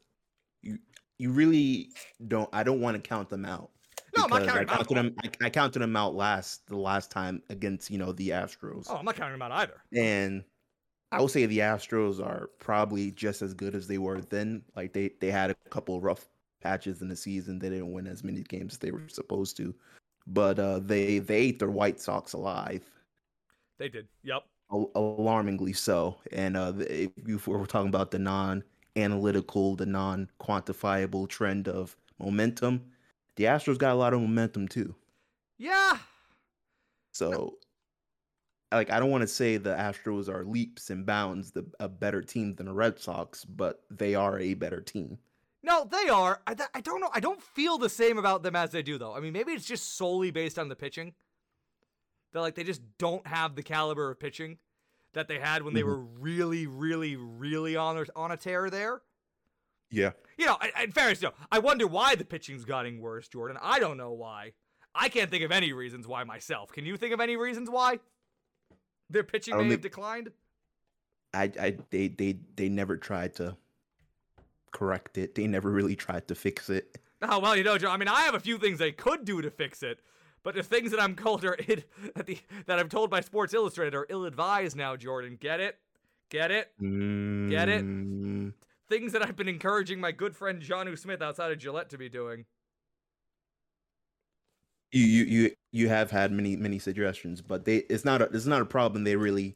you 0.61 0.79
you 1.17 1.31
really 1.31 1.91
don't 2.27 2.49
I 2.53 2.63
don't 2.63 2.81
want 2.81 2.95
to 2.97 3.01
count 3.01 3.29
them 3.29 3.45
out. 3.45 3.71
No, 4.17 4.23
I'm 4.23 4.29
not 4.29 4.43
counting 4.45 4.51
I 4.51 4.59
them 4.65 4.69
out. 4.69 4.87
counted 4.87 4.95
them 4.95 5.15
I, 5.23 5.45
I 5.45 5.49
counted 5.49 5.79
them 5.79 5.95
out 5.95 6.15
last 6.15 6.67
the 6.67 6.77
last 6.77 7.11
time 7.11 7.41
against 7.49 7.89
you 7.89 7.97
know 7.97 8.11
the 8.11 8.29
Astros. 8.29 8.87
Oh, 8.89 8.97
I'm 8.97 9.05
not 9.05 9.15
counting 9.15 9.35
him 9.35 9.41
out 9.41 9.51
either. 9.51 9.81
And 9.95 10.43
I 11.11 11.19
will 11.19 11.27
say 11.27 11.45
the 11.45 11.59
Astros 11.59 12.25
are 12.25 12.49
probably 12.59 13.11
just 13.11 13.41
as 13.41 13.53
good 13.53 13.75
as 13.75 13.87
they 13.87 13.97
were 13.97 14.21
then. 14.21 14.63
Like 14.75 14.93
they 14.93 15.11
they 15.19 15.31
had 15.31 15.51
a 15.51 15.55
couple 15.69 15.99
rough 16.01 16.27
patches 16.61 17.01
in 17.01 17.07
the 17.09 17.15
season. 17.15 17.59
They 17.59 17.69
didn't 17.69 17.91
win 17.91 18.07
as 18.07 18.23
many 18.23 18.41
games 18.43 18.73
as 18.73 18.79
they 18.79 18.91
were 18.91 19.07
supposed 19.07 19.57
to. 19.57 19.73
But 20.27 20.59
uh, 20.59 20.79
they 20.79 21.19
they 21.19 21.35
ate 21.35 21.59
their 21.59 21.71
White 21.71 21.99
Sox 21.99 22.33
alive. 22.33 22.83
They 23.79 23.89
did. 23.89 24.07
Yep. 24.23 24.43
al- 24.71 24.91
alarmingly 24.95 25.73
so. 25.73 26.17
And 26.31 26.55
uh, 26.55 26.73
if 26.77 27.11
you 27.25 27.41
were 27.47 27.65
talking 27.65 27.89
about 27.89 28.11
the 28.11 28.19
non-analytical, 28.19 29.75
the 29.75 29.87
non-quantifiable 29.87 31.27
trend 31.27 31.67
of 31.67 31.97
momentum, 32.19 32.85
the 33.35 33.45
Astros 33.45 33.77
got 33.77 33.93
a 33.93 33.95
lot 33.95 34.13
of 34.13 34.21
momentum 34.21 34.67
too. 34.67 34.95
Yeah. 35.57 35.97
So, 37.13 37.57
like, 38.71 38.89
I 38.89 38.99
don't 38.99 39.11
want 39.11 39.21
to 39.21 39.27
say 39.27 39.57
the 39.57 39.75
Astros 39.75 40.29
are 40.29 40.43
leaps 40.45 40.89
and 40.89 41.05
bounds 41.05 41.51
the 41.51 41.65
a 41.79 41.89
better 41.89 42.21
team 42.21 42.55
than 42.55 42.65
the 42.67 42.73
Red 42.73 42.99
Sox, 42.99 43.43
but 43.45 43.81
they 43.89 44.15
are 44.15 44.39
a 44.39 44.53
better 44.53 44.81
team. 44.81 45.17
No, 45.63 45.85
they 45.89 46.09
are. 46.09 46.41
I, 46.47 46.55
th- 46.55 46.69
I 46.73 46.81
don't 46.81 47.01
know. 47.01 47.11
I 47.13 47.19
don't 47.19 47.41
feel 47.41 47.77
the 47.77 47.89
same 47.89 48.17
about 48.17 48.41
them 48.43 48.55
as 48.55 48.71
they 48.71 48.81
do, 48.81 48.97
though. 48.97 49.13
I 49.15 49.19
mean, 49.19 49.33
maybe 49.33 49.51
it's 49.51 49.67
just 49.67 49.95
solely 49.95 50.31
based 50.31 50.57
on 50.57 50.69
the 50.69 50.75
pitching. 50.75 51.13
They're 52.33 52.41
like 52.41 52.55
they 52.55 52.63
just 52.63 52.81
don't 52.97 53.27
have 53.27 53.55
the 53.55 53.61
caliber 53.63 54.09
of 54.09 54.19
pitching 54.19 54.57
that 55.13 55.27
they 55.27 55.37
had 55.37 55.63
when 55.63 55.73
they 55.73 55.81
Mhm. 55.81 55.87
were 55.87 55.97
really, 55.99 56.65
really, 56.65 57.17
really 57.17 57.75
on 57.75 58.03
on 58.15 58.31
a 58.31 58.37
tear 58.37 58.69
there. 58.69 59.01
Yeah. 59.91 60.11
You 60.37 60.45
know, 60.47 60.57
in- 60.81 60.91
fairness, 60.91 61.21
know, 61.21 61.33
I 61.51 61.59
wonder 61.59 61.85
why 61.85 62.15
the 62.15 62.25
pitching's 62.25 62.65
getting 62.65 63.01
worse, 63.01 63.27
Jordan. 63.27 63.57
I 63.61 63.79
don't 63.79 63.97
know 63.97 64.11
why. 64.11 64.53
I 64.95 65.09
can't 65.09 65.29
think 65.29 65.43
of 65.43 65.51
any 65.51 65.73
reasons 65.73 66.07
why 66.07 66.23
myself. 66.23 66.71
Can 66.71 66.85
you 66.85 66.97
think 66.97 67.13
of 67.13 67.19
any 67.19 67.37
reasons 67.37 67.69
why 67.69 67.99
their 69.09 69.23
pitching 69.23 69.55
may 69.55 69.63
don't 69.63 69.71
have 69.71 69.81
declined? 69.81 70.31
I, 71.33 71.51
I, 71.59 71.77
they, 71.91 72.07
they, 72.09 72.39
they 72.55 72.69
never 72.69 72.97
tried 72.97 73.35
to 73.35 73.55
correct 74.71 75.17
it. 75.17 75.35
They 75.35 75.47
never 75.47 75.69
really 75.69 75.95
tried 75.95 76.27
to 76.29 76.35
fix 76.35 76.69
it. 76.69 76.97
Oh 77.21 77.39
well, 77.39 77.55
you 77.55 77.63
know, 77.63 77.77
Joe. 77.77 77.89
I 77.91 77.97
mean, 77.97 78.07
I 78.07 78.21
have 78.21 78.33
a 78.33 78.39
few 78.39 78.57
things 78.57 78.79
they 78.79 78.91
could 78.91 79.25
do 79.25 79.41
to 79.43 79.51
fix 79.51 79.83
it, 79.83 79.99
but 80.41 80.55
the 80.55 80.63
things 80.63 80.89
that 80.91 80.99
I'm 80.99 81.15
told 81.15 81.45
are 81.45 81.55
id- 81.67 81.85
that 82.15 82.25
the 82.25 82.39
that 82.65 82.79
I'm 82.79 82.89
told 82.89 83.11
by 83.11 83.21
Sports 83.21 83.53
Illustrated 83.53 83.93
are 83.93 84.07
ill-advised 84.09 84.75
now. 84.75 84.95
Jordan, 84.95 85.37
get 85.39 85.59
it? 85.59 85.77
Get 86.29 86.49
it? 86.49 86.71
Get 86.79 87.69
it? 87.69 87.85
Mm. 87.85 88.53
Things 88.91 89.13
that 89.13 89.25
I've 89.25 89.37
been 89.37 89.47
encouraging 89.47 90.01
my 90.01 90.11
good 90.11 90.35
friend 90.35 90.61
Jonnu 90.61 90.99
Smith 90.99 91.21
outside 91.21 91.49
of 91.49 91.57
Gillette 91.57 91.89
to 91.91 91.97
be 91.97 92.09
doing. 92.09 92.43
you 94.91 95.05
you 95.05 95.23
you 95.23 95.51
you 95.71 95.87
have 95.87 96.11
had 96.11 96.33
many 96.33 96.57
many 96.57 96.77
suggestions, 96.77 97.41
but 97.41 97.63
they 97.63 97.77
it's 97.77 98.03
not 98.03 98.21
a 98.21 98.25
it's 98.25 98.45
not 98.45 98.61
a 98.61 98.65
problem 98.65 99.05
they 99.05 99.15
really 99.15 99.55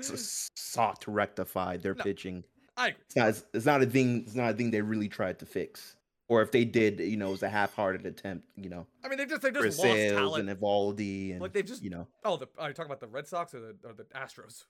sought 0.00 1.00
to 1.00 1.10
rectify 1.10 1.78
their 1.78 1.94
No. 1.94 2.04
pitching. 2.04 2.44
I 2.76 2.88
agree. 2.88 3.00
It's 3.06 3.16
not 3.16 3.42
it's 3.54 3.64
not 3.64 3.80
a 3.82 3.86
thing 3.86 4.24
it's 4.26 4.34
not 4.34 4.50
a 4.50 4.54
thing 4.54 4.70
they 4.70 4.82
really 4.82 5.08
tried 5.08 5.38
to 5.38 5.46
fix. 5.46 5.96
Or 6.28 6.42
if 6.42 6.52
they 6.52 6.66
did, 6.66 7.00
you 7.00 7.16
know, 7.16 7.28
it 7.28 7.32
was 7.32 7.42
a 7.42 7.48
half-hearted 7.48 8.04
attempt. 8.04 8.46
You 8.54 8.68
know, 8.68 8.86
I 9.02 9.08
mean, 9.08 9.16
they've 9.16 9.28
just 9.28 9.40
they've 9.40 9.54
just 9.54 9.78
lost 9.78 9.98
talent. 9.98 10.48
and 10.48 10.60
Eovaldi 10.60 11.32
and 11.32 11.40
Like 11.40 11.54
they've 11.54 11.64
just 11.64 11.82
you 11.82 11.88
know 11.88 12.06
oh, 12.24 12.36
the 12.36 12.48
are 12.58 12.68
you 12.68 12.74
talking 12.74 12.90
about 12.90 13.00
the 13.00 13.08
Red 13.08 13.26
Sox 13.26 13.54
or 13.54 13.60
the 13.60 13.76
or 13.82 13.94
the 13.94 14.04
Astros? 14.14 14.64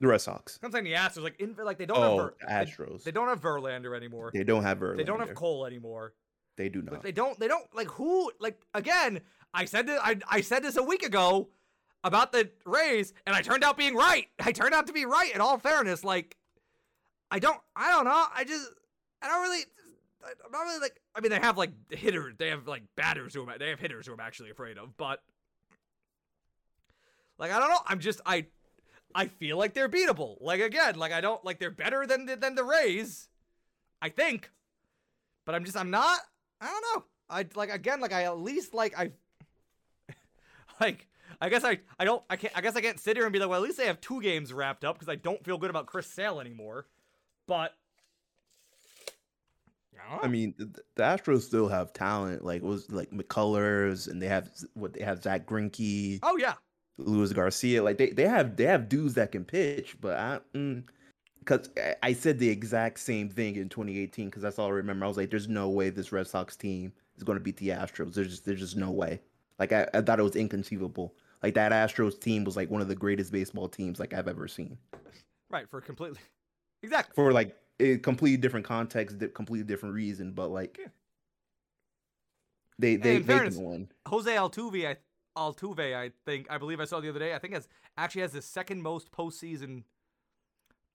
The 0.00 0.08
Red 0.08 0.20
Sox. 0.20 0.58
I'm 0.62 0.70
saying 0.72 0.84
the 0.84 0.92
Astros. 0.94 1.22
Like 1.22 1.40
in 1.40 1.54
like 1.62 1.78
they 1.78 1.86
don't 1.86 1.98
Oh, 1.98 2.02
have 2.02 2.16
Ver- 2.16 2.34
the 2.40 2.46
they, 2.46 2.52
Astros. 2.52 3.02
they 3.04 3.10
don't 3.10 3.28
have 3.28 3.40
Verlander 3.40 3.96
anymore. 3.96 4.30
They 4.34 4.44
don't 4.44 4.62
have 4.62 4.78
Verlander. 4.78 4.96
They 4.98 5.04
don't 5.04 5.20
have 5.20 5.34
Cole 5.34 5.66
anymore. 5.66 6.14
They 6.56 6.68
do 6.68 6.80
Like, 6.82 6.92
not. 6.92 7.02
they 7.02 7.12
don't. 7.12 7.38
They 7.40 7.48
don't 7.48 7.64
like 7.74 7.88
who. 7.88 8.30
Like 8.40 8.60
again, 8.74 9.20
I 9.52 9.64
said 9.64 9.86
this. 9.86 10.00
I 10.02 10.18
I 10.28 10.40
said 10.40 10.62
this 10.62 10.76
a 10.76 10.82
week 10.82 11.02
ago 11.04 11.48
about 12.04 12.32
the 12.32 12.50
Rays, 12.64 13.12
and 13.26 13.34
I 13.34 13.40
turned 13.42 13.64
out 13.64 13.76
being 13.76 13.94
right. 13.96 14.26
I 14.40 14.52
turned 14.52 14.74
out 14.74 14.86
to 14.88 14.92
be 14.92 15.04
right. 15.06 15.34
In 15.34 15.40
all 15.40 15.58
fairness, 15.58 16.04
like 16.04 16.36
I 17.30 17.38
don't. 17.38 17.58
I 17.74 17.90
don't 17.90 18.04
know. 18.04 18.24
I 18.34 18.44
just. 18.44 18.68
I 19.22 19.28
don't 19.28 19.42
really. 19.42 19.64
I'm 20.22 20.52
not 20.52 20.62
really 20.62 20.80
like. 20.80 21.00
I 21.14 21.20
mean, 21.20 21.30
they 21.30 21.38
have 21.40 21.56
like 21.58 21.70
hitters. 21.90 22.34
They 22.38 22.50
have 22.50 22.66
like 22.68 22.82
batters 22.96 23.34
who 23.34 23.48
I'm, 23.48 23.58
they 23.58 23.70
have 23.70 23.80
hitters 23.80 24.06
who 24.06 24.12
I'm 24.12 24.20
actually 24.20 24.50
afraid 24.50 24.78
of. 24.78 24.96
But 24.96 25.22
like 27.38 27.50
I 27.52 27.58
don't 27.58 27.68
know. 27.70 27.80
I'm 27.86 27.98
just 28.00 28.20
I. 28.26 28.46
I 29.14 29.26
feel 29.28 29.56
like 29.56 29.74
they're 29.74 29.88
beatable. 29.88 30.36
Like 30.40 30.60
again, 30.60 30.98
like 30.98 31.12
I 31.12 31.20
don't 31.20 31.44
like 31.44 31.58
they're 31.58 31.70
better 31.70 32.06
than 32.06 32.26
the, 32.26 32.36
than 32.36 32.54
the 32.54 32.64
Rays. 32.64 33.28
I 34.02 34.08
think, 34.08 34.50
but 35.46 35.54
I'm 35.54 35.64
just 35.64 35.76
I'm 35.76 35.90
not. 35.90 36.20
I 36.60 36.66
don't 36.66 36.84
know. 36.96 37.04
I 37.30 37.46
like 37.54 37.70
again 37.72 38.00
like 38.00 38.12
I 38.12 38.24
at 38.24 38.38
least 38.38 38.74
like 38.74 38.98
I 38.98 39.12
like 40.80 41.08
I 41.40 41.48
guess 41.48 41.64
I 41.64 41.80
I 41.98 42.04
don't 42.04 42.22
I 42.28 42.36
can't 42.36 42.56
I 42.56 42.60
guess 42.60 42.76
I 42.76 42.80
can't 42.80 43.00
sit 43.00 43.16
here 43.16 43.24
and 43.24 43.32
be 43.32 43.38
like 43.38 43.48
well 43.48 43.60
at 43.62 43.64
least 43.64 43.78
they 43.78 43.86
have 43.86 44.00
two 44.00 44.20
games 44.20 44.52
wrapped 44.52 44.84
up 44.84 44.96
because 44.96 45.08
I 45.08 45.16
don't 45.16 45.42
feel 45.44 45.58
good 45.58 45.70
about 45.70 45.86
Chris 45.86 46.06
Sale 46.06 46.40
anymore. 46.40 46.86
But 47.46 47.74
I. 50.10 50.24
I 50.24 50.28
mean, 50.28 50.54
the, 50.58 50.70
the 50.96 51.02
Astros 51.02 51.42
still 51.42 51.68
have 51.68 51.92
talent. 51.92 52.44
Like 52.44 52.62
it 52.62 52.66
was 52.66 52.90
like 52.90 53.10
McCullers, 53.10 54.08
and 54.08 54.20
they 54.20 54.28
have 54.28 54.50
what 54.74 54.92
they 54.94 55.04
have 55.04 55.22
Zack 55.22 55.46
Greinke, 55.46 56.20
oh 56.22 56.36
yeah, 56.36 56.54
Luis 56.98 57.32
Garcia. 57.32 57.82
Like 57.82 57.98
they, 57.98 58.10
they 58.10 58.26
have 58.26 58.56
they 58.56 58.64
have 58.64 58.88
dudes 58.88 59.14
that 59.14 59.32
can 59.32 59.44
pitch. 59.44 59.96
But 60.00 60.18
I, 60.18 60.40
mm, 60.54 60.84
because 61.40 61.68
I, 61.76 61.94
I 62.02 62.12
said 62.12 62.38
the 62.38 62.48
exact 62.48 63.00
same 63.00 63.28
thing 63.28 63.56
in 63.56 63.68
2018. 63.68 64.26
Because 64.26 64.42
that's 64.42 64.58
all 64.58 64.68
I 64.68 64.72
remember. 64.72 65.04
I 65.04 65.08
was 65.08 65.16
like, 65.16 65.30
"There's 65.30 65.48
no 65.48 65.68
way 65.70 65.90
this 65.90 66.12
Red 66.12 66.26
Sox 66.26 66.56
team 66.56 66.92
is 67.16 67.22
going 67.24 67.38
to 67.38 67.44
beat 67.44 67.56
the 67.56 67.68
Astros. 67.68 68.14
There's 68.14 68.28
just 68.28 68.44
there's 68.44 68.60
just 68.60 68.76
no 68.76 68.90
way." 68.90 69.20
Like 69.58 69.72
I, 69.72 69.86
I 69.94 70.00
thought 70.00 70.18
it 70.18 70.24
was 70.24 70.36
inconceivable. 70.36 71.14
Like 71.42 71.54
that 71.54 71.72
Astros 71.72 72.18
team 72.18 72.44
was 72.44 72.56
like 72.56 72.70
one 72.70 72.80
of 72.80 72.88
the 72.88 72.94
greatest 72.94 73.30
baseball 73.30 73.68
teams 73.68 74.00
like 74.00 74.14
I've 74.14 74.28
ever 74.28 74.48
seen. 74.48 74.78
right 75.50 75.68
for 75.68 75.80
completely 75.80 76.18
exactly. 76.82 77.12
For 77.14 77.32
like 77.32 77.54
a 77.80 77.98
completely 77.98 78.38
different 78.38 78.64
context, 78.66 79.18
completely 79.34 79.66
different 79.66 79.94
reason, 79.94 80.32
but 80.32 80.48
like 80.48 80.78
Yeah. 80.80 80.86
they 82.78 82.96
they 82.96 83.18
they 83.18 83.22
fairness, 83.22 83.56
win. 83.56 83.88
Jose 84.06 84.30
Altuve, 84.34 84.86
I 84.86 84.96
Altuve, 85.36 85.94
I 85.94 86.12
think 86.24 86.46
I 86.50 86.58
believe 86.58 86.80
I 86.80 86.84
saw 86.84 87.00
the 87.00 87.08
other 87.08 87.18
day. 87.18 87.34
I 87.34 87.38
think 87.38 87.54
has 87.54 87.68
actually 87.96 88.22
has 88.22 88.32
the 88.32 88.42
second 88.42 88.82
most 88.82 89.10
postseason 89.10 89.84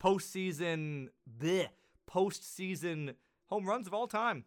postseason 0.01 1.09
bleh, 1.39 1.67
postseason 2.09 3.15
home 3.47 3.65
runs 3.65 3.87
of 3.87 3.93
all 3.93 4.07
time. 4.07 4.45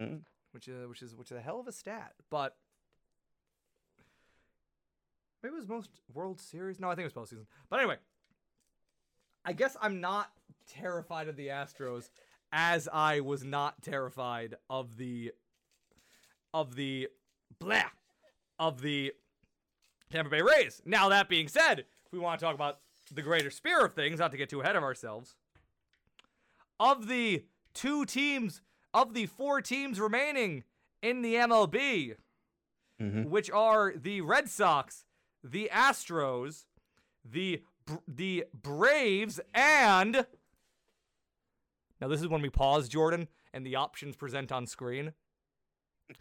Mm. 0.00 0.22
Which 0.52 0.68
is 0.68 0.88
which 0.88 1.02
is 1.02 1.14
which 1.14 1.30
is 1.30 1.36
a 1.36 1.40
hell 1.40 1.60
of 1.60 1.68
a 1.68 1.72
stat, 1.72 2.12
but 2.30 2.56
maybe 5.42 5.54
it 5.54 5.58
was 5.58 5.68
most 5.68 5.90
World 6.12 6.40
Series. 6.40 6.80
No, 6.80 6.90
I 6.90 6.94
think 6.94 7.06
it 7.10 7.14
was 7.14 7.28
postseason. 7.28 7.46
But 7.68 7.80
anyway, 7.80 7.96
I 9.44 9.52
guess 9.52 9.76
I'm 9.80 10.00
not 10.00 10.30
terrified 10.66 11.28
of 11.28 11.36
the 11.36 11.48
Astros 11.48 12.10
as 12.52 12.88
I 12.92 13.20
was 13.20 13.44
not 13.44 13.82
terrified 13.82 14.54
of 14.70 14.96
the 14.96 15.32
of 16.56 16.74
the 16.74 17.06
blah 17.60 17.82
of 18.58 18.80
the 18.80 19.12
Tampa 20.10 20.30
Bay 20.30 20.40
Rays. 20.40 20.80
Now 20.86 21.10
that 21.10 21.28
being 21.28 21.48
said, 21.48 21.80
if 21.80 22.12
we 22.12 22.18
want 22.18 22.40
to 22.40 22.46
talk 22.46 22.54
about 22.54 22.78
the 23.12 23.20
greater 23.20 23.50
sphere 23.50 23.84
of 23.84 23.92
things, 23.94 24.18
not 24.18 24.30
to 24.30 24.38
get 24.38 24.48
too 24.48 24.62
ahead 24.62 24.74
of 24.74 24.82
ourselves, 24.82 25.36
of 26.80 27.08
the 27.08 27.44
two 27.74 28.06
teams 28.06 28.62
of 28.94 29.12
the 29.12 29.26
four 29.26 29.60
teams 29.60 30.00
remaining 30.00 30.64
in 31.02 31.20
the 31.20 31.34
MLB, 31.36 32.14
Mhm. 32.98 33.26
which 33.28 33.50
are 33.50 33.92
the 33.94 34.22
Red 34.22 34.48
Sox, 34.48 35.04
the 35.44 35.68
Astros, 35.70 36.64
the 37.22 37.62
the 38.08 38.46
Braves, 38.54 39.38
and 39.54 40.26
now 42.00 42.08
this 42.08 42.20
is 42.22 42.28
when 42.28 42.40
we 42.42 42.48
pause, 42.50 42.88
Jordan, 42.88 43.28
and 43.52 43.64
the 43.64 43.76
options 43.76 44.16
present 44.16 44.50
on 44.50 44.66
screen. 44.66 45.12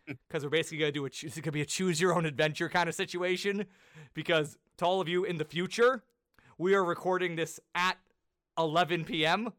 Because 0.07 0.43
we're 0.43 0.49
basically 0.49 0.79
gonna 0.79 0.91
do 0.91 1.05
a 1.05 1.09
choose. 1.09 1.37
It's 1.37 1.41
gonna 1.41 1.51
be 1.51 1.61
a 1.61 1.65
choose 1.65 1.99
your 2.01 2.15
own 2.15 2.25
adventure 2.25 2.69
kind 2.69 2.89
of 2.89 2.95
situation. 2.95 3.65
Because 4.13 4.57
to 4.77 4.85
all 4.85 5.01
of 5.01 5.07
you 5.09 5.23
in 5.23 5.37
the 5.37 5.45
future, 5.45 6.03
we 6.57 6.73
are 6.75 6.83
recording 6.83 7.35
this 7.35 7.59
at 7.73 7.97
11 8.57 9.03
p.m. 9.05 9.51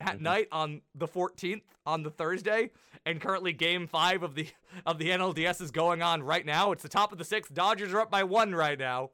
at 0.00 0.18
Mhm. 0.18 0.20
night 0.22 0.48
on 0.52 0.82
the 0.94 1.06
14th 1.08 1.62
on 1.86 2.02
the 2.02 2.10
Thursday, 2.10 2.70
and 3.06 3.20
currently 3.20 3.52
Game 3.52 3.86
Five 3.86 4.22
of 4.22 4.34
the 4.34 4.48
of 4.84 4.98
the 4.98 5.10
NLDS 5.10 5.60
is 5.60 5.70
going 5.70 6.02
on 6.02 6.22
right 6.22 6.44
now. 6.44 6.72
It's 6.72 6.82
the 6.82 6.88
top 6.88 7.12
of 7.12 7.18
the 7.18 7.24
sixth. 7.24 7.54
Dodgers 7.54 7.92
are 7.94 8.00
up 8.00 8.10
by 8.10 8.22
one 8.24 8.54
right 8.54 8.78
now, 8.78 9.10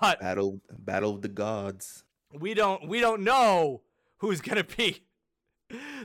but 0.00 0.18
Battle 0.20 0.60
Battle 0.78 1.14
of 1.14 1.22
the 1.22 1.28
Gods. 1.28 2.04
we 2.32 2.54
don't 2.54 2.88
we 2.88 3.00
don't 3.00 3.22
know 3.22 3.82
who's 4.18 4.40
gonna 4.40 4.64
be 4.64 5.04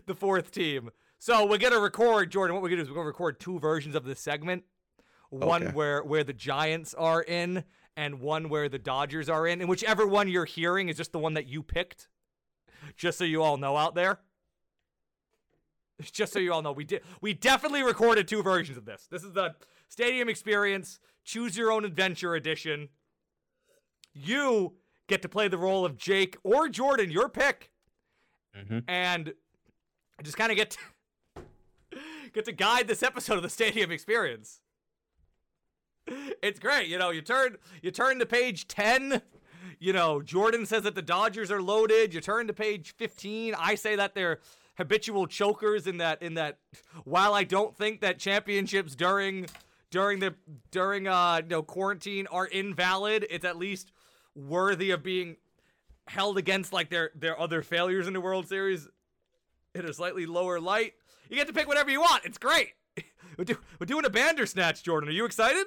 the 0.05 0.13
fourth 0.15 0.51
team. 0.51 0.91
So 1.19 1.45
we're 1.45 1.57
gonna 1.57 1.79
record 1.79 2.31
Jordan. 2.31 2.55
What 2.55 2.63
we're 2.63 2.69
gonna 2.69 2.83
do 2.83 2.83
is 2.83 2.89
we're 2.89 2.95
gonna 2.95 3.07
record 3.07 3.39
two 3.39 3.59
versions 3.59 3.95
of 3.95 4.03
this 4.03 4.19
segment. 4.19 4.63
One 5.29 5.63
Okay. 5.63 5.71
where 5.73 6.03
where 6.03 6.23
the 6.23 6.33
Giants 6.33 6.93
are 6.93 7.21
in, 7.23 7.63
and 7.97 8.19
one 8.19 8.49
where 8.49 8.69
the 8.69 8.77
Dodgers 8.79 9.27
are 9.29 9.47
in. 9.47 9.59
And 9.61 9.69
whichever 9.69 10.05
one 10.05 10.27
you're 10.27 10.45
hearing 10.45 10.89
is 10.89 10.97
just 10.97 11.11
the 11.11 11.19
one 11.19 11.33
that 11.33 11.47
you 11.47 11.63
picked. 11.63 12.07
Just 12.95 13.17
so 13.17 13.23
you 13.23 13.41
all 13.41 13.57
know 13.57 13.75
out 13.77 13.95
there. 13.95 14.19
Just 16.11 16.33
so 16.33 16.39
you 16.39 16.51
all 16.53 16.61
know, 16.61 16.73
we 16.73 16.83
did 16.83 17.01
we 17.21 17.33
definitely 17.33 17.81
recorded 17.81 18.27
two 18.27 18.43
versions 18.43 18.77
of 18.77 18.83
this. 18.85 19.07
This 19.09 19.23
is 19.23 19.31
the 19.31 19.55
Stadium 19.87 20.27
Experience 20.27 20.99
Choose 21.23 21.55
Your 21.57 21.71
Own 21.71 21.85
Adventure 21.85 22.35
edition. 22.35 22.89
You 24.13 24.75
get 25.07 25.21
to 25.21 25.29
play 25.29 25.47
the 25.47 25.57
role 25.57 25.85
of 25.85 25.97
Jake 25.97 26.37
or 26.43 26.67
Jordan, 26.67 27.09
your 27.11 27.29
pick, 27.29 27.71
Mm-hmm. 28.57 28.79
and 28.89 29.33
just 30.23 30.37
kind 30.37 30.49
of 30.51 30.57
get 30.57 30.71
to, 30.71 30.77
get 32.35 32.45
to 32.45 32.51
guide 32.51 32.87
this 32.87 33.01
episode 33.01 33.37
of 33.37 33.43
the 33.43 33.49
Stadium 33.49 33.91
Experience. 33.91 34.59
It's 36.43 36.59
great, 36.59 36.87
you 36.87 36.99
know. 36.99 37.09
You 37.09 37.21
turn 37.21 37.57
you 37.81 37.89
turn 37.89 38.19
to 38.19 38.25
page 38.25 38.67
ten. 38.67 39.21
You 39.79 39.93
know, 39.93 40.21
Jordan 40.21 40.65
says 40.65 40.83
that 40.83 40.95
the 40.95 41.01
Dodgers 41.01 41.49
are 41.51 41.61
loaded. 41.61 42.13
You 42.13 42.21
turn 42.21 42.45
to 42.47 42.53
page 42.53 42.93
fifteen. 42.95 43.55
I 43.57 43.73
say 43.75 43.95
that 43.95 44.13
they're 44.13 44.39
habitual 44.77 45.25
chokers 45.25 45.87
in 45.87 45.97
that 45.97 46.21
in 46.21 46.35
that. 46.35 46.59
While 47.05 47.33
I 47.33 47.43
don't 47.43 47.75
think 47.75 48.01
that 48.01 48.19
championships 48.19 48.95
during 48.95 49.47
during 49.89 50.19
the 50.19 50.35
during 50.69 51.07
uh 51.07 51.41
you 51.41 51.49
know 51.49 51.63
quarantine 51.63 52.27
are 52.27 52.45
invalid, 52.45 53.25
it's 53.29 53.45
at 53.45 53.57
least 53.57 53.91
worthy 54.35 54.91
of 54.91 55.01
being 55.01 55.37
held 56.07 56.37
against 56.37 56.71
like 56.71 56.89
their 56.89 57.09
their 57.15 57.39
other 57.39 57.63
failures 57.63 58.05
in 58.05 58.13
the 58.13 58.21
World 58.21 58.47
Series 58.47 58.87
in 59.73 59.85
a 59.85 59.93
slightly 59.93 60.25
lower 60.27 60.59
light. 60.59 60.93
You 61.29 61.35
get 61.35 61.47
to 61.47 61.53
pick 61.53 61.67
whatever 61.67 61.89
you 61.89 62.01
want. 62.01 62.25
It's 62.25 62.37
great. 62.37 62.73
We're, 63.37 63.43
do, 63.45 63.57
we're 63.79 63.85
doing 63.85 64.05
a 64.05 64.09
Bandersnatch, 64.09 64.81
Jordan. 64.81 65.09
Are 65.09 65.11
you 65.11 65.25
excited? 65.25 65.65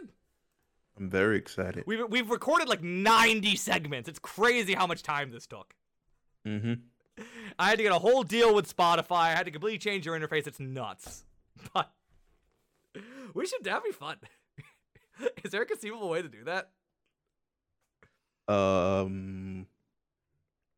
I'm 0.98 1.10
very 1.10 1.36
excited. 1.36 1.84
We've 1.86 2.08
we've 2.08 2.30
recorded 2.30 2.66
like 2.66 2.82
90 2.82 3.56
segments. 3.56 4.08
It's 4.08 4.18
crazy 4.18 4.72
how 4.72 4.86
much 4.86 5.02
time 5.02 5.30
this 5.30 5.46
took. 5.46 5.74
Mm-hmm. 6.46 6.72
I 7.58 7.68
had 7.68 7.76
to 7.76 7.82
get 7.82 7.92
a 7.92 7.98
whole 7.98 8.22
deal 8.22 8.54
with 8.54 8.74
Spotify. 8.74 9.20
I 9.20 9.34
had 9.34 9.44
to 9.44 9.50
completely 9.50 9.78
change 9.78 10.06
your 10.06 10.18
interface. 10.18 10.46
It's 10.46 10.60
nuts. 10.60 11.24
But 11.74 11.90
we 13.34 13.46
should 13.46 13.64
that'd 13.64 13.82
be 13.82 13.90
fun. 13.90 14.16
Is 15.44 15.50
there 15.50 15.62
a 15.62 15.66
conceivable 15.66 16.08
way 16.08 16.22
to 16.22 16.28
do 16.28 16.44
that? 16.44 16.70
Um, 18.52 19.66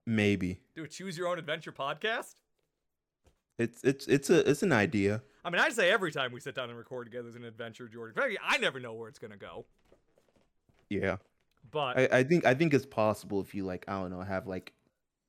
maybe 0.07 0.61
Do 0.75 0.85
a 0.85 0.89
choose 0.89 1.17
your 1.17 1.29
own 1.29 1.39
adventure 1.39 1.73
podcast? 1.73 2.35
It's 3.61 3.85
it's 3.85 4.07
it's 4.07 4.31
a 4.31 4.49
it's 4.49 4.63
an 4.63 4.73
idea. 4.73 5.23
I 5.45 5.51
mean, 5.51 5.61
I 5.61 5.69
say 5.69 5.91
every 5.91 6.13
time 6.13 6.33
we 6.33 6.41
sit 6.41 6.55
down 6.55 6.71
and 6.71 6.79
record 6.79 7.07
together 7.07 7.29
is 7.29 7.37
an 7.37 7.45
adventure, 7.45 7.89
Jordan. 7.89 8.37
I 8.43 8.59
never 8.59 8.81
know 8.81 8.95
where 8.95 9.09
it's 9.09 9.19
gonna 9.19 9.37
go. 9.37 9.67
Yeah, 10.89 11.17
But 11.71 11.99
I, 11.99 12.09
I 12.19 12.25
think 12.25 12.45
I 12.45 12.55
think 12.55 12.75
it's 12.75 12.87
possible 12.87 13.41
if 13.41 13.55
you 13.55 13.65
like 13.65 13.85
I 13.87 14.01
don't 14.01 14.11
know 14.11 14.21
have 14.23 14.47
like, 14.47 14.73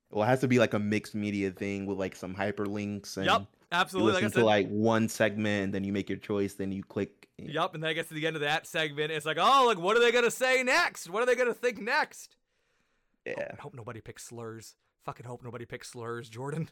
well, 0.09 0.23
it 0.23 0.27
has 0.27 0.39
to 0.41 0.47
be 0.47 0.59
like 0.59 0.73
a 0.73 0.79
mixed 0.79 1.13
media 1.13 1.51
thing 1.51 1.85
with 1.85 1.99
like 1.99 2.15
some 2.15 2.33
hyperlinks 2.33 3.17
and 3.17 3.25
yep, 3.25 3.43
absolutely. 3.71 4.13
Like 4.13 4.23
listen 4.23 4.27
I 4.27 4.35
said, 4.35 4.39
to 4.39 4.45
like 4.45 4.69
one 4.69 5.07
segment 5.07 5.65
and 5.65 5.73
then 5.73 5.83
you 5.83 5.93
make 5.93 6.09
your 6.09 6.17
choice, 6.17 6.53
then 6.53 6.71
you 6.71 6.83
click. 6.83 7.27
Yep, 7.37 7.75
and 7.75 7.83
then 7.83 7.91
it 7.91 7.93
gets 7.95 8.09
to 8.09 8.15
the 8.15 8.25
end 8.25 8.35
of 8.35 8.41
that 8.41 8.65
segment. 8.65 9.11
It's 9.11 9.25
like, 9.25 9.37
oh, 9.39 9.65
like 9.67 9.77
what 9.77 9.95
are 9.97 9.99
they 9.99 10.11
gonna 10.11 10.31
say 10.31 10.63
next? 10.63 11.09
What 11.09 11.21
are 11.21 11.25
they 11.25 11.35
gonna 11.35 11.53
think 11.53 11.79
next? 11.79 12.37
Yeah, 13.25 13.51
I 13.57 13.61
hope 13.61 13.75
nobody 13.75 14.01
picks 14.01 14.23
slurs. 14.23 14.75
Fucking 15.03 15.25
hope 15.25 15.43
nobody 15.43 15.65
picks 15.65 15.89
slurs, 15.89 16.29
Jordan. 16.29 16.69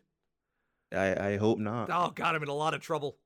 I 0.93 1.31
I 1.31 1.37
hope 1.37 1.59
not. 1.59 1.89
Oh 1.91 2.11
god, 2.13 2.35
I'm 2.35 2.43
in 2.43 2.49
a 2.49 2.53
lot 2.53 2.73
of 2.73 2.81
trouble. 2.81 3.17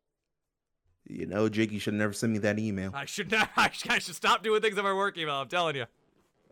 You 1.06 1.26
know, 1.26 1.50
Jake, 1.50 1.72
you 1.72 1.80
should 1.80 1.96
never 1.96 2.14
send 2.14 2.34
me 2.34 2.40
that 2.40 2.60
email. 2.60 2.92
I 2.94 3.06
should 3.06 3.30
not. 3.32 3.50
I 3.58 3.70
should, 3.72 3.92
I 3.92 4.00
should 4.00 4.16
stop 4.16 4.44
doing 4.44 4.62
things 4.62 4.78
on 4.78 4.84
my 4.84 4.94
work 4.94 5.18
email. 5.18 5.36
I'm 5.36 5.50
telling 5.50 5.76
you. 5.76 5.86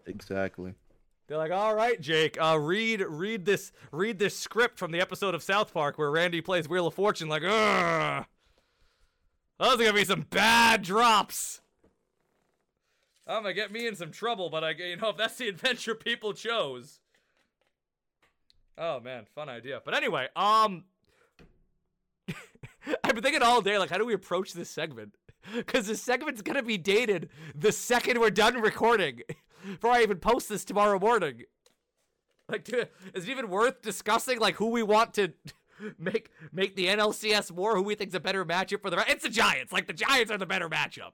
Exactly. 0.06 0.74
They're 1.28 1.38
like, 1.38 1.52
all 1.52 1.74
right, 1.74 2.00
Jake, 2.02 2.38
uh, 2.42 2.60
read 2.60 3.02
read 3.02 3.46
this 3.46 3.72
read 3.92 4.20
this 4.20 4.38
script 4.38 4.78
from 4.78 4.92
the 4.92 5.00
episode 5.00 5.34
of 5.34 5.42
South 5.42 5.74
Park 5.74 5.98
where 5.98 6.12
Randy 6.12 6.42
plays 6.42 6.68
Wheel 6.68 6.88
of 6.88 6.94
Fortune. 6.94 7.30
Like, 7.30 7.44
ugh, 7.46 8.26
those 9.58 9.76
are 9.76 9.78
gonna 9.78 9.94
be 9.94 10.04
some 10.04 10.26
bad 10.30 10.82
drops. 10.82 11.62
I'm 13.26 13.44
gonna 13.44 13.54
get 13.54 13.72
me 13.72 13.88
in 13.88 13.96
some 13.96 14.12
trouble, 14.12 14.50
but 14.50 14.64
I, 14.64 14.72
you 14.72 14.98
know, 14.98 15.10
if 15.10 15.18
that's 15.18 15.38
the 15.38 15.48
adventure 15.50 15.96
people 15.96 16.34
chose. 16.34 17.00
Oh 18.78 19.00
man, 19.00 19.26
fun 19.34 19.48
idea. 19.48 19.82
But 19.86 19.94
anyway, 19.94 20.28
um, 20.36 20.84
I've 23.04 23.14
been 23.14 23.24
thinking 23.24 23.44
all 23.44 23.62
day, 23.62 23.78
like, 23.78 23.90
how 23.90 23.98
do 23.98 24.06
we 24.06 24.14
approach 24.14 24.54
this 24.54 24.70
segment? 24.70 25.16
Because 25.56 25.88
this 25.88 26.00
segment's 26.00 26.44
gonna 26.44 26.62
be 26.62 26.78
dated 26.78 27.30
the 27.56 27.72
second 27.72 28.20
we're 28.20 28.30
done 28.30 28.62
recording, 28.62 29.22
before 29.66 29.90
I 29.90 30.04
even 30.04 30.20
post 30.20 30.50
this 30.50 30.64
tomorrow 30.64 31.00
morning. 31.00 31.46
Like, 32.48 32.70
is 32.70 33.28
it 33.28 33.30
even 33.30 33.50
worth 33.50 33.82
discussing 33.82 34.40
like 34.40 34.56
who 34.58 34.68
we 34.68 34.84
want 34.84 35.16
to 35.16 35.34
make 35.98 36.30
make 36.52 36.76
the 36.76 36.86
NLCS 36.86 37.50
war? 37.50 37.76
Who 37.76 37.82
we 37.82 37.96
think's 37.96 38.14
a 38.14 38.20
better 38.20 38.46
matchup 38.46 38.84
for 38.84 38.92
the? 38.92 39.04
It's 39.08 39.24
the 39.24 39.30
Giants. 39.30 39.74
Like 39.74 39.88
the 39.88 39.94
Giants 39.94 40.32
are 40.32 40.38
the 40.38 40.46
better 40.46 40.70
matchup. 40.70 41.14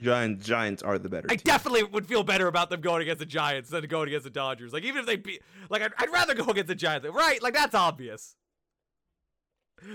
Giants 0.00 0.46
Giants 0.46 0.82
are 0.82 0.96
the 0.96 1.08
better. 1.08 1.26
I 1.28 1.34
team. 1.34 1.42
definitely 1.44 1.82
would 1.82 2.06
feel 2.06 2.22
better 2.22 2.46
about 2.46 2.70
them 2.70 2.80
going 2.80 3.02
against 3.02 3.18
the 3.18 3.26
Giants 3.26 3.70
than 3.70 3.84
going 3.86 4.06
against 4.06 4.24
the 4.24 4.30
Dodgers. 4.30 4.72
Like 4.72 4.84
even 4.84 5.00
if 5.00 5.06
they 5.06 5.16
beat, 5.16 5.42
like 5.68 5.82
I'd, 5.82 5.92
I'd 5.98 6.12
rather 6.12 6.34
go 6.34 6.44
against 6.44 6.68
the 6.68 6.76
Giants. 6.76 7.08
Right? 7.08 7.42
Like 7.42 7.54
that's 7.54 7.74
obvious. 7.74 8.36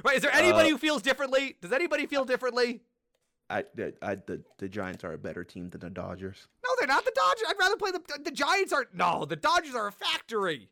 Right? 0.04 0.16
Is 0.18 0.22
there 0.22 0.34
anybody 0.34 0.70
Uh, 0.70 0.72
who 0.72 0.78
feels 0.78 1.02
differently? 1.02 1.56
Does 1.62 1.72
anybody 1.72 2.06
feel 2.06 2.26
differently? 2.26 2.82
I, 3.50 3.66
I, 4.02 4.16
the, 4.16 4.42
the 4.58 4.68
Giants 4.70 5.04
are 5.04 5.14
a 5.14 5.18
better 5.18 5.44
team 5.44 5.70
than 5.70 5.82
the 5.82 5.90
Dodgers. 5.90 6.48
No, 6.64 6.70
they're 6.80 6.88
not 6.88 7.06
the 7.06 7.12
Dodgers. 7.14 7.44
I'd 7.50 7.60
rather 7.60 7.76
play 7.76 7.92
the 7.92 8.02
the 8.24 8.32
Giants. 8.32 8.72
Are 8.74 8.88
no, 8.94 9.26
the 9.26 9.36
Dodgers 9.36 9.76
are 9.76 9.88
a 9.88 9.92
factory. 9.92 10.70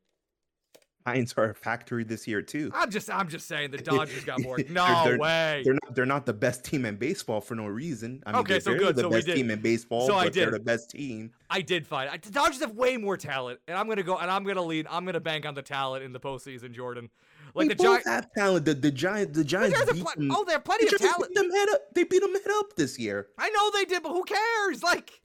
Giants 1.08 1.34
are 1.36 1.50
a 1.50 1.56
factory 1.56 2.04
this 2.04 2.28
year 2.28 2.44
too. 2.44 2.72
I'm 2.76 2.92
just 2.92 3.10
I'm 3.10 3.28
just 3.28 3.48
saying 3.48 3.72
the 3.72 3.80
Dodgers 3.80 4.24
got 4.24 4.40
more. 4.42 4.58
They're- 4.58 4.70
No 4.70 5.02
they're- 5.04 5.18
way. 5.18 5.62
They're 5.66 5.74
not. 5.74 5.96
They're 5.96 6.06
not 6.06 6.26
the 6.28 6.34
best 6.34 6.64
team 6.64 6.86
in 6.86 6.96
baseball 6.96 7.42
for 7.42 7.56
no 7.56 7.66
reason. 7.66 8.22
I 8.26 8.32
mean, 8.32 8.40
Okay, 8.42 8.54
they're, 8.54 8.62
so 8.62 8.70
they're 8.72 8.80
good, 8.80 8.96
the 8.96 9.02
so 9.02 9.10
we 9.10 9.16
best 9.16 9.28
did- 9.28 9.36
team 9.36 9.50
in 9.52 9.60
baseball, 9.62 10.08
so 10.08 10.16
I 10.16 10.26
but 10.26 10.34
they're 10.34 10.52
the 10.52 10.60
best 10.60 10.92
team. 10.92 11.32
I 11.50 11.62
did 11.62 11.86
find 11.88 12.10
I, 12.10 12.18
the 12.18 12.30
Dodgers 12.32 12.60
have 12.62 12.72
way 12.76 12.98
more 12.98 13.18
talent, 13.18 13.60
and 13.68 13.78
I'm 13.78 13.90
gonna 13.90 14.04
go 14.04 14.18
and 14.18 14.30
I'm 14.32 14.44
gonna 14.44 14.62
lead. 14.62 14.86
I'm 14.90 15.06
gonna 15.06 15.20
bank 15.20 15.46
on 15.48 15.56
the 15.56 15.64
talent 15.64 16.04
in 16.04 16.14
the 16.14 16.20
postseason, 16.20 16.72
Jordan. 16.72 17.10
Like 17.54 17.68
they 17.70 17.74
the 17.74 17.84
both 17.84 18.04
Giants. 18.04 18.08
have 18.08 18.34
talent. 18.34 18.66
The, 18.66 18.74
the 18.74 18.92
Giants. 18.92 19.38
The 19.38 19.44
Giants. 19.44 19.78
Giants 19.78 19.94
beat 19.94 20.04
pl- 20.04 20.12
them- 20.18 20.32
oh, 20.34 20.44
they 20.46 20.54
have 20.54 20.64
plenty 20.64 20.86
the 20.86 20.96
of 20.96 21.02
Giants 21.02 21.16
talent. 21.18 21.34
beat 21.36 21.42
them 21.42 21.52
head 21.52 21.70
up. 21.70 21.82
They 21.94 22.04
beat 22.04 22.22
them 22.22 22.34
head 22.34 22.52
up 22.60 22.76
this 22.76 22.98
year. 23.00 23.28
I 23.38 23.50
know 23.50 23.72
they 23.72 23.86
did, 23.86 24.04
but 24.04 24.10
who 24.14 24.24
cares? 24.24 24.82
Like 24.84 25.22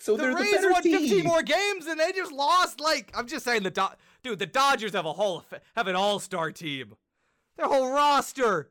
So 0.00 0.16
the 0.16 0.22
they're 0.22 0.30
the 0.34 0.40
Rays 0.40 0.52
better 0.52 0.70
won 0.72 0.82
15 0.82 1.08
team. 1.08 1.24
more 1.24 1.42
games, 1.42 1.86
and 1.86 2.00
they 2.00 2.12
just 2.12 2.32
lost. 2.32 2.80
Like 2.80 3.10
I'm 3.14 3.26
just 3.26 3.44
saying, 3.44 3.62
the 3.62 3.70
Do- 3.70 3.86
dude, 4.22 4.38
the 4.38 4.46
Dodgers 4.46 4.92
have 4.94 5.06
a 5.06 5.12
whole 5.12 5.44
have 5.76 5.86
an 5.86 5.96
all 5.96 6.18
star 6.18 6.50
team. 6.50 6.94
Their 7.56 7.66
whole 7.66 7.92
roster. 7.92 8.70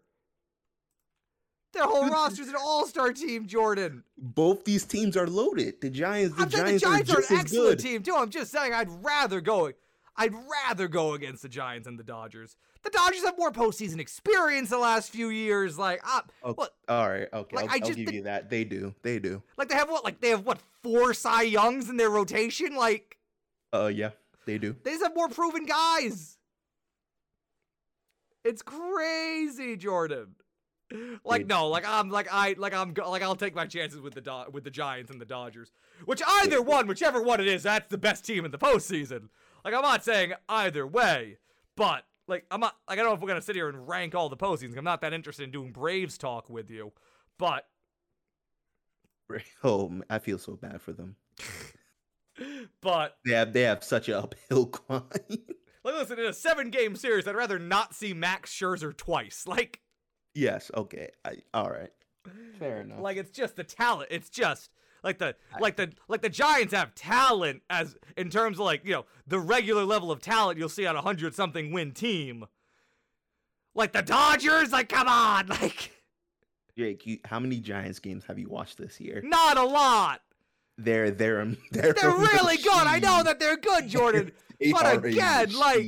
Their 1.73 1.85
whole 1.85 2.09
roster's 2.09 2.49
an 2.49 2.55
all 2.59 2.85
star 2.85 3.13
team, 3.13 3.47
Jordan. 3.47 4.03
Both 4.17 4.65
these 4.65 4.83
teams 4.83 5.15
are 5.15 5.27
loaded. 5.27 5.79
The 5.79 5.89
Giants. 5.89 6.35
The 6.35 6.43
I'm 6.43 6.49
Giants, 6.49 6.83
the 6.83 6.89
Giants 6.89 7.11
are 7.11 7.17
are, 7.17 7.19
an 7.19 7.25
excellent 7.39 7.77
good. 7.77 7.79
team 7.79 8.03
too. 8.03 8.13
I'm 8.15 8.29
just 8.29 8.51
saying 8.51 8.73
I'd 8.73 8.89
rather 9.03 9.39
go. 9.39 9.71
I'd 10.17 10.33
rather 10.33 10.87
go 10.87 11.13
against 11.13 11.41
the 11.41 11.49
Giants 11.49 11.87
and 11.87 11.97
the 11.97 12.03
Dodgers. 12.03 12.55
The 12.83 12.89
Dodgers 12.89 13.23
have 13.23 13.37
more 13.37 13.51
postseason 13.51 13.99
experience 13.99 14.69
the 14.69 14.77
last 14.77 15.09
few 15.11 15.29
years. 15.29 15.77
Like, 15.77 16.01
uh, 16.05 16.21
Oh, 16.43 16.53
what? 16.53 16.73
All 16.89 17.09
right. 17.09 17.27
Okay. 17.31 17.55
Like, 17.55 17.65
I'll, 17.65 17.71
I 17.71 17.73
I'll 17.75 17.79
just 17.79 17.97
give 17.97 18.07
think- 18.07 18.13
you 18.15 18.23
that. 18.23 18.49
They 18.49 18.63
do. 18.63 18.93
They 19.03 19.19
do. 19.19 19.41
Like 19.57 19.69
they 19.69 19.75
have 19.75 19.89
what? 19.89 20.03
Like 20.03 20.19
they 20.21 20.29
have 20.29 20.45
what? 20.45 20.59
Four 20.83 21.13
Cy 21.13 21.43
Youngs 21.43 21.89
in 21.89 21.97
their 21.97 22.09
rotation. 22.09 22.75
Like 22.75 23.17
Uh. 23.73 23.91
Yeah. 23.93 24.11
They 24.45 24.57
do. 24.57 24.75
they 24.83 24.91
just 24.91 25.03
have 25.03 25.15
more 25.15 25.29
proven 25.29 25.65
guys. 25.65 26.37
It's 28.43 28.61
crazy, 28.61 29.77
Jordan. 29.77 30.35
Like 31.23 31.45
no, 31.47 31.67
like 31.69 31.87
I'm 31.87 32.09
like 32.09 32.27
I 32.31 32.55
like 32.57 32.73
I'm 32.73 32.93
like 33.07 33.21
I'll 33.21 33.35
take 33.35 33.55
my 33.55 33.65
chances 33.65 34.01
with 34.01 34.13
the 34.13 34.19
Do- 34.21 34.51
with 34.51 34.65
the 34.65 34.71
Giants 34.71 35.09
and 35.09 35.21
the 35.21 35.25
Dodgers. 35.25 35.71
Which 36.05 36.21
either 36.27 36.61
one, 36.61 36.87
whichever 36.87 37.21
one 37.21 37.39
it 37.39 37.47
is, 37.47 37.63
that's 37.63 37.87
the 37.87 37.97
best 37.97 38.25
team 38.25 38.43
in 38.43 38.51
the 38.51 38.57
postseason. 38.57 39.29
Like 39.63 39.73
I'm 39.73 39.81
not 39.81 40.03
saying 40.03 40.33
either 40.49 40.85
way, 40.85 41.37
but 41.75 42.03
like 42.27 42.45
I'm 42.51 42.59
not 42.59 42.75
like 42.87 42.99
I 42.99 43.01
don't 43.01 43.11
know 43.11 43.15
if 43.15 43.21
we're 43.21 43.27
gonna 43.27 43.41
sit 43.41 43.55
here 43.55 43.69
and 43.69 43.87
rank 43.87 44.15
all 44.15 44.29
the 44.29 44.37
postseasons. 44.37 44.77
I'm 44.77 44.83
not 44.83 45.01
that 45.01 45.13
interested 45.13 45.43
in 45.43 45.51
doing 45.51 45.71
Braves 45.71 46.17
talk 46.17 46.49
with 46.49 46.69
you, 46.69 46.93
but 47.37 47.65
Oh, 49.63 50.01
I 50.09 50.19
feel 50.19 50.37
so 50.37 50.55
bad 50.55 50.81
for 50.81 50.93
them. 50.93 51.15
but 52.81 53.17
they 53.25 53.33
have 53.33 53.53
they 53.53 53.61
have 53.61 53.83
such 53.83 54.09
an 54.09 54.15
uphill 54.15 54.65
climb. 54.67 55.03
like 55.83 55.95
listen, 55.95 56.19
in 56.19 56.25
a 56.25 56.33
seven 56.33 56.69
game 56.69 56.95
series, 56.95 57.27
I'd 57.27 57.35
rather 57.35 57.59
not 57.59 57.95
see 57.95 58.13
Max 58.13 58.51
Scherzer 58.53 58.95
twice. 58.95 59.45
Like 59.47 59.81
yes, 60.33 60.71
okay, 60.75 61.09
I, 61.25 61.37
all 61.53 61.69
right, 61.69 61.91
fair 62.59 62.81
enough. 62.81 62.99
Like 63.01 63.17
it's 63.17 63.31
just 63.31 63.55
the 63.55 63.63
talent. 63.63 64.09
It's 64.11 64.29
just 64.29 64.71
like 65.03 65.17
the 65.17 65.35
like 65.59 65.75
the 65.75 65.91
like 66.07 66.21
the 66.21 66.29
Giants 66.29 66.73
have 66.73 66.93
talent 66.95 67.61
as 67.69 67.95
in 68.17 68.29
terms 68.29 68.57
of 68.57 68.65
like 68.65 68.85
you 68.85 68.93
know 68.93 69.05
the 69.27 69.39
regular 69.39 69.83
level 69.83 70.11
of 70.11 70.21
talent 70.21 70.59
you'll 70.59 70.69
see 70.69 70.85
on 70.85 70.95
a 70.95 71.01
hundred 71.01 71.35
something 71.35 71.71
win 71.71 71.91
team. 71.91 72.45
Like 73.73 73.93
the 73.93 74.01
Dodgers, 74.01 74.71
like 74.71 74.89
come 74.89 75.07
on, 75.07 75.47
like. 75.61 75.91
Jake, 76.77 77.05
you, 77.05 77.19
how 77.25 77.39
many 77.39 77.59
Giants 77.59 77.99
games 77.99 78.23
have 78.25 78.39
you 78.39 78.47
watched 78.47 78.77
this 78.77 78.99
year? 78.99 79.21
Not 79.25 79.57
a 79.57 79.63
lot. 79.63 80.21
They're 80.77 81.11
they're 81.11 81.45
they're, 81.71 81.93
they're 81.93 82.11
really 82.11 82.57
good. 82.57 82.73
I 82.73 82.99
know 82.99 83.23
that 83.23 83.39
they're 83.39 83.57
good, 83.57 83.87
Jordan. 83.87 84.31
but 84.71 85.05
again, 85.05 85.53
like, 85.53 85.85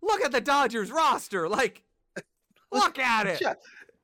look 0.00 0.22
at 0.22 0.32
the 0.32 0.40
Dodgers 0.40 0.90
roster. 0.90 1.48
Like, 1.48 1.82
look 2.70 2.98
at 2.98 3.26
it. 3.26 3.42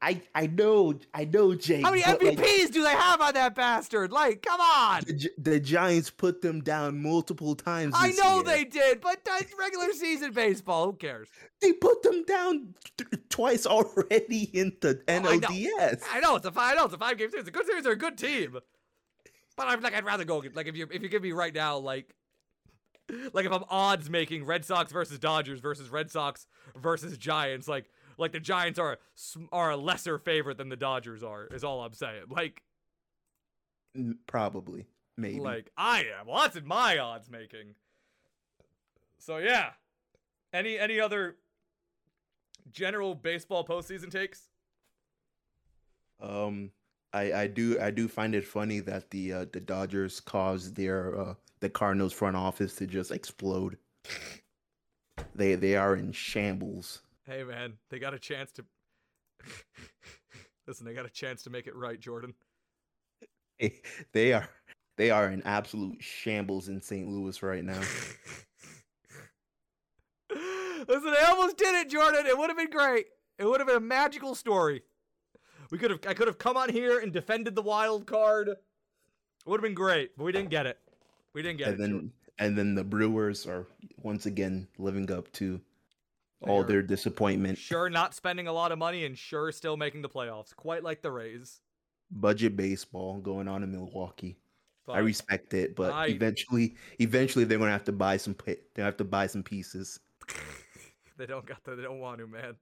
I 0.01 0.23
I 0.35 0.47
know 0.47 0.95
I 1.12 1.25
know 1.25 1.55
Jake. 1.55 1.85
How 1.85 1.91
many 1.91 2.03
MVPs 2.03 2.37
like, 2.37 2.73
do 2.73 2.83
they 2.85 2.91
have 2.91 3.20
on 3.20 3.35
that 3.35 3.55
bastard? 3.55 4.12
Like, 4.12 4.43
come 4.43 4.61
on. 4.61 5.03
The, 5.07 5.31
the 5.39 5.61
Giants 5.61 6.11
put 6.11 6.41
them 6.41 6.61
down 6.61 7.03
multiple 7.03 7.57
times. 7.57 7.95
I 7.97 8.12
know 8.12 8.37
year. 8.37 8.45
they 8.45 8.65
did, 8.65 9.01
but 9.01 9.25
that's 9.25 9.53
regular 9.59 9.93
season 9.93 10.33
baseball. 10.33 10.87
Who 10.87 10.93
cares? 10.93 11.29
They 11.61 11.73
put 11.73 12.03
them 12.03 12.23
down 12.25 12.75
th- 12.97 13.23
twice 13.29 13.66
already 13.66 14.45
in 14.53 14.77
the 14.81 15.01
oh, 15.09 15.12
NLDS. 15.12 16.03
I 16.09 16.20
know. 16.20 16.29
I 16.29 16.31
know 16.31 16.37
it's 16.37 16.47
a 16.47 16.53
five. 16.53 16.73
I 16.73 16.75
know 16.77 16.85
it's 16.85 16.95
a 16.95 16.99
five 16.99 17.19
game 17.19 17.31
series. 17.31 17.49
A 17.49 17.51
good 17.51 17.66
series. 17.66 17.83
They're 17.83 17.93
a 17.95 17.97
good 17.97 18.16
team. 18.16 18.59
But 19.57 19.66
I'm 19.66 19.81
like, 19.81 19.95
I'd 19.95 20.05
rather 20.05 20.25
go 20.25 20.45
like 20.55 20.69
if 20.69 20.77
you 20.77 20.87
if 20.93 21.03
you 21.03 21.09
give 21.09 21.23
me 21.23 21.33
right 21.33 21.53
now 21.53 21.79
like 21.79 22.15
like 23.33 23.47
if 23.47 23.53
I'm 23.53 23.65
odds 23.69 24.09
making 24.09 24.45
Red 24.45 24.65
Sox 24.65 24.93
versus 24.93 25.19
Dodgers 25.19 25.61
versus 25.61 25.89
Red 25.89 26.11
Sox 26.11 26.47
versus 26.77 27.16
Giants 27.19 27.66
like 27.66 27.87
like 28.19 28.32
the 28.32 28.40
Giants 28.40 28.78
are 28.78 28.99
are 29.53 29.70
a 29.70 29.77
lesser 29.77 30.19
favorite 30.19 30.59
than 30.59 30.69
the 30.69 30.77
Dodgers 30.77 31.23
are. 31.23 31.47
Is 31.47 31.65
all 31.65 31.82
I'm 31.82 31.95
saying. 31.95 32.24
Like 32.28 32.62
probably 34.27 34.86
maybe. 35.16 35.40
Like 35.40 35.70
I 35.77 36.07
am. 36.19 36.27
Well, 36.27 36.43
that's 36.43 36.57
in 36.57 36.66
my 36.66 36.99
odds 36.99 37.31
making. 37.31 37.74
So 39.19 39.39
yeah. 39.39 39.70
Any 40.53 40.78
any 40.78 40.99
other 40.99 41.36
general 42.70 43.15
baseball 43.15 43.65
postseason 43.66 44.11
takes? 44.11 44.49
Um, 46.20 46.70
I 47.12 47.32
I 47.32 47.47
do 47.47 47.78
I 47.81 47.90
do 47.90 48.09
find 48.09 48.35
it 48.35 48.47
funny 48.47 48.81
that 48.81 49.11
the 49.11 49.32
uh, 49.32 49.47
the 49.53 49.61
Dodgers 49.61 50.20
caused 50.20 50.74
their 50.74 51.19
uh, 51.19 51.35
the 51.61 51.69
Cardinals 51.69 52.12
front 52.12 52.36
office 52.36 52.74
to 52.77 52.86
just 52.86 53.11
explode. 53.11 53.78
they 55.35 55.55
they 55.55 55.77
are 55.77 55.97
in 55.97 56.12
shambles. 56.12 57.03
Hey 57.29 57.45
man, 57.45 57.75
they 57.91 57.99
got 57.99 58.15
a 58.15 58.19
chance 58.19 58.51
to 58.53 58.65
Listen, 60.67 60.87
they 60.87 60.95
got 60.95 61.05
a 61.05 61.11
chance 61.11 61.43
to 61.43 61.51
make 61.51 61.67
it 61.67 61.77
right, 61.77 62.01
Jordan. 62.01 62.33
Hey, 63.59 63.83
they 64.13 64.33
are 64.33 64.49
they 64.97 65.11
are 65.11 65.29
in 65.29 65.43
absolute 65.43 66.03
shambles 66.03 66.69
in 66.69 66.81
St. 66.81 67.07
Louis 67.07 67.43
right 67.43 67.63
now. 67.63 67.81
Listen, 70.89 71.13
they 71.13 71.27
almost 71.27 71.59
did 71.59 71.75
it, 71.75 71.91
Jordan. 71.91 72.25
It 72.27 72.39
would 72.39 72.49
have 72.49 72.57
been 72.57 72.71
great. 72.71 73.07
It 73.39 73.45
would 73.45 73.61
have 73.61 73.67
been 73.67 73.77
a 73.77 73.81
magical 73.81 74.35
story. 74.35 74.83
We 75.71 75.77
could 75.77 75.91
have 75.91 76.01
I 76.09 76.15
could 76.15 76.29
have 76.29 76.39
come 76.39 76.57
on 76.57 76.71
here 76.71 77.01
and 77.01 77.13
defended 77.13 77.55
the 77.55 77.63
wild 77.63 78.07
card. 78.07 78.49
It 78.49 78.57
would 79.45 79.61
have 79.61 79.65
been 79.65 79.75
great, 79.75 80.17
but 80.17 80.25
we 80.25 80.33
didn't 80.33 80.49
get 80.49 80.65
it. 80.65 80.79
We 81.35 81.43
didn't 81.43 81.59
get 81.59 81.69
and 81.69 81.77
it. 81.77 81.81
Then, 81.81 82.13
and 82.39 82.57
then 82.57 82.75
the 82.75 82.85
Brewers 82.85 83.47
are 83.47 83.67
once 84.03 84.25
again 84.25 84.67
living 84.79 85.13
up 85.13 85.31
to 85.33 85.61
all 86.43 86.65
their 86.65 86.82
disappointment. 86.82 87.59
Sure, 87.59 87.90
not 87.90 88.15
spending 88.15 88.47
a 88.47 88.52
lot 88.52 88.73
of 88.73 88.78
money 88.78 89.05
and 89.05 89.16
sure 89.16 89.51
still 89.52 89.77
making 89.77 90.02
the 90.02 90.09
playoffs, 90.09 90.55
quite 90.55 90.82
like 90.82 91.02
the 91.02 91.10
Rays. 91.10 91.60
Budget 92.10 92.56
baseball 92.56 93.19
going 93.19 93.48
on 93.48 93.62
in 93.62 93.73
Milwaukee. 93.73 94.39
But 94.86 94.94
I 94.94 94.98
respect 95.01 95.52
it, 95.52 95.77
but 95.77 95.93
I, 95.93 96.06
eventually, 96.06 96.74
eventually 96.98 97.44
they're 97.44 97.59
gonna 97.59 97.70
have 97.70 97.85
to 97.85 97.93
buy 97.93 98.16
some. 98.16 98.35
They 98.47 98.82
have 98.82 98.97
to 98.97 99.05
buy 99.05 99.27
some 99.27 99.43
pieces. 99.43 100.01
they 101.19 101.27
don't 101.27 101.44
got 101.44 101.62
the, 101.65 101.77
They 101.77 101.82
don't 101.82 102.01
want 102.01 102.20
to, 102.20 102.27
man. 102.27 102.56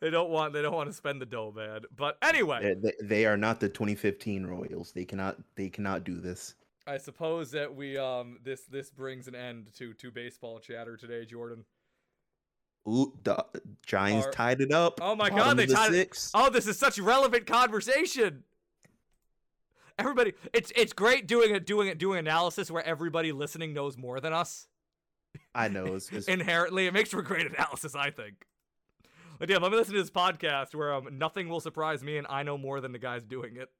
They 0.00 0.08
don't 0.08 0.30
want. 0.30 0.54
They 0.54 0.62
don't 0.62 0.74
want 0.74 0.88
to 0.88 0.94
spend 0.94 1.20
the 1.20 1.26
dough, 1.26 1.52
man. 1.54 1.80
But 1.94 2.16
anyway, 2.22 2.74
they, 2.80 2.92
they 3.02 3.26
are 3.26 3.36
not 3.36 3.60
the 3.60 3.68
2015 3.68 4.46
Royals. 4.46 4.92
They 4.92 5.04
cannot. 5.04 5.36
They 5.56 5.68
cannot 5.68 6.04
do 6.04 6.18
this. 6.18 6.54
I 6.86 6.96
suppose 6.96 7.50
that 7.50 7.74
we 7.74 7.98
um 7.98 8.38
this 8.42 8.62
this 8.62 8.90
brings 8.90 9.28
an 9.28 9.34
end 9.34 9.74
to 9.76 9.92
to 9.94 10.10
baseball 10.10 10.58
chatter 10.58 10.96
today, 10.96 11.26
Jordan. 11.26 11.64
Ooh, 12.88 13.12
the 13.22 13.44
Giants 13.84 14.26
Are, 14.26 14.32
tied 14.32 14.60
it 14.60 14.72
up. 14.72 15.00
Oh 15.02 15.14
my 15.14 15.30
god, 15.30 15.56
they 15.56 15.66
the 15.66 15.74
tied 15.74 15.92
six. 15.92 16.26
it. 16.26 16.30
Oh, 16.34 16.50
this 16.50 16.66
is 16.66 16.78
such 16.78 16.98
relevant 16.98 17.46
conversation. 17.46 18.44
Everybody, 19.98 20.32
it's 20.54 20.72
it's 20.74 20.94
great 20.94 21.26
doing 21.26 21.54
it, 21.54 21.66
doing 21.66 21.88
it, 21.88 21.98
doing 21.98 22.18
analysis 22.18 22.70
where 22.70 22.84
everybody 22.84 23.32
listening 23.32 23.74
knows 23.74 23.98
more 23.98 24.18
than 24.18 24.32
us. 24.32 24.66
I 25.54 25.68
know. 25.68 25.84
It's, 25.94 26.08
it's... 26.12 26.26
Inherently, 26.26 26.86
it 26.86 26.94
makes 26.94 27.10
for 27.10 27.22
great 27.22 27.46
analysis. 27.46 27.94
I 27.94 28.10
think. 28.10 28.46
Like, 29.38 29.48
damn, 29.48 29.62
let 29.62 29.72
me 29.72 29.78
listen 29.78 29.94
to 29.94 30.00
this 30.00 30.10
podcast 30.10 30.74
where 30.74 30.92
um, 30.92 31.08
nothing 31.18 31.48
will 31.48 31.60
surprise 31.60 32.02
me, 32.02 32.18
and 32.18 32.26
I 32.28 32.42
know 32.42 32.58
more 32.58 32.80
than 32.80 32.92
the 32.92 32.98
guys 32.98 33.24
doing 33.24 33.56
it. 33.56 33.70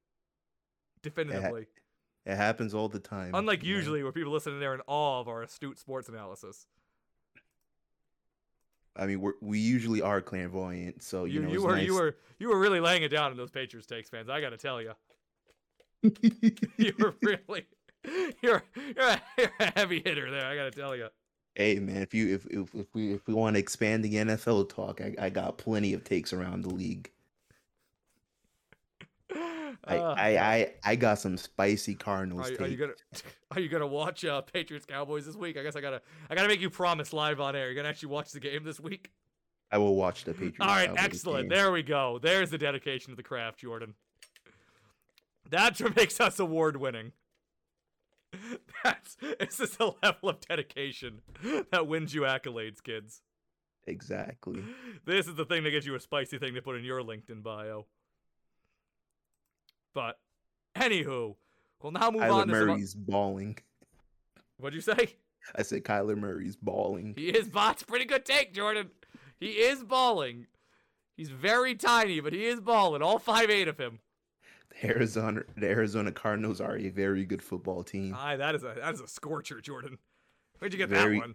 Definitively. 1.03 1.63
It, 1.63 1.69
ha- 2.27 2.33
it 2.33 2.37
happens 2.37 2.75
all 2.75 2.89
the 2.89 2.99
time. 2.99 3.35
Unlike 3.35 3.65
usually, 3.65 4.03
where 4.03 4.13
people 4.13 4.33
listen 4.33 4.53
and 4.53 4.63
they're 4.63 4.75
in 4.75 4.81
awe 4.87 5.21
of 5.21 5.29
our 5.29 5.43
astute 5.43 5.79
sports 5.79 6.09
analysis. 6.09 6.67
I 8.97 9.07
mean, 9.07 9.21
we 9.21 9.33
we 9.41 9.59
usually 9.59 10.03
are 10.03 10.21
clairvoyant, 10.21 11.03
so 11.03 11.25
you, 11.25 11.35
you 11.35 11.41
know. 11.43 11.53
You 11.53 11.63
were 11.63 11.77
nice. 11.77 11.87
you 11.87 11.95
were 11.95 12.17
you 12.39 12.49
were 12.49 12.59
really 12.59 12.81
laying 12.81 13.03
it 13.03 13.09
down 13.09 13.31
in 13.31 13.37
those 13.37 13.51
Patriots 13.51 13.87
takes, 13.87 14.11
fans. 14.11 14.29
I 14.29 14.41
got 14.41 14.51
to 14.51 14.57
tell 14.57 14.83
you, 14.83 14.93
you 16.77 16.93
were 16.99 17.15
really 17.23 17.67
you're 18.43 18.63
you're 18.75 19.09
a, 19.09 19.21
you're 19.39 19.51
a 19.61 19.73
heavy 19.77 20.03
hitter 20.05 20.31
there. 20.31 20.47
I 20.47 20.57
got 20.57 20.73
to 20.73 20.79
tell 20.79 20.97
you. 20.97 21.09
Hey 21.55 21.79
man, 21.79 22.03
if 22.03 22.15
you 22.15 22.35
if 22.35 22.47
if, 22.47 22.75
if 22.75 22.87
we 22.95 23.13
if 23.13 23.27
we 23.27 23.35
want 23.35 23.57
to 23.57 23.61
expand 23.61 24.05
the 24.05 24.15
NFL 24.15 24.69
talk, 24.69 25.01
I, 25.01 25.15
I 25.19 25.31
got 25.31 25.59
plenty 25.59 25.93
of 25.93 26.05
takes 26.05 26.33
around 26.33 26.63
the 26.63 26.71
league. 26.71 27.11
I, 29.85 29.97
uh, 29.97 30.15
I, 30.17 30.29
I 30.39 30.73
I 30.85 30.97
got 30.97 31.19
some 31.19 31.37
spicy 31.37 31.95
Cardinals. 31.95 32.51
Are, 32.51 32.65
are 32.65 32.67
you 32.67 32.77
gonna 32.77 32.93
Are 33.53 33.61
you 33.61 33.69
gonna 33.69 33.87
watch 33.87 34.25
uh, 34.25 34.41
Patriots 34.43 34.87
Cowboys 34.87 35.27
this 35.27 35.37
week? 35.37 35.57
I 35.57 35.63
guess 35.63 35.77
I 35.77 35.81
gotta 35.81 36.03
I 36.29 36.35
gotta 36.35 36.49
make 36.49 36.61
you 36.61 36.71
promise 36.71 37.13
live 37.13 37.41
on 37.41 37.57
air. 37.57 37.67
You're 37.67 37.75
gonna 37.75 37.89
actually 37.89 38.11
watch 38.11 38.33
the 38.33 38.41
game 38.41 38.65
this 38.65 38.81
week. 38.81 39.11
I 39.71 39.79
will 39.79 39.95
watch 39.95 40.25
the 40.25 40.33
Patriots. 40.35 40.57
All 40.61 40.69
right, 40.69 40.89
Cowboys 40.89 41.05
excellent. 41.05 41.49
Game. 41.49 41.57
There 41.57 41.73
we 41.73 41.83
go. 41.83 42.19
There's 42.21 42.51
the 42.51 42.59
dedication 42.59 43.11
to 43.11 43.17
the 43.17 43.23
craft, 43.23 43.61
Jordan. 43.61 43.95
That's 45.49 45.81
what 45.81 45.97
makes 45.97 46.21
us 46.21 46.39
award 46.39 46.77
winning. 46.77 47.13
That's 48.85 49.17
this 49.39 49.59
is 49.59 49.77
the 49.77 49.93
level 50.03 50.29
of 50.29 50.41
dedication 50.41 51.23
that 51.73 51.87
wins 51.87 52.15
you 52.15 52.23
accolades, 52.23 52.83
kids. 52.83 53.23
Exactly. 53.87 54.63
This 55.05 55.27
is 55.27 55.35
the 55.35 55.45
thing 55.45 55.65
that 55.65 55.71
gets 55.71 55.87
you 55.87 55.95
a 55.95 56.01
spicy 56.01 56.39
thing 56.39 56.55
to 56.55 56.63
put 56.63 56.77
in 56.77 56.85
your 56.85 57.03
LinkedIn 57.03 57.43
bio. 57.43 57.87
But 59.95 60.19
anywho, 60.77 61.37
we'll 61.83 61.93
now 61.93 62.11
move 62.11 62.23
on. 62.23 62.29
Kyler 62.29 62.43
on. 62.43 62.49
Murray's 62.49 62.93
some... 62.93 63.05
balling. 63.05 63.59
What'd 64.59 64.75
you 64.75 64.81
say? 64.81 65.17
I 65.57 65.63
said 65.63 65.85
Kyler 65.85 66.17
Murray's 66.17 66.57
balling. 66.57 67.15
He 67.17 67.31
is. 67.31 67.49
That's 67.49 67.83
pretty 67.83 68.05
good 68.05 68.25
take, 68.25 68.53
Jordan. 68.53 68.91
He 69.39 69.53
is 69.53 69.83
balling. 69.83 70.47
He's 71.17 71.31
very 71.31 71.75
tiny, 71.75 72.21
but 72.21 72.33
he 72.33 72.45
is 72.45 72.61
balling. 72.61 73.03
All 73.03 73.19
five 73.19 73.51
eight 73.51 73.69
of 73.69 73.79
him. 73.79 74.01
The 74.71 74.89
Arizona, 74.89 75.43
the 75.57 75.67
Arizona 75.67 76.13
Cardinals 76.13 76.61
are 76.61 76.77
a 76.77 76.89
very 76.89 77.25
good 77.25 77.43
football 77.43 77.83
team. 77.83 78.15
Aye, 78.17 78.37
that 78.37 78.55
is 78.55 78.63
a 78.63 78.75
that 78.79 78.95
is 78.95 79.01
a 79.01 79.09
scorcher, 79.09 79.61
Jordan. 79.61 79.99
Where'd 80.59 80.73
you 80.73 80.79
get 80.79 80.89
very, 80.89 81.17
that 81.17 81.27
one? 81.27 81.35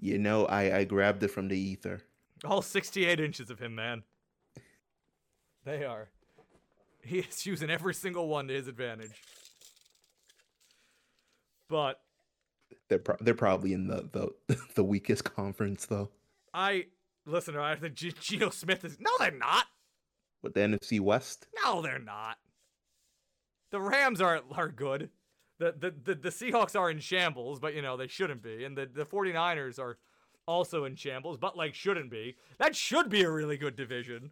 You 0.00 0.18
know, 0.18 0.46
I 0.46 0.78
I 0.78 0.84
grabbed 0.84 1.22
it 1.22 1.28
from 1.28 1.48
the 1.48 1.58
ether. 1.58 2.02
All 2.44 2.62
68 2.62 3.20
inches 3.20 3.50
of 3.50 3.58
him, 3.58 3.74
man. 3.74 4.02
They 5.64 5.84
are. 5.84 6.08
He 7.08 7.18
is 7.18 7.44
using 7.44 7.70
every 7.70 7.94
single 7.94 8.28
one 8.28 8.48
to 8.48 8.54
his 8.54 8.66
advantage. 8.66 9.22
But 11.68 12.00
they're 12.88 12.98
pro- 12.98 13.16
they're 13.20 13.34
probably 13.34 13.72
in 13.72 13.88
the, 13.88 14.08
the 14.48 14.56
the 14.74 14.84
weakest 14.84 15.24
conference 15.24 15.86
though. 15.86 16.10
I 16.52 16.86
listen. 17.26 17.56
I 17.56 17.76
think 17.76 17.94
G- 17.94 18.14
Geno 18.18 18.50
Smith 18.50 18.84
is. 18.84 18.98
No, 19.00 19.10
they're 19.18 19.30
not. 19.30 19.66
But 20.42 20.54
the 20.54 20.60
NFC 20.60 21.00
West. 21.00 21.46
No, 21.64 21.82
they're 21.82 21.98
not. 21.98 22.36
The 23.70 23.80
Rams 23.80 24.20
are 24.20 24.40
are 24.52 24.68
good. 24.68 25.10
The 25.58 25.72
the, 25.72 25.90
the, 25.90 26.14
the, 26.14 26.14
the 26.14 26.28
Seahawks 26.28 26.78
are 26.78 26.90
in 26.90 26.98
shambles, 26.98 27.60
but 27.60 27.74
you 27.74 27.82
know, 27.82 27.96
they 27.96 28.08
shouldn't 28.08 28.42
be. 28.42 28.64
And 28.64 28.76
the, 28.76 28.86
the 28.86 29.04
49ers 29.04 29.78
are 29.78 29.98
also 30.46 30.84
in 30.84 30.96
shambles, 30.96 31.38
but 31.38 31.56
like 31.56 31.74
shouldn't 31.74 32.10
be. 32.10 32.36
That 32.58 32.76
should 32.76 33.08
be 33.08 33.22
a 33.22 33.30
really 33.30 33.56
good 33.56 33.76
division. 33.76 34.30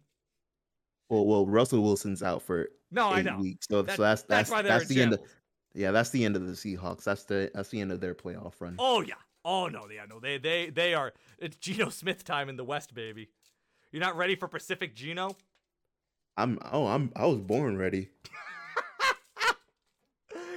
Well, 1.09 1.25
well, 1.25 1.45
Russell 1.45 1.81
Wilson's 1.83 2.23
out 2.23 2.41
for 2.41 2.69
No, 2.91 3.09
I 3.09 3.19
eight 3.19 3.25
know. 3.25 3.37
weeks, 3.37 3.67
so, 3.69 3.81
That- 3.81 3.95
so 3.97 4.01
that's 4.01 4.21
that's 4.23 4.49
that's 4.49 4.67
that's 4.67 4.87
the 4.87 5.01
end. 5.01 5.13
Of, 5.13 5.19
yeah, 5.73 5.91
that's 5.91 6.09
the 6.11 6.23
end 6.25 6.35
of 6.35 6.45
the 6.47 6.53
Seahawks. 6.53 7.03
That's 7.03 7.23
the 7.23 7.51
that's 7.53 7.69
the 7.69 7.81
end 7.81 7.91
of 7.91 7.99
their 7.99 8.15
playoff 8.15 8.53
run. 8.59 8.75
Oh 8.79 9.01
yeah. 9.01 9.15
Oh 9.45 9.67
no, 9.67 9.87
yeah, 9.93 10.05
no. 10.09 10.19
They 10.19 10.37
they 10.37 10.69
they 10.69 10.93
are 10.93 11.13
it's 11.39 11.57
Geno 11.57 11.89
Smith 11.89 12.23
time 12.23 12.47
in 12.49 12.55
the 12.55 12.63
West, 12.63 12.93
baby. 12.93 13.29
You're 13.91 14.01
not 14.01 14.15
ready 14.17 14.35
for 14.35 14.47
Pacific 14.47 14.95
Geno? 14.95 15.35
I'm 16.37 16.57
oh 16.71 16.87
I'm 16.87 17.11
I 17.15 17.25
was 17.25 17.39
born 17.39 17.77
ready. 17.77 18.09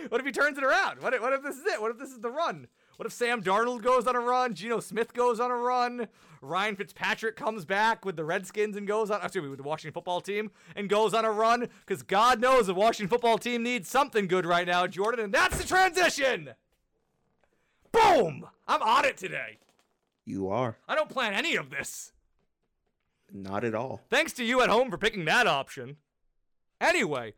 What 0.09 0.21
if 0.21 0.27
he 0.27 0.31
turns 0.33 0.57
it 0.57 0.63
around? 0.63 1.03
What 1.03 1.15
if, 1.15 1.21
what 1.21 1.33
if 1.33 1.43
this 1.43 1.57
is 1.57 1.67
it? 1.67 1.81
What 1.81 1.91
if 1.91 1.99
this 1.99 2.11
is 2.11 2.21
the 2.21 2.31
run? 2.31 2.69
What 2.97 3.07
if 3.07 3.13
Sam 3.13 3.43
Darnold 3.43 3.83
goes 3.83 4.07
on 4.07 4.17
a 4.17 4.21
run? 4.21 4.55
Geno 4.55 4.81
Smith 4.81 5.13
goes 5.13 5.39
on 5.39 5.51
a 5.51 5.57
run? 5.57 6.09
Ryan 6.41 6.77
Fitzpatrick 6.77 7.37
comes 7.37 7.65
back 7.65 8.05
with 8.05 8.17
the 8.17 8.25
Redskins 8.25 8.77
and 8.77 8.87
goes 8.87 9.11
on, 9.11 9.21
excuse 9.23 9.43
me, 9.43 9.51
with 9.51 9.59
the 9.59 9.65
Washington 9.65 9.93
football 9.93 10.21
team 10.21 10.51
and 10.75 10.89
goes 10.89 11.13
on 11.13 11.25
a 11.25 11.31
run? 11.31 11.69
Because 11.85 12.03
God 12.03 12.41
knows 12.41 12.67
the 12.69 12.75
Washington 12.75 13.09
football 13.09 13.37
team 13.37 13.63
needs 13.63 13.89
something 13.89 14.27
good 14.27 14.47
right 14.47 14.67
now, 14.67 14.87
Jordan, 14.87 15.25
and 15.27 15.35
that's 15.35 15.59
the 15.59 15.65
transition! 15.67 16.51
Boom! 17.93 18.47
I'm 18.69 18.83
on 18.83 19.05
it 19.05 19.17
today. 19.17 19.59
You 20.25 20.49
are 20.49 20.77
I 20.89 20.95
don't 20.95 21.09
plan 21.09 21.35
any 21.35 21.57
of 21.57 21.71
this. 21.71 22.13
not 23.33 23.65
at 23.65 23.75
all. 23.75 24.01
Thanks 24.11 24.33
to 24.35 24.45
you 24.45 24.61
at 24.61 24.71
home 24.71 24.91
for 24.91 24.99
picking 24.99 25.25
that 25.27 25.47
option. 25.47 25.97
Anyway, 26.81 27.35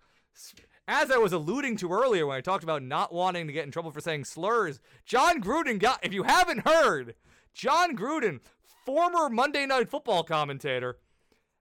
as 0.89 1.11
I 1.11 1.19
was 1.19 1.35
alluding 1.35 1.77
to 1.77 1.93
earlier 1.93 2.27
when 2.27 2.37
I 2.37 2.41
talked 2.41 2.65
about 2.65 2.83
not 2.83 3.13
wanting 3.13 3.47
to 3.47 3.53
get 3.53 3.67
in 3.67 3.71
trouble 3.71 3.93
for 3.93 4.01
saying 4.01 4.25
slurs, 4.25 4.81
Jon 5.05 5.41
Gruden 5.41 5.79
got, 5.79 6.05
if 6.05 6.15
you 6.15 6.23
haven't 6.23 6.67
heard, 6.67 7.15
Jon 7.53 7.95
Gruden, 7.95 8.41
former 8.87 9.29
Monday 9.29 9.67
Night 9.67 9.91
Football 9.91 10.25
commentator, 10.25 10.97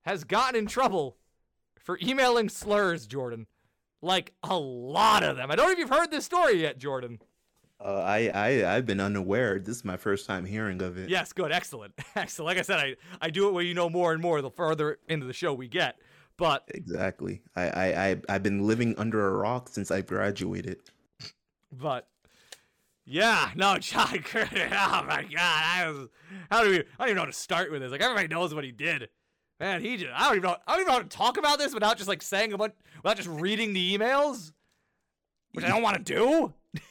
has 0.06 0.24
gotten 0.24 0.58
in 0.58 0.66
trouble 0.66 1.18
for 1.78 2.00
emailing 2.02 2.48
slurs, 2.48 3.06
Jordan. 3.06 3.48
Like 4.02 4.34
a 4.44 4.58
lot 4.58 5.24
of 5.24 5.36
them. 5.36 5.52
I 5.52 5.56
don't 5.56 5.66
know 5.66 5.72
if 5.74 5.80
you've 5.80 5.90
heard 5.90 6.12
this 6.12 6.24
story 6.24 6.62
yet, 6.62 6.78
Jordan. 6.78 7.20
Uh, 7.84 8.02
I 8.06 8.32
I 8.34 8.76
I've 8.76 8.86
been 8.86 9.00
unaware. 9.00 9.60
This 9.60 9.78
is 9.78 9.86
my 9.86 9.98
first 9.98 10.26
time 10.26 10.46
hearing 10.46 10.82
of 10.82 10.98
it. 10.98 11.10
Yes, 11.10 11.34
good, 11.34 11.52
excellent, 11.52 11.94
excellent. 12.16 12.46
Like 12.48 12.58
I 12.58 12.62
said, 12.62 12.80
I, 12.80 12.96
I 13.22 13.30
do 13.30 13.48
it 13.48 13.54
where 13.54 13.64
you 13.64 13.74
know 13.74 13.90
more 13.90 14.14
and 14.14 14.22
more 14.22 14.42
the 14.42 14.52
further 14.52 15.00
into 15.08 15.26
the 15.26 15.34
show 15.34 15.54
we 15.54 15.68
get. 15.68 16.00
But 16.38 16.64
Exactly. 16.70 17.42
I 17.56 17.70
I 17.70 18.08
I 18.10 18.22
I've 18.30 18.44
been 18.44 18.66
living 18.66 18.96
under 18.98 19.28
a 19.28 19.38
rock 19.38 19.70
since 19.70 19.90
I 19.92 20.02
graduated. 20.02 20.80
But 21.72 22.08
yeah, 23.06 23.52
no, 23.56 23.78
Jon 23.80 24.08
Gruden. 24.08 24.68
Oh 24.72 25.04
my 25.08 25.24
God, 25.24 25.32
I 25.36 25.90
was. 25.90 26.10
How 26.52 26.64
do 26.64 26.70
we? 26.70 26.78
I 26.78 26.82
don't 27.00 27.08
even 27.08 27.16
know 27.16 27.22
how 27.22 27.26
to 27.26 27.34
start 27.34 27.72
with 27.72 27.82
this. 27.82 27.92
Like 27.92 28.02
everybody 28.02 28.28
knows 28.28 28.54
what 28.54 28.64
he 28.64 28.72
did. 28.72 29.10
Man, 29.60 29.82
he 29.82 29.98
just. 29.98 30.12
I 30.14 30.28
don't 30.28 30.38
even 30.38 30.50
know. 30.50 30.58
I 30.68 30.74
don't 30.74 30.82
even 30.82 30.88
know 30.88 31.00
how 31.00 31.04
to 31.04 31.10
talk 31.10 31.38
about 31.38 31.58
this 31.58 31.74
without 31.74 31.98
just 31.98 32.10
like 32.10 32.22
saying 32.22 32.54
a 32.54 32.58
bunch, 32.58 32.74
without 32.98 33.18
just 33.18 33.30
reading 33.30 33.74
the 33.74 33.98
emails, 33.98 34.52
which 35.54 35.66
I 35.66 35.70
don't 35.70 35.82
want 35.82 36.06
to 36.06 36.14
do. 36.14 36.54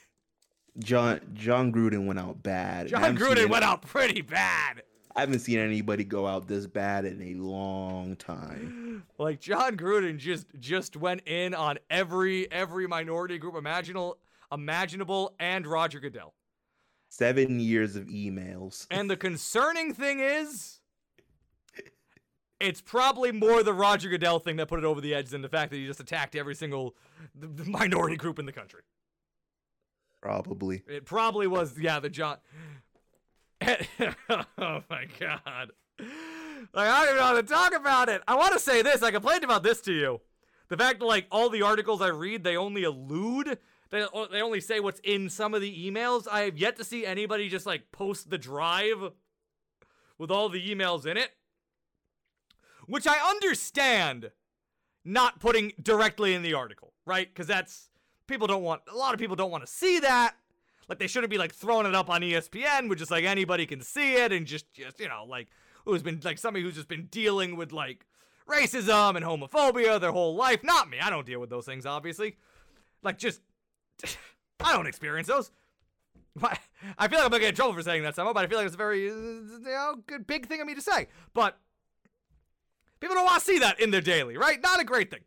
Jon 0.78 1.20
Jon 1.34 1.72
Gruden 1.72 2.06
went 2.06 2.18
out 2.18 2.42
bad. 2.42 2.88
Jon 2.88 3.16
Gruden 3.16 3.48
went 3.48 3.64
out 3.64 3.82
pretty 3.82 4.22
bad. 4.22 4.82
I 5.16 5.20
haven't 5.20 5.38
seen 5.38 5.58
anybody 5.58 6.04
go 6.04 6.26
out 6.26 6.46
this 6.46 6.66
bad 6.66 7.06
in 7.06 7.22
a 7.22 7.34
long 7.34 8.16
time. 8.16 8.82
Like 9.18 9.40
Jon 9.40 9.78
Gruden 9.78 10.18
just 10.18 10.46
just 10.60 10.94
went 10.94 11.22
in 11.26 11.54
on 11.54 11.78
every 11.88 12.50
every 12.52 12.86
minority 12.86 13.38
group 13.38 13.54
imaginable 13.54 14.18
imaginable 14.52 15.34
and 15.40 15.66
Roger 15.66 16.00
Goodell. 16.00 16.34
Seven 17.08 17.58
years 17.60 17.96
of 17.96 18.06
emails. 18.06 18.86
And 18.90 19.10
the 19.10 19.16
concerning 19.28 19.94
thing 19.94 20.20
is, 20.20 20.80
it's 22.60 22.82
probably 22.82 23.32
more 23.32 23.62
the 23.62 23.72
Roger 23.72 24.10
Goodell 24.10 24.38
thing 24.38 24.56
that 24.56 24.68
put 24.68 24.78
it 24.78 24.84
over 24.84 25.00
the 25.00 25.14
edge 25.14 25.30
than 25.30 25.40
the 25.40 25.48
fact 25.48 25.70
that 25.70 25.78
he 25.78 25.86
just 25.86 26.00
attacked 26.00 26.36
every 26.36 26.54
single 26.54 26.94
minority 27.66 28.16
group 28.16 28.38
in 28.38 28.44
the 28.44 28.52
country. 28.52 28.82
Probably. 30.20 30.82
It 30.88 31.06
probably 31.06 31.46
was, 31.46 31.78
yeah, 31.78 32.00
the 32.00 32.10
John. 32.10 32.38
oh 34.58 34.82
my 34.90 35.06
god. 35.18 35.72
Like, 36.74 36.88
I 36.88 37.00
don't 37.00 37.04
even 37.04 37.16
know 37.16 37.22
how 37.22 37.34
to 37.34 37.42
talk 37.42 37.74
about 37.74 38.08
it. 38.08 38.22
I 38.28 38.34
want 38.34 38.52
to 38.52 38.58
say 38.58 38.82
this. 38.82 39.02
I 39.02 39.10
complained 39.10 39.44
about 39.44 39.62
this 39.62 39.80
to 39.82 39.92
you. 39.92 40.20
The 40.68 40.76
fact 40.76 41.00
that, 41.00 41.06
like, 41.06 41.26
all 41.30 41.48
the 41.48 41.62
articles 41.62 42.02
I 42.02 42.08
read, 42.08 42.44
they 42.44 42.56
only 42.56 42.84
allude, 42.84 43.58
they, 43.90 44.04
they 44.32 44.42
only 44.42 44.60
say 44.60 44.80
what's 44.80 45.00
in 45.00 45.30
some 45.30 45.54
of 45.54 45.60
the 45.60 45.90
emails. 45.90 46.26
I 46.30 46.40
have 46.40 46.58
yet 46.58 46.76
to 46.76 46.84
see 46.84 47.06
anybody 47.06 47.48
just, 47.48 47.66
like, 47.66 47.92
post 47.92 48.30
the 48.30 48.38
drive 48.38 49.12
with 50.18 50.30
all 50.30 50.48
the 50.48 50.68
emails 50.68 51.06
in 51.06 51.16
it. 51.16 51.30
Which 52.86 53.06
I 53.06 53.18
understand 53.18 54.30
not 55.04 55.40
putting 55.40 55.72
directly 55.80 56.34
in 56.34 56.42
the 56.42 56.54
article, 56.54 56.92
right? 57.04 57.28
Because 57.32 57.46
that's, 57.46 57.88
people 58.26 58.46
don't 58.46 58.62
want, 58.62 58.82
a 58.92 58.96
lot 58.96 59.14
of 59.14 59.20
people 59.20 59.36
don't 59.36 59.50
want 59.50 59.64
to 59.64 59.72
see 59.72 60.00
that. 60.00 60.34
Like 60.88 60.98
they 60.98 61.06
shouldn't 61.06 61.30
be 61.30 61.38
like 61.38 61.52
throwing 61.52 61.86
it 61.86 61.94
up 61.94 62.08
on 62.08 62.22
ESPN, 62.22 62.88
where 62.88 62.96
just 62.96 63.10
like 63.10 63.24
anybody 63.24 63.66
can 63.66 63.80
see 63.80 64.14
it 64.14 64.32
and 64.32 64.46
just 64.46 64.72
just 64.72 65.00
you 65.00 65.08
know 65.08 65.24
like 65.28 65.48
who's 65.84 66.02
been 66.02 66.20
like 66.24 66.38
somebody 66.38 66.64
who's 66.64 66.74
just 66.74 66.88
been 66.88 67.06
dealing 67.06 67.56
with 67.56 67.72
like 67.72 68.06
racism 68.48 69.16
and 69.16 69.24
homophobia 69.24 70.00
their 70.00 70.12
whole 70.12 70.36
life. 70.36 70.62
Not 70.62 70.88
me. 70.88 70.98
I 71.00 71.10
don't 71.10 71.26
deal 71.26 71.40
with 71.40 71.50
those 71.50 71.66
things, 71.66 71.86
obviously. 71.86 72.36
Like 73.02 73.18
just 73.18 73.40
I 74.60 74.72
don't 74.72 74.86
experience 74.86 75.28
those. 75.28 75.50
But 76.38 76.58
I 76.98 77.08
feel 77.08 77.18
like 77.18 77.24
I'm 77.24 77.30
gonna 77.30 77.40
get 77.40 77.48
in 77.50 77.54
trouble 77.54 77.72
for 77.74 77.82
saying 77.82 78.02
that 78.02 78.14
somehow, 78.14 78.32
but 78.32 78.44
I 78.44 78.46
feel 78.46 78.58
like 78.58 78.66
it's 78.66 78.74
a 78.74 78.78
very 78.78 79.08
uh, 79.08 79.14
you 79.14 79.60
know 79.64 79.94
good 80.06 80.26
big 80.26 80.46
thing 80.46 80.60
of 80.60 80.66
me 80.66 80.74
to 80.74 80.82
say. 80.82 81.08
But 81.32 81.58
people 83.00 83.16
don't 83.16 83.24
want 83.24 83.40
to 83.40 83.46
see 83.46 83.58
that 83.58 83.80
in 83.80 83.90
their 83.90 84.02
daily, 84.02 84.36
right? 84.36 84.60
Not 84.62 84.80
a 84.80 84.84
great 84.84 85.10
thing. 85.10 85.22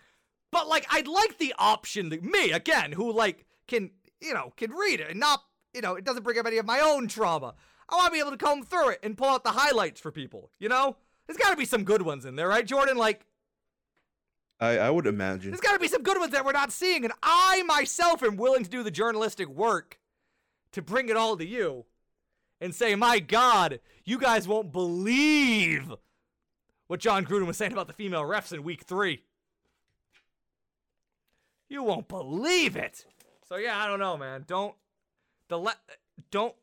But 0.51 0.67
like 0.67 0.85
I'd 0.91 1.07
like 1.07 1.37
the 1.37 1.55
option 1.57 2.09
that 2.09 2.23
me 2.23 2.51
again, 2.51 2.91
who 2.91 3.11
like 3.11 3.45
can 3.67 3.91
you 4.21 4.33
know 4.33 4.53
can 4.55 4.71
read 4.71 4.99
it 4.99 5.09
and 5.09 5.19
not 5.19 5.43
you 5.73 5.81
know 5.81 5.95
it 5.95 6.03
doesn't 6.03 6.23
bring 6.23 6.37
up 6.37 6.45
any 6.45 6.57
of 6.57 6.65
my 6.65 6.79
own 6.79 7.07
trauma. 7.07 7.55
I 7.89 7.95
want 7.95 8.07
to 8.07 8.11
be 8.11 8.19
able 8.19 8.31
to 8.31 8.37
comb 8.37 8.63
through 8.63 8.89
it 8.89 8.99
and 9.03 9.17
pull 9.17 9.29
out 9.29 9.43
the 9.43 9.51
highlights 9.51 9.99
for 9.99 10.11
people. 10.11 10.51
You 10.59 10.69
know, 10.69 10.95
there's 11.27 11.37
got 11.37 11.49
to 11.51 11.57
be 11.57 11.65
some 11.65 11.83
good 11.83 12.03
ones 12.03 12.25
in 12.25 12.35
there, 12.35 12.47
right, 12.47 12.65
Jordan? 12.65 12.97
Like 12.97 13.25
I, 14.59 14.77
I 14.77 14.89
would 14.89 15.07
imagine. 15.07 15.51
there's 15.51 15.61
got 15.61 15.73
to 15.73 15.79
be 15.79 15.87
some 15.87 16.03
good 16.03 16.19
ones 16.19 16.33
that 16.33 16.45
we're 16.45 16.51
not 16.51 16.71
seeing, 16.71 17.03
and 17.03 17.13
I 17.23 17.63
myself 17.63 18.21
am 18.23 18.35
willing 18.35 18.63
to 18.63 18.69
do 18.69 18.83
the 18.83 18.91
journalistic 18.91 19.47
work 19.47 19.99
to 20.73 20.81
bring 20.81 21.09
it 21.09 21.17
all 21.17 21.37
to 21.37 21.45
you 21.45 21.85
and 22.61 22.75
say, 22.75 22.95
my 22.95 23.19
God, 23.19 23.79
you 24.03 24.17
guys 24.17 24.47
won't 24.47 24.71
believe 24.71 25.93
what 26.87 26.99
Jon 26.99 27.25
Gruden 27.25 27.47
was 27.47 27.57
saying 27.57 27.71
about 27.71 27.87
the 27.87 27.93
female 27.93 28.23
refs 28.23 28.51
in 28.51 28.63
week 28.63 28.83
three. 28.83 29.23
You 31.69 31.83
won't 31.83 32.07
believe 32.07 32.75
it. 32.75 33.05
So 33.47 33.55
yeah, 33.55 33.77
I 33.77 33.87
don't 33.87 33.99
know, 33.99 34.17
man. 34.17 34.43
Don't 34.47 34.75
the 35.49 35.57
le- 35.57 35.75
don't 36.31 36.55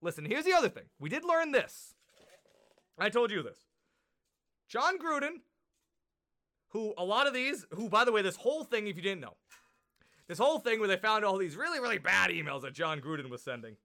listen. 0.00 0.24
Here's 0.24 0.44
the 0.44 0.54
other 0.54 0.68
thing. 0.68 0.84
We 0.98 1.08
did 1.08 1.24
learn 1.24 1.52
this. 1.52 1.94
I 2.98 3.10
told 3.10 3.30
you 3.30 3.42
this. 3.42 3.58
Jon 4.68 4.98
Gruden, 4.98 5.40
who 6.70 6.94
a 6.98 7.04
lot 7.04 7.26
of 7.26 7.34
these, 7.34 7.66
who 7.74 7.88
by 7.88 8.04
the 8.04 8.12
way, 8.12 8.22
this 8.22 8.36
whole 8.36 8.64
thing, 8.64 8.86
if 8.86 8.96
you 8.96 9.02
didn't 9.02 9.20
know, 9.20 9.36
this 10.26 10.38
whole 10.38 10.58
thing 10.58 10.78
where 10.78 10.88
they 10.88 10.96
found 10.96 11.24
all 11.24 11.38
these 11.38 11.56
really, 11.56 11.80
really 11.80 11.98
bad 11.98 12.30
emails 12.30 12.62
that 12.62 12.74
Jon 12.74 13.00
Gruden 13.00 13.30
was 13.30 13.42
sending, 13.42 13.76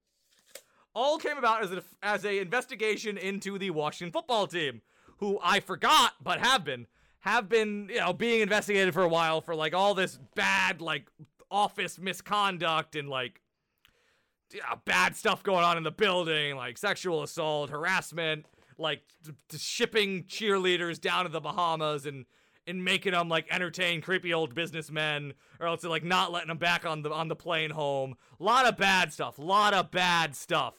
all 0.94 1.18
came 1.18 1.38
about 1.38 1.62
as 1.62 1.72
a 1.72 1.82
as 2.02 2.24
a 2.24 2.38
investigation 2.38 3.16
into 3.18 3.58
the 3.58 3.70
Washington 3.70 4.12
football 4.12 4.46
team, 4.46 4.82
who 5.18 5.38
I 5.42 5.60
forgot 5.60 6.14
but 6.22 6.40
have 6.40 6.64
been 6.64 6.86
have 7.20 7.48
been 7.48 7.88
you 7.90 8.00
know 8.00 8.12
being 8.12 8.42
investigated 8.42 8.92
for 8.94 9.02
a 9.02 9.08
while 9.08 9.40
for 9.40 9.54
like 9.54 9.74
all 9.74 9.94
this 9.94 10.18
bad 10.34 10.80
like 10.80 11.08
office 11.50 11.98
misconduct 11.98 12.94
and 12.96 13.08
like 13.08 13.40
bad 14.84 15.16
stuff 15.16 15.42
going 15.42 15.64
on 15.64 15.76
in 15.76 15.82
the 15.82 15.90
building, 15.90 16.56
like 16.56 16.78
sexual 16.78 17.22
assault, 17.22 17.70
harassment, 17.70 18.46
like 18.78 19.02
t- 19.24 19.32
t- 19.48 19.58
shipping 19.58 20.24
cheerleaders 20.24 21.00
down 21.00 21.24
to 21.24 21.30
the 21.30 21.40
Bahamas 21.40 22.06
and 22.06 22.26
and 22.66 22.82
making 22.82 23.12
them 23.12 23.28
like 23.28 23.46
entertain 23.50 24.00
creepy 24.00 24.32
old 24.32 24.54
businessmen, 24.54 25.34
or 25.60 25.66
else 25.66 25.84
like 25.84 26.04
not 26.04 26.32
letting 26.32 26.48
them 26.48 26.58
back 26.58 26.86
on 26.86 27.02
the 27.02 27.12
on 27.12 27.28
the 27.28 27.36
plane 27.36 27.70
home. 27.70 28.14
A 28.40 28.42
lot 28.42 28.66
of 28.66 28.76
bad 28.76 29.12
stuff. 29.12 29.38
A 29.38 29.42
lot 29.42 29.74
of 29.74 29.90
bad 29.90 30.34
stuff. 30.34 30.74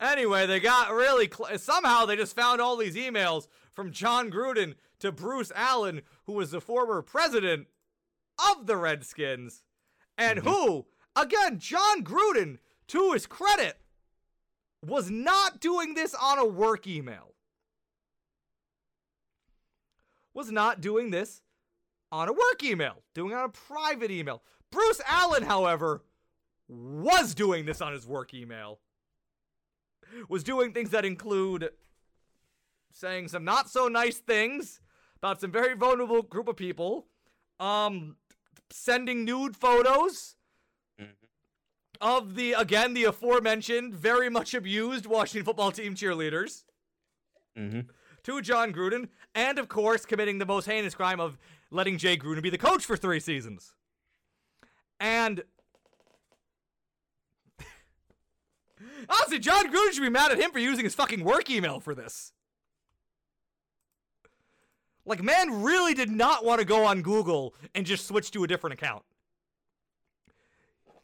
Anyway, 0.00 0.46
they 0.46 0.58
got 0.58 0.92
really 0.92 1.30
cl- 1.32 1.58
somehow 1.58 2.04
they 2.04 2.16
just 2.16 2.34
found 2.34 2.60
all 2.60 2.76
these 2.76 2.96
emails 2.96 3.46
from 3.72 3.92
Jon 3.92 4.30
Gruden 4.30 4.74
to 4.98 5.12
Bruce 5.12 5.52
Allen, 5.54 6.02
who 6.24 6.32
was 6.32 6.50
the 6.50 6.60
former 6.60 7.02
president 7.02 7.68
of 8.50 8.66
the 8.66 8.76
Redskins, 8.76 9.62
and 10.18 10.40
mm-hmm. 10.40 10.48
who, 10.48 10.86
again, 11.16 11.58
Jon 11.58 12.04
Gruden, 12.04 12.58
to 12.88 13.12
his 13.12 13.26
credit, 13.26 13.78
was 14.84 15.10
not 15.10 15.60
doing 15.60 15.94
this 15.94 16.14
on 16.14 16.38
a 16.38 16.44
work 16.44 16.86
email. 16.86 17.34
Was 20.34 20.50
not 20.50 20.80
doing 20.80 21.10
this 21.10 21.42
on 22.10 22.28
a 22.28 22.32
work 22.32 22.62
email, 22.62 23.02
doing 23.14 23.32
it 23.32 23.36
on 23.36 23.44
a 23.44 23.48
private 23.48 24.10
email. 24.10 24.42
Bruce 24.70 25.00
Allen, 25.06 25.42
however, 25.42 26.02
was 26.68 27.34
doing 27.34 27.66
this 27.66 27.80
on 27.80 27.92
his 27.92 28.06
work 28.06 28.34
email. 28.34 28.80
Was 30.28 30.42
doing 30.42 30.72
things 30.72 30.90
that 30.90 31.04
include 31.04 31.70
saying 32.92 33.28
some 33.28 33.44
not 33.44 33.70
so 33.70 33.88
nice 33.88 34.18
things 34.18 34.80
about 35.16 35.40
some 35.40 35.50
very 35.50 35.74
vulnerable 35.74 36.22
group 36.22 36.48
of 36.48 36.56
people, 36.56 37.06
um, 37.60 38.16
sending 38.70 39.24
nude 39.24 39.56
photos 39.56 40.36
of 42.02 42.34
the 42.34 42.52
again 42.52 42.92
the 42.92 43.04
aforementioned 43.04 43.94
very 43.94 44.28
much 44.28 44.52
abused 44.52 45.06
Washington 45.06 45.44
football 45.46 45.72
team 45.72 45.94
cheerleaders 45.94 46.64
Mm-hmm. 47.56 47.80
to 48.22 48.40
Jon 48.40 48.72
Gruden, 48.72 49.08
and 49.34 49.58
of 49.58 49.68
course 49.68 50.06
committing 50.06 50.38
the 50.38 50.46
most 50.46 50.64
heinous 50.64 50.94
crime 50.94 51.20
of 51.20 51.36
letting 51.70 51.98
Jay 51.98 52.16
Gruden 52.16 52.42
be 52.42 52.48
the 52.48 52.56
coach 52.56 52.82
for 52.84 52.96
three 52.96 53.20
seasons. 53.20 53.74
And 54.98 55.42
honestly, 59.08 59.38
Jon 59.38 59.70
Gruden 59.70 59.92
should 59.92 60.00
be 60.02 60.08
mad 60.08 60.32
at 60.32 60.38
him 60.40 60.50
for 60.50 60.58
using 60.60 60.84
his 60.84 60.94
fucking 60.94 61.22
work 61.24 61.50
email 61.50 61.78
for 61.78 61.94
this. 61.94 62.32
Like, 65.04 65.22
man 65.22 65.62
really 65.62 65.92
did 65.92 66.10
not 66.10 66.42
want 66.44 66.60
to 66.60 66.64
go 66.64 66.84
on 66.86 67.02
Google 67.02 67.54
and 67.74 67.84
just 67.84 68.06
switch 68.06 68.30
to 68.30 68.44
a 68.44 68.46
different 68.46 68.72
account. 68.74 69.02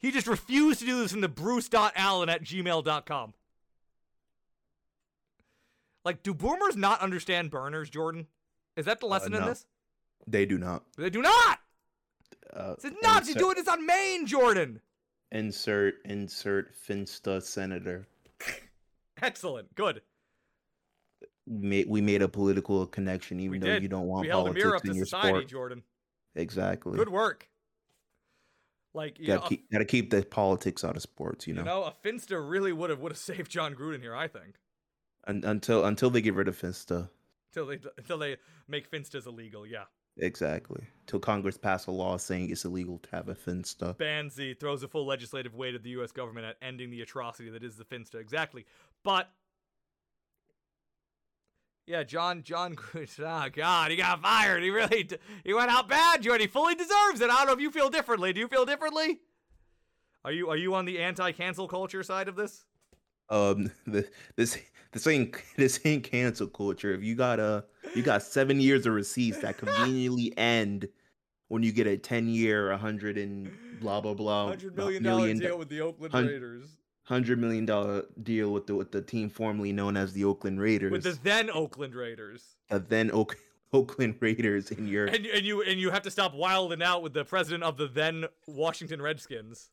He 0.00 0.10
just 0.10 0.26
refused 0.26 0.80
to 0.80 0.86
do 0.86 1.00
this 1.00 1.12
in 1.12 1.20
the 1.20 1.28
bruce.allen 1.28 2.28
at 2.28 2.42
gmail.com. 2.42 3.34
Like, 6.04 6.22
do 6.22 6.32
boomers 6.32 6.76
not 6.76 7.00
understand 7.00 7.50
burners, 7.50 7.90
Jordan? 7.90 8.26
Is 8.76 8.86
that 8.86 9.00
the 9.00 9.06
lesson 9.06 9.34
in 9.34 9.40
no. 9.40 9.46
this? 9.48 9.66
They 10.26 10.46
do 10.46 10.56
not. 10.56 10.84
They 10.96 11.10
do 11.10 11.20
not! 11.20 11.58
Uh, 12.52 12.74
nuts! 13.02 13.26
He's 13.28 13.36
insert- 13.36 13.38
doing 13.38 13.54
this 13.56 13.68
on 13.68 13.84
main, 13.84 14.26
Jordan! 14.26 14.80
Insert 15.30 15.96
insert 16.06 16.72
Finsta 16.74 17.42
senator. 17.42 18.06
Excellent. 19.20 19.74
Good. 19.74 20.00
We 21.46 22.00
made 22.00 22.22
a 22.22 22.28
political 22.28 22.86
connection, 22.86 23.40
even 23.40 23.52
We 23.52 23.58
though 23.58 23.66
did. 23.66 23.82
you 23.82 23.88
don't 23.88 24.06
want 24.06 24.22
we 24.22 24.28
held 24.28 24.46
a 24.48 24.50
politics 24.50 24.64
mirror 24.64 24.76
up 24.76 24.84
in 24.84 24.90
to 24.92 24.96
your 24.96 25.06
society, 25.06 25.28
sport. 25.28 25.48
Jordan. 25.48 25.82
Exactly. 26.34 26.96
Good 26.96 27.08
work. 27.08 27.48
Like, 28.94 29.18
you 29.18 29.26
gotta 29.26 29.40
know, 29.40 29.48
keep 29.48 29.70
gotta 29.70 29.84
keep 29.84 30.10
the 30.10 30.22
politics 30.22 30.84
out 30.84 30.96
of 30.96 31.02
sports. 31.02 31.46
You 31.46 31.54
know, 31.54 31.60
you 31.60 31.66
know, 31.66 31.84
a 31.84 31.94
Finsta 32.04 32.48
really 32.48 32.72
would 32.72 32.90
have 32.90 33.00
would 33.00 33.12
have 33.12 33.18
saved 33.18 33.50
Jon 33.50 33.74
Gruden 33.74 34.00
here, 34.00 34.14
I 34.14 34.28
think. 34.28 34.56
Un- 35.26 35.42
until 35.44 35.84
until 35.84 36.10
they 36.10 36.20
get 36.20 36.34
rid 36.34 36.48
of 36.48 36.60
Finsta. 36.60 37.10
Until 37.50 37.66
they 37.66 37.78
until 37.96 38.18
they 38.18 38.36
make 38.66 38.90
Finstas 38.90 39.26
illegal, 39.26 39.66
yeah. 39.66 39.84
Exactly. 40.20 40.84
Till 41.06 41.20
Congress 41.20 41.56
pass 41.56 41.86
a 41.86 41.90
law 41.90 42.16
saying 42.16 42.50
it's 42.50 42.64
illegal 42.64 42.98
to 42.98 43.10
have 43.10 43.28
a 43.28 43.34
Finsta. 43.34 43.96
Banzi 43.96 44.58
throws 44.58 44.82
a 44.82 44.88
full 44.88 45.06
legislative 45.06 45.54
weight 45.54 45.74
of 45.74 45.82
the 45.82 45.90
U.S. 45.90 46.10
government 46.10 46.44
at 46.44 46.56
ending 46.60 46.90
the 46.90 47.02
atrocity 47.02 47.50
that 47.50 47.62
is 47.62 47.76
the 47.76 47.84
Finsta. 47.84 48.16
Exactly. 48.16 48.66
But 49.04 49.30
yeah, 51.88 52.02
Jon 52.02 52.42
Jon 52.42 52.76
Oh 52.94 53.48
God, 53.52 53.90
he 53.90 53.96
got 53.96 54.20
fired. 54.20 54.62
He 54.62 54.70
really 54.70 55.08
he 55.44 55.54
went 55.54 55.70
out 55.70 55.88
bad, 55.88 56.22
Jordan. 56.22 56.42
He 56.42 56.46
fully 56.46 56.74
deserves 56.74 57.20
it. 57.20 57.30
I 57.30 57.38
don't 57.38 57.46
know 57.46 57.52
if 57.54 57.60
you 57.60 57.70
feel 57.70 57.88
differently. 57.88 58.32
Do 58.32 58.40
you 58.40 58.48
feel 58.48 58.66
differently? 58.66 59.20
Are 60.24 60.32
you 60.32 60.50
are 60.50 60.56
you 60.56 60.74
on 60.74 60.84
the 60.84 60.98
anti-cancel 60.98 61.66
culture 61.66 62.02
side 62.02 62.28
of 62.28 62.36
this? 62.36 62.66
Um, 63.30 63.70
the, 63.86 64.06
this 64.36 64.58
this 64.92 65.06
ain't 65.06 65.36
this 65.56 65.80
ain't 65.84 66.04
cancel 66.04 66.46
culture. 66.46 66.92
If 66.92 67.02
you 67.02 67.14
got 67.14 67.40
a 67.40 67.64
you 67.94 68.02
got 68.02 68.22
seven 68.22 68.60
years 68.60 68.84
of 68.86 68.92
receipts 68.92 69.38
that 69.38 69.56
conveniently 69.56 70.36
end 70.36 70.88
when 71.48 71.62
you 71.62 71.72
get 71.72 71.86
a 71.86 71.96
ten 71.96 72.28
year, 72.28 72.70
a 72.70 72.76
hundred 72.76 73.16
and 73.16 73.50
blah 73.80 74.02
blah 74.02 74.14
blah, 74.14 74.48
hundred 74.48 74.76
million 74.76 75.02
dollar 75.02 75.32
deal 75.34 75.58
with 75.58 75.70
the 75.70 75.80
Oakland 75.80 76.12
Raiders, 76.12 76.76
hundred 77.08 77.38
million 77.38 77.64
dollar 77.64 78.04
deal 78.22 78.52
with 78.52 78.66
the 78.66 78.74
with 78.74 78.92
the 78.92 79.00
team 79.02 79.30
formerly 79.30 79.72
known 79.72 79.96
as 79.96 80.12
the 80.12 80.24
Oakland 80.24 80.60
Raiders, 80.60 80.92
with 80.92 81.04
the 81.04 81.18
then 81.22 81.50
Oakland 81.50 81.94
Raiders, 81.94 82.56
uh, 82.70 82.78
then 82.86 83.10
Oak, 83.12 83.36
Oakland 83.72 84.16
Raiders 84.20 84.70
in 84.70 84.86
your 84.86 85.06
and 85.06 85.24
and 85.26 85.44
you 85.46 85.62
and 85.62 85.80
you 85.80 85.90
have 85.90 86.02
to 86.02 86.10
stop 86.10 86.34
wilding 86.34 86.82
out 86.82 87.02
with 87.02 87.14
the 87.14 87.24
president 87.24 87.64
of 87.64 87.76
the 87.76 87.86
then 87.88 88.26
Washington 88.46 89.00
Redskins. 89.00 89.70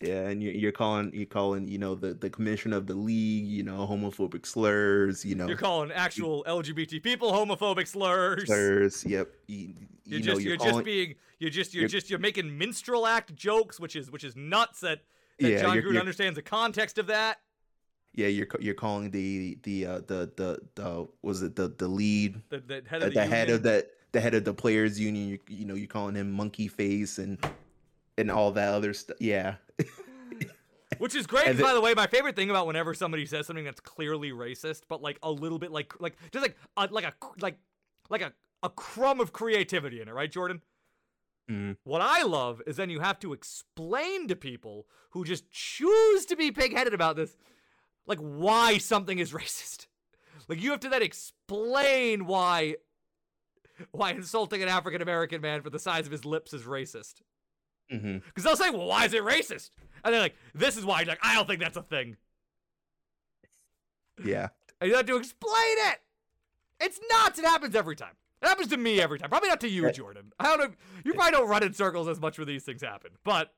yeah, 0.00 0.28
and 0.28 0.42
you're, 0.42 0.52
you're 0.52 0.72
calling 0.72 1.10
you're 1.14 1.26
calling 1.26 1.68
you 1.68 1.76
know 1.78 1.94
the 1.94 2.14
the 2.14 2.30
commissioner 2.30 2.76
of 2.76 2.86
the 2.86 2.94
league, 2.94 3.46
you 3.46 3.62
know 3.62 3.86
homophobic 3.86 4.46
slurs, 4.46 5.24
you 5.24 5.34
know 5.34 5.46
You're 5.46 5.56
calling 5.58 5.92
actual 5.92 6.42
LGBT 6.46 7.02
people 7.02 7.32
homophobic 7.32 7.86
slurs. 7.86 8.46
slurs. 8.46 9.04
Yep, 9.04 9.28
you, 9.46 9.74
You're 10.04 10.20
you 10.20 10.26
know 10.26 10.32
just 10.34 10.40
you're, 10.42 10.50
you're 10.50 10.56
calling, 10.58 10.72
just 10.74 10.84
being 10.84 11.14
you're 11.38 11.50
just 11.50 11.74
you're, 11.74 11.82
you're- 11.82 11.88
just 11.90 12.08
you're 12.10 12.18
making 12.18 12.56
minstrel 12.56 13.06
act 13.06 13.34
jokes, 13.34 13.78
which 13.78 13.94
is 13.96 14.10
which 14.10 14.24
is 14.24 14.34
nuts 14.36 14.80
that, 14.80 15.00
that 15.38 15.48
Yeah, 15.50 15.60
Jon 15.62 15.74
you're- 15.74 15.82
Gruden 15.82 15.92
you're- 15.92 16.00
understands 16.00 16.36
the 16.36 16.42
context 16.42 16.98
of 16.98 17.06
that. 17.08 17.38
Yeah, 18.14 18.26
you're 18.28 18.48
you're 18.58 18.74
calling 18.74 19.10
the 19.10 19.58
the 19.62 19.86
uh, 19.86 19.98
the 20.06 20.32
the 20.36 20.58
the 20.74 21.08
was 21.22 21.42
it 21.42 21.54
the 21.54 21.68
the 21.68 21.86
lead 21.86 22.40
The, 22.48 22.58
the 22.58 22.82
head 22.88 23.02
uh, 23.02 23.06
of 23.06 23.14
the, 23.14 23.20
the, 23.20 23.26
head 23.26 23.50
of 23.50 23.62
the 23.62 23.86
the 24.12 24.20
head 24.20 24.34
of 24.34 24.44
the 24.44 24.54
players 24.54 24.98
union. 24.98 25.28
You, 25.28 25.38
you 25.48 25.64
know 25.64 25.74
you're 25.74 25.86
calling 25.86 26.14
him 26.16 26.32
monkey 26.32 26.66
face 26.68 27.18
and 27.18 27.38
and 28.16 28.30
all 28.30 28.50
that 28.52 28.68
other 28.74 28.92
stuff. 28.94 29.18
Yeah, 29.20 29.56
Which 30.98 31.14
is 31.14 31.26
great, 31.28 31.46
And 31.46 31.58
by 31.58 31.68
the- 31.68 31.74
the 31.76 31.80
way. 31.80 31.94
My 31.94 32.06
favorite 32.08 32.34
thing 32.34 32.50
about 32.50 32.66
whenever 32.66 32.92
somebody 32.94 33.24
says 33.26 33.46
something 33.46 33.64
that's 33.64 33.78
clearly 33.78 34.30
racist, 34.32 34.82
but 34.88 35.00
like 35.02 35.18
a 35.22 35.30
little 35.30 35.58
bit 35.58 35.70
like 35.70 35.92
like 36.00 36.16
just 36.32 36.42
like 36.42 36.56
a, 36.76 36.88
like 36.90 37.04
a 37.04 37.12
like 37.40 37.58
like 38.08 38.22
a 38.22 38.32
a 38.64 38.70
crumb 38.70 39.20
of 39.20 39.32
creativity 39.32 40.00
in 40.00 40.08
it, 40.08 40.12
right, 40.14 40.32
Jordan? 40.32 40.60
Mhm. 41.50 41.76
What 41.84 42.00
I 42.02 42.22
love 42.22 42.60
is 42.66 42.76
then 42.76 42.90
you 42.90 43.00
have 43.00 43.18
to 43.20 43.32
explain 43.32 44.28
to 44.28 44.36
people 44.36 44.86
who 45.10 45.24
just 45.24 45.50
choose 45.50 46.26
to 46.26 46.36
be 46.36 46.50
pig-headed 46.52 46.92
about 46.92 47.16
this, 47.16 47.36
like 48.06 48.18
why 48.18 48.78
something 48.78 49.18
is 49.18 49.32
racist. 49.40 49.86
Like 50.48 50.60
you 50.60 50.70
have 50.70 50.80
to 50.80 50.88
then 50.88 51.02
explain 51.02 52.26
why 52.26 52.76
why 53.92 54.10
insulting 54.10 54.62
an 54.62 54.68
African 54.68 55.00
American 55.02 55.40
man 55.40 55.62
for 55.62 55.70
the 55.70 55.78
size 55.78 56.04
of 56.06 56.12
his 56.12 56.24
lips 56.24 56.52
is 56.52 56.62
racist. 56.64 57.22
Because 57.88 58.44
they'll 58.44 58.56
say, 58.56 58.68
well, 58.70 58.86
why 58.86 59.06
is 59.06 59.14
it 59.14 59.22
racist? 59.22 59.70
And 60.04 60.12
they're 60.12 60.20
like, 60.20 60.36
this 60.54 60.76
is 60.76 60.84
why. 60.84 61.04
Like, 61.04 61.20
I 61.22 61.34
don't 61.34 61.46
think 61.48 61.60
that's 61.60 61.76
a 61.76 61.82
thing. 61.82 62.16
yeah. 64.22 64.48
And 64.80 64.88
you 64.90 64.96
have 64.96 65.06
to 65.06 65.16
explain 65.16 65.52
it. 65.90 65.98
It's 66.78 67.00
nuts. 67.10 67.38
It 67.40 67.44
happens 67.44 67.74
every 67.74 67.96
time. 67.96 68.14
It 68.42 68.46
happens 68.46 68.68
to 68.68 68.76
me 68.76 69.00
every 69.00 69.18
time. 69.18 69.30
Probably 69.30 69.48
not 69.48 69.60
to 69.62 69.68
you, 69.68 69.84
Yeah. 69.86 69.92
Jordan. 69.92 70.32
I 70.38 70.44
don't 70.56 70.58
know. 70.70 70.76
You 71.04 71.14
probably 71.14 71.32
don't 71.32 71.48
run 71.48 71.62
in 71.62 71.72
circles 71.72 72.06
as 72.08 72.20
much 72.20 72.38
where 72.38 72.44
these 72.44 72.64
things 72.64 72.82
happen. 72.82 73.10
But 73.24 73.52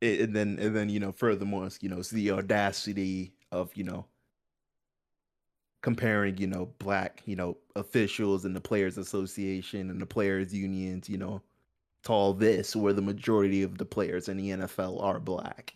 and 0.00 0.34
then 0.34 0.58
and 0.60 0.74
then 0.74 0.88
you 0.88 0.98
know 1.00 1.12
furthermore, 1.12 1.68
you 1.80 1.88
know, 1.88 1.98
it's 1.98 2.10
the 2.10 2.30
audacity 2.32 3.32
of 3.52 3.70
you 3.76 3.84
know 3.84 4.06
comparing 5.82 6.36
you 6.38 6.46
know 6.46 6.70
black 6.78 7.22
you 7.26 7.34
know 7.36 7.56
officials 7.76 8.44
and 8.44 8.54
the 8.54 8.60
players 8.60 8.98
association 8.98 9.90
and 9.90 10.00
the 10.00 10.06
players 10.06 10.54
unions 10.54 11.08
you 11.08 11.18
know 11.18 11.42
to 12.04 12.12
all 12.12 12.32
this 12.32 12.74
where 12.76 12.92
the 12.92 13.02
majority 13.02 13.62
of 13.62 13.78
the 13.78 13.84
players 13.84 14.28
in 14.28 14.36
the 14.36 14.50
NFL 14.50 15.00
are 15.02 15.20
black. 15.20 15.74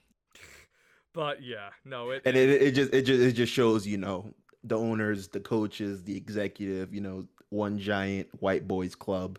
but 1.13 1.43
yeah, 1.43 1.71
no, 1.85 2.11
it. 2.11 2.23
and 2.25 2.37
it, 2.37 2.51
it 2.63 2.73
just 2.73 2.93
it 2.93 3.03
just 3.03 3.21
it 3.21 3.33
just 3.33 3.53
shows 3.53 3.87
you 3.87 3.97
know 3.97 4.33
the 4.65 4.77
owners 4.77 5.29
the 5.29 5.41
coaches 5.41 6.03
the 6.03 6.17
executive 6.17 6.93
you 6.93 7.01
know 7.01 7.25
one 7.51 7.78
giant 7.78 8.28
white 8.40 8.66
boys 8.66 8.94
club 8.94 9.39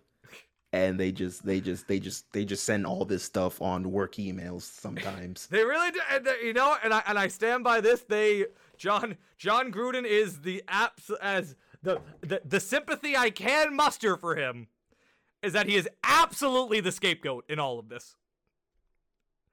and 0.74 1.00
they 1.00 1.12
just 1.12 1.46
they 1.46 1.60
just 1.60 1.88
they 1.88 2.00
just 2.00 2.32
they 2.34 2.44
just 2.46 2.64
send 2.64 2.86
all 2.86 3.06
this 3.06 3.24
stuff 3.24 3.62
on 3.62 3.92
work 3.92 4.16
emails 4.16 4.62
sometimes 4.64 5.48
They 5.52 5.64
really 5.64 5.92
do, 5.92 6.00
and 6.12 6.26
they- 6.26 6.46
you 6.46 6.54
know, 6.54 6.76
and 6.84 6.94
I 6.94 7.04
and 7.08 7.18
I 7.18 7.28
stand 7.30 7.64
by 7.64 7.82
this. 7.82 8.02
They 8.02 8.46
Jon 8.78 9.18
Jon 9.38 9.72
Gruden 9.72 10.06
is 10.06 10.42
the 10.42 10.64
apps 10.68 11.10
as 11.22 11.56
the, 11.84 12.02
the 12.22 12.42
the 12.46 12.60
sympathy 12.60 13.16
I 13.16 13.30
can 13.30 13.76
muster 13.76 14.18
for 14.18 14.36
him 14.36 14.68
is 15.42 15.54
that 15.54 15.68
he 15.68 15.76
is 15.76 15.88
absolutely 16.04 16.80
the 16.82 16.92
scapegoat 16.92 17.46
in 17.50 17.60
all 17.60 17.78
of 17.80 17.90
this. 17.90 18.16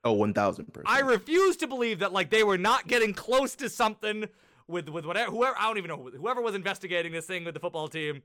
oh 0.04 0.16
1000% 0.16 0.82
I 0.86 1.00
refuse 1.00 1.56
to 1.58 1.66
believe 1.66 2.00
that 2.00 2.12
like 2.12 2.30
they 2.30 2.42
were 2.42 2.58
not 2.58 2.86
getting 2.88 3.14
close 3.14 3.54
to 3.56 3.68
something 3.68 4.28
with 4.66 4.88
with 4.88 5.04
whatever 5.06 5.30
whoever 5.30 5.54
I 5.58 5.64
don't 5.68 5.78
even 5.78 5.88
know 5.90 6.10
whoever 6.16 6.40
was 6.40 6.54
investigating 6.54 7.12
this 7.12 7.26
thing 7.26 7.44
with 7.44 7.54
the 7.54 7.60
football 7.60 7.86
team, 7.88 8.22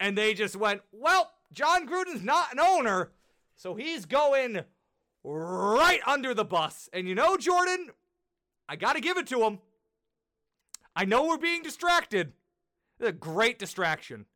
and 0.00 0.16
they 0.16 0.34
just 0.34 0.56
went, 0.56 0.82
well, 0.92 1.32
Jon 1.52 1.88
Gruden's 1.88 2.22
not 2.22 2.52
an 2.52 2.60
owner, 2.60 3.12
so 3.56 3.74
he's 3.74 4.04
going 4.04 4.64
right 5.24 6.00
under 6.06 6.34
the 6.34 6.44
bus. 6.44 6.88
And 6.92 7.08
you 7.08 7.14
know, 7.14 7.36
Jordan, 7.36 7.90
I 8.68 8.76
gotta 8.76 9.00
give 9.00 9.16
it 9.16 9.26
to 9.28 9.42
him. 9.42 9.60
I 10.94 11.04
know 11.04 11.26
we're 11.26 11.38
being 11.38 11.62
distracted. 11.62 12.32
It's 12.98 13.08
a 13.08 13.12
great 13.12 13.58
distraction. 13.58 14.26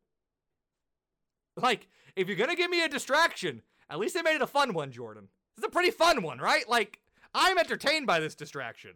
Like, 1.55 1.87
if 2.15 2.27
you're 2.27 2.37
gonna 2.37 2.55
give 2.55 2.71
me 2.71 2.83
a 2.83 2.89
distraction, 2.89 3.61
at 3.89 3.99
least 3.99 4.15
they 4.15 4.21
made 4.21 4.35
it 4.35 4.41
a 4.41 4.47
fun 4.47 4.73
one, 4.73 4.91
Jordan. 4.91 5.27
It's 5.57 5.67
a 5.67 5.69
pretty 5.69 5.91
fun 5.91 6.23
one, 6.23 6.39
right? 6.39 6.67
Like, 6.67 6.99
I'm 7.33 7.57
entertained 7.57 8.07
by 8.07 8.19
this 8.19 8.35
distraction. 8.35 8.93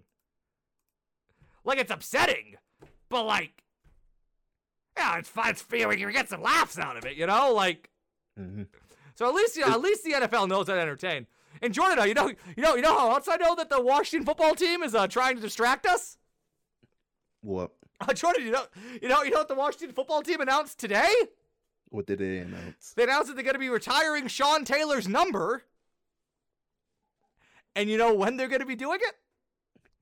Like, 1.64 1.80
it's 1.80 1.92
upsetting, 1.92 2.56
but 3.10 3.26
like, 3.26 3.64
yeah, 4.98 5.18
it's 5.18 5.30
fun. 5.30 5.50
It's 5.50 5.62
fun. 5.62 5.88
We 5.88 5.98
can 5.98 6.12
get 6.12 6.30
some 6.30 6.42
laughs 6.42 6.78
out 6.80 6.98
of 6.98 7.06
it, 7.06 7.16
you 7.18 7.26
know? 7.28 7.54
Like, 7.54 7.90
Mhm. 8.40 8.68
so 9.16 9.28
at 9.28 9.34
least, 9.34 9.56
you 9.56 9.66
know, 9.66 9.74
at 9.74 9.82
least 9.82 10.04
the 10.04 10.14
NFL 10.14 10.48
knows 10.48 10.68
how 10.68 10.76
to 10.76 10.82
entertain. 10.82 11.28
And 11.62 11.74
Jordan, 11.74 12.08
you 12.08 12.14
know, 12.14 12.28
you 12.30 12.62
know, 12.64 12.76
you 12.76 12.82
know 12.82 12.98
how 12.98 13.12
else 13.12 13.28
I 13.28 13.38
know 13.38 13.56
that 13.56 13.70
the 13.70 13.82
Washington 13.82 14.26
football 14.26 14.54
team 14.56 14.84
is 14.84 14.94
uh, 14.94 15.08
trying 15.08 15.36
to 15.36 15.42
distract 15.42 15.86
us. 15.88 16.18
What? 17.42 17.72
Uh, 18.00 18.14
Jordan, 18.14 18.46
you 18.46 18.52
know, 18.52 18.64
you 19.02 19.10
know, 19.10 19.24
you 19.24 19.32
know 19.32 19.40
what 19.40 19.48
the 19.48 19.56
Washington 19.56 19.92
football 19.92 20.22
team 20.22 20.40
announced 20.40 20.78
today? 20.78 21.12
What 21.90 22.06
did 22.06 22.20
they 22.20 22.38
announce? 22.38 22.94
They 22.96 23.06
announced 23.06 23.30
that 23.30 23.34
they're 23.34 23.44
going 23.44 23.56
to 23.56 23.60
be 23.60 23.70
retiring 23.70 24.28
Sean 24.28 24.66
Taylor's 24.66 25.08
number. 25.08 25.64
And 27.76 27.90
you 27.90 27.98
know 27.98 28.14
when 28.14 28.38
they're 28.38 28.50
going 28.50 28.60
to 28.60 28.68
be 28.68 28.76
doing 28.76 29.00
it? 29.02 29.16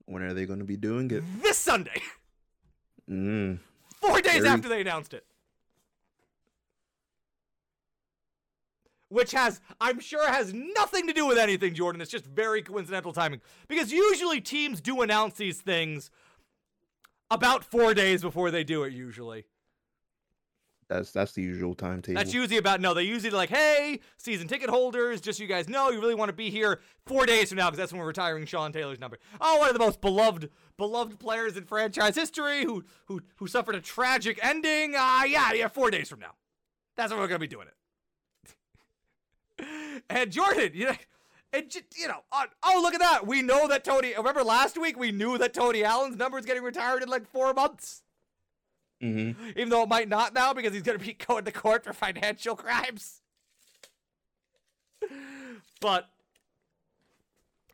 When 0.04 0.22
are 0.22 0.34
they 0.34 0.44
going 0.44 0.58
to 0.58 0.66
be 0.66 0.76
doing 0.76 1.10
it? 1.10 1.24
This 1.42 1.56
Sunday. 1.56 2.02
Mm. 3.10 3.60
Four 4.06 4.20
days 4.20 4.42
Very- 4.42 4.48
after 4.48 4.68
they 4.68 4.80
announced 4.80 5.14
it. 5.14 5.24
Which 9.08 9.30
has, 9.32 9.60
I'm 9.80 10.00
sure, 10.00 10.28
has 10.28 10.52
nothing 10.52 11.06
to 11.06 11.12
do 11.12 11.26
with 11.26 11.38
anything, 11.38 11.74
Jordan. 11.74 12.00
It's 12.00 12.10
just 12.10 12.26
very 12.26 12.60
coincidental 12.60 13.12
timing. 13.12 13.40
Because 13.68 13.92
usually 13.92 14.40
teams 14.40 14.80
do 14.80 15.00
announce 15.00 15.34
these 15.34 15.60
things 15.60 16.10
about 17.30 17.64
four 17.64 17.94
days 17.94 18.22
before 18.22 18.50
they 18.50 18.64
do 18.64 18.82
it, 18.82 18.92
usually. 18.92 19.44
That's 20.88 21.10
that's 21.10 21.32
the 21.32 21.42
usual 21.42 21.74
timetable. 21.74 22.14
That's 22.16 22.32
usually 22.32 22.58
about 22.58 22.80
no. 22.80 22.94
They 22.94 23.02
usually 23.02 23.30
like, 23.30 23.48
hey, 23.50 24.00
season 24.18 24.46
ticket 24.46 24.70
holders, 24.70 25.20
just 25.20 25.38
so 25.38 25.42
you 25.42 25.48
guys 25.48 25.68
know, 25.68 25.90
you 25.90 26.00
really 26.00 26.14
want 26.14 26.28
to 26.28 26.32
be 26.32 26.48
here 26.48 26.80
four 27.06 27.26
days 27.26 27.48
from 27.48 27.58
now 27.58 27.66
because 27.66 27.78
that's 27.78 27.92
when 27.92 28.00
we're 28.00 28.06
retiring 28.06 28.46
Sean 28.46 28.72
Taylor's 28.72 29.00
number. 29.00 29.18
Oh, 29.40 29.58
one 29.58 29.68
of 29.68 29.74
the 29.74 29.80
most 29.80 30.00
beloved 30.00 30.48
beloved 30.76 31.18
players 31.18 31.56
in 31.56 31.64
franchise 31.64 32.14
history 32.14 32.64
who 32.64 32.84
who 33.06 33.22
who 33.36 33.46
suffered 33.46 33.74
a 33.74 33.80
tragic 33.80 34.38
ending. 34.42 34.94
Ah, 34.96 35.20
uh, 35.20 35.24
yeah, 35.24 35.52
yeah, 35.52 35.68
four 35.68 35.90
days 35.90 36.08
from 36.08 36.20
now. 36.20 36.34
That's 36.96 37.10
when 37.10 37.20
we're 37.20 37.28
gonna 37.28 37.38
be 37.38 37.46
doing 37.46 37.68
it. 39.58 40.02
and 40.10 40.30
Jordan, 40.30 40.70
you 40.74 40.86
know, 40.86 40.96
and 41.52 41.74
you 41.96 42.08
know, 42.08 42.20
uh, 42.32 42.46
oh 42.62 42.80
look 42.82 42.94
at 42.94 43.00
that. 43.00 43.26
We 43.26 43.42
know 43.42 43.68
that 43.68 43.84
Tony. 43.84 44.14
Remember 44.16 44.42
last 44.42 44.78
week 44.78 44.98
we 44.98 45.12
knew 45.12 45.38
that 45.38 45.54
Tony 45.54 45.84
Allen's 45.84 46.16
number 46.16 46.38
is 46.38 46.46
getting 46.46 46.62
retired 46.62 47.02
in 47.02 47.08
like 47.08 47.26
four 47.26 47.52
months 47.54 48.02
hmm 49.00 49.32
even 49.50 49.68
though 49.68 49.82
it 49.82 49.88
might 49.88 50.08
not 50.08 50.32
now 50.34 50.52
because 50.54 50.72
he's 50.72 50.82
going 50.82 50.98
to 50.98 51.04
be 51.04 51.12
going 51.26 51.44
to 51.44 51.52
court 51.52 51.84
for 51.84 51.92
financial 51.92 52.56
crimes. 52.56 53.20
But 55.80 56.08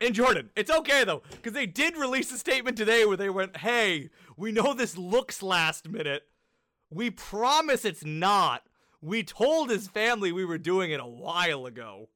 in 0.01 0.13
Jordan, 0.13 0.49
it's 0.55 0.71
okay 0.71 1.03
though 1.03 1.23
because 1.31 1.53
they 1.53 1.65
did 1.65 1.97
release 1.97 2.31
a 2.31 2.37
statement 2.37 2.77
today 2.77 3.05
where 3.05 3.17
they 3.17 3.29
went, 3.29 3.57
"Hey, 3.57 4.09
we 4.35 4.51
know 4.51 4.73
this 4.73 4.97
looks 4.97 5.41
last 5.41 5.89
minute. 5.89 6.27
We 6.89 7.09
promise 7.09 7.85
it's 7.85 8.05
not. 8.05 8.67
We 9.01 9.23
told 9.23 9.69
his 9.69 9.87
family 9.87 10.31
we 10.31 10.45
were 10.45 10.57
doing 10.57 10.91
it 10.91 10.99
a 10.99 11.05
while 11.05 11.65
ago." 11.65 12.09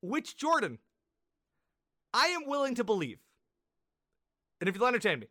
Which 0.00 0.36
Jordan, 0.36 0.78
I 2.14 2.28
am 2.28 2.46
willing 2.46 2.74
to 2.76 2.84
believe. 2.84 3.18
And 4.60 4.68
if 4.68 4.76
you'll 4.76 4.86
entertain 4.86 5.20
me, 5.20 5.28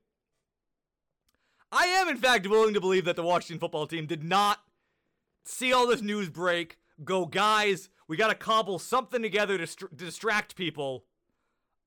I 1.72 1.88
am, 1.88 2.08
in 2.08 2.18
fact, 2.18 2.48
willing 2.48 2.74
to 2.74 2.82
believe 2.82 3.06
that 3.06 3.16
the 3.16 3.24
Washington 3.24 3.60
football 3.60 3.88
team 3.88 4.06
did 4.06 4.24
not 4.24 4.60
see 5.44 5.74
all 5.74 5.88
this 5.88 6.02
news 6.02 6.30
break, 6.30 6.78
go, 7.04 7.26
guys, 7.26 7.90
we 8.08 8.18
got 8.18 8.28
to 8.28 8.36
cobble 8.36 8.80
something 8.80 9.22
together 9.22 9.58
to, 9.58 9.68
str- 9.68 9.86
distract 9.96 10.56
people. 10.56 11.06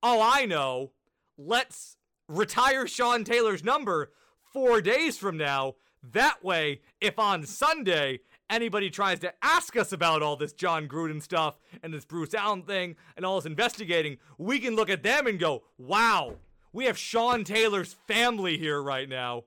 Oh, 0.02 0.20
I 0.22 0.46
know. 0.46 0.92
Let's 1.36 1.96
retire 2.28 2.86
Sean 2.86 3.24
Taylor's 3.24 3.64
number 3.64 4.12
four 4.52 4.80
days 4.80 5.18
from 5.18 5.36
now. 5.36 5.74
That 6.12 6.42
way, 6.42 6.80
if 7.00 7.18
on 7.18 7.44
Sunday 7.44 8.20
anybody 8.48 8.90
tries 8.90 9.18
to 9.20 9.32
ask 9.42 9.76
us 9.76 9.92
about 9.92 10.22
all 10.22 10.36
this 10.36 10.52
Jon 10.52 10.88
Gruden 10.88 11.22
stuff 11.22 11.58
and 11.82 11.92
this 11.92 12.04
Bruce 12.04 12.34
Allen 12.34 12.62
thing 12.62 12.96
and 13.16 13.24
all 13.24 13.36
this 13.36 13.46
investigating, 13.46 14.18
we 14.38 14.58
can 14.58 14.76
look 14.76 14.90
at 14.90 15.02
them 15.02 15.26
and 15.26 15.38
go, 15.38 15.62
wow, 15.78 16.36
we 16.72 16.86
have 16.86 16.96
Sean 16.96 17.44
Taylor's 17.44 17.94
family 18.06 18.56
here 18.56 18.82
right 18.82 19.08
now 19.08 19.44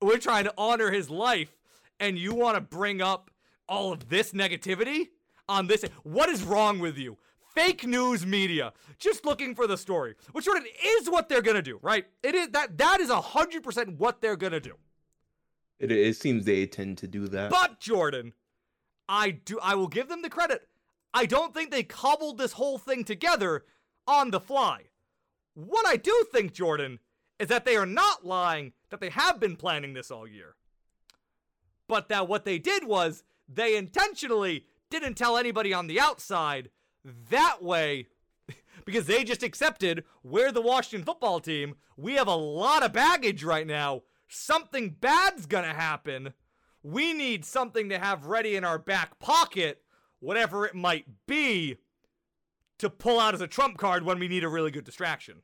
we're 0.00 0.18
trying 0.18 0.44
to 0.44 0.54
honor 0.56 0.90
his 0.90 1.10
life 1.10 1.56
and 1.98 2.18
you 2.18 2.34
want 2.34 2.56
to 2.56 2.60
bring 2.60 3.02
up 3.02 3.30
all 3.68 3.92
of 3.92 4.08
this 4.08 4.32
negativity 4.32 5.08
on 5.48 5.66
this. 5.66 5.84
What 6.02 6.28
is 6.28 6.42
wrong 6.42 6.78
with 6.78 6.98
you? 6.98 7.16
Fake 7.54 7.86
news 7.86 8.24
media 8.24 8.72
just 8.98 9.24
looking 9.24 9.54
for 9.54 9.66
the 9.66 9.76
story. 9.76 10.14
Which 10.32 10.44
sort 10.44 10.58
of 10.58 10.66
is 10.84 11.10
what 11.10 11.28
they're 11.28 11.42
gonna 11.42 11.62
do 11.62 11.78
right? 11.82 12.06
It 12.22 12.34
is 12.34 12.48
that 12.50 12.78
that 12.78 13.00
is 13.00 13.10
100% 13.10 13.96
what 13.96 14.20
they're 14.20 14.36
gonna 14.36 14.60
do. 14.60 14.74
It 15.80 15.90
it 15.90 16.16
seems 16.16 16.44
they 16.44 16.66
tend 16.66 16.98
to 16.98 17.06
do 17.08 17.28
that. 17.28 17.50
but 17.50 17.78
jordan 17.78 18.32
i 19.08 19.30
do 19.30 19.58
i 19.62 19.74
will 19.74 19.88
give 19.88 20.08
them 20.08 20.22
the 20.22 20.30
credit. 20.30 20.68
I 21.14 21.24
don't 21.26 21.54
think 21.54 21.70
they 21.70 21.82
cobbled 21.84 22.36
this 22.38 22.52
whole 22.52 22.78
thing 22.78 23.02
together 23.04 23.64
on 24.06 24.30
the 24.30 24.40
fly. 24.40 24.82
What 25.54 25.86
i 25.86 25.96
do 25.96 26.24
think 26.32 26.52
jordan 26.52 26.98
is 27.38 27.48
that 27.48 27.64
they 27.64 27.76
are 27.76 27.86
not 27.86 28.26
lying 28.26 28.72
that 28.90 29.00
they 29.00 29.10
have 29.10 29.38
been 29.40 29.56
planning 29.56 29.94
this 29.94 30.10
all 30.10 30.26
year. 30.26 30.56
But 31.86 32.08
that 32.08 32.28
what 32.28 32.44
they 32.44 32.58
did 32.58 32.84
was 32.84 33.22
they 33.48 33.76
intentionally 33.76 34.66
didn't 34.90 35.14
tell 35.14 35.36
anybody 35.36 35.72
on 35.72 35.86
the 35.86 36.00
outside. 36.00 36.70
That 37.30 37.62
way, 37.62 38.06
because 38.84 39.06
they 39.06 39.24
just 39.24 39.42
accepted 39.42 40.04
we're 40.22 40.52
the 40.52 40.60
Washington 40.60 41.04
football 41.04 41.40
team, 41.40 41.76
we 41.96 42.14
have 42.14 42.28
a 42.28 42.34
lot 42.34 42.82
of 42.82 42.92
baggage 42.92 43.44
right 43.44 43.66
now. 43.66 44.02
Something 44.28 44.90
bad's 44.90 45.46
gonna 45.46 45.74
happen. 45.74 46.34
We 46.82 47.12
need 47.12 47.44
something 47.44 47.88
to 47.88 47.98
have 47.98 48.26
ready 48.26 48.56
in 48.56 48.64
our 48.64 48.78
back 48.78 49.18
pocket, 49.18 49.82
whatever 50.20 50.64
it 50.66 50.74
might 50.74 51.06
be, 51.26 51.76
to 52.78 52.88
pull 52.88 53.18
out 53.18 53.34
as 53.34 53.40
a 53.40 53.46
trump 53.46 53.78
card 53.78 54.04
when 54.04 54.18
we 54.18 54.28
need 54.28 54.44
a 54.44 54.48
really 54.48 54.70
good 54.70 54.84
distraction 54.84 55.42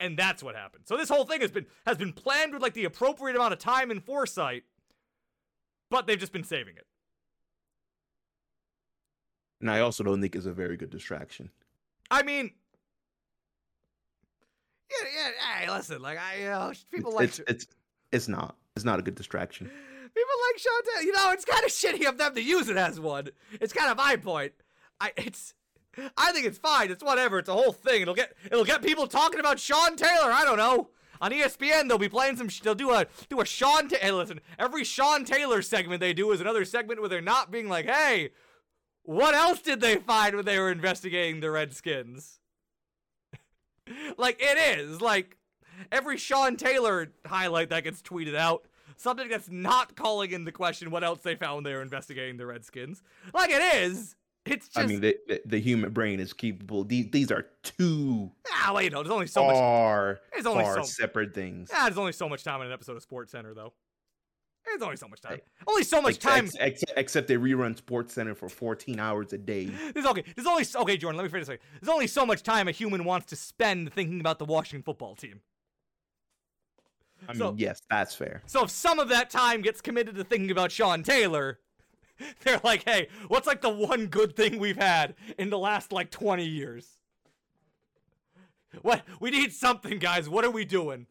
and 0.00 0.16
that's 0.16 0.42
what 0.42 0.56
happened. 0.56 0.84
So 0.86 0.96
this 0.96 1.10
whole 1.10 1.24
thing 1.24 1.42
has 1.42 1.50
been 1.52 1.66
has 1.86 1.98
been 1.98 2.12
planned 2.12 2.54
with 2.54 2.62
like 2.62 2.74
the 2.74 2.86
appropriate 2.86 3.36
amount 3.36 3.52
of 3.52 3.58
time 3.58 3.90
and 3.90 4.02
foresight, 4.02 4.64
but 5.90 6.06
they've 6.06 6.18
just 6.18 6.32
been 6.32 6.42
saving 6.42 6.76
it. 6.76 6.86
And 9.60 9.70
I 9.70 9.80
also 9.80 10.02
don't 10.02 10.20
think 10.20 10.34
it's 10.34 10.46
a 10.46 10.52
very 10.52 10.76
good 10.76 10.90
distraction. 10.90 11.50
I 12.10 12.22
mean, 12.22 12.50
yeah, 14.90 15.08
yeah. 15.14 15.64
Hey, 15.66 15.70
listen, 15.70 16.02
like 16.02 16.18
I, 16.18 16.40
you 16.40 16.46
know, 16.46 16.72
people 16.90 17.14
like 17.14 17.28
it's, 17.28 17.40
it's 17.46 17.66
it's 18.12 18.28
not. 18.28 18.56
It's 18.76 18.84
not 18.84 18.98
a 18.98 19.02
good 19.02 19.14
distraction. 19.14 19.66
people 19.66 20.34
like 20.48 20.58
Sean 20.58 20.82
Taylor. 20.94 21.02
You 21.02 21.12
know, 21.12 21.32
it's 21.32 21.44
kind 21.44 21.64
of 21.64 21.70
shitty 21.70 22.08
of 22.08 22.18
them 22.18 22.34
to 22.34 22.42
use 22.42 22.68
it 22.68 22.76
as 22.76 22.98
one. 22.98 23.28
It's 23.60 23.72
kind 23.72 23.90
of 23.90 23.96
my 23.96 24.16
point. 24.16 24.52
I 25.00 25.12
it's. 25.16 25.54
I 26.16 26.30
think 26.30 26.46
it's 26.46 26.58
fine. 26.58 26.90
It's 26.90 27.02
whatever. 27.02 27.40
It's 27.40 27.48
a 27.48 27.52
whole 27.52 27.72
thing. 27.72 28.02
It'll 28.02 28.14
get 28.14 28.34
it'll 28.46 28.64
get 28.64 28.82
people 28.82 29.06
talking 29.06 29.40
about 29.40 29.58
Sean 29.58 29.96
Taylor. 29.96 30.30
I 30.30 30.44
don't 30.44 30.56
know. 30.56 30.90
On 31.20 31.30
ESPN, 31.32 31.86
they'll 31.86 31.98
be 31.98 32.08
playing 32.08 32.36
some. 32.36 32.48
They'll 32.62 32.74
do 32.74 32.92
a 32.92 33.06
do 33.28 33.40
a 33.40 33.44
Sean 33.44 33.88
Taylor. 33.88 34.18
Listen, 34.18 34.40
every 34.58 34.84
Sean 34.84 35.24
Taylor 35.24 35.62
segment 35.62 36.00
they 36.00 36.14
do 36.14 36.30
is 36.30 36.40
another 36.40 36.64
segment 36.64 37.00
where 37.00 37.08
they're 37.08 37.20
not 37.20 37.50
being 37.50 37.68
like, 37.68 37.86
"Hey, 37.86 38.30
what 39.04 39.34
else 39.34 39.60
did 39.62 39.80
they 39.80 39.96
find 39.96 40.36
when 40.36 40.44
they 40.44 40.58
were 40.58 40.70
investigating 40.70 41.40
the 41.40 41.50
Redskins?" 41.50 42.38
like 44.18 44.38
it 44.40 44.78
is 44.78 45.00
like 45.00 45.36
every 45.90 46.16
Sean 46.16 46.56
Taylor 46.56 47.08
highlight 47.26 47.70
that 47.70 47.84
gets 47.84 48.02
tweeted 48.02 48.34
out. 48.34 48.66
Something 48.96 49.28
that's 49.30 49.48
not 49.50 49.96
calling 49.96 50.30
into 50.32 50.52
question 50.52 50.90
what 50.90 51.02
else 51.02 51.20
they 51.22 51.34
found 51.34 51.56
when 51.56 51.64
they 51.64 51.72
were 51.72 51.80
investigating 51.80 52.36
the 52.36 52.44
Redskins. 52.44 53.02
Like 53.32 53.50
it 53.50 53.62
is. 53.82 54.14
It's 54.46 54.68
just 54.68 54.78
I 54.78 54.86
mean, 54.86 55.00
the, 55.00 55.16
the 55.28 55.40
the 55.46 55.60
human 55.60 55.92
brain 55.92 56.20
is 56.20 56.32
capable. 56.32 56.84
These 56.84 57.10
these 57.10 57.30
are 57.30 57.46
two 57.62 58.30
ah, 58.50 58.72
well, 58.74 58.82
you 58.82 58.90
know, 58.90 59.02
there's 59.02 59.12
only 59.12 59.26
so 59.26 59.44
much. 59.46 59.54
far 59.54 60.20
There's 60.32 60.46
only 60.46 60.64
far 60.64 60.76
so- 60.76 60.82
separate 60.84 61.34
things. 61.34 61.70
Ah, 61.72 61.84
there's 61.84 61.98
only 61.98 62.12
so 62.12 62.28
much 62.28 62.42
time 62.44 62.60
in 62.60 62.66
an 62.66 62.72
episode 62.72 62.96
of 62.96 63.06
SportsCenter, 63.06 63.54
though. 63.54 63.72
There's 64.66 64.82
only 64.82 64.96
so 64.96 65.08
much 65.08 65.20
time. 65.20 65.40
Only 65.66 65.82
so 65.82 66.00
much 66.00 66.18
time. 66.18 66.44
ex- 66.44 66.54
ex- 66.58 66.82
except 66.96 67.28
they 67.28 67.36
rerun 67.36 67.80
SportsCenter 67.80 68.36
for 68.36 68.48
14 68.48 69.00
hours 69.00 69.32
a 69.32 69.38
day. 69.38 69.64
There's 69.94 70.06
okay. 70.06 70.22
There's 70.36 70.46
only 70.46 70.64
okay, 70.76 70.96
Jordan. 70.96 71.16
Let 71.16 71.24
me 71.24 71.30
finish. 71.30 71.48
this. 71.48 71.58
There's 71.80 71.92
only 71.92 72.06
so 72.06 72.24
much 72.26 72.42
time 72.42 72.68
a 72.68 72.70
human 72.70 73.04
wants 73.04 73.26
to 73.26 73.36
spend 73.36 73.92
thinking 73.92 74.20
about 74.20 74.38
the 74.38 74.44
Washington 74.44 74.82
football 74.82 75.16
team. 75.16 75.40
I 77.28 77.32
mean, 77.32 77.38
So- 77.38 77.54
yes, 77.58 77.80
that's 77.90 78.14
fair. 78.14 78.42
So 78.46 78.64
if 78.64 78.70
some 78.70 78.98
of 78.98 79.08
that 79.08 79.30
time 79.30 79.60
gets 79.62 79.80
committed 79.80 80.14
to 80.16 80.24
thinking 80.24 80.50
about 80.50 80.70
Sean 80.72 81.02
Taylor, 81.02 81.58
they're 82.44 82.60
like, 82.62 82.84
hey, 82.84 83.08
what's 83.28 83.46
like 83.46 83.62
the 83.62 83.70
one 83.70 84.06
good 84.06 84.36
thing 84.36 84.58
we've 84.58 84.76
had 84.76 85.14
in 85.38 85.50
the 85.50 85.58
last 85.58 85.90
like 85.92 86.10
20 86.10 86.44
years? 86.46 86.86
What 88.82 89.02
we 89.18 89.30
need 89.30 89.52
something, 89.52 89.98
guys. 89.98 90.28
What 90.28 90.44
are 90.44 90.50
we 90.50 90.64
doing? 90.64 91.06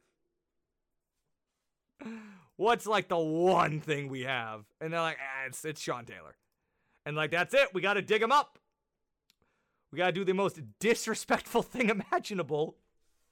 What's 2.59 2.85
like 2.85 3.07
the 3.07 3.17
one 3.17 3.79
thing 3.79 4.09
we 4.09 4.23
have? 4.23 4.65
And 4.81 4.91
they're 4.91 4.99
like, 4.99 5.17
ah, 5.17 5.47
it's 5.47 5.63
it's 5.63 5.79
Sean 5.79 6.03
Taylor. 6.03 6.35
And 7.05 7.15
like 7.15 7.31
that's 7.31 7.53
it. 7.53 7.69
We 7.73 7.79
gotta 7.79 8.01
dig 8.01 8.21
him 8.21 8.33
up. 8.33 8.59
We 9.93 9.97
gotta 9.97 10.11
do 10.11 10.25
the 10.25 10.33
most 10.33 10.59
disrespectful 10.77 11.61
thing 11.63 11.89
imaginable. 11.89 12.75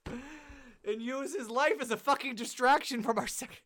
And 0.06 1.02
use 1.02 1.36
his 1.36 1.50
life 1.50 1.74
as 1.82 1.90
a 1.90 1.98
fucking 1.98 2.36
distraction 2.36 3.02
from 3.02 3.18
our 3.18 3.26
second 3.26 3.58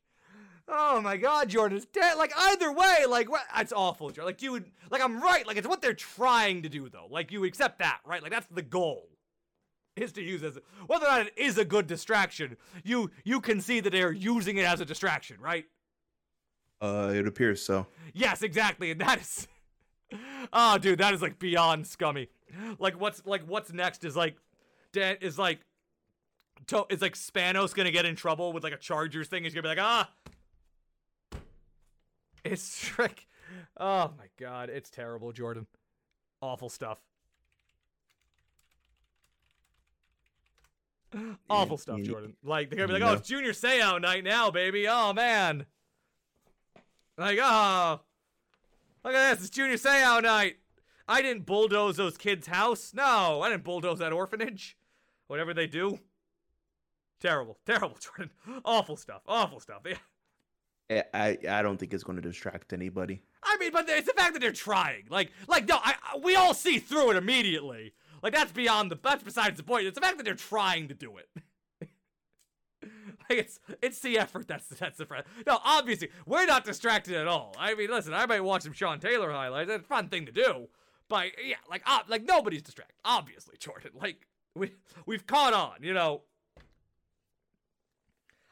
Oh 0.69 1.01
my 1.01 1.17
God, 1.17 1.49
Jordan 1.49 1.79
is 1.79 1.87
dead. 1.87 2.17
Like 2.17 2.33
either 2.37 2.73
way, 2.73 3.05
like 3.09 3.31
what? 3.31 3.43
It's 3.57 3.73
awful, 3.73 4.09
Jordan. 4.09 4.27
Like 4.27 4.43
you 4.43 4.53
would, 4.53 4.65
like 4.91 5.03
I'm 5.03 5.21
right. 5.23 5.47
Like 5.47 5.57
it's 5.57 5.69
what 5.69 5.83
they're 5.83 5.95
trying 5.95 6.63
to 6.63 6.69
do, 6.69 6.89
though. 6.89 7.07
Like 7.11 7.31
you 7.31 7.45
accept 7.45 7.79
that, 7.81 8.01
right? 8.05 8.23
Like 8.23 8.33
that's 8.33 8.47
the 8.47 8.63
goal, 8.63 9.09
is 9.97 10.13
to 10.13 10.23
use 10.23 10.43
as 10.43 10.59
whether 10.87 11.07
or 11.07 11.09
not 11.09 11.27
it 11.27 11.33
is 11.37 11.59
a 11.59 11.65
good 11.65 11.87
distraction. 11.87 12.57
You 12.85 13.11
you 13.25 13.41
can 13.41 13.61
see 13.61 13.81
that 13.81 13.91
they 13.91 14.03
are 14.03 14.13
using 14.13 14.57
it 14.57 14.65
as 14.65 14.81
a 14.81 14.85
distraction, 14.85 15.39
right? 15.41 15.67
Uh, 16.81 17.13
it 17.15 17.27
appears 17.27 17.63
so. 17.63 17.87
Yes, 18.13 18.43
exactly, 18.43 18.91
and 18.91 19.01
that 19.01 19.21
is. 19.21 19.49
Oh, 20.53 20.77
dude, 20.77 20.99
that 20.99 21.15
is 21.15 21.23
like 21.23 21.39
beyond 21.39 21.87
scummy. 21.87 22.29
Like 22.79 23.01
what's 23.01 23.25
like 23.25 23.45
what's 23.47 23.73
next 23.73 24.05
is 24.05 24.15
like, 24.15 24.37
Dan 24.93 25.17
is 25.23 25.39
like, 25.39 25.61
to, 26.67 26.85
is 26.91 27.01
like 27.01 27.15
Spanos 27.15 27.75
gonna 27.75 27.91
get 27.91 28.05
in 28.05 28.15
trouble 28.15 28.53
with 28.53 28.63
like 28.63 28.75
a 28.75 28.77
Chargers 28.77 29.29
thing? 29.29 29.45
He's 29.45 29.55
gonna 29.55 29.63
be 29.63 29.69
like, 29.69 29.79
ah, 29.81 30.11
it's 32.45 32.79
trick. 32.87 33.27
Oh 33.79 34.11
my 34.19 34.27
god, 34.39 34.69
it's 34.69 34.91
terrible, 34.91 35.33
Jordan. 35.33 35.67
Awful 36.43 36.69
stuff. 36.69 36.99
Awful 41.51 41.79
stuff, 41.79 42.01
Jordan. 42.03 42.35
Like 42.43 42.71
they're 42.71 42.79
gonna 42.87 42.99
be 42.99 43.01
like, 43.05 43.11
"Oh, 43.11 43.15
it's 43.19 43.29
Junior 43.29 43.53
Seau 43.53 44.01
night 44.01 44.25
now, 44.25 44.51
baby. 44.51 44.87
Oh 44.89 45.13
man." 45.13 45.67
Like, 47.19 47.39
oh, 47.41 48.01
look 49.05 49.15
at 49.15 49.35
this. 49.35 49.47
It's 49.47 49.51
Junior 49.51 49.77
Seau 49.77 50.23
night. 50.23 50.57
I 51.09 51.21
didn't 51.21 51.45
bulldoze 51.47 51.97
those 51.97 52.17
kids' 52.17 52.47
house. 52.47 52.93
No, 52.95 53.43
I 53.43 53.51
didn't 53.51 53.65
bulldoze 53.65 53.99
that 53.99 54.13
orphanage. 54.13 54.77
Whatever 55.27 55.53
they 55.53 55.67
do. 55.67 55.99
Terrible, 57.21 57.59
terrible, 57.67 57.97
Jordan. 58.01 58.31
Awful 58.65 58.97
stuff. 58.97 59.23
Awful 59.29 59.61
stuff. 59.61 59.83
Yeah. 59.87 59.97
I 60.91 61.05
I, 61.15 61.39
I 61.59 61.63
don't 61.63 61.79
think 61.79 61.95
it's 61.95 62.03
going 62.05 62.17
to 62.17 62.23
distract 62.23 62.73
anybody. 62.73 63.23
I 63.43 63.57
mean, 63.59 63.73
but 63.73 63.89
it's 63.89 64.07
the 64.07 64.13
fact 64.15 64.33
that 64.35 64.41
they're 64.41 64.53
trying. 64.53 65.05
Like, 65.09 65.31
like 65.49 65.67
no, 65.69 65.77
I, 65.77 65.95
I- 66.15 66.19
we 66.19 66.37
all 66.37 66.55
see 66.55 66.79
through 66.79 67.11
it 67.11 67.17
immediately. 67.17 67.93
Like 68.23 68.35
that's 68.35 68.53
beyond 68.53 68.91
the 68.91 68.99
that's 69.03 69.23
besides 69.23 69.57
the 69.57 69.63
point. 69.63 69.87
It's 69.87 69.97
the 69.97 70.01
fact 70.01 70.17
that 70.19 70.25
they're 70.25 70.35
trying 70.35 70.89
to 70.89 70.95
do 70.95 71.17
it. 71.17 71.29
like 72.83 73.39
it's 73.39 73.59
it's 73.83 74.01
the 74.01 74.19
effort 74.19 74.47
that's 74.47 74.67
that's 74.69 74.99
the 74.99 75.07
fr- 75.07 75.17
no. 75.47 75.59
Obviously, 75.65 76.11
we're 76.27 76.47
not 76.47 76.65
distracted 76.65 77.15
at 77.17 77.27
all. 77.27 77.55
I 77.59 77.75
mean, 77.75 77.91
listen, 77.91 78.15
I 78.15 78.27
might 78.27 78.45
watch 78.45 78.63
some 78.63 78.73
Sean 78.73 79.01
Taylor 79.01 79.33
highlights. 79.33 79.69
That's 79.69 79.83
a 79.83 79.87
fun 79.87 80.09
thing 80.09 80.27
to 80.27 80.33
do. 80.33 80.69
But 81.09 81.33
yeah, 81.45 81.57
like 81.69 81.83
uh, 81.85 82.01
like 82.09 82.25
nobody's 82.25 82.63
distracted. 82.63 82.95
Obviously, 83.05 83.57
Jordan. 83.59 83.91
Like 84.01 84.27
we 84.55 84.73
we've 85.05 85.27
caught 85.27 85.53
on. 85.53 85.83
You 85.83 85.95
know. 85.95 86.23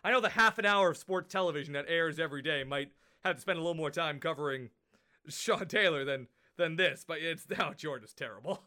I 0.02 0.10
know 0.10 0.20
the 0.20 0.30
half 0.30 0.59
an 0.59 0.64
hour 0.64 0.90
of 0.90 0.97
sports 0.97 1.30
television 1.30 1.74
that 1.74 1.84
airs 1.86 2.18
every 2.18 2.40
day 2.40 2.64
might 2.64 2.90
have 3.22 3.36
to 3.36 3.42
spend 3.42 3.59
a 3.59 3.60
little 3.60 3.74
more 3.74 3.90
time 3.90 4.18
covering 4.18 4.70
Sean 5.28 5.66
Taylor 5.66 6.05
than 6.05 6.26
than 6.56 6.76
this, 6.76 7.05
but 7.06 7.18
it's 7.18 7.47
now 7.59 7.72
Jordan's 7.72 8.14
terrible. 8.14 8.62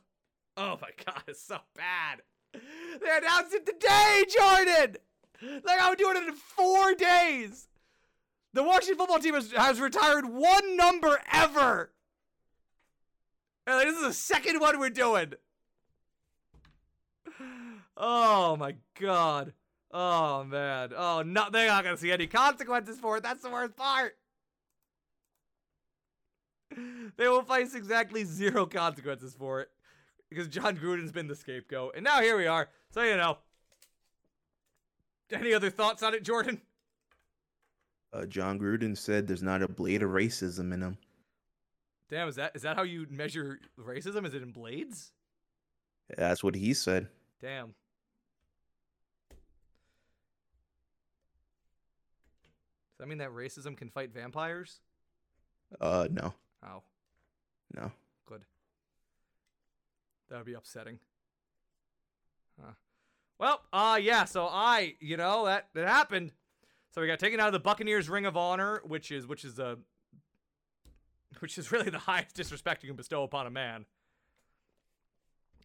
Oh 0.55 0.77
my 0.81 0.89
god, 1.05 1.23
it's 1.27 1.41
so 1.41 1.57
bad. 1.75 2.21
They 2.53 3.17
announced 3.17 3.53
it 3.53 3.65
today, 3.65 4.23
Jordan. 4.29 4.97
Like 5.63 5.79
I'm 5.81 5.95
doing 5.95 6.17
it 6.17 6.27
in 6.27 6.35
four 6.35 6.93
days. 6.93 7.67
The 8.53 8.63
Washington 8.63 8.97
football 8.97 9.19
team 9.19 9.33
has, 9.33 9.51
has 9.51 9.79
retired 9.79 10.25
one 10.25 10.77
number 10.77 11.19
ever. 11.31 11.91
And 13.65 13.79
this 13.81 13.95
is 13.95 14.03
the 14.03 14.13
second 14.13 14.59
one 14.59 14.79
we're 14.79 14.89
doing. 14.89 15.33
Oh 17.97 18.55
my 18.57 18.75
god. 18.99 19.53
Oh 19.91 20.43
man. 20.43 20.91
Oh 20.95 21.23
no, 21.25 21.49
they're 21.51 21.67
not 21.67 21.83
gonna 21.83 21.97
see 21.97 22.11
any 22.11 22.27
consequences 22.27 22.99
for 22.99 23.17
it. 23.17 23.23
That's 23.23 23.41
the 23.41 23.49
worst 23.49 23.75
part. 23.75 24.17
They 27.17 27.27
will 27.27 27.43
face 27.43 27.75
exactly 27.75 28.23
zero 28.23 28.65
consequences 28.65 29.35
for 29.35 29.61
it 29.61 29.69
because 30.33 30.47
Jon 30.47 30.77
Gruden's 30.77 31.11
been 31.11 31.27
the 31.27 31.35
scapegoat, 31.35 31.93
and 31.95 32.03
now 32.03 32.21
here 32.21 32.37
we 32.37 32.47
are. 32.47 32.69
So 32.91 33.03
you 33.03 33.17
know. 33.17 33.37
Any 35.31 35.53
other 35.53 35.71
thoughts 35.71 36.03
on 36.03 36.13
it, 36.13 36.23
Jordan? 36.23 36.61
Uh, 38.11 38.25
Jon 38.25 38.59
Gruden 38.59 38.95
said 38.95 39.25
there's 39.25 39.41
not 39.41 39.63
a 39.63 39.67
blade 39.67 40.03
of 40.03 40.11
racism 40.11 40.71
in 40.71 40.81
him. 40.83 40.97
Damn, 42.09 42.27
is 42.27 42.35
that 42.35 42.51
is 42.55 42.61
that 42.61 42.75
how 42.75 42.83
you 42.83 43.07
measure 43.09 43.59
racism? 43.79 44.25
Is 44.27 44.35
it 44.35 44.43
in 44.43 44.51
blades? 44.51 45.11
That's 46.15 46.43
what 46.43 46.53
he 46.53 46.73
said. 46.75 47.07
Damn. 47.41 47.73
Does 52.91 52.99
that 52.99 53.07
mean 53.07 53.17
that 53.17 53.31
racism 53.31 53.75
can 53.75 53.89
fight 53.89 54.13
vampires? 54.13 54.79
Uh, 55.81 56.07
no, 56.11 56.33
Oh, 56.63 56.83
no. 57.75 57.91
That 60.33 60.39
would 60.39 60.47
be 60.47 60.55
upsetting. 60.55 60.97
Huh. 62.59 62.71
Well, 63.37 63.61
uh 63.71 63.99
yeah, 64.01 64.25
so 64.25 64.47
I, 64.47 64.95
you 64.99 65.15
know, 65.15 65.45
that 65.45 65.67
that 65.75 65.87
happened. 65.87 66.31
So 66.89 67.01
we 67.01 67.07
got 67.07 67.19
taken 67.19 67.39
out 67.39 67.45
of 67.45 67.53
the 67.53 67.59
Buccaneers 67.59 68.09
Ring 68.09 68.25
of 68.25 68.35
Honor, 68.35 68.81
which 68.83 69.11
is 69.11 69.27
which 69.27 69.45
is 69.45 69.59
a 69.59 69.77
which 71.37 71.59
is 71.59 71.71
really 71.71 71.91
the 71.91 71.99
highest 72.09 72.35
disrespect 72.35 72.81
you 72.81 72.89
can 72.89 72.95
bestow 72.95 73.21
upon 73.21 73.45
a 73.45 73.51
man. 73.51 73.85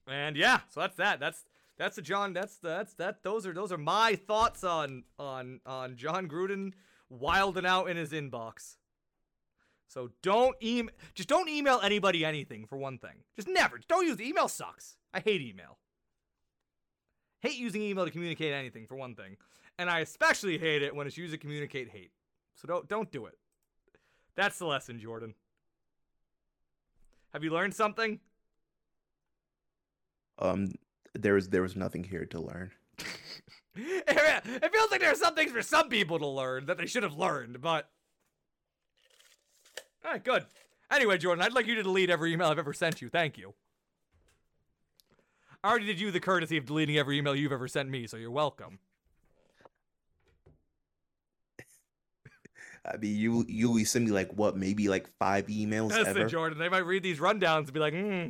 And 0.06 0.36
yeah, 0.36 0.60
so 0.68 0.80
that's 0.80 0.96
that. 0.96 1.18
That's 1.18 1.46
that's 1.78 1.96
the 1.96 2.02
Jon. 2.02 2.34
That's 2.34 2.56
the, 2.56 2.68
that's 2.68 2.92
that. 2.96 3.22
Those 3.22 3.46
are 3.46 3.54
those 3.54 3.72
are 3.72 3.78
my 3.78 4.16
thoughts 4.16 4.64
on 4.64 5.04
on 5.18 5.60
on 5.64 5.96
Jon 5.96 6.28
Gruden 6.28 6.74
wilding 7.08 7.64
out 7.64 7.86
in 7.86 7.96
his 7.96 8.12
inbox. 8.12 8.76
So 9.88 10.10
don't 10.22 10.54
email. 10.62 10.94
Just 11.14 11.28
don't 11.28 11.48
email 11.48 11.80
anybody 11.82 12.24
anything 12.24 12.66
for 12.66 12.76
one 12.76 12.98
thing. 12.98 13.24
Just 13.36 13.48
never. 13.48 13.80
Don't 13.88 14.06
use 14.06 14.20
email. 14.20 14.46
Sucks. 14.46 14.96
I 15.14 15.20
hate 15.20 15.40
email. 15.40 15.78
Hate 17.40 17.56
using 17.56 17.82
email 17.82 18.04
to 18.04 18.10
communicate 18.10 18.52
anything 18.52 18.86
for 18.86 18.96
one 18.96 19.14
thing, 19.14 19.36
and 19.78 19.88
I 19.88 20.00
especially 20.00 20.58
hate 20.58 20.82
it 20.82 20.94
when 20.94 21.06
it's 21.06 21.16
used 21.16 21.32
to 21.32 21.38
communicate 21.38 21.88
hate. 21.88 22.10
So 22.54 22.68
don't 22.68 22.88
don't 22.88 23.10
do 23.10 23.26
it. 23.26 23.38
That's 24.36 24.58
the 24.58 24.66
lesson, 24.66 25.00
Jordan. 25.00 25.34
Have 27.32 27.42
you 27.42 27.50
learned 27.50 27.74
something? 27.74 28.20
Um, 30.38 30.72
there 31.14 31.34
was 31.34 31.48
there 31.48 31.62
was 31.62 31.76
nothing 31.76 32.04
here 32.04 32.26
to 32.26 32.40
learn. 32.40 32.72
it 33.74 34.72
feels 34.72 34.90
like 34.90 35.00
there 35.00 35.12
are 35.12 35.16
some 35.16 35.34
things 35.34 35.52
for 35.52 35.62
some 35.62 35.88
people 35.88 36.18
to 36.18 36.26
learn 36.26 36.66
that 36.66 36.76
they 36.76 36.86
should 36.86 37.02
have 37.04 37.16
learned, 37.16 37.60
but. 37.62 37.88
Alright, 40.08 40.24
good. 40.24 40.46
Anyway, 40.90 41.18
Jordan, 41.18 41.44
I'd 41.44 41.52
like 41.52 41.66
you 41.66 41.74
to 41.74 41.82
delete 41.82 42.08
every 42.08 42.32
email 42.32 42.48
I've 42.48 42.58
ever 42.58 42.72
sent 42.72 43.02
you. 43.02 43.10
Thank 43.10 43.36
you. 43.36 43.52
I 45.62 45.68
already 45.68 45.84
did 45.84 46.00
you 46.00 46.10
the 46.10 46.18
courtesy 46.18 46.56
of 46.56 46.64
deleting 46.64 46.96
every 46.96 47.18
email 47.18 47.34
you've 47.34 47.52
ever 47.52 47.68
sent 47.68 47.90
me, 47.90 48.06
so 48.06 48.16
you're 48.16 48.30
welcome. 48.30 48.78
I 52.86 52.96
mean, 52.96 53.16
you 53.16 53.44
you 53.48 53.68
always 53.68 53.90
send 53.90 54.06
me 54.06 54.12
like 54.12 54.32
what, 54.32 54.56
maybe 54.56 54.88
like 54.88 55.10
five 55.18 55.48
emails 55.48 55.90
That's 55.90 56.08
ever. 56.08 56.24
it, 56.24 56.28
Jordan. 56.28 56.58
They 56.58 56.70
might 56.70 56.86
read 56.86 57.02
these 57.02 57.18
rundowns 57.18 57.64
and 57.64 57.74
be 57.74 57.80
like, 57.80 57.92
hmm, 57.92 58.28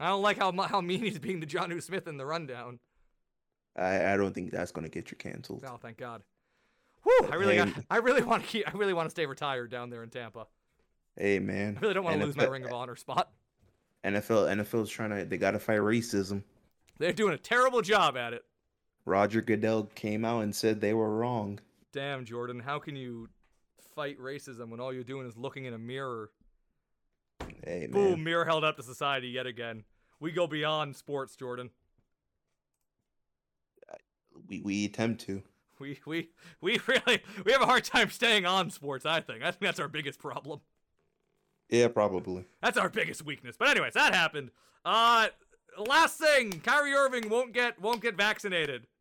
I 0.00 0.08
don't 0.08 0.22
like 0.22 0.38
how, 0.38 0.50
how 0.62 0.80
mean 0.80 1.02
he's 1.02 1.20
being 1.20 1.40
to 1.40 1.46
Jonnu 1.46 1.80
Smith 1.80 2.08
in 2.08 2.16
the 2.16 2.26
rundown. 2.26 2.80
I 3.76 4.14
I 4.14 4.16
don't 4.16 4.34
think 4.34 4.50
that's 4.50 4.72
gonna 4.72 4.88
get 4.88 5.12
you 5.12 5.16
canceled. 5.16 5.64
Oh, 5.68 5.76
thank 5.80 5.98
God. 5.98 6.22
Whew, 7.04 7.28
I 7.30 7.36
really, 7.36 7.54
got, 7.54 7.68
I 7.88 7.98
really 7.98 8.24
want 8.24 8.42
to 8.42 8.48
keep, 8.48 8.66
I 8.66 8.76
really 8.76 8.92
want 8.92 9.06
to 9.06 9.10
stay 9.10 9.26
retired 9.26 9.70
down 9.70 9.90
there 9.90 10.02
in 10.02 10.10
Tampa. 10.10 10.48
Hey 11.16 11.38
man, 11.38 11.76
I 11.78 11.80
really 11.80 11.94
don't 11.94 12.04
want 12.04 12.20
to 12.20 12.26
lose 12.26 12.36
my 12.36 12.44
Ring 12.44 12.64
of 12.64 12.72
Honor 12.72 12.96
spot. 12.96 13.30
NFL 14.04 14.54
NFL's 14.54 14.90
trying 14.90 15.10
to 15.10 15.24
they 15.24 15.38
gotta 15.38 15.58
fight 15.58 15.78
racism. 15.78 16.42
They're 16.98 17.12
doing 17.12 17.34
a 17.34 17.38
terrible 17.38 17.82
job 17.82 18.16
at 18.16 18.32
it. 18.32 18.44
Roger 19.04 19.40
Goodell 19.40 19.84
came 19.94 20.24
out 20.24 20.42
and 20.42 20.54
said 20.54 20.80
they 20.80 20.94
were 20.94 21.16
wrong. 21.16 21.60
Damn, 21.92 22.24
Jordan, 22.24 22.60
how 22.60 22.78
can 22.78 22.96
you 22.96 23.28
fight 23.94 24.18
racism 24.18 24.68
when 24.68 24.80
all 24.80 24.92
you're 24.92 25.04
doing 25.04 25.26
is 25.26 25.36
looking 25.36 25.64
in 25.64 25.72
a 25.74 25.78
mirror? 25.78 26.30
Hey 27.64 27.86
man, 27.88 27.90
Boom, 27.90 28.24
mirror 28.24 28.44
held 28.44 28.64
up 28.64 28.76
to 28.76 28.82
society 28.82 29.28
yet 29.28 29.46
again. 29.46 29.84
We 30.20 30.32
go 30.32 30.46
beyond 30.46 30.96
sports, 30.96 31.34
Jordan. 31.36 31.70
we 34.48 34.60
we 34.60 34.84
attempt 34.84 35.22
to. 35.22 35.42
We 35.78 35.98
we 36.06 36.30
we 36.60 36.78
really 36.86 37.22
we 37.44 37.52
have 37.52 37.62
a 37.62 37.66
hard 37.66 37.84
time 37.84 38.10
staying 38.10 38.44
on 38.44 38.70
sports, 38.70 39.06
I 39.06 39.20
think. 39.20 39.42
I 39.42 39.50
think 39.50 39.62
that's 39.62 39.80
our 39.80 39.88
biggest 39.88 40.18
problem. 40.18 40.60
Yeah, 41.68 41.88
probably. 41.88 42.44
That's 42.62 42.78
our 42.78 42.88
biggest 42.88 43.24
weakness. 43.24 43.56
But 43.58 43.68
anyways, 43.68 43.94
that 43.94 44.14
happened. 44.14 44.50
Uh 44.84 45.28
last 45.78 46.18
thing, 46.18 46.52
Kyrie 46.60 46.92
Irving 46.92 47.28
won't 47.28 47.52
get 47.52 47.80
won't 47.80 48.02
get 48.02 48.16
vaccinated. 48.16 48.86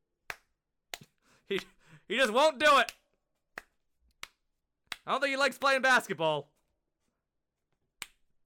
He 1.48 1.60
he 2.08 2.18
just 2.18 2.34
won't 2.34 2.58
do 2.58 2.80
it. 2.80 2.92
I 5.06 5.12
don't 5.12 5.22
think 5.22 5.30
he 5.30 5.38
likes 5.38 5.60
playing 5.60 5.84
basketball. 5.84 6.50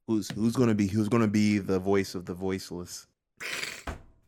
Who's 0.08 0.30
who's 0.32 0.56
gonna 0.56 0.76
be 0.76 0.88
who's 0.88 1.08
gonna 1.08 1.28
be 1.28 1.60
the 1.60 1.80
voice 1.80 2.14
of 2.14 2.26
the 2.26 2.34
voiceless? 2.34 3.08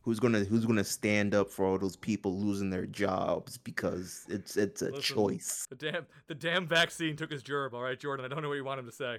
who's 0.02 0.18
gonna 0.20 0.40
who's 0.40 0.66
gonna 0.66 0.84
stand 0.84 1.34
up 1.34 1.50
for 1.50 1.64
all 1.64 1.78
those 1.78 1.96
people 1.96 2.38
losing 2.38 2.70
their 2.70 2.86
jobs 2.86 3.58
because 3.58 4.24
it's 4.28 4.56
it's 4.56 4.82
a 4.82 4.86
Listen, 4.86 5.00
choice. 5.00 5.66
The 5.70 5.76
damn 5.76 6.06
the 6.26 6.34
damn 6.34 6.66
vaccine 6.66 7.16
took 7.16 7.30
his 7.30 7.42
gerb. 7.42 7.72
All 7.72 7.82
right, 7.82 7.98
Jordan. 7.98 8.26
I 8.26 8.28
don't 8.28 8.42
know 8.42 8.48
what 8.48 8.56
you 8.56 8.64
want 8.64 8.80
him 8.80 8.86
to 8.86 8.92
say. 8.92 9.18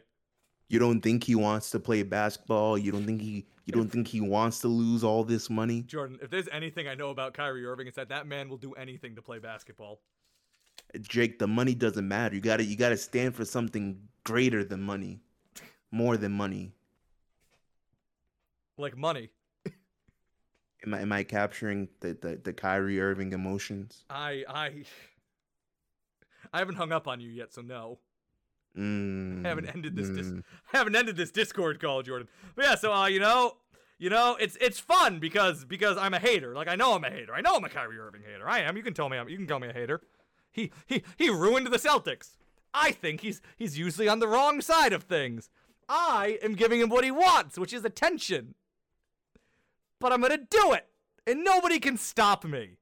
You 0.74 0.80
don't 0.80 1.02
think 1.02 1.24
he 1.24 1.36
wants 1.36 1.70
to 1.70 1.80
play 1.80 2.02
basketball? 2.02 2.80
You 2.80 2.92
don't 2.92 3.06
think 3.06 3.22
he 3.22 3.46
you 3.66 3.74
don't 3.74 3.92
think 3.92 4.08
he 4.08 4.22
wants 4.22 4.60
to 4.62 4.68
lose 4.68 5.04
all 5.04 5.24
this 5.24 5.48
money? 5.48 5.84
Jordan, 5.84 6.18
if 6.20 6.32
there's 6.32 6.48
anything 6.52 6.88
I 6.88 6.96
know 6.96 7.12
about 7.12 7.36
Kyrie 7.36 7.64
Irving, 7.64 7.86
it's 7.86 7.96
that 7.98 8.10
that 8.10 8.26
man 8.26 8.50
will 8.50 8.58
do 8.58 8.74
anything 8.74 9.14
to 9.14 9.22
play 9.22 9.38
basketball. 9.38 10.02
Jake, 11.00 11.38
the 11.38 11.46
money 11.46 11.76
doesn't 11.76 12.08
matter. 12.08 12.34
You 12.34 12.42
gotta 12.42 12.66
you 12.66 12.76
gotta 12.76 12.98
stand 12.98 13.36
for 13.36 13.46
something 13.46 14.00
greater 14.24 14.64
than 14.64 14.82
money. 14.82 15.20
More 15.92 16.18
than 16.18 16.32
money. 16.32 16.72
Like 18.76 18.98
money. 18.98 19.30
Am 20.88 20.96
I 20.96 21.02
am 21.02 21.12
I 21.12 21.22
capturing 21.22 21.88
the, 22.00 22.18
the, 22.20 22.42
the 22.44 22.52
Kyrie 22.52 23.00
Irving 23.00 23.34
emotions? 23.34 24.06
I 24.10 24.44
I 24.50 24.86
I 26.52 26.58
haven't 26.58 26.78
hung 26.78 26.92
up 26.92 27.08
on 27.08 27.20
you 27.20 27.30
yet, 27.30 27.54
so 27.54 27.62
no. 27.62 28.00
Mm, 28.78 29.46
I 29.46 29.50
haven't 29.50 29.68
ended 29.68 29.96
this 29.96 30.10
dis- 30.10 30.32
mm. 30.32 30.44
I 30.74 30.78
haven't 30.78 30.96
ended 30.96 31.16
this 31.16 31.32
Discord 31.32 31.80
call, 31.80 32.02
Jordan. 32.02 32.28
But 32.56 32.66
yeah, 32.66 32.76
so 32.76 32.92
uh, 32.94 33.06
you 33.06 33.20
know, 33.20 33.58
you 34.00 34.10
know, 34.10 34.36
it's 34.40 34.58
it's 34.60 34.80
fun 34.80 35.20
because 35.20 35.64
because 35.66 35.98
I'm 35.98 36.14
a 36.14 36.20
hater. 36.20 36.56
Like 36.56 36.68
I 36.68 36.76
know 36.76 36.94
I'm 36.94 37.04
a 37.04 37.10
hater. 37.10 37.34
I 37.36 37.42
know 37.42 37.56
I'm 37.56 37.64
a 37.64 37.70
Kyrie 37.70 38.00
Irving 38.00 38.22
hater. 38.22 38.50
I 38.50 38.62
am. 38.62 38.76
You 38.76 38.84
can 38.84 38.94
tell 38.94 39.10
me 39.10 39.18
I'm, 39.18 39.30
you 39.30 39.38
can 39.38 39.48
call 39.48 39.60
me 39.60 39.70
a 39.70 39.74
hater. 39.74 40.02
He 40.52 40.72
he 40.86 41.04
he 41.18 41.30
ruined 41.30 41.68
the 41.68 41.78
Celtics. 41.78 42.38
I 42.74 42.92
think 42.92 43.22
he's 43.22 43.42
he's 43.58 43.78
usually 43.78 44.08
on 44.08 44.20
the 44.20 44.28
wrong 44.28 44.62
side 44.62 44.94
of 44.94 45.04
things. 45.04 45.50
I 45.88 46.40
am 46.42 46.56
giving 46.56 46.80
him 46.80 46.90
what 46.90 47.04
he 47.04 47.12
wants, 47.12 47.58
which 47.58 47.74
is 47.74 47.86
attention. 47.86 48.56
But 50.00 50.12
I'm 50.12 50.22
gonna 50.22 50.38
do 50.38 50.74
it, 50.74 50.88
and 51.28 51.44
nobody 51.44 51.80
can 51.80 51.98
stop 51.98 52.44
me. 52.44 52.78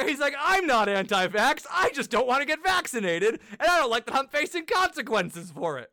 And 0.00 0.08
he's 0.08 0.18
like, 0.18 0.34
I'm 0.40 0.66
not 0.66 0.88
anti 0.88 1.26
vax. 1.28 1.66
I 1.70 1.90
just 1.90 2.10
don't 2.10 2.26
want 2.26 2.40
to 2.40 2.46
get 2.46 2.64
vaccinated, 2.64 3.38
and 3.58 3.68
I 3.68 3.80
don't 3.80 3.90
like 3.90 4.06
that 4.06 4.16
I'm 4.16 4.28
facing 4.28 4.64
consequences 4.64 5.50
for 5.50 5.78
it. 5.78 5.92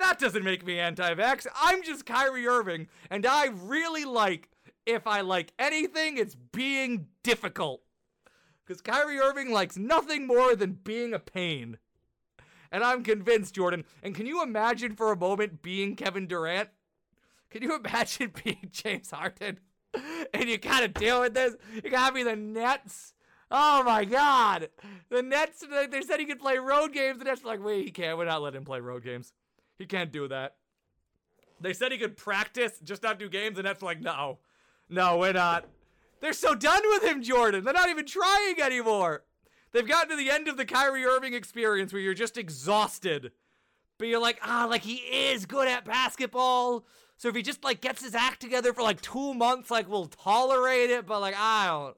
That 0.00 0.18
doesn't 0.18 0.42
make 0.42 0.66
me 0.66 0.80
anti 0.80 1.14
vax. 1.14 1.46
I'm 1.54 1.84
just 1.84 2.06
Kyrie 2.06 2.48
Irving, 2.48 2.88
and 3.08 3.24
I 3.24 3.50
really 3.52 4.04
like, 4.04 4.50
if 4.84 5.06
I 5.06 5.20
like 5.20 5.52
anything, 5.60 6.18
it's 6.18 6.34
being 6.34 7.06
difficult. 7.22 7.82
Because 8.66 8.80
Kyrie 8.80 9.20
Irving 9.20 9.52
likes 9.52 9.76
nothing 9.76 10.26
more 10.26 10.56
than 10.56 10.72
being 10.72 11.14
a 11.14 11.20
pain. 11.20 11.78
And 12.72 12.82
I'm 12.82 13.04
convinced, 13.04 13.54
Jordan. 13.54 13.84
And 14.02 14.12
can 14.12 14.26
you 14.26 14.42
imagine 14.42 14.96
for 14.96 15.12
a 15.12 15.16
moment 15.16 15.62
being 15.62 15.94
Kevin 15.94 16.26
Durant? 16.26 16.70
Can 17.48 17.62
you 17.62 17.76
imagine 17.76 18.32
being 18.44 18.70
James 18.72 19.12
Harden? 19.12 19.60
and 20.34 20.48
you 20.48 20.58
gotta 20.58 20.88
deal 20.88 21.20
with 21.20 21.34
this. 21.34 21.56
You 21.82 21.90
gotta 21.90 22.14
be 22.14 22.22
the 22.22 22.36
Nets. 22.36 23.14
Oh 23.50 23.82
my 23.82 24.04
God, 24.04 24.68
the 25.08 25.22
Nets. 25.22 25.64
They 25.90 26.02
said 26.02 26.20
he 26.20 26.26
could 26.26 26.40
play 26.40 26.58
road 26.58 26.92
games. 26.92 27.18
The 27.18 27.24
Nets 27.24 27.42
were 27.42 27.50
like, 27.50 27.64
wait, 27.64 27.84
he 27.84 27.90
can't. 27.90 28.18
We're 28.18 28.26
not 28.26 28.42
letting 28.42 28.58
him 28.58 28.64
play 28.64 28.80
road 28.80 29.04
games. 29.04 29.32
He 29.78 29.86
can't 29.86 30.12
do 30.12 30.28
that. 30.28 30.56
They 31.60 31.72
said 31.72 31.92
he 31.92 31.98
could 31.98 32.16
practice, 32.16 32.78
just 32.84 33.02
not 33.02 33.18
do 33.18 33.28
games. 33.28 33.56
The 33.56 33.62
Nets 33.62 33.82
were 33.82 33.88
like, 33.88 34.00
no, 34.00 34.38
no, 34.88 35.18
we're 35.18 35.32
not. 35.32 35.66
They're 36.20 36.32
so 36.32 36.54
done 36.54 36.82
with 36.84 37.04
him, 37.04 37.22
Jordan. 37.22 37.64
They're 37.64 37.74
not 37.74 37.88
even 37.90 38.06
trying 38.06 38.60
anymore. 38.60 39.24
They've 39.72 39.86
gotten 39.86 40.10
to 40.10 40.16
the 40.16 40.30
end 40.30 40.48
of 40.48 40.56
the 40.56 40.64
Kyrie 40.64 41.04
Irving 41.04 41.34
experience 41.34 41.92
where 41.92 42.02
you're 42.02 42.14
just 42.14 42.38
exhausted. 42.38 43.32
But 43.98 44.08
you're 44.08 44.20
like, 44.20 44.38
ah, 44.42 44.66
like 44.68 44.82
he 44.82 44.96
is 44.96 45.44
good 45.44 45.68
at 45.68 45.84
basketball. 45.84 46.84
So 47.16 47.28
if 47.28 47.34
he 47.34 47.42
just 47.42 47.64
like 47.64 47.80
gets 47.80 48.02
his 48.02 48.14
act 48.14 48.40
together 48.40 48.72
for 48.72 48.82
like 48.82 49.00
two 49.00 49.34
months, 49.34 49.70
like 49.70 49.88
we'll 49.88 50.06
tolerate 50.06 50.90
it. 50.90 51.06
But 51.06 51.20
like 51.20 51.34
I 51.36 51.66
don't. 51.66 51.96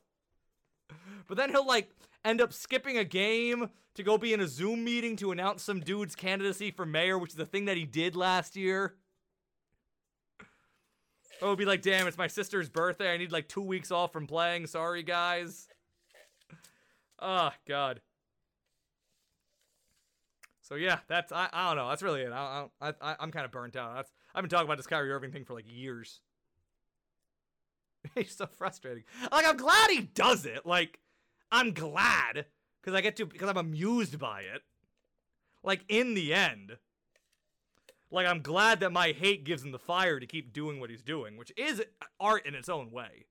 But 1.28 1.36
then 1.36 1.50
he'll 1.50 1.66
like 1.66 1.90
end 2.24 2.40
up 2.40 2.52
skipping 2.52 2.96
a 2.96 3.04
game 3.04 3.68
to 3.94 4.02
go 4.02 4.16
be 4.16 4.32
in 4.32 4.40
a 4.40 4.48
Zoom 4.48 4.82
meeting 4.82 5.16
to 5.16 5.30
announce 5.30 5.62
some 5.62 5.80
dude's 5.80 6.14
candidacy 6.14 6.70
for 6.70 6.86
mayor, 6.86 7.18
which 7.18 7.32
is 7.32 7.36
the 7.36 7.46
thing 7.46 7.66
that 7.66 7.76
he 7.76 7.84
did 7.84 8.16
last 8.16 8.56
year. 8.56 8.94
It'll 11.40 11.56
be 11.56 11.64
like, 11.64 11.82
damn, 11.82 12.06
it's 12.06 12.18
my 12.18 12.26
sister's 12.26 12.68
birthday. 12.68 13.12
I 13.12 13.16
need 13.16 13.32
like 13.32 13.48
two 13.48 13.62
weeks 13.62 13.90
off 13.90 14.12
from 14.12 14.26
playing. 14.26 14.66
Sorry, 14.66 15.02
guys. 15.02 15.68
Oh 17.18 17.50
God. 17.66 18.00
So 20.70 20.76
yeah, 20.76 21.00
that's 21.08 21.32
I, 21.32 21.48
I 21.52 21.68
don't 21.68 21.76
know. 21.76 21.88
That's 21.88 22.02
really 22.02 22.22
it. 22.22 22.32
I, 22.32 22.66
I, 22.80 22.94
I 23.02 23.16
I'm 23.18 23.32
kind 23.32 23.44
of 23.44 23.50
burnt 23.50 23.74
out. 23.74 23.96
That's 23.96 24.12
I've 24.32 24.42
been 24.42 24.48
talking 24.48 24.66
about 24.66 24.76
this 24.76 24.86
Kyrie 24.86 25.10
Irving 25.10 25.32
thing 25.32 25.44
for 25.44 25.52
like 25.52 25.64
years. 25.68 26.20
He's 28.14 28.36
so 28.36 28.46
frustrating. 28.46 29.02
Like 29.32 29.44
I'm 29.44 29.56
glad 29.56 29.90
he 29.90 30.02
does 30.02 30.46
it. 30.46 30.64
Like 30.64 31.00
I'm 31.50 31.72
glad 31.72 32.46
because 32.80 32.96
I 32.96 33.00
get 33.00 33.16
to 33.16 33.26
because 33.26 33.50
I'm 33.50 33.56
amused 33.56 34.20
by 34.20 34.42
it. 34.42 34.62
Like 35.64 35.84
in 35.88 36.14
the 36.14 36.32
end, 36.32 36.76
like 38.12 38.28
I'm 38.28 38.40
glad 38.40 38.78
that 38.78 38.92
my 38.92 39.08
hate 39.10 39.42
gives 39.42 39.64
him 39.64 39.72
the 39.72 39.78
fire 39.80 40.20
to 40.20 40.26
keep 40.26 40.52
doing 40.52 40.78
what 40.78 40.88
he's 40.88 41.02
doing, 41.02 41.36
which 41.36 41.52
is 41.56 41.82
art 42.20 42.46
in 42.46 42.54
its 42.54 42.68
own 42.68 42.92
way. 42.92 43.26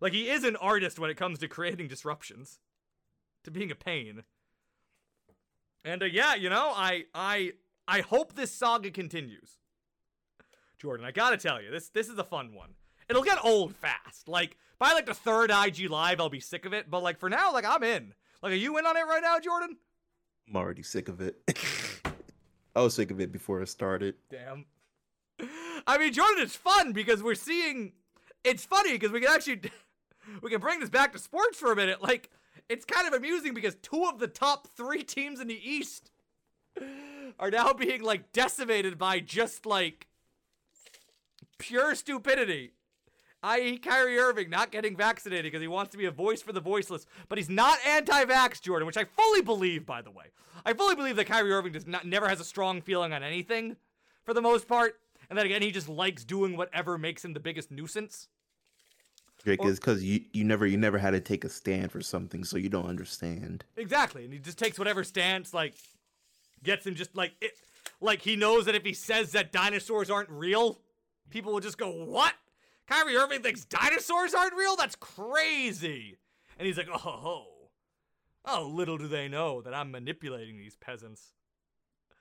Like 0.00 0.14
he 0.14 0.28
is 0.28 0.42
an 0.42 0.56
artist 0.56 0.98
when 0.98 1.10
it 1.10 1.16
comes 1.16 1.38
to 1.38 1.46
creating 1.46 1.86
disruptions, 1.86 2.58
to 3.44 3.52
being 3.52 3.70
a 3.70 3.76
pain. 3.76 4.24
And 5.84 6.02
uh, 6.02 6.06
yeah, 6.06 6.34
you 6.34 6.48
know, 6.48 6.72
I 6.74 7.04
I 7.14 7.52
I 7.86 8.00
hope 8.00 8.34
this 8.34 8.50
saga 8.50 8.90
continues. 8.90 9.58
Jordan, 10.78 11.06
I 11.06 11.12
gotta 11.12 11.36
tell 11.36 11.62
you, 11.62 11.70
this 11.70 11.88
this 11.90 12.08
is 12.08 12.18
a 12.18 12.24
fun 12.24 12.54
one. 12.54 12.70
It'll 13.08 13.22
get 13.22 13.38
old 13.44 13.76
fast. 13.76 14.28
Like 14.28 14.56
by 14.78 14.92
like 14.92 15.06
the 15.06 15.14
third 15.14 15.50
IG 15.50 15.90
live, 15.90 16.20
I'll 16.20 16.30
be 16.30 16.40
sick 16.40 16.64
of 16.64 16.72
it. 16.72 16.90
But 16.90 17.02
like 17.02 17.18
for 17.18 17.28
now, 17.28 17.52
like 17.52 17.64
I'm 17.64 17.82
in. 17.82 18.14
Like, 18.42 18.52
are 18.52 18.56
you 18.56 18.76
in 18.76 18.84
on 18.84 18.96
it 18.96 19.02
right 19.02 19.22
now, 19.22 19.38
Jordan? 19.40 19.78
I'm 20.48 20.56
already 20.56 20.82
sick 20.82 21.08
of 21.08 21.22
it. 21.22 21.36
I 22.76 22.82
was 22.82 22.94
sick 22.94 23.10
of 23.10 23.20
it 23.20 23.32
before 23.32 23.62
it 23.62 23.68
started. 23.68 24.16
Damn. 24.30 24.66
I 25.86 25.96
mean, 25.96 26.12
Jordan, 26.12 26.42
it's 26.42 26.56
fun 26.56 26.92
because 26.92 27.22
we're 27.22 27.36
seeing. 27.36 27.92
It's 28.44 28.64
funny 28.66 28.92
because 28.92 29.12
we 29.12 29.20
can 29.20 29.30
actually 29.30 29.62
we 30.42 30.50
can 30.50 30.60
bring 30.60 30.80
this 30.80 30.90
back 30.90 31.12
to 31.12 31.18
sports 31.18 31.58
for 31.58 31.72
a 31.72 31.76
minute. 31.76 32.02
Like, 32.02 32.30
it's 32.68 32.84
kind 32.84 33.06
of 33.06 33.14
amusing 33.14 33.54
because 33.54 33.76
two 33.76 34.04
of 34.04 34.18
the 34.18 34.28
top 34.28 34.68
three 34.76 35.02
teams 35.02 35.40
in 35.40 35.48
the 35.48 35.60
East 35.70 36.10
are 37.38 37.50
now 37.50 37.72
being 37.72 38.02
like 38.02 38.32
decimated 38.32 38.98
by 38.98 39.20
just 39.20 39.66
like 39.66 40.06
pure 41.58 41.94
stupidity. 41.94 42.72
I.e., 43.42 43.76
Kyrie 43.76 44.18
Irving 44.18 44.48
not 44.48 44.72
getting 44.72 44.96
vaccinated 44.96 45.44
because 45.44 45.60
he 45.60 45.68
wants 45.68 45.92
to 45.92 45.98
be 45.98 46.06
a 46.06 46.10
voice 46.10 46.40
for 46.40 46.52
the 46.52 46.60
voiceless, 46.60 47.04
but 47.28 47.36
he's 47.36 47.50
not 47.50 47.78
anti-vax, 47.86 48.62
Jordan, 48.62 48.86
which 48.86 48.96
I 48.96 49.04
fully 49.04 49.42
believe, 49.42 49.84
by 49.84 50.00
the 50.00 50.10
way. 50.10 50.26
I 50.64 50.72
fully 50.72 50.94
believe 50.94 51.16
that 51.16 51.26
Kyrie 51.26 51.52
Irving 51.52 51.72
does 51.72 51.86
not 51.86 52.06
never 52.06 52.26
has 52.26 52.40
a 52.40 52.44
strong 52.44 52.80
feeling 52.80 53.12
on 53.12 53.22
anything, 53.22 53.76
for 54.24 54.32
the 54.32 54.40
most 54.40 54.66
part, 54.66 54.98
and 55.28 55.38
then 55.38 55.44
again 55.44 55.60
he 55.60 55.70
just 55.70 55.90
likes 55.90 56.24
doing 56.24 56.56
whatever 56.56 56.96
makes 56.96 57.22
him 57.22 57.34
the 57.34 57.40
biggest 57.40 57.70
nuisance. 57.70 58.28
Jake, 59.44 59.60
Or- 59.60 59.68
is 59.70 59.78
because 59.78 60.02
you, 60.02 60.20
you 60.32 60.44
never 60.44 60.66
you 60.66 60.76
never 60.78 60.98
had 60.98 61.10
to 61.10 61.20
take 61.20 61.44
a 61.44 61.48
stand 61.48 61.92
for 61.92 62.00
something, 62.00 62.44
so 62.44 62.56
you 62.56 62.68
don't 62.68 62.86
understand. 62.86 63.64
Exactly, 63.76 64.24
and 64.24 64.32
he 64.32 64.38
just 64.38 64.58
takes 64.58 64.78
whatever 64.78 65.04
stance 65.04 65.52
like 65.52 65.74
gets 66.62 66.86
him 66.86 66.94
just 66.94 67.14
like 67.14 67.32
it, 67.40 67.52
like 68.00 68.22
he 68.22 68.36
knows 68.36 68.64
that 68.66 68.74
if 68.74 68.84
he 68.84 68.92
says 68.94 69.32
that 69.32 69.52
dinosaurs 69.52 70.10
aren't 70.10 70.30
real, 70.30 70.80
people 71.30 71.52
will 71.52 71.60
just 71.60 71.78
go, 71.78 71.90
"What? 71.90 72.32
Kyrie 72.88 73.16
Irving 73.16 73.42
thinks 73.42 73.64
dinosaurs 73.64 74.34
aren't 74.34 74.54
real? 74.54 74.76
That's 74.76 74.96
crazy." 74.96 76.16
And 76.58 76.66
he's 76.66 76.78
like, 76.78 76.88
"Oh, 76.92 77.46
oh, 78.46 78.66
little 78.72 78.96
do 78.96 79.08
they 79.08 79.28
know 79.28 79.60
that 79.62 79.74
I'm 79.74 79.90
manipulating 79.90 80.56
these 80.56 80.76
peasants." 80.76 81.32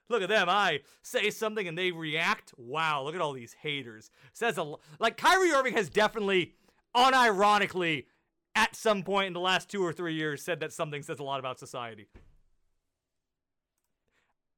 Look 0.09 0.21
at 0.21 0.27
them. 0.29 0.49
I 0.49 0.81
say 1.01 1.29
something 1.29 1.65
and 1.67 1.77
they 1.77 1.91
react. 1.91 2.53
Wow, 2.57 3.03
look 3.03 3.15
at 3.15 3.21
all 3.21 3.31
these 3.31 3.53
haters. 3.53 4.11
Says 4.33 4.57
a 4.57 4.61
l- 4.61 4.81
like 4.99 5.15
Kyrie 5.15 5.51
Irving 5.51 5.73
has 5.73 5.89
definitely 5.89 6.53
unironically 6.95 8.05
at 8.55 8.75
some 8.75 9.03
point 9.03 9.27
in 9.27 9.33
the 9.33 9.39
last 9.39 9.69
2 9.69 9.83
or 9.83 9.91
3 9.93 10.13
years 10.13 10.43
said 10.43 10.59
that 10.59 10.71
something 10.73 11.01
says 11.01 11.19
a 11.19 11.23
lot 11.23 11.39
about 11.39 11.59
society. 11.59 12.07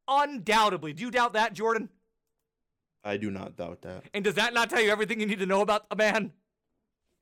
Undoubtedly. 0.07 0.93
Do 0.93 1.03
you 1.03 1.11
doubt 1.11 1.33
that, 1.33 1.53
Jordan? 1.53 1.89
I 3.03 3.17
do 3.17 3.31
not 3.31 3.55
doubt 3.55 3.81
that. 3.83 4.03
And 4.13 4.23
does 4.23 4.35
that 4.35 4.53
not 4.53 4.69
tell 4.69 4.81
you 4.81 4.89
everything 4.91 5.19
you 5.19 5.25
need 5.25 5.39
to 5.39 5.45
know 5.45 5.61
about 5.61 5.85
a 5.91 5.95
man? 5.95 6.31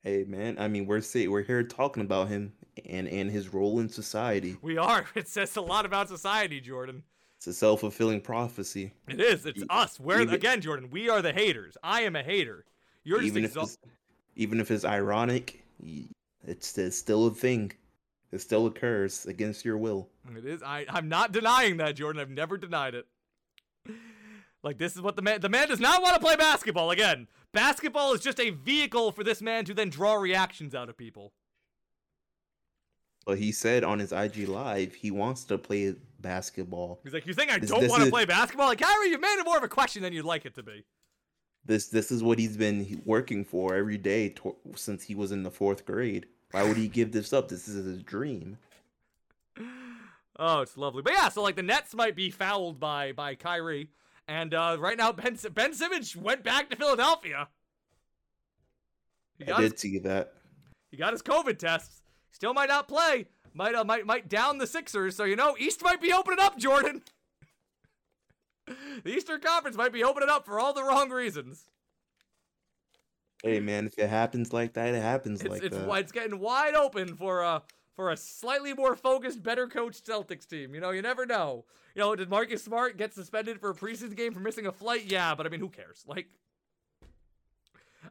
Hey 0.02 0.24
man, 0.24 0.58
I 0.58 0.68
mean 0.68 0.84
we're 0.86 1.00
say, 1.00 1.28
we're 1.28 1.42
here 1.42 1.62
talking 1.62 2.02
about 2.02 2.28
him 2.28 2.52
and 2.84 3.08
and 3.08 3.30
his 3.30 3.54
role 3.54 3.80
in 3.80 3.88
society. 3.88 4.56
We 4.60 4.76
are. 4.76 5.06
It 5.14 5.28
says 5.28 5.56
a 5.56 5.62
lot 5.62 5.86
about 5.86 6.08
society, 6.08 6.60
Jordan. 6.60 7.04
It's 7.38 7.46
a 7.46 7.54
self 7.54 7.80
fulfilling 7.80 8.20
prophecy. 8.20 8.92
It 9.08 9.20
is. 9.20 9.46
It's 9.46 9.62
E- 9.62 9.66
us. 9.70 9.98
We're 9.98 10.20
even- 10.22 10.34
again, 10.34 10.60
Jordan. 10.60 10.90
We 10.90 11.08
are 11.08 11.22
the 11.22 11.32
haters. 11.32 11.76
I 11.82 12.02
am 12.02 12.16
a 12.16 12.22
hater. 12.22 12.64
You're 13.02 13.18
just 13.20 13.28
even 13.28 13.44
if 13.44 13.50
exhausted. 13.52 13.78
it's, 13.84 13.92
even 14.36 14.60
if 14.60 14.70
it's 14.70 14.84
ironic, 14.84 15.64
it's, 16.46 16.76
it's 16.78 16.96
still 16.98 17.26
a 17.26 17.30
thing. 17.30 17.72
It 18.32 18.40
still 18.40 18.66
occurs 18.66 19.26
against 19.26 19.64
your 19.64 19.78
will. 19.78 20.08
It 20.36 20.44
is. 20.44 20.62
I, 20.62 20.86
I'm 20.88 21.08
not 21.08 21.30
denying 21.30 21.76
that, 21.76 21.94
Jordan. 21.94 22.20
I've 22.20 22.30
never 22.30 22.56
denied 22.56 22.94
it. 22.94 23.06
Like 24.64 24.78
this 24.78 24.96
is 24.96 25.02
what 25.02 25.14
the 25.14 25.22
man 25.22 25.40
the 25.40 25.48
man 25.50 25.68
does 25.68 25.78
not 25.78 26.02
want 26.02 26.14
to 26.14 26.20
play 26.20 26.36
basketball 26.36 26.90
again. 26.90 27.28
Basketball 27.52 28.12
is 28.14 28.20
just 28.20 28.40
a 28.40 28.50
vehicle 28.50 29.12
for 29.12 29.22
this 29.22 29.42
man 29.42 29.64
to 29.66 29.74
then 29.74 29.90
draw 29.90 30.14
reactions 30.14 30.74
out 30.74 30.88
of 30.88 30.96
people. 30.96 31.32
But 33.26 33.38
he 33.38 33.52
said 33.52 33.84
on 33.84 33.98
his 33.98 34.10
IG 34.10 34.48
live 34.48 34.94
he 34.94 35.10
wants 35.10 35.44
to 35.44 35.58
play 35.58 35.94
basketball. 36.18 37.00
He's 37.04 37.12
like, 37.12 37.26
"You 37.26 37.34
think 37.34 37.52
I 37.52 37.58
This- 37.58 37.70
don't 37.70 37.86
want 37.88 38.04
to 38.04 38.10
play 38.10 38.24
basketball?" 38.24 38.68
Like, 38.68 38.80
Kyrie, 38.80 39.10
you've 39.10 39.20
made 39.20 39.38
it 39.38 39.44
more 39.44 39.58
of 39.58 39.62
a 39.62 39.68
question 39.68 40.02
than 40.02 40.12
you'd 40.12 40.24
like 40.24 40.44
it 40.46 40.54
to 40.54 40.62
be. 40.62 40.84
This 41.66 41.86
this 41.86 42.10
is 42.10 42.22
what 42.22 42.38
he's 42.38 42.56
been 42.56 43.02
working 43.04 43.44
for 43.44 43.74
every 43.74 43.96
day 43.98 44.28
to- 44.30 44.56
since 44.76 45.04
he 45.04 45.14
was 45.14 45.32
in 45.32 45.42
the 45.42 45.50
fourth 45.50 45.86
grade. 45.86 46.26
Why 46.50 46.62
would 46.62 46.76
he 46.76 46.88
give 46.88 47.12
this 47.12 47.32
up? 47.32 47.48
This 47.48 47.66
is 47.68 47.84
his 47.84 48.02
dream. 48.02 48.58
Oh, 50.38 50.60
it's 50.60 50.76
lovely. 50.76 51.02
But 51.02 51.14
yeah, 51.14 51.28
so 51.28 51.42
like 51.42 51.56
the 51.56 51.62
Nets 51.62 51.94
might 51.94 52.16
be 52.16 52.30
fouled 52.30 52.78
by 52.80 53.12
by 53.12 53.34
Kyrie, 53.34 53.88
and 54.28 54.52
uh, 54.52 54.76
right 54.78 54.96
now 54.98 55.12
Ben 55.12 55.38
Ben 55.52 55.72
Simmons 55.72 56.14
went 56.16 56.42
back 56.42 56.70
to 56.70 56.76
Philadelphia. 56.76 57.48
He 59.38 59.44
I 59.44 59.48
got, 59.48 59.60
his, 59.62 59.70
did 59.72 59.80
see 59.80 59.98
that. 60.00 60.34
he 60.90 60.96
got 60.96 61.12
his 61.12 61.22
COVID 61.22 61.58
tests. 61.58 62.02
Still 62.30 62.54
might 62.54 62.68
not 62.68 62.88
play. 62.88 63.26
Might 63.52 63.74
uh, 63.74 63.84
might 63.84 64.06
might 64.06 64.28
down 64.28 64.58
the 64.58 64.66
Sixers. 64.66 65.16
So 65.16 65.24
you 65.24 65.36
know, 65.36 65.56
East 65.58 65.82
might 65.82 66.00
be 66.00 66.12
opening 66.12 66.40
up, 66.40 66.58
Jordan. 66.58 67.02
The 68.66 69.10
Eastern 69.10 69.40
Conference 69.40 69.76
might 69.76 69.92
be 69.92 70.04
opening 70.04 70.28
up 70.28 70.46
for 70.46 70.58
all 70.58 70.72
the 70.72 70.82
wrong 70.82 71.10
reasons. 71.10 71.64
Hey 73.42 73.60
man, 73.60 73.86
if 73.86 73.98
it 73.98 74.08
happens 74.08 74.52
like 74.52 74.72
that, 74.72 74.94
it 74.94 75.02
happens 75.02 75.42
It's 75.42 75.50
like 75.50 75.62
it's 75.62 75.76
that. 75.76 75.90
it's 75.98 76.12
getting 76.12 76.40
wide 76.40 76.74
open 76.74 77.14
for 77.14 77.42
a 77.42 77.62
for 77.94 78.10
a 78.10 78.16
slightly 78.16 78.72
more 78.72 78.96
focused, 78.96 79.42
better 79.42 79.68
coached 79.68 80.06
Celtics 80.06 80.46
team. 80.46 80.74
You 80.74 80.80
know, 80.80 80.90
you 80.90 81.02
never 81.02 81.26
know. 81.26 81.64
You 81.94 82.00
know, 82.00 82.16
did 82.16 82.28
Marcus 82.28 82.62
Smart 82.64 82.96
get 82.96 83.14
suspended 83.14 83.60
for 83.60 83.70
a 83.70 83.74
preseason 83.74 84.16
game 84.16 84.32
for 84.32 84.40
missing 84.40 84.66
a 84.66 84.72
flight? 84.72 85.04
Yeah, 85.04 85.34
but 85.34 85.46
I 85.46 85.48
mean, 85.48 85.60
who 85.60 85.68
cares? 85.68 86.04
Like, 86.06 86.26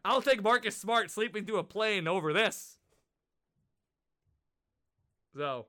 I'll 0.06 0.22
take 0.22 0.42
Marcus 0.42 0.78
Smart 0.78 1.12
sleeping 1.12 1.46
through 1.46 1.58
a 1.58 1.64
plane 1.64 2.08
over 2.08 2.32
this. 2.32 2.78
So, 5.36 5.66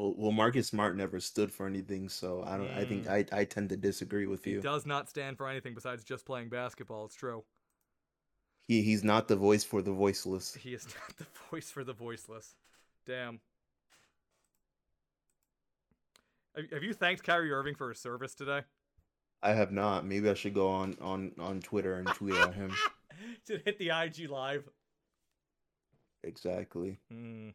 Well, 0.00 0.14
well, 0.16 0.32
Marcus 0.32 0.66
Smart 0.68 0.96
never 0.96 1.20
stood 1.20 1.52
for 1.52 1.66
anything, 1.66 2.08
so 2.08 2.42
I 2.46 2.56
don't. 2.56 2.70
I 2.70 2.86
think 2.86 3.06
I, 3.06 3.22
I 3.32 3.44
tend 3.44 3.68
to 3.68 3.76
disagree 3.76 4.26
with 4.26 4.40
Mm. 4.40 4.44
he 4.46 4.50
you. 4.52 4.60
does 4.62 4.86
not 4.86 5.10
stand 5.10 5.36
for 5.36 5.46
anything 5.46 5.74
besides 5.74 6.02
just 6.04 6.24
playing 6.24 6.48
basketball. 6.48 7.04
It's 7.04 7.14
true. 7.14 7.44
He 8.66 8.80
he's 8.80 9.04
not 9.04 9.28
the 9.28 9.36
voice 9.36 9.62
for 9.62 9.82
the 9.82 9.92
voiceless. 9.92 10.54
He 10.54 10.72
is 10.72 10.86
not 10.86 11.18
the 11.18 11.26
voice 11.50 11.70
for 11.70 11.84
the 11.84 11.92
voiceless. 11.92 12.54
Damn. 13.06 13.40
Have 16.56 16.70
have 16.70 16.82
you 16.82 16.94
thanked 16.94 17.22
Kyrie 17.22 17.52
Irving 17.52 17.74
for 17.74 17.90
his 17.90 17.98
service 17.98 18.34
today? 18.34 18.62
I 19.42 19.52
have 19.52 19.70
not. 19.70 20.06
Maybe 20.06 20.30
I 20.30 20.34
should 20.34 20.54
go 20.54 20.68
on 20.70 20.96
on 21.02 21.32
on 21.38 21.60
Twitter 21.60 21.96
and 21.96 22.08
tweet 22.08 22.36
at 22.36 22.54
him. 22.54 22.72
to 23.48 23.58
hit 23.58 23.78
the 23.78 23.90
IG 23.90 24.30
live. 24.30 24.66
Exactly. 26.24 26.98
Hmm. 27.12 27.50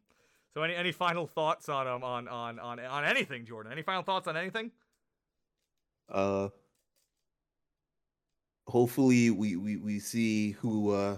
So 0.55 0.63
any 0.63 0.73
any 0.73 0.93
final 0.93 1.27
thoughts 1.27 1.67
on 1.67 1.85
um 1.85 2.01
on 2.01 2.29
on 2.29 2.59
on 2.59 2.79
on 2.79 3.03
anything, 3.03 3.45
Jordan? 3.45 3.73
Any 3.73 3.81
final 3.81 4.03
thoughts 4.03 4.27
on 4.27 4.37
anything? 4.37 4.71
Uh. 6.09 6.49
Hopefully, 8.67 9.29
we 9.31 9.57
we 9.57 9.75
we 9.75 9.99
see 9.99 10.51
who 10.51 10.91
uh 10.91 11.17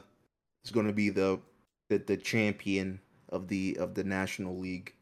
is 0.66 0.72
going 0.72 0.88
to 0.88 0.94
be 0.94 1.10
the, 1.10 1.40
the 1.88 2.00
the 2.00 2.18
champion 2.18 3.00
of 3.30 3.48
the 3.48 3.78
of 3.80 3.94
the 3.94 4.04
National 4.04 4.58
League. 4.58 4.94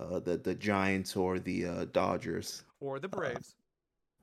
Uh, 0.00 0.18
the 0.18 0.36
the 0.36 0.54
Giants 0.54 1.14
or 1.14 1.38
the 1.38 1.66
uh, 1.66 1.84
Dodgers. 1.92 2.64
Or 2.80 2.98
the 2.98 3.08
Braves? 3.08 3.54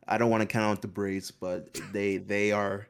I 0.07 0.17
don't 0.17 0.31
want 0.31 0.41
to 0.41 0.47
count 0.47 0.81
the 0.81 0.87
Braves, 0.87 1.31
but 1.31 1.73
they 1.93 2.17
they 2.17 2.51
are 2.51 2.87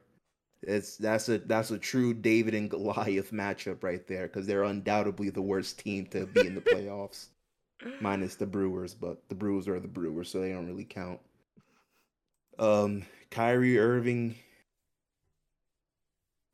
it's 0.64 0.98
that's 0.98 1.30
a 1.30 1.38
that's 1.40 1.72
a 1.72 1.78
true 1.78 2.14
David 2.14 2.54
and 2.54 2.70
Goliath 2.70 3.32
matchup 3.32 3.84
right 3.84 4.06
there 4.08 4.28
because 4.28 4.48
they're 4.48 4.64
undoubtedly 4.64 5.30
the 5.30 5.42
worst 5.42 5.80
team 5.80 6.06
to 6.08 6.26
be 6.26 6.48
in 6.48 6.56
the 6.56 6.62
playoffs, 6.62 7.28
minus 8.02 8.36
the 8.36 8.48
Brewers. 8.48 8.94
But 8.94 9.28
the 9.30 9.36
Brewers 9.36 9.68
are 9.68 9.80
the 9.80 9.88
Brewers, 9.88 10.30
so 10.30 10.40
they 10.40 10.52
don't 10.52 10.68
really 10.68 10.86
count. 10.86 11.20
Um, 12.58 13.04
Kyrie 13.30 13.78
Irving, 13.78 14.36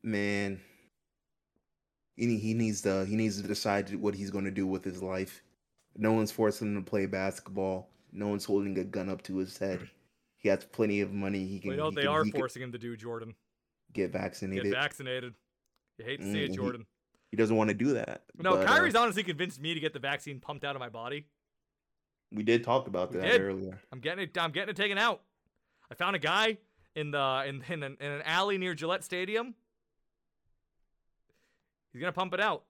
man, 0.02 0.60
he 2.16 2.38
he 2.38 2.52
needs 2.54 2.82
to 2.82 3.06
he 3.06 3.16
needs 3.16 3.40
to 3.40 3.48
decide 3.48 3.94
what 3.94 4.14
he's 4.14 4.30
going 4.30 4.44
to 4.44 4.50
do 4.50 4.66
with 4.66 4.84
his 4.84 5.02
life. 5.02 5.42
No 5.96 6.12
one's 6.12 6.32
forcing 6.32 6.74
him 6.74 6.84
to 6.84 6.90
play 6.90 7.06
basketball. 7.06 7.88
No 8.12 8.28
one's 8.28 8.44
holding 8.44 8.76
a 8.78 8.84
gun 8.84 9.08
up 9.08 9.22
to 9.22 9.36
his 9.38 9.56
head. 9.56 9.88
He 10.36 10.48
has 10.48 10.64
plenty 10.64 11.00
of 11.00 11.12
money. 11.12 11.46
He 11.46 11.58
can. 11.58 11.76
Well, 11.76 11.90
he 11.90 11.96
they 11.96 12.02
can- 12.02 12.10
are 12.10 12.24
he 12.24 12.30
can 12.30 12.40
forcing 12.40 12.62
him 12.62 12.72
to 12.72 12.78
do, 12.78 12.96
Jordan? 12.96 13.34
Get 13.94 14.12
vaccinated. 14.12 14.64
Get 14.64 14.72
vaccinated. 14.74 15.34
You 15.98 16.04
hate 16.04 16.20
to 16.20 16.26
see 16.30 16.44
it, 16.44 16.52
Jordan. 16.54 16.84
he 17.30 17.36
doesn't 17.36 17.56
want 17.56 17.68
to 17.68 17.74
do 17.74 17.94
that. 17.94 18.22
No, 18.38 18.56
but, 18.56 18.62
uh, 18.62 18.66
Kyrie's 18.66 18.94
honestly 18.94 19.22
convinced 19.22 19.60
me 19.60 19.72
to 19.74 19.80
get 19.80 19.92
the 19.92 19.98
vaccine 20.00 20.40
pumped 20.40 20.64
out 20.64 20.76
of 20.76 20.80
my 20.80 20.88
body. 20.88 21.26
we 22.32 22.42
did 22.42 22.64
talk 22.64 22.86
about 22.88 23.12
We 23.12 23.18
that 23.20 23.30
did. 23.32 23.40
earlier. 23.40 23.80
I'm 23.92 24.00
getting 24.00 24.24
it. 24.24 24.36
I'm 24.36 24.50
getting 24.50 24.70
it 24.70 24.76
taken 24.76 24.98
out. 24.98 25.22
I 25.90 25.94
found 25.94 26.16
a 26.16 26.18
guy 26.18 26.58
in 26.96 27.10
the 27.12 27.44
in 27.46 27.62
in 27.72 27.82
an, 27.84 27.96
in 28.00 28.10
an 28.10 28.22
alley 28.22 28.58
near 28.58 28.74
Gillette 28.74 29.04
Stadium. 29.04 29.54
He's 31.92 32.00
gonna 32.00 32.12
pump 32.12 32.34
it 32.34 32.40
out. 32.40 32.64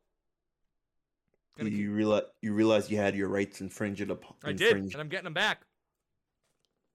Gonna 1.57 1.71
keep- 1.71 1.79
You 1.79 1.93
realize 1.93 2.25
you 2.43 2.53
realize 2.53 2.91
you 2.91 2.99
had 2.99 3.15
your 3.15 3.29
rights 3.29 3.61
infringed 3.61 4.11
upon. 4.11 4.35
I 4.45 4.53
did, 4.53 4.77
and 4.77 4.95
I'm 4.97 5.09
getting 5.09 5.25
them 5.25 5.35
back. 5.35 5.63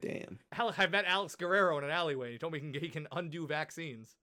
Damn, 0.01 0.39
I 0.53 0.87
met 0.87 1.05
Alex 1.05 1.35
Guerrero 1.35 1.77
in 1.77 1.83
an 1.83 1.89
alleyway. 1.89 2.31
He 2.31 2.37
told 2.37 2.53
me 2.53 2.59
he 2.59 2.71
can, 2.71 2.81
he 2.81 2.89
can 2.89 3.07
undo 3.11 3.45
vaccines. 3.45 4.15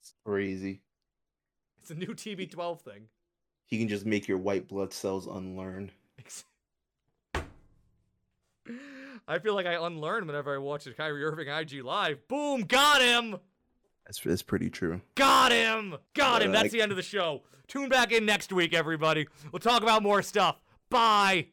it's 0.00 0.12
crazy. 0.24 0.80
It's 1.80 1.90
a 1.92 1.94
new 1.94 2.08
TB12 2.08 2.80
thing. 2.80 3.02
He 3.66 3.78
can 3.78 3.86
just 3.88 4.04
make 4.06 4.26
your 4.26 4.38
white 4.38 4.66
blood 4.66 4.92
cells 4.92 5.26
unlearn. 5.28 5.90
I 9.28 9.38
feel 9.38 9.54
like 9.54 9.66
I 9.66 9.74
unlearn 9.74 10.26
whenever 10.26 10.54
I 10.54 10.58
watch 10.58 10.86
a 10.86 10.92
Kyrie 10.92 11.24
Irving 11.24 11.48
IG 11.48 11.84
live. 11.84 12.26
Boom, 12.28 12.62
got 12.62 13.00
him, 13.02 13.36
That's 14.04 14.20
that's 14.20 14.42
pretty 14.42 14.70
true. 14.70 15.00
got 15.14 15.52
him, 15.52 15.96
got 16.14 16.42
him. 16.42 16.52
That's 16.52 16.72
the 16.72 16.80
end 16.80 16.92
of 16.92 16.96
the 16.96 17.02
show. 17.02 17.42
Tune 17.68 17.88
back 17.88 18.12
in 18.12 18.24
next 18.24 18.52
week, 18.52 18.74
everybody. 18.74 19.26
We'll 19.52 19.60
talk 19.60 19.82
about 19.82 20.02
more 20.02 20.22
stuff. 20.22 20.60
Bye. 20.90 21.48